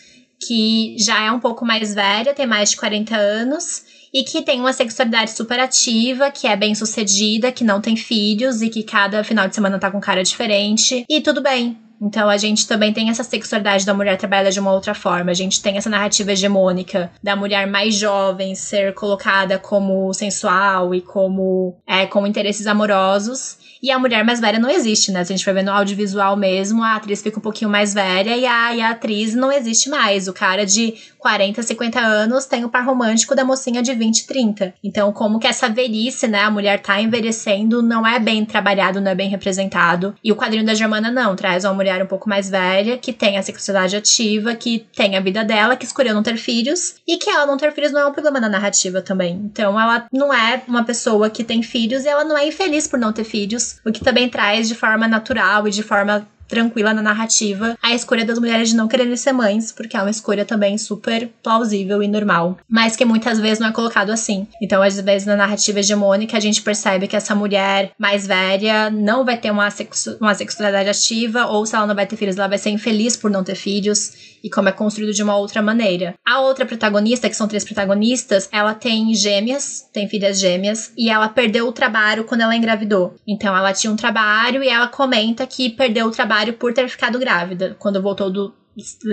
que 0.47 0.97
já 0.99 1.25
é 1.25 1.31
um 1.31 1.41
pouco 1.41 1.65
mais 1.65 1.93
velha, 1.93 2.35
tem 2.35 2.47
mais 2.47 2.71
de 2.71 2.77
40 2.77 3.17
anos 3.17 3.83
e 4.13 4.25
que 4.25 4.43
tem 4.43 4.61
uma 4.61 4.73
sexualidade 4.73 5.31
super 5.31 5.59
ativa, 5.59 6.31
que 6.31 6.47
é 6.47 6.57
bem 6.57 6.75
sucedida, 6.75 7.53
que 7.53 7.65
não 7.65 7.81
tem 7.81 7.97
filhos 7.97 8.63
e 8.63 8.69
que 8.69 8.83
cada 8.83 9.25
final 9.25 9.49
de 9.49 9.55
semana 9.55 9.79
tá 9.79 9.91
com 9.91 10.01
cara 10.01 10.23
diferente. 10.23 11.05
E 11.09 11.21
tudo 11.21 11.41
bem, 11.41 11.79
então 12.03 12.29
a 12.29 12.37
gente 12.37 12.67
também 12.67 12.93
tem 12.93 13.11
essa 13.11 13.23
sexualidade 13.23 13.87
da 13.87 13.95
mulher 13.95 14.19
trabalhada 14.19 14.51
de 14.51 14.59
uma 14.59 14.73
outra 14.73 14.93
forma. 14.93 15.31
A 15.31 15.35
gente 15.35 15.63
tem 15.63 15.77
essa 15.77 15.89
narrativa 15.89 16.33
hegemônica 16.33 17.13
da 17.23 17.37
mulher 17.37 17.65
mais 17.69 17.95
jovem 17.95 18.57
ser 18.57 18.93
colocada 18.93 19.57
como 19.57 20.13
sensual 20.13 20.93
e 20.93 21.01
como 21.01 21.77
é, 21.87 22.05
com 22.05 22.27
interesses 22.27 22.67
amorosos. 22.67 23.57
E 23.81 23.91
a 23.91 23.99
mulher 24.01 24.25
mais 24.25 24.41
velha 24.41 24.59
não 24.59 24.69
existe, 24.69 25.13
né? 25.13 25.25
Se 25.25 25.33
a 25.33 25.37
gente 25.37 25.45
vai 25.45 25.55
ver 25.55 25.63
no 25.63 25.71
audiovisual 25.71 26.37
mesmo, 26.37 26.83
a 26.83 26.97
atriz 26.97 27.23
fica 27.23 27.39
um 27.39 27.43
pouquinho 27.43 27.71
mais 27.71 27.95
velha 27.95 28.37
e 28.37 28.47
a, 28.47 28.75
e 28.75 28.81
a 28.81 28.91
atriz 28.91 29.35
não 29.35 29.53
existe 29.53 29.89
mais. 29.89 30.27
O 30.27 30.33
cara 30.33 30.67
de 30.67 30.95
40, 31.23 31.63
50 31.63 32.01
anos 32.01 32.47
tem 32.47 32.65
o 32.65 32.69
par 32.69 32.85
romântico 32.85 33.35
da 33.35 33.45
mocinha 33.45 33.81
de 33.81 33.95
20, 33.95 34.27
30. 34.27 34.75
Então, 34.83 35.13
como 35.13 35.39
que 35.39 35.47
essa 35.47 35.69
velhice, 35.69 36.27
né? 36.27 36.43
A 36.43 36.51
mulher 36.51 36.83
tá 36.83 37.01
envelhecendo, 37.01 37.81
não 37.81 38.05
é 38.05 38.19
bem 38.19 38.45
trabalhado, 38.45 39.01
não 39.01 39.13
é 39.13 39.15
bem 39.15 39.31
representado. 39.31 40.17
E 40.23 40.33
o 40.33 40.37
quadrinho 40.37 40.67
da 40.67 40.75
Germana 40.75 41.13
não, 41.13 41.37
traz 41.37 41.65
uma 41.65 41.75
mulher 41.75 42.03
um 42.03 42.09
pouco 42.09 42.29
mais 42.29 42.51
velha, 42.51 42.99
que 42.99 43.13
tem 43.13 43.39
a 43.39 43.43
sexualidade 43.43 43.95
ativa, 43.95 44.55
que 44.57 44.85
tem 44.95 45.17
a 45.17 45.21
vida 45.21 45.45
dela, 45.45 45.77
que 45.77 45.85
escolheu 45.85 46.13
não 46.13 46.25
ter 46.25 46.37
filhos, 46.37 46.97
e 47.07 47.17
que 47.17 47.31
ela 47.31 47.47
não 47.47 47.57
ter 47.57 47.73
filhos 47.73 47.93
não 47.93 48.01
é 48.01 48.07
um 48.07 48.13
problema 48.13 48.41
na 48.41 48.49
narrativa 48.49 49.01
também. 49.01 49.41
Então, 49.45 49.81
ela 49.81 50.07
não 50.13 50.35
é 50.35 50.61
uma 50.67 50.83
pessoa 50.83 51.31
que 51.31 51.45
tem 51.45 51.63
filhos 51.63 52.05
e 52.05 52.09
ela 52.09 52.25
não 52.25 52.37
é 52.37 52.49
infeliz 52.49 52.89
por 52.89 52.99
não 52.99 53.13
ter 53.13 53.25
filhos 53.25 53.81
o 53.85 53.93
que 53.93 54.03
também 54.03 54.29
traz 54.29 54.67
de 54.67 54.75
forma 54.75 55.07
natural 55.07 55.69
e 55.69 55.71
de 55.71 55.83
forma 55.83 56.27
tranquila 56.53 56.93
na 56.93 57.01
narrativa 57.01 57.79
a 57.83 57.95
escolha 57.95 58.27
das 58.27 58.39
mulheres 58.39 58.69
de 58.69 58.77
não 58.77 58.87
quererem 58.87 59.17
ser 59.17 59.33
mães, 59.33 59.73
porque 59.73 59.97
é 59.97 60.03
uma 60.03 60.11
escolha 60.11 60.45
também 60.45 60.77
super 60.77 61.31
plausível 61.43 62.03
e 62.03 62.09
normal, 62.09 62.59
mas 62.69 62.95
que 62.95 63.07
muitas 63.07 63.41
vezes 63.41 63.59
não 63.59 63.69
é 63.69 63.73
colocado 63.73 64.11
assim. 64.11 64.47
Então, 64.61 64.83
às 64.83 65.01
vezes, 65.01 65.27
na 65.27 65.35
narrativa 65.35 65.81
hegemônica, 65.81 66.37
a 66.37 66.41
gente 66.41 66.61
percebe 66.61 67.09
que 67.09 67.17
essa 67.17 67.35
mulher 67.35 67.93
mais 67.99 68.27
velha 68.27 68.91
não 68.91 69.25
vai 69.25 69.39
ter 69.39 69.51
uma, 69.51 69.71
sexu 69.71 70.19
uma 70.21 70.35
sexualidade 70.35 70.91
ativa, 70.91 71.47
ou 71.47 71.65
se 71.65 71.75
ela 71.75 71.87
não 71.87 71.95
vai 71.95 72.07
ter 72.07 72.17
filhos, 72.17 72.37
ela 72.37 72.49
vai 72.49 72.59
ser 72.59 72.69
infeliz 72.69 73.17
por 73.17 73.31
não 73.31 73.43
ter 73.43 73.55
filhos 73.55 74.33
e 74.43 74.51
como 74.51 74.69
é 74.69 74.73
construído 74.73 75.15
de 75.15 75.23
uma 75.23 75.37
outra 75.37 75.63
maneira. 75.63 76.15
A 76.27 76.41
outra 76.41 76.67
protagonista, 76.67 77.29
que 77.29 77.37
são 77.37 77.49
três 77.49 77.65
protagonistas, 77.65 78.49
ela 78.53 78.75
tem 78.75 79.15
gêmeas, 79.15 79.89
tem 79.93 80.09
filhas 80.09 80.41
gêmeas, 80.41 80.93
e 80.99 81.09
ela 81.09 81.29
perdeu 81.29 81.69
o 81.69 81.73
trabalho 81.73 82.25
quando 82.25 82.41
ela 82.41 82.57
engravidou. 82.57 83.15
Então 83.27 83.57
ela 83.57 83.73
tinha 83.73 83.93
um 83.93 83.97
trabalho 83.97 84.63
e 84.63 84.69
ela 84.69 84.89
comenta 84.89 85.47
que 85.47 85.71
perdeu 85.71 86.07
o 86.07 86.11
trabalho 86.11 86.42
por 86.51 86.73
ter 86.73 86.89
ficado 86.89 87.19
grávida. 87.19 87.77
Quando 87.79 88.01
voltou 88.01 88.31
do, 88.31 88.55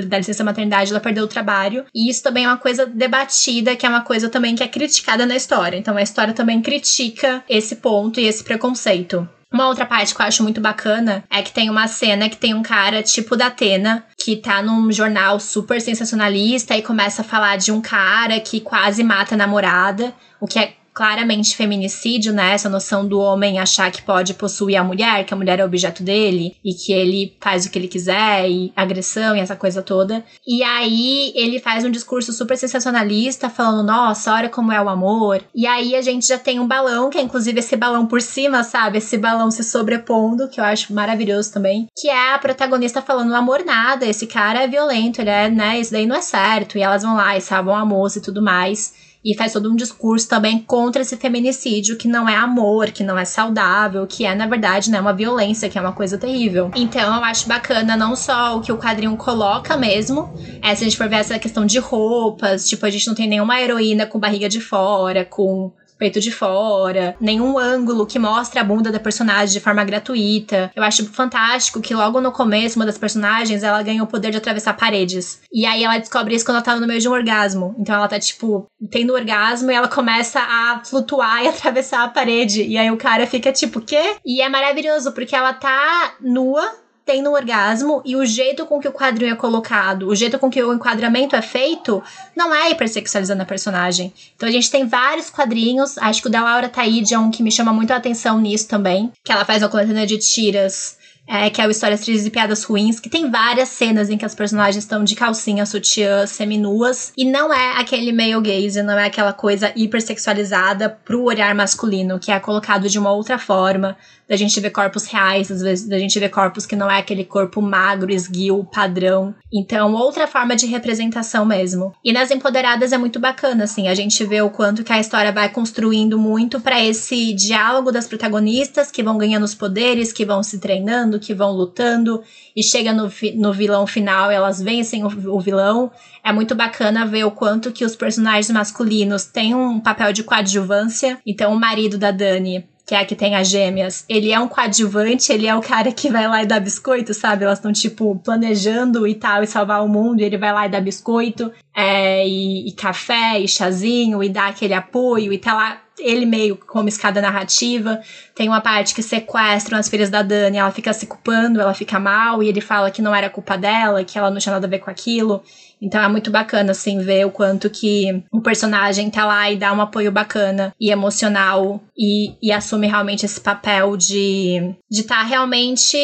da 0.07 0.17
licença 0.17 0.43
maternidade, 0.43 0.91
ela 0.91 0.99
perdeu 0.99 1.25
o 1.25 1.27
trabalho. 1.27 1.85
E 1.93 2.09
isso 2.09 2.23
também 2.23 2.45
é 2.45 2.47
uma 2.47 2.57
coisa 2.57 2.85
debatida, 2.85 3.75
que 3.75 3.85
é 3.85 3.89
uma 3.89 4.01
coisa 4.01 4.29
também 4.29 4.55
que 4.55 4.63
é 4.63 4.67
criticada 4.67 5.25
na 5.25 5.35
história. 5.35 5.77
Então 5.77 5.97
a 5.97 6.01
história 6.01 6.33
também 6.33 6.61
critica 6.61 7.43
esse 7.49 7.75
ponto 7.75 8.19
e 8.19 8.25
esse 8.25 8.43
preconceito. 8.43 9.27
Uma 9.51 9.67
outra 9.67 9.85
parte 9.85 10.13
que 10.13 10.21
eu 10.21 10.25
acho 10.25 10.43
muito 10.43 10.61
bacana 10.61 11.23
é 11.29 11.41
que 11.41 11.51
tem 11.51 11.71
uma 11.71 11.87
cena 11.87 12.29
que 12.29 12.37
tem 12.37 12.53
um 12.53 12.61
cara 12.61 13.01
tipo 13.01 13.35
da 13.35 13.47
Atena, 13.47 14.05
que 14.15 14.35
tá 14.35 14.61
num 14.61 14.91
jornal 14.91 15.39
super 15.39 15.81
sensacionalista 15.81 16.77
e 16.77 16.83
começa 16.83 17.23
a 17.23 17.25
falar 17.25 17.57
de 17.57 17.71
um 17.71 17.81
cara 17.81 18.39
que 18.39 18.61
quase 18.61 19.03
mata 19.03 19.33
a 19.33 19.37
namorada, 19.37 20.13
o 20.39 20.45
que 20.45 20.59
é 20.59 20.73
claramente 20.93 21.55
feminicídio, 21.55 22.33
né? 22.33 22.53
Essa 22.53 22.69
noção 22.69 23.07
do 23.07 23.19
homem 23.19 23.59
achar 23.59 23.91
que 23.91 24.01
pode 24.01 24.33
possuir 24.33 24.77
a 24.77 24.83
mulher, 24.83 25.23
que 25.25 25.33
a 25.33 25.37
mulher 25.37 25.59
é 25.59 25.65
objeto 25.65 26.03
dele 26.03 26.55
e 26.63 26.73
que 26.73 26.91
ele 26.91 27.35
faz 27.39 27.65
o 27.65 27.69
que 27.69 27.79
ele 27.79 27.87
quiser 27.87 28.49
e 28.49 28.71
agressão 28.75 29.35
e 29.35 29.39
essa 29.39 29.55
coisa 29.55 29.81
toda. 29.81 30.23
E 30.45 30.63
aí 30.63 31.31
ele 31.35 31.59
faz 31.59 31.85
um 31.85 31.91
discurso 31.91 32.33
super 32.33 32.57
sensacionalista 32.57 33.49
falando, 33.49 33.85
nossa, 33.85 34.33
olha 34.33 34.49
como 34.49 34.71
é 34.71 34.81
o 34.81 34.89
amor. 34.89 35.41
E 35.53 35.65
aí 35.65 35.95
a 35.95 36.01
gente 36.01 36.27
já 36.27 36.37
tem 36.37 36.59
um 36.59 36.67
balão, 36.67 37.09
que 37.09 37.17
é 37.17 37.21
inclusive 37.21 37.59
esse 37.59 37.75
balão 37.75 38.05
por 38.05 38.21
cima, 38.21 38.63
sabe? 38.63 38.97
Esse 38.97 39.17
balão 39.17 39.51
se 39.51 39.63
sobrepondo, 39.63 40.49
que 40.49 40.59
eu 40.59 40.63
acho 40.63 40.93
maravilhoso 40.93 41.53
também, 41.53 41.87
que 41.97 42.09
é 42.09 42.33
a 42.33 42.39
protagonista 42.39 43.01
falando 43.01 43.33
amor 43.33 43.63
nada, 43.63 44.05
esse 44.05 44.27
cara 44.27 44.63
é 44.63 44.67
violento, 44.67 45.21
ele 45.21 45.29
é, 45.29 45.49
né, 45.49 45.79
isso 45.79 45.91
daí 45.91 46.05
não 46.05 46.15
é 46.15 46.21
certo. 46.21 46.77
E 46.77 46.81
elas 46.81 47.03
vão 47.03 47.15
lá 47.15 47.37
e 47.37 47.41
salvam 47.41 47.75
a 47.75 47.85
moça 47.85 48.19
e 48.19 48.21
tudo 48.21 48.41
mais 48.41 49.09
e 49.23 49.35
faz 49.35 49.53
todo 49.53 49.71
um 49.71 49.75
discurso 49.75 50.27
também 50.27 50.59
contra 50.59 51.01
esse 51.01 51.17
feminicídio 51.17 51.97
que 51.97 52.07
não 52.07 52.27
é 52.27 52.35
amor, 52.35 52.91
que 52.91 53.03
não 53.03 53.17
é 53.17 53.25
saudável, 53.25 54.07
que 54.07 54.25
é 54.25 54.33
na 54.33 54.47
verdade 54.47 54.89
né, 54.89 54.99
uma 54.99 55.13
violência, 55.13 55.69
que 55.69 55.77
é 55.77 55.81
uma 55.81 55.91
coisa 55.91 56.17
terrível. 56.17 56.71
Então 56.75 57.15
eu 57.15 57.23
acho 57.23 57.47
bacana 57.47 57.97
não 57.97 58.15
só 58.15 58.57
o 58.57 58.61
que 58.61 58.71
o 58.71 58.77
quadrinho 58.77 59.15
coloca 59.17 59.75
mesmo, 59.75 60.33
é 60.61 60.73
se 60.73 60.83
a 60.83 60.87
gente 60.87 60.97
for 60.97 61.09
ver 61.09 61.17
essa 61.17 61.37
questão 61.37 61.65
de 61.65 61.79
roupas, 61.79 62.67
tipo, 62.67 62.85
a 62.85 62.89
gente 62.89 63.07
não 63.07 63.15
tem 63.15 63.27
nenhuma 63.27 63.59
heroína 63.59 64.05
com 64.05 64.19
barriga 64.19 64.47
de 64.47 64.61
fora, 64.61 65.25
com 65.25 65.71
peito 65.99 66.19
de 66.21 66.31
fora, 66.31 67.15
nenhum 67.19 67.59
ângulo 67.59 68.05
que 68.05 68.17
mostre 68.17 68.57
a 68.57 68.63
bunda 68.63 68.91
da 68.91 68.99
personagem 68.99 69.53
de 69.53 69.59
forma 69.59 69.83
gratuita. 69.83 70.71
Eu 70.73 70.81
acho 70.81 71.05
fantástico 71.07 71.81
que 71.81 71.93
logo 71.93 72.21
no 72.21 72.31
começo, 72.31 72.79
uma 72.79 72.85
das 72.85 72.97
personagens, 72.97 73.61
ela 73.61 73.83
ganha 73.83 74.01
o 74.01 74.07
poder 74.07 74.31
de 74.31 74.37
atravessar 74.37 74.73
paredes. 74.77 75.41
E 75.51 75.65
aí 75.65 75.83
ela 75.83 75.97
descobre 75.97 76.33
isso 76.33 76.45
quando 76.45 76.55
ela 76.55 76.65
tá 76.65 76.75
no 76.77 76.87
meio 76.87 77.01
de 77.01 77.09
um 77.09 77.11
orgasmo. 77.11 77.75
Então 77.77 77.93
ela 77.93 78.07
tá, 78.07 78.17
tipo, 78.17 78.65
tendo 78.89 79.13
orgasmo 79.13 79.69
e 79.69 79.75
ela 79.75 79.89
começa 79.89 80.39
a 80.39 80.81
flutuar 80.85 81.43
e 81.43 81.49
atravessar 81.49 82.03
a 82.03 82.07
parede. 82.07 82.63
E 82.63 82.77
aí 82.77 82.89
o 82.89 82.97
cara 82.97 83.27
fica 83.27 83.51
tipo, 83.51 83.81
quê? 83.81 84.15
E 84.25 84.41
é 84.41 84.47
maravilhoso, 84.47 85.11
porque 85.11 85.35
ela 85.35 85.51
tá 85.51 86.13
nua, 86.21 86.63
tendo 87.09 87.31
um 87.31 87.33
orgasmo 87.33 88.03
e 88.05 88.15
o 88.15 88.23
jeito 88.23 88.67
com 88.67 88.79
que 88.79 88.87
o 88.87 88.91
quadrinho 88.91 89.31
é 89.31 89.35
colocado, 89.35 90.07
o 90.07 90.15
jeito 90.15 90.37
com 90.37 90.47
que 90.47 90.61
o 90.61 90.71
enquadramento 90.71 91.35
é 91.35 91.41
feito, 91.41 92.03
não 92.35 92.53
é 92.53 92.69
hipersexualizando 92.69 93.41
a 93.41 93.45
personagem. 93.47 94.13
Então 94.35 94.47
a 94.47 94.51
gente 94.51 94.69
tem 94.69 94.85
vários 94.85 95.27
quadrinhos, 95.27 95.97
acho 95.97 96.21
que 96.21 96.27
o 96.27 96.31
da 96.31 96.43
Laura 96.43 96.69
Taide 96.69 97.15
é 97.15 97.17
um 97.17 97.31
que 97.31 97.41
me 97.41 97.51
chama 97.51 97.73
muito 97.73 97.89
a 97.89 97.95
atenção 97.95 98.39
nisso 98.39 98.67
também, 98.67 99.11
que 99.23 99.31
ela 99.31 99.43
faz 99.43 99.63
uma 99.63 99.69
coletânea 99.69 100.05
de 100.05 100.19
tiras 100.19 100.99
é, 101.31 101.47
que 101.47 101.61
é 101.61 101.67
o 101.67 101.69
Histórias 101.69 102.01
Tristes 102.01 102.25
e 102.25 102.31
Piadas 102.31 102.63
Ruins, 102.63 102.99
que 102.99 103.07
tem 103.07 103.29
várias 103.29 103.69
cenas 103.69 104.09
em 104.09 104.17
que 104.17 104.25
as 104.25 104.33
personagens 104.33 104.83
estão 104.83 105.03
de 105.03 105.15
calcinha, 105.15 105.63
sutiã, 105.63 106.25
seminuas, 106.25 107.13
e 107.15 107.23
não 107.23 107.53
é 107.53 107.77
aquele 107.77 108.11
male 108.11 108.41
gaze, 108.41 108.81
não 108.81 108.97
é 108.97 109.05
aquela 109.05 109.31
coisa 109.31 109.71
hipersexualizada 109.75 110.89
pro 110.89 111.23
olhar 111.23 111.53
masculino, 111.53 112.17
que 112.17 112.31
é 112.31 112.39
colocado 112.39 112.89
de 112.89 112.97
uma 112.97 113.11
outra 113.11 113.37
forma, 113.37 113.95
da 114.29 114.35
gente 114.35 114.59
ver 114.59 114.69
corpos 114.69 115.07
reais, 115.07 115.51
às 115.51 115.61
vezes 115.61 115.87
da 115.87 115.97
gente 115.97 116.19
ver 116.19 116.29
corpos 116.29 116.67
que 116.67 116.75
não 116.75 116.89
é 116.89 116.99
aquele 116.99 117.25
corpo 117.25 117.61
magro, 117.61 118.11
esguio, 118.11 118.63
padrão. 118.63 119.33
Então, 119.51 119.93
outra 119.95 120.27
forma 120.27 120.55
de 120.55 120.67
representação 120.67 121.43
mesmo. 121.43 121.95
E 122.05 122.13
nas 122.13 122.29
Empoderadas 122.29 122.93
é 122.93 122.97
muito 122.97 123.19
bacana, 123.19 123.63
assim, 123.63 123.87
a 123.87 123.95
gente 123.95 124.23
vê 124.23 124.39
o 124.41 124.51
quanto 124.51 124.83
que 124.83 124.93
a 124.93 124.99
história 124.99 125.31
vai 125.31 125.49
construindo 125.49 126.19
muito 126.19 126.59
para 126.59 126.83
esse 126.83 127.33
diálogo 127.33 127.91
das 127.91 128.07
protagonistas 128.07 128.91
que 128.91 129.01
vão 129.01 129.17
ganhando 129.17 129.43
os 129.43 129.55
poderes, 129.55 130.13
que 130.13 130.25
vão 130.25 130.43
se 130.43 130.59
treinando, 130.59 131.19
que 131.19 131.33
vão 131.33 131.51
lutando, 131.51 132.21
e 132.55 132.61
chega 132.61 132.93
no, 132.93 133.11
no 133.35 133.51
vilão 133.51 133.87
final, 133.87 134.29
elas 134.29 134.61
vencem 134.61 135.03
o, 135.03 135.07
o 135.07 135.39
vilão. 135.39 135.91
É 136.23 136.31
muito 136.31 136.53
bacana 136.53 137.05
ver 137.05 137.23
o 137.23 137.31
quanto 137.31 137.71
que 137.71 137.85
os 137.85 137.95
personagens 137.95 138.51
masculinos 138.51 139.25
têm 139.25 139.55
um 139.55 139.79
papel 139.79 140.13
de 140.13 140.23
coadjuvância. 140.23 141.17
Então, 141.25 141.53
o 141.53 141.59
marido 141.59 141.97
da 141.97 142.11
Dani 142.11 142.67
que 142.89 142.95
é 142.95 143.01
a 143.01 143.05
que 143.05 143.15
tem 143.15 143.35
as 143.35 143.47
gêmeas, 143.47 144.03
ele 144.09 144.31
é 144.31 144.39
um 144.39 144.47
coadjuvante, 144.47 145.31
ele 145.31 145.45
é 145.45 145.55
o 145.55 145.61
cara 145.61 145.91
que 145.91 146.09
vai 146.09 146.27
lá 146.27 146.41
e 146.41 146.47
dá 146.47 146.59
biscoito, 146.59 147.13
sabe? 147.13 147.43
Elas 147.45 147.59
estão, 147.59 147.71
tipo, 147.71 148.15
planejando 148.15 149.05
e 149.05 149.13
tal, 149.13 149.43
e 149.43 149.47
salvar 149.47 149.85
o 149.85 149.87
mundo, 149.87 150.21
e 150.21 150.23
ele 150.23 150.39
vai 150.39 150.51
lá 150.51 150.65
e 150.65 150.69
dá 150.69 150.81
biscoito, 150.81 151.51
é, 151.71 152.27
e, 152.27 152.67
e 152.67 152.71
café, 152.71 153.39
e 153.39 153.47
chazinho, 153.47 154.23
e 154.23 154.29
dá 154.29 154.47
aquele 154.47 154.73
apoio, 154.73 155.31
e 155.31 155.37
tá 155.37 155.53
lá 155.53 155.79
ele 155.99 156.25
meio 156.25 156.55
como 156.55 156.89
escada 156.89 157.21
narrativa. 157.21 158.01
Tem 158.33 158.47
uma 158.47 158.59
parte 158.59 158.95
que 158.95 159.03
sequestram 159.03 159.77
as 159.77 159.87
filhas 159.87 160.09
da 160.09 160.23
Dani, 160.23 160.57
ela 160.57 160.71
fica 160.71 160.91
se 160.91 161.05
culpando, 161.05 161.61
ela 161.61 161.75
fica 161.75 161.99
mal, 161.99 162.41
e 162.41 162.47
ele 162.47 162.61
fala 162.61 162.89
que 162.89 163.03
não 163.03 163.13
era 163.13 163.29
culpa 163.29 163.55
dela, 163.55 164.03
que 164.03 164.17
ela 164.17 164.31
não 164.31 164.39
tinha 164.39 164.53
nada 164.53 164.65
a 164.65 164.69
ver 164.69 164.79
com 164.79 164.89
aquilo. 164.89 165.43
Então 165.81 166.01
é 166.03 166.07
muito 166.07 166.29
bacana, 166.29 166.71
assim, 166.71 166.99
ver 166.99 167.25
o 167.25 167.31
quanto 167.31 167.69
que 167.69 168.23
o 168.31 168.41
personagem 168.41 169.09
tá 169.09 169.25
lá 169.25 169.49
e 169.49 169.57
dá 169.57 169.71
um 169.73 169.81
apoio 169.81 170.11
bacana 170.11 170.73
e 170.79 170.91
emocional 170.91 171.81
e, 171.97 172.33
e 172.41 172.51
assume 172.51 172.87
realmente 172.87 173.25
esse 173.25 173.39
papel 173.39 173.95
de 173.95 174.75
de 174.89 175.01
estar 175.01 175.19
tá 175.19 175.23
realmente 175.23 175.97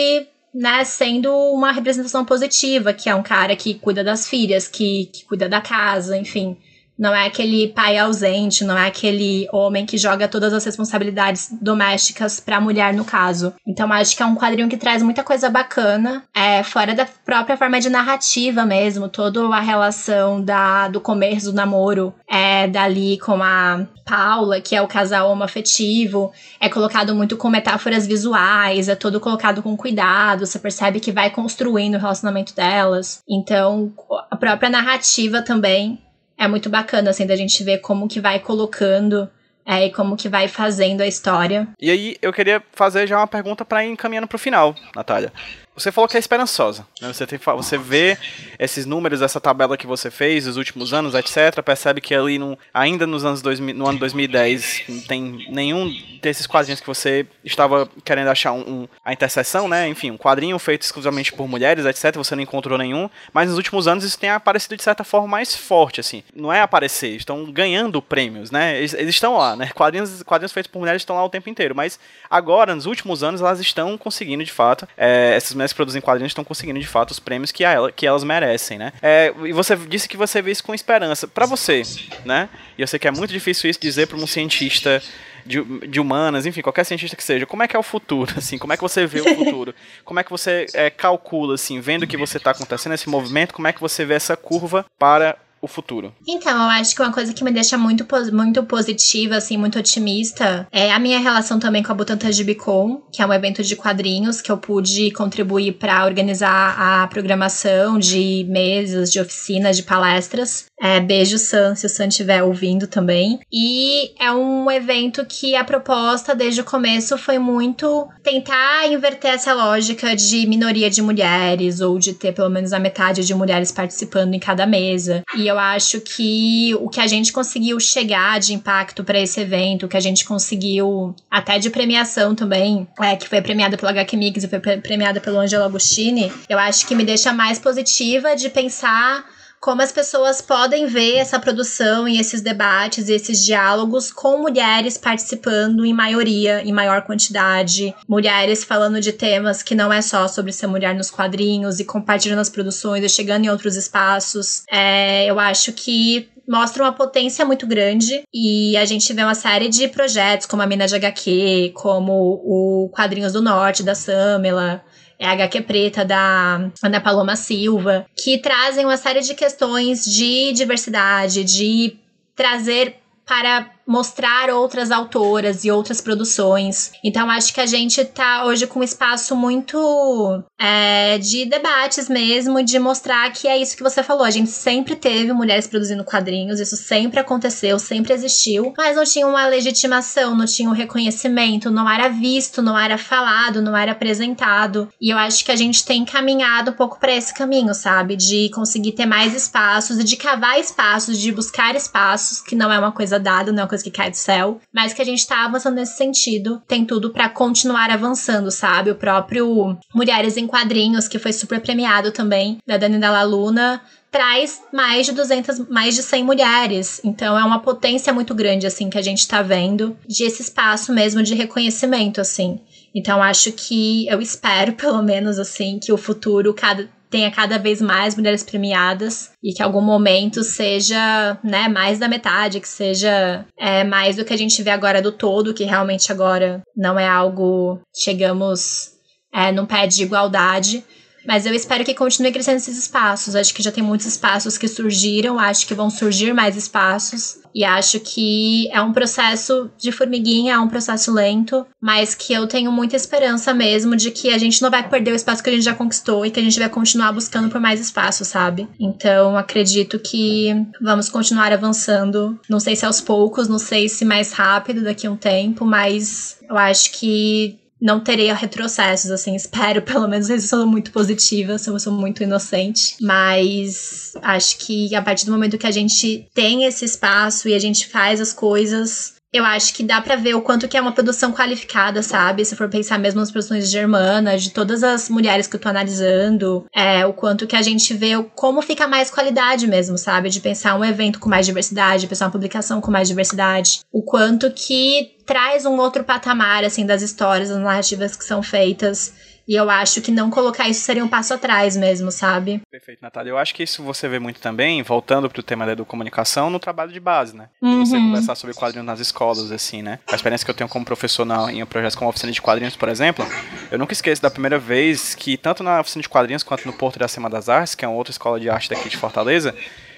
né, 0.53 0.86
sendo 0.86 1.30
uma 1.51 1.73
representação 1.73 2.23
positiva, 2.23 2.93
que 2.93 3.09
é 3.09 3.15
um 3.15 3.21
cara 3.21 3.57
que 3.57 3.73
cuida 3.73 4.01
das 4.01 4.26
filhas, 4.26 4.69
que, 4.69 5.07
que 5.07 5.26
cuida 5.26 5.49
da 5.49 5.59
casa, 5.59 6.17
enfim 6.17 6.57
não 6.98 7.14
é 7.14 7.26
aquele 7.26 7.68
pai 7.70 7.98
ausente, 7.98 8.64
não 8.64 8.78
é 8.78 8.88
aquele 8.88 9.48
homem 9.52 9.86
que 9.86 9.98
joga 9.98 10.28
todas 10.28 10.54
as 10.54 10.64
responsabilidades 10.64 11.50
domésticas 11.62 12.39
pra 12.39 12.62
mulher, 12.62 12.93
no 12.93 13.06
caso. 13.06 13.54
Então, 13.68 13.91
acho 13.91 14.16
que 14.16 14.24
é 14.24 14.26
um 14.26 14.36
quadrinho 14.36 14.70
que 14.70 14.78
traz 14.78 15.04
muita 15.04 15.24
coisa 15.24 15.50
bacana, 15.50 16.24
é, 16.34 16.64
fora 16.64 16.93
da 16.93 17.06
própria 17.06 17.58
forma 17.58 17.80
de 17.80 17.89
narrativa 17.89 18.66
mesmo, 18.66 19.10
toda 19.10 19.46
a 19.48 19.60
relação 19.60 20.41
da, 20.41 20.88
do 20.88 21.02
começo 21.02 21.52
do 21.52 21.56
namoro 21.56 22.14
é 22.30 22.68
dali 22.68 23.18
com 23.20 23.41
a 23.43 23.86
Paula, 24.06 24.62
que 24.62 24.76
é 24.76 24.82
o 24.82 24.88
casal 24.88 25.32
homoafetivo, 25.32 26.32
é 26.60 26.70
colocado 26.70 27.16
muito 27.16 27.36
com 27.36 27.50
metáforas 27.50 28.06
visuais, 28.06 28.88
é 28.88 28.96
todo 28.96 29.20
colocado 29.20 29.64
com 29.64 29.76
cuidado, 29.76 30.46
você 30.46 30.60
percebe 30.60 31.00
que 31.00 31.12
vai 31.12 31.32
construindo 31.32 31.96
o 31.96 32.00
relacionamento 32.00 32.56
delas. 32.56 33.24
Então, 33.28 33.91
a 34.30 34.36
própria 34.36 34.70
narrativa 34.70 35.41
também 35.41 36.00
é 36.38 36.47
muito 36.47 36.69
bacana, 36.69 37.09
assim, 37.09 37.25
da 37.25 37.36
gente 37.36 37.63
ver 37.63 37.79
como 37.79 38.07
que 38.07 38.19
vai 38.19 38.39
colocando 38.39 39.29
é, 39.65 39.86
e 39.86 39.91
como 39.91 40.15
que 40.15 40.29
vai 40.29 40.47
fazendo 40.47 41.01
a 41.01 41.07
história. 41.07 41.67
E 41.79 41.89
aí, 41.89 42.17
eu 42.21 42.31
queria 42.31 42.61
fazer 42.71 43.07
já 43.07 43.17
uma 43.17 43.27
pergunta 43.27 43.65
para 43.65 43.83
ir 43.83 43.89
encaminhando 43.89 44.27
pro 44.27 44.38
final, 44.38 44.75
Natália. 44.95 45.33
Você 45.76 45.91
falou 45.91 46.07
que 46.07 46.15
é 46.15 46.19
esperançosa. 46.19 46.88
Né? 47.01 47.11
Você, 47.11 47.28
tem, 47.28 47.38
você 47.38 47.78
vê 47.78 48.17
esses 48.57 48.86
números, 48.86 49.21
essa 49.21 49.41
tabela 49.41 49.78
que 49.78 49.86
você 49.86 50.09
fez, 50.09 50.47
os 50.47 50.55
últimos 50.55 50.93
anos, 50.93 51.13
etc. 51.13 51.61
Percebe 51.63 51.99
que 51.99 52.15
ali, 52.15 52.39
no, 52.39 52.57
ainda 52.73 53.05
nos 53.05 53.26
anos 53.26 53.41
2000, 53.41 53.76
no 53.76 53.88
ano 53.88 53.99
2010, 53.99 54.84
não 54.88 55.01
tem 55.01 55.45
nenhum 55.49 55.93
desses 56.21 56.47
quadrinhos 56.47 56.80
que 56.80 56.88
você 56.88 57.26
estava 57.43 57.89
querendo 58.03 58.30
achar 58.30 58.53
um, 58.53 58.61
um, 58.61 58.88
a 59.03 59.11
interseção, 59.11 59.67
né? 59.67 59.88
Enfim, 59.88 60.11
um 60.11 60.17
quadrinho 60.17 60.57
feito 60.57 60.84
exclusivamente 60.84 61.34
por 61.34 61.47
mulheres, 61.47 61.86
etc. 61.86 62.15
Você 62.15 62.36
não 62.36 62.43
encontrou 62.43 62.78
nenhum. 62.78 63.09
Mas 63.34 63.49
nos 63.49 63.57
últimos 63.57 63.88
anos 63.88 64.03
isso 64.03 64.17
tem 64.17 64.30
aparecido 64.30 64.78
de 64.78 64.84
certa 64.84 65.03
forma 65.03 65.28
mais 65.28 65.55
forte, 65.55 65.99
assim. 65.99 66.23
Não 66.34 66.51
é 66.51 66.61
aparecer, 66.61 67.15
estão 67.15 67.51
ganhando 67.51 68.01
prêmios, 68.01 68.49
né? 68.49 68.78
Eles, 68.78 68.93
eles 68.93 69.15
estão 69.15 69.38
lá, 69.38 69.55
né? 69.55 69.69
Quadrinhos, 69.76 70.23
quadrinhos 70.23 70.53
feitos 70.53 70.71
por 70.71 70.80
mulheres 70.80 71.01
estão 71.01 71.17
lá 71.17 71.26
o 71.26 71.30
tempo 71.30 71.49
inteiro. 71.49 71.76
Mas 71.76 71.99
agora, 72.30 72.73
nos 72.73 72.86
últimos 72.86 73.23
anos, 73.23 73.41
elas 73.41 73.59
estão 73.59 73.97
conseguindo, 73.97 74.43
de 74.43 74.51
fato, 74.51 74.88
é, 74.97 75.34
essas 75.36 75.53
mulheres 75.66 75.74
que 75.74 75.78
produzem 75.78 76.01
quadrinhos 76.01 76.32
estão 76.32 76.43
conseguindo 76.43 76.80
de 76.80 76.88
fato 76.88 77.11
os 77.11 77.20
prêmios 77.20 77.51
que, 77.51 77.63
ela, 77.63 77.91
que 77.91 78.05
elas 78.05 78.24
merecem, 78.24 78.78
né? 78.78 78.93
É, 79.01 79.34
e 79.43 79.51
você 79.51 79.76
disse 79.76 80.07
que 80.07 80.16
você 80.16 80.41
vê 80.41 80.51
isso 80.51 80.63
com 80.63 80.74
esperança. 80.74 81.28
Para 81.28 81.45
você, 81.45 81.82
né? 82.24 82.49
E 82.78 82.82
eu 82.82 82.88
sei 82.88 82.99
que 82.99 83.07
é 83.07 83.11
muito 83.11 83.32
difícil 83.32 83.70
isso 83.70 83.80
dizer 83.80 84.07
para 84.07 84.18
um 84.18 84.28
cientista 84.28 85.01
de, 85.45 85.63
de, 85.88 85.99
humanas, 85.99 86.45
enfim, 86.45 86.61
qualquer 86.61 86.84
cientista 86.84 87.16
que 87.16 87.24
seja, 87.24 87.45
como 87.45 87.61
é 87.61 87.68
que 87.68 87.76
é 87.76 87.80
o 87.80 87.84
futuro, 87.84 88.34
assim, 88.38 88.57
como 88.57 88.74
é 88.74 88.78
que 88.78 88.82
você 88.82 89.05
vê 89.05 89.22
o 89.22 89.36
futuro? 89.36 89.76
Como 90.03 90.20
é 90.20 90.24
que 90.24 90.32
você 90.32 90.66
é, 90.74 90.89
calcula, 90.89 91.53
assim, 91.53 91.80
vendo 91.80 92.03
o 92.03 92.07
que 92.07 92.18
você 92.18 92.38
está 92.38 92.51
acontecendo, 92.51 92.93
esse 92.93 93.07
movimento, 93.07 93.53
como 93.53 93.68
é 93.68 93.74
que 93.74 93.82
você 93.82 94.05
vê 94.05 94.16
essa 94.16 94.36
curva 94.36 94.86
para 94.97 95.38
o 95.66 95.68
futuro? 95.68 96.13
Então, 96.28 96.51
eu 96.51 96.70
acho 96.70 96.95
que 96.95 97.01
uma 97.01 97.11
coisa 97.11 97.34
que 97.34 97.43
me 97.43 97.51
deixa 97.51 97.78
muito, 97.78 98.05
muito 98.32 98.63
positiva, 98.63 99.36
assim, 99.36 99.57
muito 99.57 99.78
otimista, 99.78 100.68
é 100.72 100.91
a 100.91 100.99
minha 100.99 101.20
relação 101.20 101.59
também 101.59 101.84
com 101.84 101.91
a 101.91 101.95
Butantan 101.95 102.32
Gibicon, 102.32 103.01
que 103.11 103.22
é 103.22 103.26
um 103.26 103.34
evento 103.34 103.63
de 103.63 103.76
quadrinhos 103.76 104.41
que 104.41 104.51
eu 104.51 104.57
pude 104.57 105.11
contribuir 105.11 105.74
para 105.74 106.05
organizar 106.05 106.76
a 106.78 107.07
programação 107.07 107.97
de 107.97 108.45
mesas, 108.49 109.11
de 109.11 109.20
oficinas, 109.20 109.78
de 109.78 109.84
palestras. 109.84 110.66
É, 110.80 110.99
beijo, 110.99 111.38
Sam, 111.38 111.74
se 111.76 111.86
o 111.86 111.89
Sam 111.89 112.07
estiver 112.07 112.43
ouvindo 112.43 112.88
também. 112.88 113.39
E 113.51 114.11
é 114.20 114.32
um 114.32 114.70
evento 114.70 115.26
que 115.26 115.55
a 115.55 115.63
proposta 115.63 116.36
desde 116.36 116.61
o 116.61 116.66
começo 116.66 117.18
foi 117.18 117.39
muito 117.39 118.07
tentar 118.22 118.88
inverter 118.88 119.32
essa 119.32 119.53
lógica 119.53 120.16
de 120.16 120.45
minoria 120.45 120.89
de 120.89 121.01
mulheres, 121.01 121.82
ou 121.82 121.97
de 121.97 122.13
ter 122.13 122.34
pelo 122.34 122.49
menos 122.49 122.74
a 122.74 122.80
metade 122.80 123.26
de 123.26 123.34
mulheres 123.34 123.72
participando 123.72 124.34
em 124.34 124.39
cada 124.39 124.66
mesa. 124.66 125.24
E 125.36 125.47
eu 125.47 125.55
acho 125.58 126.01
que 126.01 126.76
o 126.80 126.89
que 126.89 126.99
a 126.99 127.08
gente 127.08 127.32
conseguiu 127.32 127.80
chegar 127.80 128.39
de 128.39 128.53
impacto 128.53 129.03
para 129.03 129.20
esse 129.20 129.39
evento, 129.39 129.86
o 129.86 129.89
que 129.89 129.97
a 129.97 130.01
gente 130.01 130.26
conseguiu 130.26 131.16
até 131.30 131.60
de 131.60 131.70
premiação 131.70 132.36
também, 132.36 132.88
é, 132.99 133.16
que 133.16 133.28
foi 133.28 133.41
premiada 133.41 133.78
pelo 133.78 133.89
HQ 133.89 134.18
Mix 134.18 134.43
e 134.43 134.47
foi 134.47 134.60
premiada 134.60 135.20
pelo 135.20 135.39
Angelo 135.39 135.64
Agostini, 135.64 136.32
eu 136.49 136.58
acho 136.58 136.86
que 136.88 136.95
me 136.95 137.03
deixa 137.03 137.34
mais 137.34 137.60
positiva 137.60 138.36
de 138.36 138.49
pensar 138.49 139.26
como 139.66 139.82
as 139.82 139.91
pessoas 139.91 140.41
podem 140.41 140.86
ver 140.86 141.16
essa 141.16 141.39
produção 141.39 142.07
e 142.07 142.20
esses 142.20 142.39
debates 142.39 143.09
e 143.09 143.13
esses 143.13 143.43
diálogos 143.43 144.11
com 144.11 144.38
mulheres 144.38 144.95
participando 144.95 145.84
em 145.84 145.91
maioria, 145.91 146.61
em 146.61 146.72
maior 146.72 147.01
quantidade, 147.01 147.91
mulheres 148.07 148.63
falando 148.63 149.01
de 149.01 149.11
temas 149.11 149.63
que 149.63 149.74
não 149.74 149.91
é 149.91 150.03
só 150.03 150.28
sobre 150.28 150.53
ser 150.53 150.68
mulher 150.68 150.93
nos 150.93 151.09
quadrinhos 151.09 151.80
e 151.80 151.84
compartilhando 151.84 152.41
as 152.41 152.49
produções 152.49 153.03
e 153.03 153.09
chegando 153.09 153.45
em 153.45 153.49
outros 153.49 153.76
espaços. 153.76 154.61
É, 154.70 155.26
eu 155.26 155.39
acho 155.39 155.74
que 155.74 156.30
mostra 156.47 156.84
uma 156.84 156.93
potência 156.93 157.43
muito 157.43 157.66
grande 157.66 158.24
e 158.32 158.78
a 158.78 158.86
gente 158.86 159.11
vê 159.13 159.24
uma 159.24 159.34
série 159.34 159.68
de 159.68 159.88
projetos 159.88 160.45
como 160.45 160.61
a 160.61 160.68
Mina 160.68 160.86
de 160.86 160.95
HQ, 160.95 161.72
como 161.74 162.13
o 162.13 162.89
Quadrinhos 162.95 163.34
do 163.34 163.41
Norte 163.41 163.82
da 163.82 163.95
Samela, 163.95 164.84
é 165.20 165.28
a 165.28 165.32
HQ 165.32 165.61
Preta 165.61 166.05
da 166.05 166.70
Ana 166.84 167.01
Paloma 167.01 167.36
Silva, 167.36 168.05
que 168.16 168.38
trazem 168.38 168.86
uma 168.86 168.97
série 168.97 169.22
de 169.22 169.34
questões 169.34 170.05
de 170.05 170.51
diversidade, 170.53 171.43
de 171.43 171.97
trazer 172.36 172.95
para 173.26 173.74
mostrar 173.88 174.49
outras 174.49 174.91
autoras 174.91 175.63
e 175.65 175.71
outras 175.71 175.99
produções. 175.99 176.91
Então 177.03 177.29
acho 177.29 177.53
que 177.53 177.61
a 177.61 177.65
gente 177.65 178.03
tá 178.05 178.45
hoje 178.45 178.65
com 178.67 178.79
um 178.79 178.83
espaço 178.83 179.36
muito 179.36 180.43
é, 180.59 181.17
de 181.17 181.45
debates 181.45 182.07
mesmo, 182.07 182.63
de 182.63 182.79
mostrar 182.79 183.31
que 183.31 183.47
é 183.47 183.57
isso 183.57 183.75
que 183.75 183.83
você 183.83 184.01
falou. 184.01 184.23
A 184.23 184.31
gente 184.31 184.49
sempre 184.49 184.95
teve 184.95 185.33
mulheres 185.33 185.67
produzindo 185.67 186.03
quadrinhos, 186.03 186.59
isso 186.59 186.77
sempre 186.77 187.19
aconteceu, 187.19 187.77
sempre 187.77 188.13
existiu, 188.13 188.73
mas 188.77 188.95
não 188.95 189.03
tinha 189.03 189.27
uma 189.27 189.47
legitimação, 189.47 190.36
não 190.36 190.45
tinha 190.45 190.69
um 190.69 190.73
reconhecimento, 190.73 191.69
não 191.69 191.89
era 191.89 192.07
visto, 192.09 192.61
não 192.61 192.77
era 192.77 192.97
falado, 192.97 193.61
não 193.61 193.75
era 193.75 193.91
apresentado. 193.91 194.88
E 195.01 195.09
eu 195.09 195.17
acho 195.17 195.43
que 195.43 195.51
a 195.51 195.55
gente 195.55 195.86
tem 195.86 196.05
caminhado 196.05 196.71
um 196.71 196.75
pouco 196.75 196.99
para 196.99 197.15
esse 197.15 197.33
caminho, 197.33 197.73
sabe? 197.73 198.15
De 198.15 198.49
conseguir 198.53 198.93
ter 198.93 199.05
mais 199.05 199.33
espaços 199.36 200.05
de 200.05 200.15
cavar 200.15 200.59
espaços, 200.59 201.17
de 201.19 201.31
buscar 201.31 201.75
espaços, 201.75 202.41
que 202.41 202.55
não 202.55 202.71
é 202.71 202.79
uma 202.79 202.91
coisa 202.91 203.19
dada, 203.19 203.51
não 203.51 203.59
é 203.59 203.63
uma 203.63 203.69
coisa 203.69 203.74
que 203.84 203.91
cai 203.91 204.11
do 204.11 204.17
céu, 204.17 204.59
mas 204.73 204.93
que 204.93 205.01
a 205.01 205.05
gente 205.05 205.26
tá 205.26 205.45
avançando 205.45 205.76
nesse 205.76 205.97
sentido. 205.97 206.61
Tem 206.67 206.86
tudo 206.86 207.11
para 207.11 207.30
continuar 207.30 207.89
avançando, 207.89 208.51
sabe? 208.51 208.91
O 208.91 208.95
próprio 208.95 209.78
Mulheres 209.93 210.38
em 210.38 210.47
Quadrinhos, 210.47 211.07
que 211.07 211.19
foi 211.19 211.34
super 211.34 211.59
premiado 211.59 212.11
também, 212.11 212.57
da 212.65 212.78
Dani 212.78 212.97
Dalla 212.97 213.23
Luna, 213.23 213.82
traz 214.15 214.61
mais 214.71 215.07
de 215.07 215.11
200, 215.11 215.67
mais 215.67 215.93
de 215.93 216.01
100 216.01 216.23
mulheres. 216.23 217.01
Então 217.03 217.38
é 217.38 217.43
uma 217.43 217.59
potência 217.59 218.13
muito 218.13 218.34
grande 218.34 218.65
assim 218.65 218.89
que 218.89 218.97
a 218.97 219.01
gente 219.01 219.28
tá 219.28 219.41
vendo 219.41 219.97
de 220.07 220.23
esse 220.23 220.41
espaço 220.41 220.93
mesmo 220.93 221.21
de 221.21 221.36
reconhecimento 221.36 222.21
assim. 222.21 222.61
Então 222.95 223.21
acho 223.21 223.51
que 223.51 224.07
eu 224.07 224.21
espero 224.21 224.71
pelo 224.80 225.03
menos 225.03 225.38
assim 225.38 225.80
que 225.80 225.91
o 225.91 225.97
futuro 225.97 226.53
cada 226.53 226.89
tenha 227.10 227.32
cada 227.32 227.58
vez 227.58 227.82
mais 227.82 228.16
mulheres 228.16 228.43
premiadas 228.43 229.32
e 229.43 229.53
que 229.53 229.62
algum 229.62 229.82
momento 229.82 230.43
seja, 230.43 231.38
né, 231.43 231.68
mais 231.68 231.99
da 231.99 232.08
metade, 232.08 232.60
que 232.60 232.68
seja 232.68 233.45
é, 233.58 233.84
mais 233.84 234.16
do 234.16 234.26
que 234.26 234.34
a 234.34 234.38
gente 234.38 234.62
vê 234.64 234.70
agora 234.70 235.01
do 235.01 235.12
todo, 235.12 235.53
que 235.53 235.64
realmente 235.64 236.12
agora 236.12 236.62
não 236.76 236.99
é 236.99 237.08
algo 237.08 237.80
chegamos 237.95 238.91
é, 239.34 239.51
num 239.51 239.66
pé 239.66 239.86
de 239.88 240.03
igualdade, 240.03 240.84
mas 241.28 241.45
eu 241.45 241.53
espero 241.53 241.84
que 241.84 241.93
continue 241.93 242.32
crescendo 242.32 242.57
esses 242.57 242.78
espaços. 242.78 243.36
Acho 243.36 243.53
que 243.53 243.63
já 243.63 243.71
tem 243.71 243.84
muitos 243.84 244.07
espaços 244.07 244.57
que 244.57 244.67
surgiram, 244.67 245.39
acho 245.39 245.67
que 245.67 245.73
vão 245.73 245.89
surgir 245.89 246.34
mais 246.34 246.55
espaços. 246.55 247.39
E 247.53 247.63
acho 247.63 248.01
que 248.01 248.69
é 248.71 248.82
um 248.82 248.91
processo 248.91 249.71
de 249.78 249.89
formiguinha, 249.89 250.55
é 250.55 250.59
um 250.59 250.67
processo 250.67 251.13
lento, 251.13 251.65
mas 251.82 252.13
que 252.13 252.34
eu 252.34 252.47
tenho 252.47 252.69
muita 252.69 252.97
esperança 252.97 253.53
mesmo 253.53 253.95
de 253.95 254.11
que 254.11 254.34
a 254.34 254.38
gente 254.38 254.61
não 254.61 254.69
vai 254.69 254.88
perder 254.88 255.13
o 255.13 255.15
espaço 255.15 255.41
que 255.41 255.49
a 255.49 255.53
gente 255.53 255.63
já 255.63 255.73
conquistou 255.73 256.26
e 256.26 256.32
que 256.32 256.39
a 256.39 256.43
gente 256.43 256.59
vai 256.59 256.67
continuar 256.67 257.13
buscando 257.13 257.49
por 257.49 257.61
mais 257.61 257.80
espaço, 257.80 258.26
sabe? 258.26 258.67
Então 258.78 259.38
acredito 259.38 259.97
que 259.99 260.49
vamos 260.82 261.07
continuar 261.07 261.53
avançando. 261.53 262.38
Não 262.49 262.59
sei 262.59 262.76
se 262.76 262.86
aos 262.86 262.99
poucos, 262.99 263.47
não 263.47 263.59
sei 263.59 263.88
se 263.88 264.03
mais 264.03 264.34
rápido 264.34 264.84
daqui 264.84 265.07
a 265.07 265.11
um 265.11 265.15
tempo, 265.15 265.65
mas 265.65 266.38
eu 266.49 266.57
acho 266.57 266.91
que 266.91 267.57
não 267.86 267.99
terei 267.99 268.33
retrocessos, 268.33 269.11
assim, 269.11 269.36
espero, 269.36 269.79
pelo 269.83 270.07
menos 270.07 270.27
eu 270.27 270.39
sou 270.41 270.65
muito 270.65 270.91
positiva, 270.91 271.51
eu 271.51 271.79
sou 271.79 271.93
muito 271.93 272.23
inocente, 272.23 272.95
mas 272.99 274.13
acho 274.23 274.57
que 274.57 274.95
a 274.95 275.01
partir 275.03 275.27
do 275.27 275.31
momento 275.31 275.57
que 275.57 275.67
a 275.67 275.71
gente 275.71 276.27
tem 276.33 276.65
esse 276.65 276.83
espaço 276.83 277.47
e 277.47 277.53
a 277.53 277.59
gente 277.59 277.88
faz 277.88 278.19
as 278.19 278.33
coisas 278.33 279.14
eu 279.36 279.43
acho 279.43 279.73
que 279.73 279.83
dá 279.83 280.01
para 280.01 280.15
ver 280.15 280.36
o 280.36 280.41
quanto 280.41 280.67
que 280.67 280.77
é 280.77 280.81
uma 280.81 280.91
produção 280.91 281.31
qualificada, 281.31 282.01
sabe? 282.01 282.45
Se 282.45 282.55
for 282.55 282.69
pensar 282.69 282.97
mesmo 282.97 283.19
nas 283.19 283.31
produções 283.31 283.65
de 283.65 283.71
Germana, 283.71 284.38
de 284.38 284.51
todas 284.51 284.83
as 284.83 285.09
mulheres 285.09 285.47
que 285.47 285.55
eu 285.55 285.59
tô 285.59 285.67
analisando, 285.67 286.65
é, 286.73 287.05
o 287.05 287.13
quanto 287.13 287.45
que 287.45 287.55
a 287.55 287.61
gente 287.61 287.93
vê 287.93 288.11
como 288.36 288.61
fica 288.61 288.88
mais 288.88 289.09
qualidade 289.11 289.67
mesmo, 289.67 289.97
sabe? 289.97 290.29
De 290.29 290.39
pensar 290.39 290.75
um 290.75 290.86
evento 290.86 291.19
com 291.19 291.29
mais 291.29 291.45
diversidade, 291.45 292.07
pensar 292.07 292.25
uma 292.25 292.31
publicação 292.31 292.79
com 292.79 292.89
mais 292.89 293.07
diversidade. 293.07 293.81
O 293.91 294.01
quanto 294.01 294.49
que 294.51 295.15
traz 295.25 295.65
um 295.65 295.77
outro 295.77 296.03
patamar, 296.03 296.63
assim, 296.63 296.86
das 296.86 297.01
histórias, 297.01 297.49
das 297.49 297.57
narrativas 297.57 298.15
que 298.15 298.23
são 298.23 298.41
feitas 298.41 299.13
E 299.48 299.56
eu 299.56 299.70
acho 299.70 300.02
que 300.02 300.12
não 300.12 300.30
colocar 300.30 300.68
isso 300.68 300.82
seria 300.82 301.04
um 301.04 301.08
passo 301.08 301.34
atrás 301.34 301.78
mesmo, 301.78 302.12
sabe? 302.12 302.62
Perfeito, 302.70 303.00
Natália. 303.02 303.30
Eu 303.30 303.38
acho 303.38 303.54
que 303.54 303.64
isso 303.64 303.84
você 303.84 304.08
vê 304.08 304.18
muito 304.18 304.39
também, 304.39 304.82
voltando 304.82 305.30
pro 305.30 305.43
tema 305.43 305.66
da 305.66 305.74
educomunicação, 305.74 306.50
no 306.50 306.60
trabalho 306.60 306.91
de 306.91 307.00
base, 307.00 307.36
né? 307.36 307.50
Uhum. 307.62 307.86
Você 307.86 307.96
conversar 307.96 308.36
sobre 308.36 308.56
quadrinhos 308.56 308.86
nas 308.86 309.00
escolas, 309.00 309.52
assim, 309.52 309.82
né? 309.82 310.00
A 310.12 310.16
experiência 310.16 310.43
que 310.43 310.52
eu 310.52 310.56
tenho 310.56 310.70
como 310.70 310.84
professor 310.84 311.26
na, 311.26 311.52
em 311.52 311.62
um 311.62 311.66
projeto 311.66 311.98
como 311.98 312.10
oficina 312.10 312.32
de 312.32 312.41
quadrinhos, 312.41 312.76
por 312.76 312.89
exemplo, 312.89 313.26
eu 313.72 313.78
nunca 313.78 313.93
esqueço 313.93 314.22
da 314.22 314.32
primeira 314.32 314.58
vez 314.58 315.14
que, 315.14 315.38
tanto 315.38 315.64
na 315.64 315.80
oficina 315.80 316.02
de 316.02 316.10
quadrinhos 316.10 316.41
quanto 316.41 316.66
no 316.66 316.74
Porto 316.74 316.98
da 316.98 317.08
Semana 317.08 317.36
das 317.36 317.48
Artes, 317.48 317.76
que 317.76 317.86
é 317.86 317.88
uma 317.88 317.98
outra 317.98 318.12
escola 318.12 318.39
de 318.39 318.50
arte 318.50 318.70
daqui 318.70 318.89
de 318.89 318.98
Fortaleza, 318.98 319.56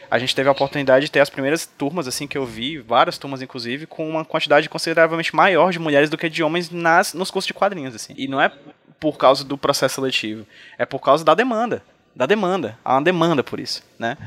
a 0.10 0.20
gente 0.20 0.36
teve 0.36 0.48
a 0.48 0.52
oportunidade 0.52 1.06
de 1.06 1.12
ter 1.12 1.20
as 1.20 1.30
primeiras 1.30 1.66
turmas, 1.66 2.08
assim, 2.08 2.28
que 2.28 2.38
eu 2.38 2.46
vi, 2.46 2.78
várias 2.78 3.18
turmas, 3.18 3.42
inclusive, 3.42 3.86
com 3.86 4.10
uma 4.10 4.24
quantidade 4.24 4.70
consideravelmente 4.70 5.36
maior 5.36 5.72
de 5.72 5.80
mulheres 5.80 6.10
do 6.10 6.18
que 6.18 6.30
de 6.30 6.44
homens 6.44 6.70
nas, 6.70 7.14
nos 7.14 7.30
cursos 7.30 7.48
de 7.48 7.54
quadrinhos, 7.54 7.94
assim. 7.94 8.14
E 8.18 8.28
não 8.28 8.42
é 8.42 8.52
por 9.00 9.18
causa 9.18 9.44
do 9.44 9.58
processo 9.58 9.96
seletivo, 9.96 10.46
é 10.78 10.86
por 10.86 11.00
causa 11.00 11.24
da 11.24 11.34
demanda. 11.34 11.84
Da 12.16 12.26
demanda. 12.26 12.78
Há 12.84 12.94
uma 12.96 13.02
demanda 13.02 13.44
por 13.44 13.60
isso, 13.60 13.84
né? 14.00 14.18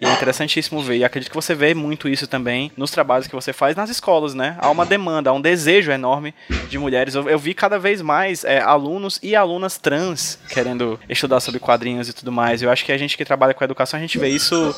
E 0.00 0.06
é 0.06 0.12
interessantíssimo 0.12 0.82
ver. 0.82 0.98
E 0.98 1.04
acredito 1.04 1.30
que 1.30 1.36
você 1.36 1.54
vê 1.54 1.74
muito 1.74 2.08
isso 2.08 2.26
também 2.26 2.70
nos 2.76 2.90
trabalhos 2.90 3.26
que 3.26 3.34
você 3.34 3.52
faz 3.52 3.76
nas 3.76 3.90
escolas, 3.90 4.34
né? 4.34 4.56
Há 4.58 4.70
uma 4.70 4.84
demanda, 4.84 5.30
há 5.30 5.32
um 5.32 5.40
desejo 5.40 5.90
enorme 5.90 6.34
de 6.68 6.78
mulheres. 6.78 7.14
Eu, 7.14 7.28
eu 7.28 7.38
vi 7.38 7.54
cada 7.54 7.78
vez 7.78 8.02
mais 8.02 8.44
é, 8.44 8.60
alunos 8.60 9.18
e 9.22 9.36
alunas 9.36 9.78
trans 9.78 10.38
querendo 10.48 10.98
estudar 11.08 11.40
sobre 11.40 11.60
quadrinhos 11.60 12.08
e 12.08 12.12
tudo 12.12 12.32
mais. 12.32 12.62
Eu 12.62 12.70
acho 12.70 12.84
que 12.84 12.92
a 12.92 12.98
gente 12.98 13.16
que 13.16 13.24
trabalha 13.24 13.54
com 13.54 13.64
educação, 13.64 13.98
a 13.98 14.00
gente 14.00 14.18
vê 14.18 14.28
isso 14.28 14.74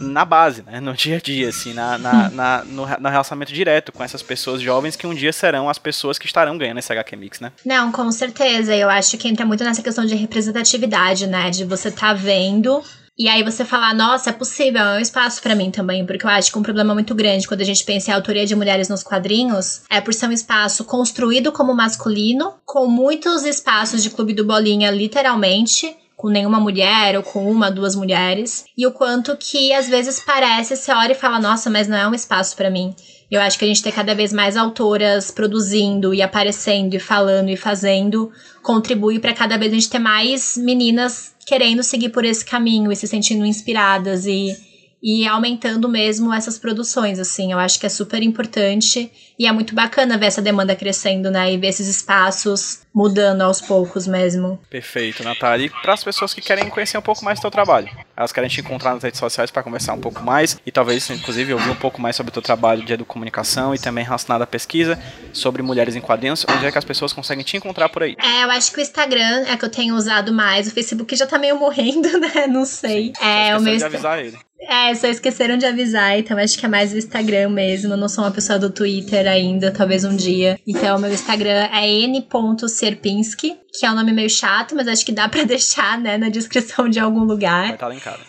na 0.00 0.24
base, 0.24 0.62
né? 0.62 0.80
No 0.80 0.94
dia 0.94 1.16
a 1.16 1.20
dia, 1.20 1.48
assim, 1.48 1.72
na, 1.72 1.98
na, 1.98 2.30
na 2.30 2.64
no, 2.64 2.86
no, 2.86 3.08
relacionamento 3.08 3.52
direto 3.52 3.92
com 3.92 4.02
essas 4.02 4.22
pessoas 4.22 4.60
jovens 4.60 4.96
que 4.96 5.06
um 5.06 5.14
dia 5.14 5.32
serão 5.32 5.68
as 5.68 5.78
pessoas 5.78 6.18
que 6.18 6.26
estarão 6.26 6.58
ganhando 6.58 6.78
esse 6.78 6.92
HQ 6.92 7.16
Mix, 7.16 7.40
né? 7.40 7.52
Não, 7.64 7.90
com 7.90 8.10
certeza. 8.10 8.74
Eu 8.74 8.88
acho 8.88 9.16
que 9.16 9.28
entra 9.28 9.46
muito 9.46 9.64
nessa 9.64 9.82
questão 9.82 10.04
de 10.04 10.14
representatividade, 10.14 11.26
né? 11.26 11.50
De 11.50 11.64
você 11.64 11.90
tá 11.90 12.12
vendo 12.12 12.82
e 13.18 13.28
aí 13.28 13.42
você 13.42 13.64
falar, 13.64 13.92
nossa, 13.94 14.30
é 14.30 14.32
possível, 14.32 14.80
é 14.80 14.98
um 14.98 15.00
espaço 15.00 15.42
para 15.42 15.56
mim 15.56 15.72
também, 15.72 16.06
porque 16.06 16.24
eu 16.24 16.30
acho 16.30 16.52
que 16.52 16.58
um 16.58 16.62
problema 16.62 16.94
muito 16.94 17.16
grande 17.16 17.48
quando 17.48 17.62
a 17.62 17.64
gente 17.64 17.82
pensa 17.84 18.10
em 18.10 18.14
autoria 18.14 18.46
de 18.46 18.54
mulheres 18.54 18.88
nos 18.88 19.02
quadrinhos 19.02 19.82
é 19.90 20.00
por 20.00 20.14
ser 20.14 20.28
um 20.28 20.32
espaço 20.32 20.84
construído 20.84 21.50
como 21.50 21.74
masculino, 21.74 22.54
com 22.64 22.86
muitos 22.86 23.44
espaços 23.44 24.04
de 24.04 24.10
clube 24.10 24.32
do 24.32 24.44
bolinha, 24.44 24.90
literalmente, 24.92 25.96
com 26.16 26.28
nenhuma 26.28 26.60
mulher 26.60 27.16
ou 27.16 27.24
com 27.24 27.50
uma, 27.50 27.70
duas 27.70 27.96
mulheres, 27.96 28.64
e 28.76 28.86
o 28.86 28.92
quanto 28.92 29.36
que 29.36 29.72
às 29.72 29.88
vezes 29.88 30.20
parece, 30.20 30.76
você 30.76 30.92
olha 30.92 31.12
e 31.12 31.16
fala, 31.16 31.40
nossa, 31.40 31.68
mas 31.68 31.88
não 31.88 31.96
é 31.96 32.06
um 32.06 32.14
espaço 32.14 32.56
para 32.56 32.70
mim. 32.70 32.94
Eu 33.30 33.40
acho 33.40 33.58
que 33.58 33.64
a 33.64 33.68
gente 33.68 33.82
tem 33.82 33.92
cada 33.92 34.14
vez 34.14 34.32
mais 34.32 34.56
autoras 34.56 35.30
produzindo 35.30 36.14
e 36.14 36.22
aparecendo 36.22 36.94
e 36.94 36.98
falando 36.98 37.50
e 37.50 37.56
fazendo 37.56 38.32
contribui 38.62 39.18
para 39.18 39.34
cada 39.34 39.58
vez 39.58 39.72
a 39.72 39.74
gente 39.74 39.90
ter 39.90 39.98
mais 39.98 40.56
meninas 40.56 41.34
querendo 41.48 41.82
seguir 41.82 42.10
por 42.10 42.26
esse 42.26 42.44
caminho 42.44 42.92
e 42.92 42.96
se 42.96 43.06
sentindo 43.06 43.46
inspiradas 43.46 44.26
e, 44.26 44.54
e 45.02 45.26
aumentando 45.26 45.88
mesmo 45.88 46.32
essas 46.32 46.58
produções, 46.58 47.18
assim. 47.18 47.52
Eu 47.52 47.58
acho 47.58 47.78
que 47.78 47.86
é 47.86 47.88
super 47.88 48.22
importante 48.22 49.10
e 49.38 49.46
é 49.46 49.52
muito 49.52 49.74
bacana 49.74 50.18
ver 50.18 50.26
essa 50.26 50.42
demanda 50.42 50.74
crescendo, 50.74 51.30
né? 51.30 51.52
E 51.52 51.56
ver 51.56 51.68
esses 51.68 51.86
espaços 51.86 52.80
mudando 52.92 53.42
aos 53.42 53.60
poucos 53.60 54.08
mesmo. 54.08 54.60
Perfeito, 54.68 55.22
Natália. 55.22 55.66
E 55.66 55.70
para 55.70 55.94
as 55.94 56.02
pessoas 56.02 56.34
que 56.34 56.40
querem 56.40 56.68
conhecer 56.68 56.98
um 56.98 57.02
pouco 57.02 57.24
mais 57.24 57.38
do 57.38 57.42
teu 57.42 57.50
trabalho, 57.50 57.88
elas 58.16 58.32
querem 58.32 58.50
te 58.50 58.60
encontrar 58.60 58.94
nas 58.94 59.02
redes 59.04 59.20
sociais 59.20 59.52
para 59.52 59.62
conversar 59.62 59.94
um 59.94 60.00
pouco 60.00 60.20
mais 60.20 60.58
e 60.66 60.72
talvez, 60.72 61.08
inclusive, 61.10 61.52
ouvir 61.52 61.70
um 61.70 61.76
pouco 61.76 62.00
mais 62.00 62.16
sobre 62.16 62.30
o 62.30 62.32
teu 62.32 62.42
trabalho 62.42 62.84
de 62.84 62.92
educomunicação 62.92 63.72
e 63.72 63.78
também 63.78 64.02
relacionado 64.02 64.42
à 64.42 64.46
pesquisa 64.46 64.98
sobre 65.32 65.62
mulheres 65.62 65.94
em 65.94 66.00
quadrinhos, 66.00 66.44
onde 66.50 66.66
é 66.66 66.72
que 66.72 66.78
as 66.78 66.84
pessoas 66.84 67.12
conseguem 67.12 67.44
te 67.44 67.56
encontrar 67.56 67.88
por 67.88 68.02
aí? 68.02 68.16
É, 68.20 68.42
eu 68.42 68.50
acho 68.50 68.72
que 68.72 68.80
o 68.80 68.82
Instagram 68.82 69.44
é 69.46 69.56
que 69.56 69.64
eu 69.64 69.70
tenho 69.70 69.94
usado 69.94 70.32
mais, 70.32 70.66
o 70.66 70.72
Facebook 70.72 71.14
já 71.14 71.26
tá 71.26 71.38
meio 71.38 71.56
morrendo, 71.56 72.08
né? 72.18 72.48
Não 72.48 72.64
sei. 72.64 73.12
Sim, 73.16 73.24
é, 73.24 73.56
o 73.56 73.60
meu 73.60 73.76
de 73.76 73.84
avisar 73.84 74.18
ele. 74.18 74.36
É, 74.60 74.94
só 74.94 75.06
esqueceram 75.06 75.56
de 75.56 75.64
avisar, 75.64 76.18
então 76.18 76.36
acho 76.36 76.58
que 76.58 76.66
é 76.66 76.68
mais 76.68 76.92
o 76.92 76.98
Instagram 76.98 77.50
mesmo. 77.50 77.92
Eu 77.92 77.96
não 77.96 78.08
sou 78.08 78.24
uma 78.24 78.30
pessoa 78.30 78.58
do 78.58 78.70
Twitter 78.70 79.26
ainda, 79.26 79.70
talvez 79.70 80.04
um 80.04 80.16
dia. 80.16 80.58
Então, 80.66 80.98
meu 80.98 81.12
Instagram 81.12 81.68
é 81.72 81.88
n.serpinski, 81.88 83.56
que 83.78 83.86
é 83.86 83.90
um 83.90 83.94
nome 83.94 84.12
meio 84.12 84.28
chato, 84.28 84.74
mas 84.74 84.88
acho 84.88 85.06
que 85.06 85.12
dá 85.12 85.28
para 85.28 85.44
deixar, 85.46 85.98
né, 85.98 86.18
na 86.18 86.28
descrição 86.28 86.88
de 86.88 86.98
algum 86.98 87.24
lugar. 87.24 87.66
Vai 87.66 87.74
estar 87.74 87.86
tá 87.86 87.92
linkado. 87.92 88.20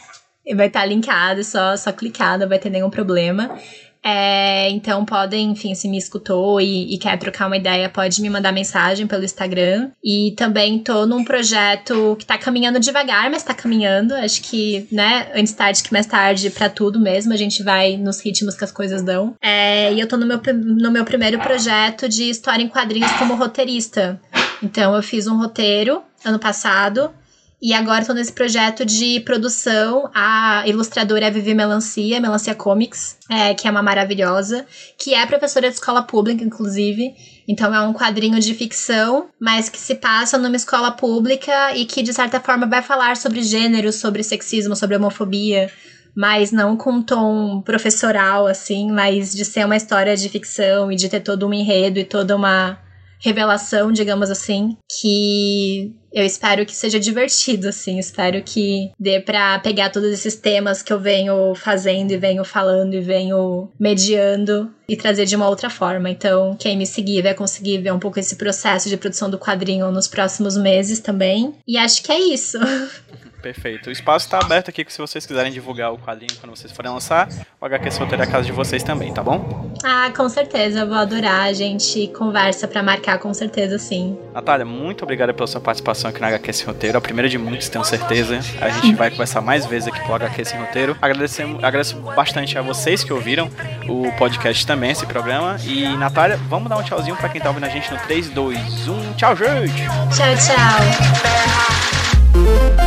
Vai 0.56 0.68
estar 0.68 0.80
tá 0.81 0.85
linkado, 0.85 1.43
só, 1.43 1.76
só 1.76 1.91
clicar, 1.91 2.38
não 2.38 2.47
vai 2.47 2.60
ter 2.60 2.69
nenhum 2.69 2.89
problema. 2.89 3.57
É, 4.04 4.70
então 4.70 5.04
podem, 5.04 5.52
enfim, 5.52 5.76
se 5.76 5.88
me 5.88 5.98
escutou 5.98 6.60
e, 6.62 6.94
e, 6.94 6.98
quer 6.98 7.18
trocar 7.18 7.48
uma 7.48 7.58
ideia, 7.58 7.90
pode 7.90 8.22
me 8.22 8.30
mandar 8.30 8.52
mensagem 8.52 9.06
pelo 9.06 9.24
Instagram. 9.24 9.92
E 10.04 10.34
também 10.38 10.80
tô 10.80 11.06
num 11.06 11.24
projeto 11.24 12.16
que 12.18 12.26
tá 12.26 12.38
caminhando 12.38 12.80
devagar, 12.80 13.30
mas 13.30 13.44
tá 13.44 13.54
caminhando. 13.54 14.14
Acho 14.16 14.42
que, 14.42 14.88
né, 14.92 15.30
antes 15.36 15.54
tarde 15.54 15.84
que 15.84 15.92
mais 15.92 16.06
tarde, 16.06 16.50
para 16.50 16.70
tudo 16.70 17.00
mesmo, 17.00 17.34
a 17.34 17.38
gente 17.38 17.62
vai 17.62 17.98
nos 17.98 18.20
ritmos 18.22 18.56
que 18.56 18.64
as 18.64 18.72
coisas 18.72 19.02
dão. 19.02 19.36
É, 19.42 19.94
e 19.94 20.00
eu 20.00 20.08
tô 20.08 20.18
no 20.18 20.26
meu, 20.26 20.42
no 20.54 20.92
meu 20.92 21.04
primeiro 21.04 21.40
projeto 21.40 22.08
de 22.08 22.30
história 22.30 22.64
em 22.64 22.70
quadrinhos 22.70 23.12
como 23.14 23.36
roteirista. 23.36 24.20
Então 24.64 24.96
eu 24.96 25.04
fiz 25.04 25.28
um 25.28 25.38
roteiro 25.38 26.02
ano 26.26 26.40
passado 26.40 27.12
e 27.61 27.73
agora 27.73 28.02
estou 28.02 28.15
nesse 28.15 28.31
projeto 28.31 28.86
de 28.86 29.19
produção. 29.19 30.10
A 30.14 30.64
ilustradora 30.65 31.26
é 31.26 31.31
Vivi 31.31 31.53
Melancia, 31.53 32.19
Melancia 32.22 32.56
Comics, 32.56 33.18
é, 33.30 33.53
que 33.53 33.68
é 33.68 33.72
uma 33.72 33.84
maravilhosa, 33.84 34.65
que 34.98 35.14
é 35.14 35.26
professora 35.26 35.68
de 35.68 35.73
escola 35.73 36.02
pública, 36.02 36.41
inclusive. 36.41 37.14
Então 37.48 37.76
é 37.76 37.81
um 37.81 37.94
quadrinho 37.94 38.40
de 38.40 38.53
ficção, 38.53 39.30
mas 39.40 39.68
que 39.68 39.77
se 39.77 39.95
passa 39.95 40.38
numa 40.38 40.56
escola 40.56 40.91
pública 40.91 41.76
e 41.76 41.86
que, 41.86 42.02
de 42.02 42.14
certa 42.14 42.40
forma, 42.40 42.65
vai 42.65 42.81
falar 42.81 43.18
sobre 43.18 43.44
gênero, 43.44 43.91
sobre 43.91 44.23
sexismo, 44.23 44.76
sobre 44.76 44.95
homofobia. 44.95 45.69
Mas 46.15 46.52
não 46.52 46.77
com 46.77 46.91
um 46.94 47.02
tom 47.02 47.61
professoral, 47.61 48.48
assim, 48.48 48.90
mas 48.90 49.34
de 49.34 49.44
ser 49.44 49.65
uma 49.65 49.76
história 49.76 50.15
de 50.15 50.30
ficção 50.30 50.91
e 50.91 50.95
de 50.95 51.10
ter 51.10 51.19
todo 51.19 51.45
um 51.45 51.53
enredo 51.53 51.99
e 51.99 52.06
toda 52.06 52.36
uma 52.36 52.80
revelação, 53.20 53.91
digamos 53.91 54.30
assim, 54.32 54.78
que 55.00 55.94
eu 56.12 56.26
espero 56.26 56.66
que 56.66 56.76
seja 56.76 57.00
divertido, 57.00 57.68
assim. 57.68 58.00
Espero 58.00 58.41
que 58.41 58.91
dê 59.00 59.20
pra 59.20 59.60
pegar 59.60 59.90
todos 59.90 60.12
esses 60.12 60.36
temas 60.36 60.82
que 60.82 60.91
eu 60.91 61.00
venho 61.00 61.54
fazendo 61.54 62.12
e 62.12 62.18
venho 62.18 62.44
falando 62.44 62.94
e 62.96 63.02
venho 63.02 63.70
mediando 63.80 64.72
e 64.88 64.96
trazer 64.96 65.26
de 65.26 65.36
uma 65.36 65.48
outra 65.48 65.70
forma. 65.70 66.10
Então, 66.10 66.56
quem 66.58 66.78
me 66.78 66.86
seguir 66.86 67.22
vai 67.22 67.34
conseguir 67.34 67.78
ver 67.80 67.94
um 67.94 68.00
pouco 68.00 68.20
esse 68.20 68.36
processo 68.36 68.90
de 68.90 68.98
produção 68.98 69.30
do 69.30 69.38
quadrinho 69.38 69.91
nos 69.91 70.08
próximos 70.08 70.58
meses 70.58 71.00
também. 71.00 71.54
E 71.68 71.78
acho 71.78 72.02
que 72.02 72.12
é 72.12 72.20
isso. 72.20 72.58
Perfeito. 73.41 73.90
O 73.90 73.91
espaço 73.91 74.26
está 74.26 74.40
aberto 74.40 74.70
aqui 74.70 74.86
se 74.88 74.98
vocês 74.98 75.26
quiserem 75.26 75.52
divulgar 75.52 75.94
o 75.94 75.98
quadrinho 75.98 76.34
quando 76.40 76.56
vocês 76.56 76.72
forem 76.72 76.91
lançar. 76.91 77.30
O 77.60 77.66
HQ 77.66 77.91
Solteiro 77.91 78.24
é 78.24 78.26
a 78.26 78.30
casa 78.30 78.45
de 78.45 78.52
vocês 78.52 78.84
também, 78.84 79.14
tá 79.14 79.24
bom? 79.24 79.74
Ah, 79.84 80.11
com 80.16 80.28
certeza. 80.28 80.80
Eu 80.80 80.88
vou 80.88 80.98
adorar. 80.98 81.48
A 81.48 81.53
gente 81.53 82.07
conversa 82.10 82.68
para 82.68 82.84
marcar, 82.84 83.18
com 83.20 83.34
certeza, 83.34 83.78
sim. 83.78 84.18
Natália, 84.34 84.66
muito 84.66 85.03
obrigada 85.03 85.34
pela 85.34 85.48
sua 85.48 85.61
participação 85.61 86.10
aqui 86.10 86.20
no 86.20 86.28
HQ 86.28 86.53
Sem 86.53 86.68
Roteiro. 86.68 86.98
A 86.98 87.02
primeira 87.02 87.30
de 87.30 87.38
muitos, 87.38 87.70
tenho 87.70 87.84
certeza. 87.84 88.40
A 88.61 88.70
gente 88.70 88.95
vai 88.95 89.10
conversar 89.10 89.41
mais 89.41 89.66
vezes 89.66 89.88
aqui 89.88 89.99
pro 90.02 90.16
HQ 90.16 90.45
Sem 90.45 90.60
Roteiro. 90.60 90.98
Agradecemos, 91.02 91.64
agradeço 91.64 91.95
bastante 91.98 92.57
a 92.57 92.61
vocês 92.61 93.03
que 93.03 93.14
ouviram 93.14 93.49
o 93.88 94.11
podcast 94.18 94.66
também, 94.66 94.91
esse 94.91 95.06
programa. 95.06 95.57
E, 95.64 95.88
Natália, 95.98 96.38
vamos 96.49 96.70
dar 96.70 96.78
um 96.78 96.84
tchauzinho 96.84 97.16
para 97.16 97.30
quem 97.30 97.41
tá 97.41 97.49
ouvindo 97.49 97.66
a 97.66 97.70
gente 97.70 97.91
no 97.91 97.98
3, 97.99 98.30
2, 98.30 98.88
1. 98.88 99.14
Tchau, 99.14 99.36
gente! 99.36 99.84
Tchau, 100.16 100.36
tchau! 100.36 102.78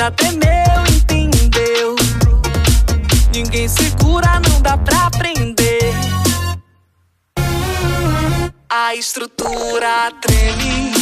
Já 0.00 0.10
tremeu 0.12 0.82
entendeu. 0.88 1.94
Ninguém 3.34 3.68
segura, 3.68 4.40
não 4.48 4.62
dá 4.62 4.78
pra 4.78 5.10
prender. 5.10 5.59
A 8.72 8.94
estrutura 8.94 10.12
treme 10.20 10.92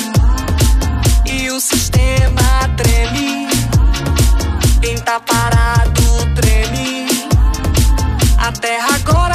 e 1.26 1.50
o 1.50 1.60
sistema 1.60 2.66
treme. 2.78 3.46
Quem 4.80 4.96
tá 4.96 5.20
parado 5.20 6.02
treme. 6.34 7.06
A 8.38 8.50
terra 8.52 8.94
agora 8.94 9.27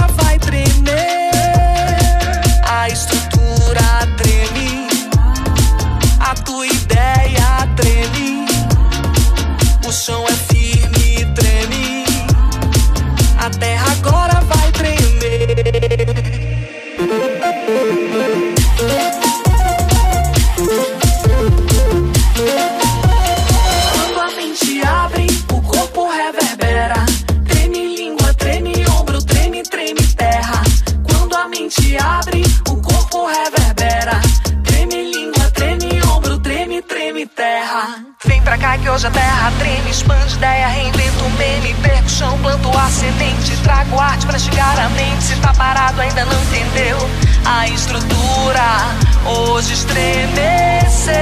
hoje 38.94 39.08
a 39.08 39.12
terra 39.12 39.52
treme, 39.58 39.90
expande 39.90 40.36
ideia, 40.36 40.68
reinvento 40.68 41.24
meme, 41.40 41.74
perco 41.82 42.08
chão, 42.08 42.38
planto 42.44 42.70
a 42.78 42.88
semente, 42.90 43.58
trago 43.64 44.00
arte 44.00 44.26
pra 44.28 44.38
chegar 44.38 44.78
a 44.78 44.88
mente. 44.90 45.24
Se 45.24 45.36
tá 45.38 45.52
parado 45.54 46.00
ainda 46.00 46.24
não 46.26 46.44
entendeu, 46.44 46.98
a 47.44 47.68
estrutura 47.68 48.62
hoje 49.26 49.74
estremeceu. 49.74 51.14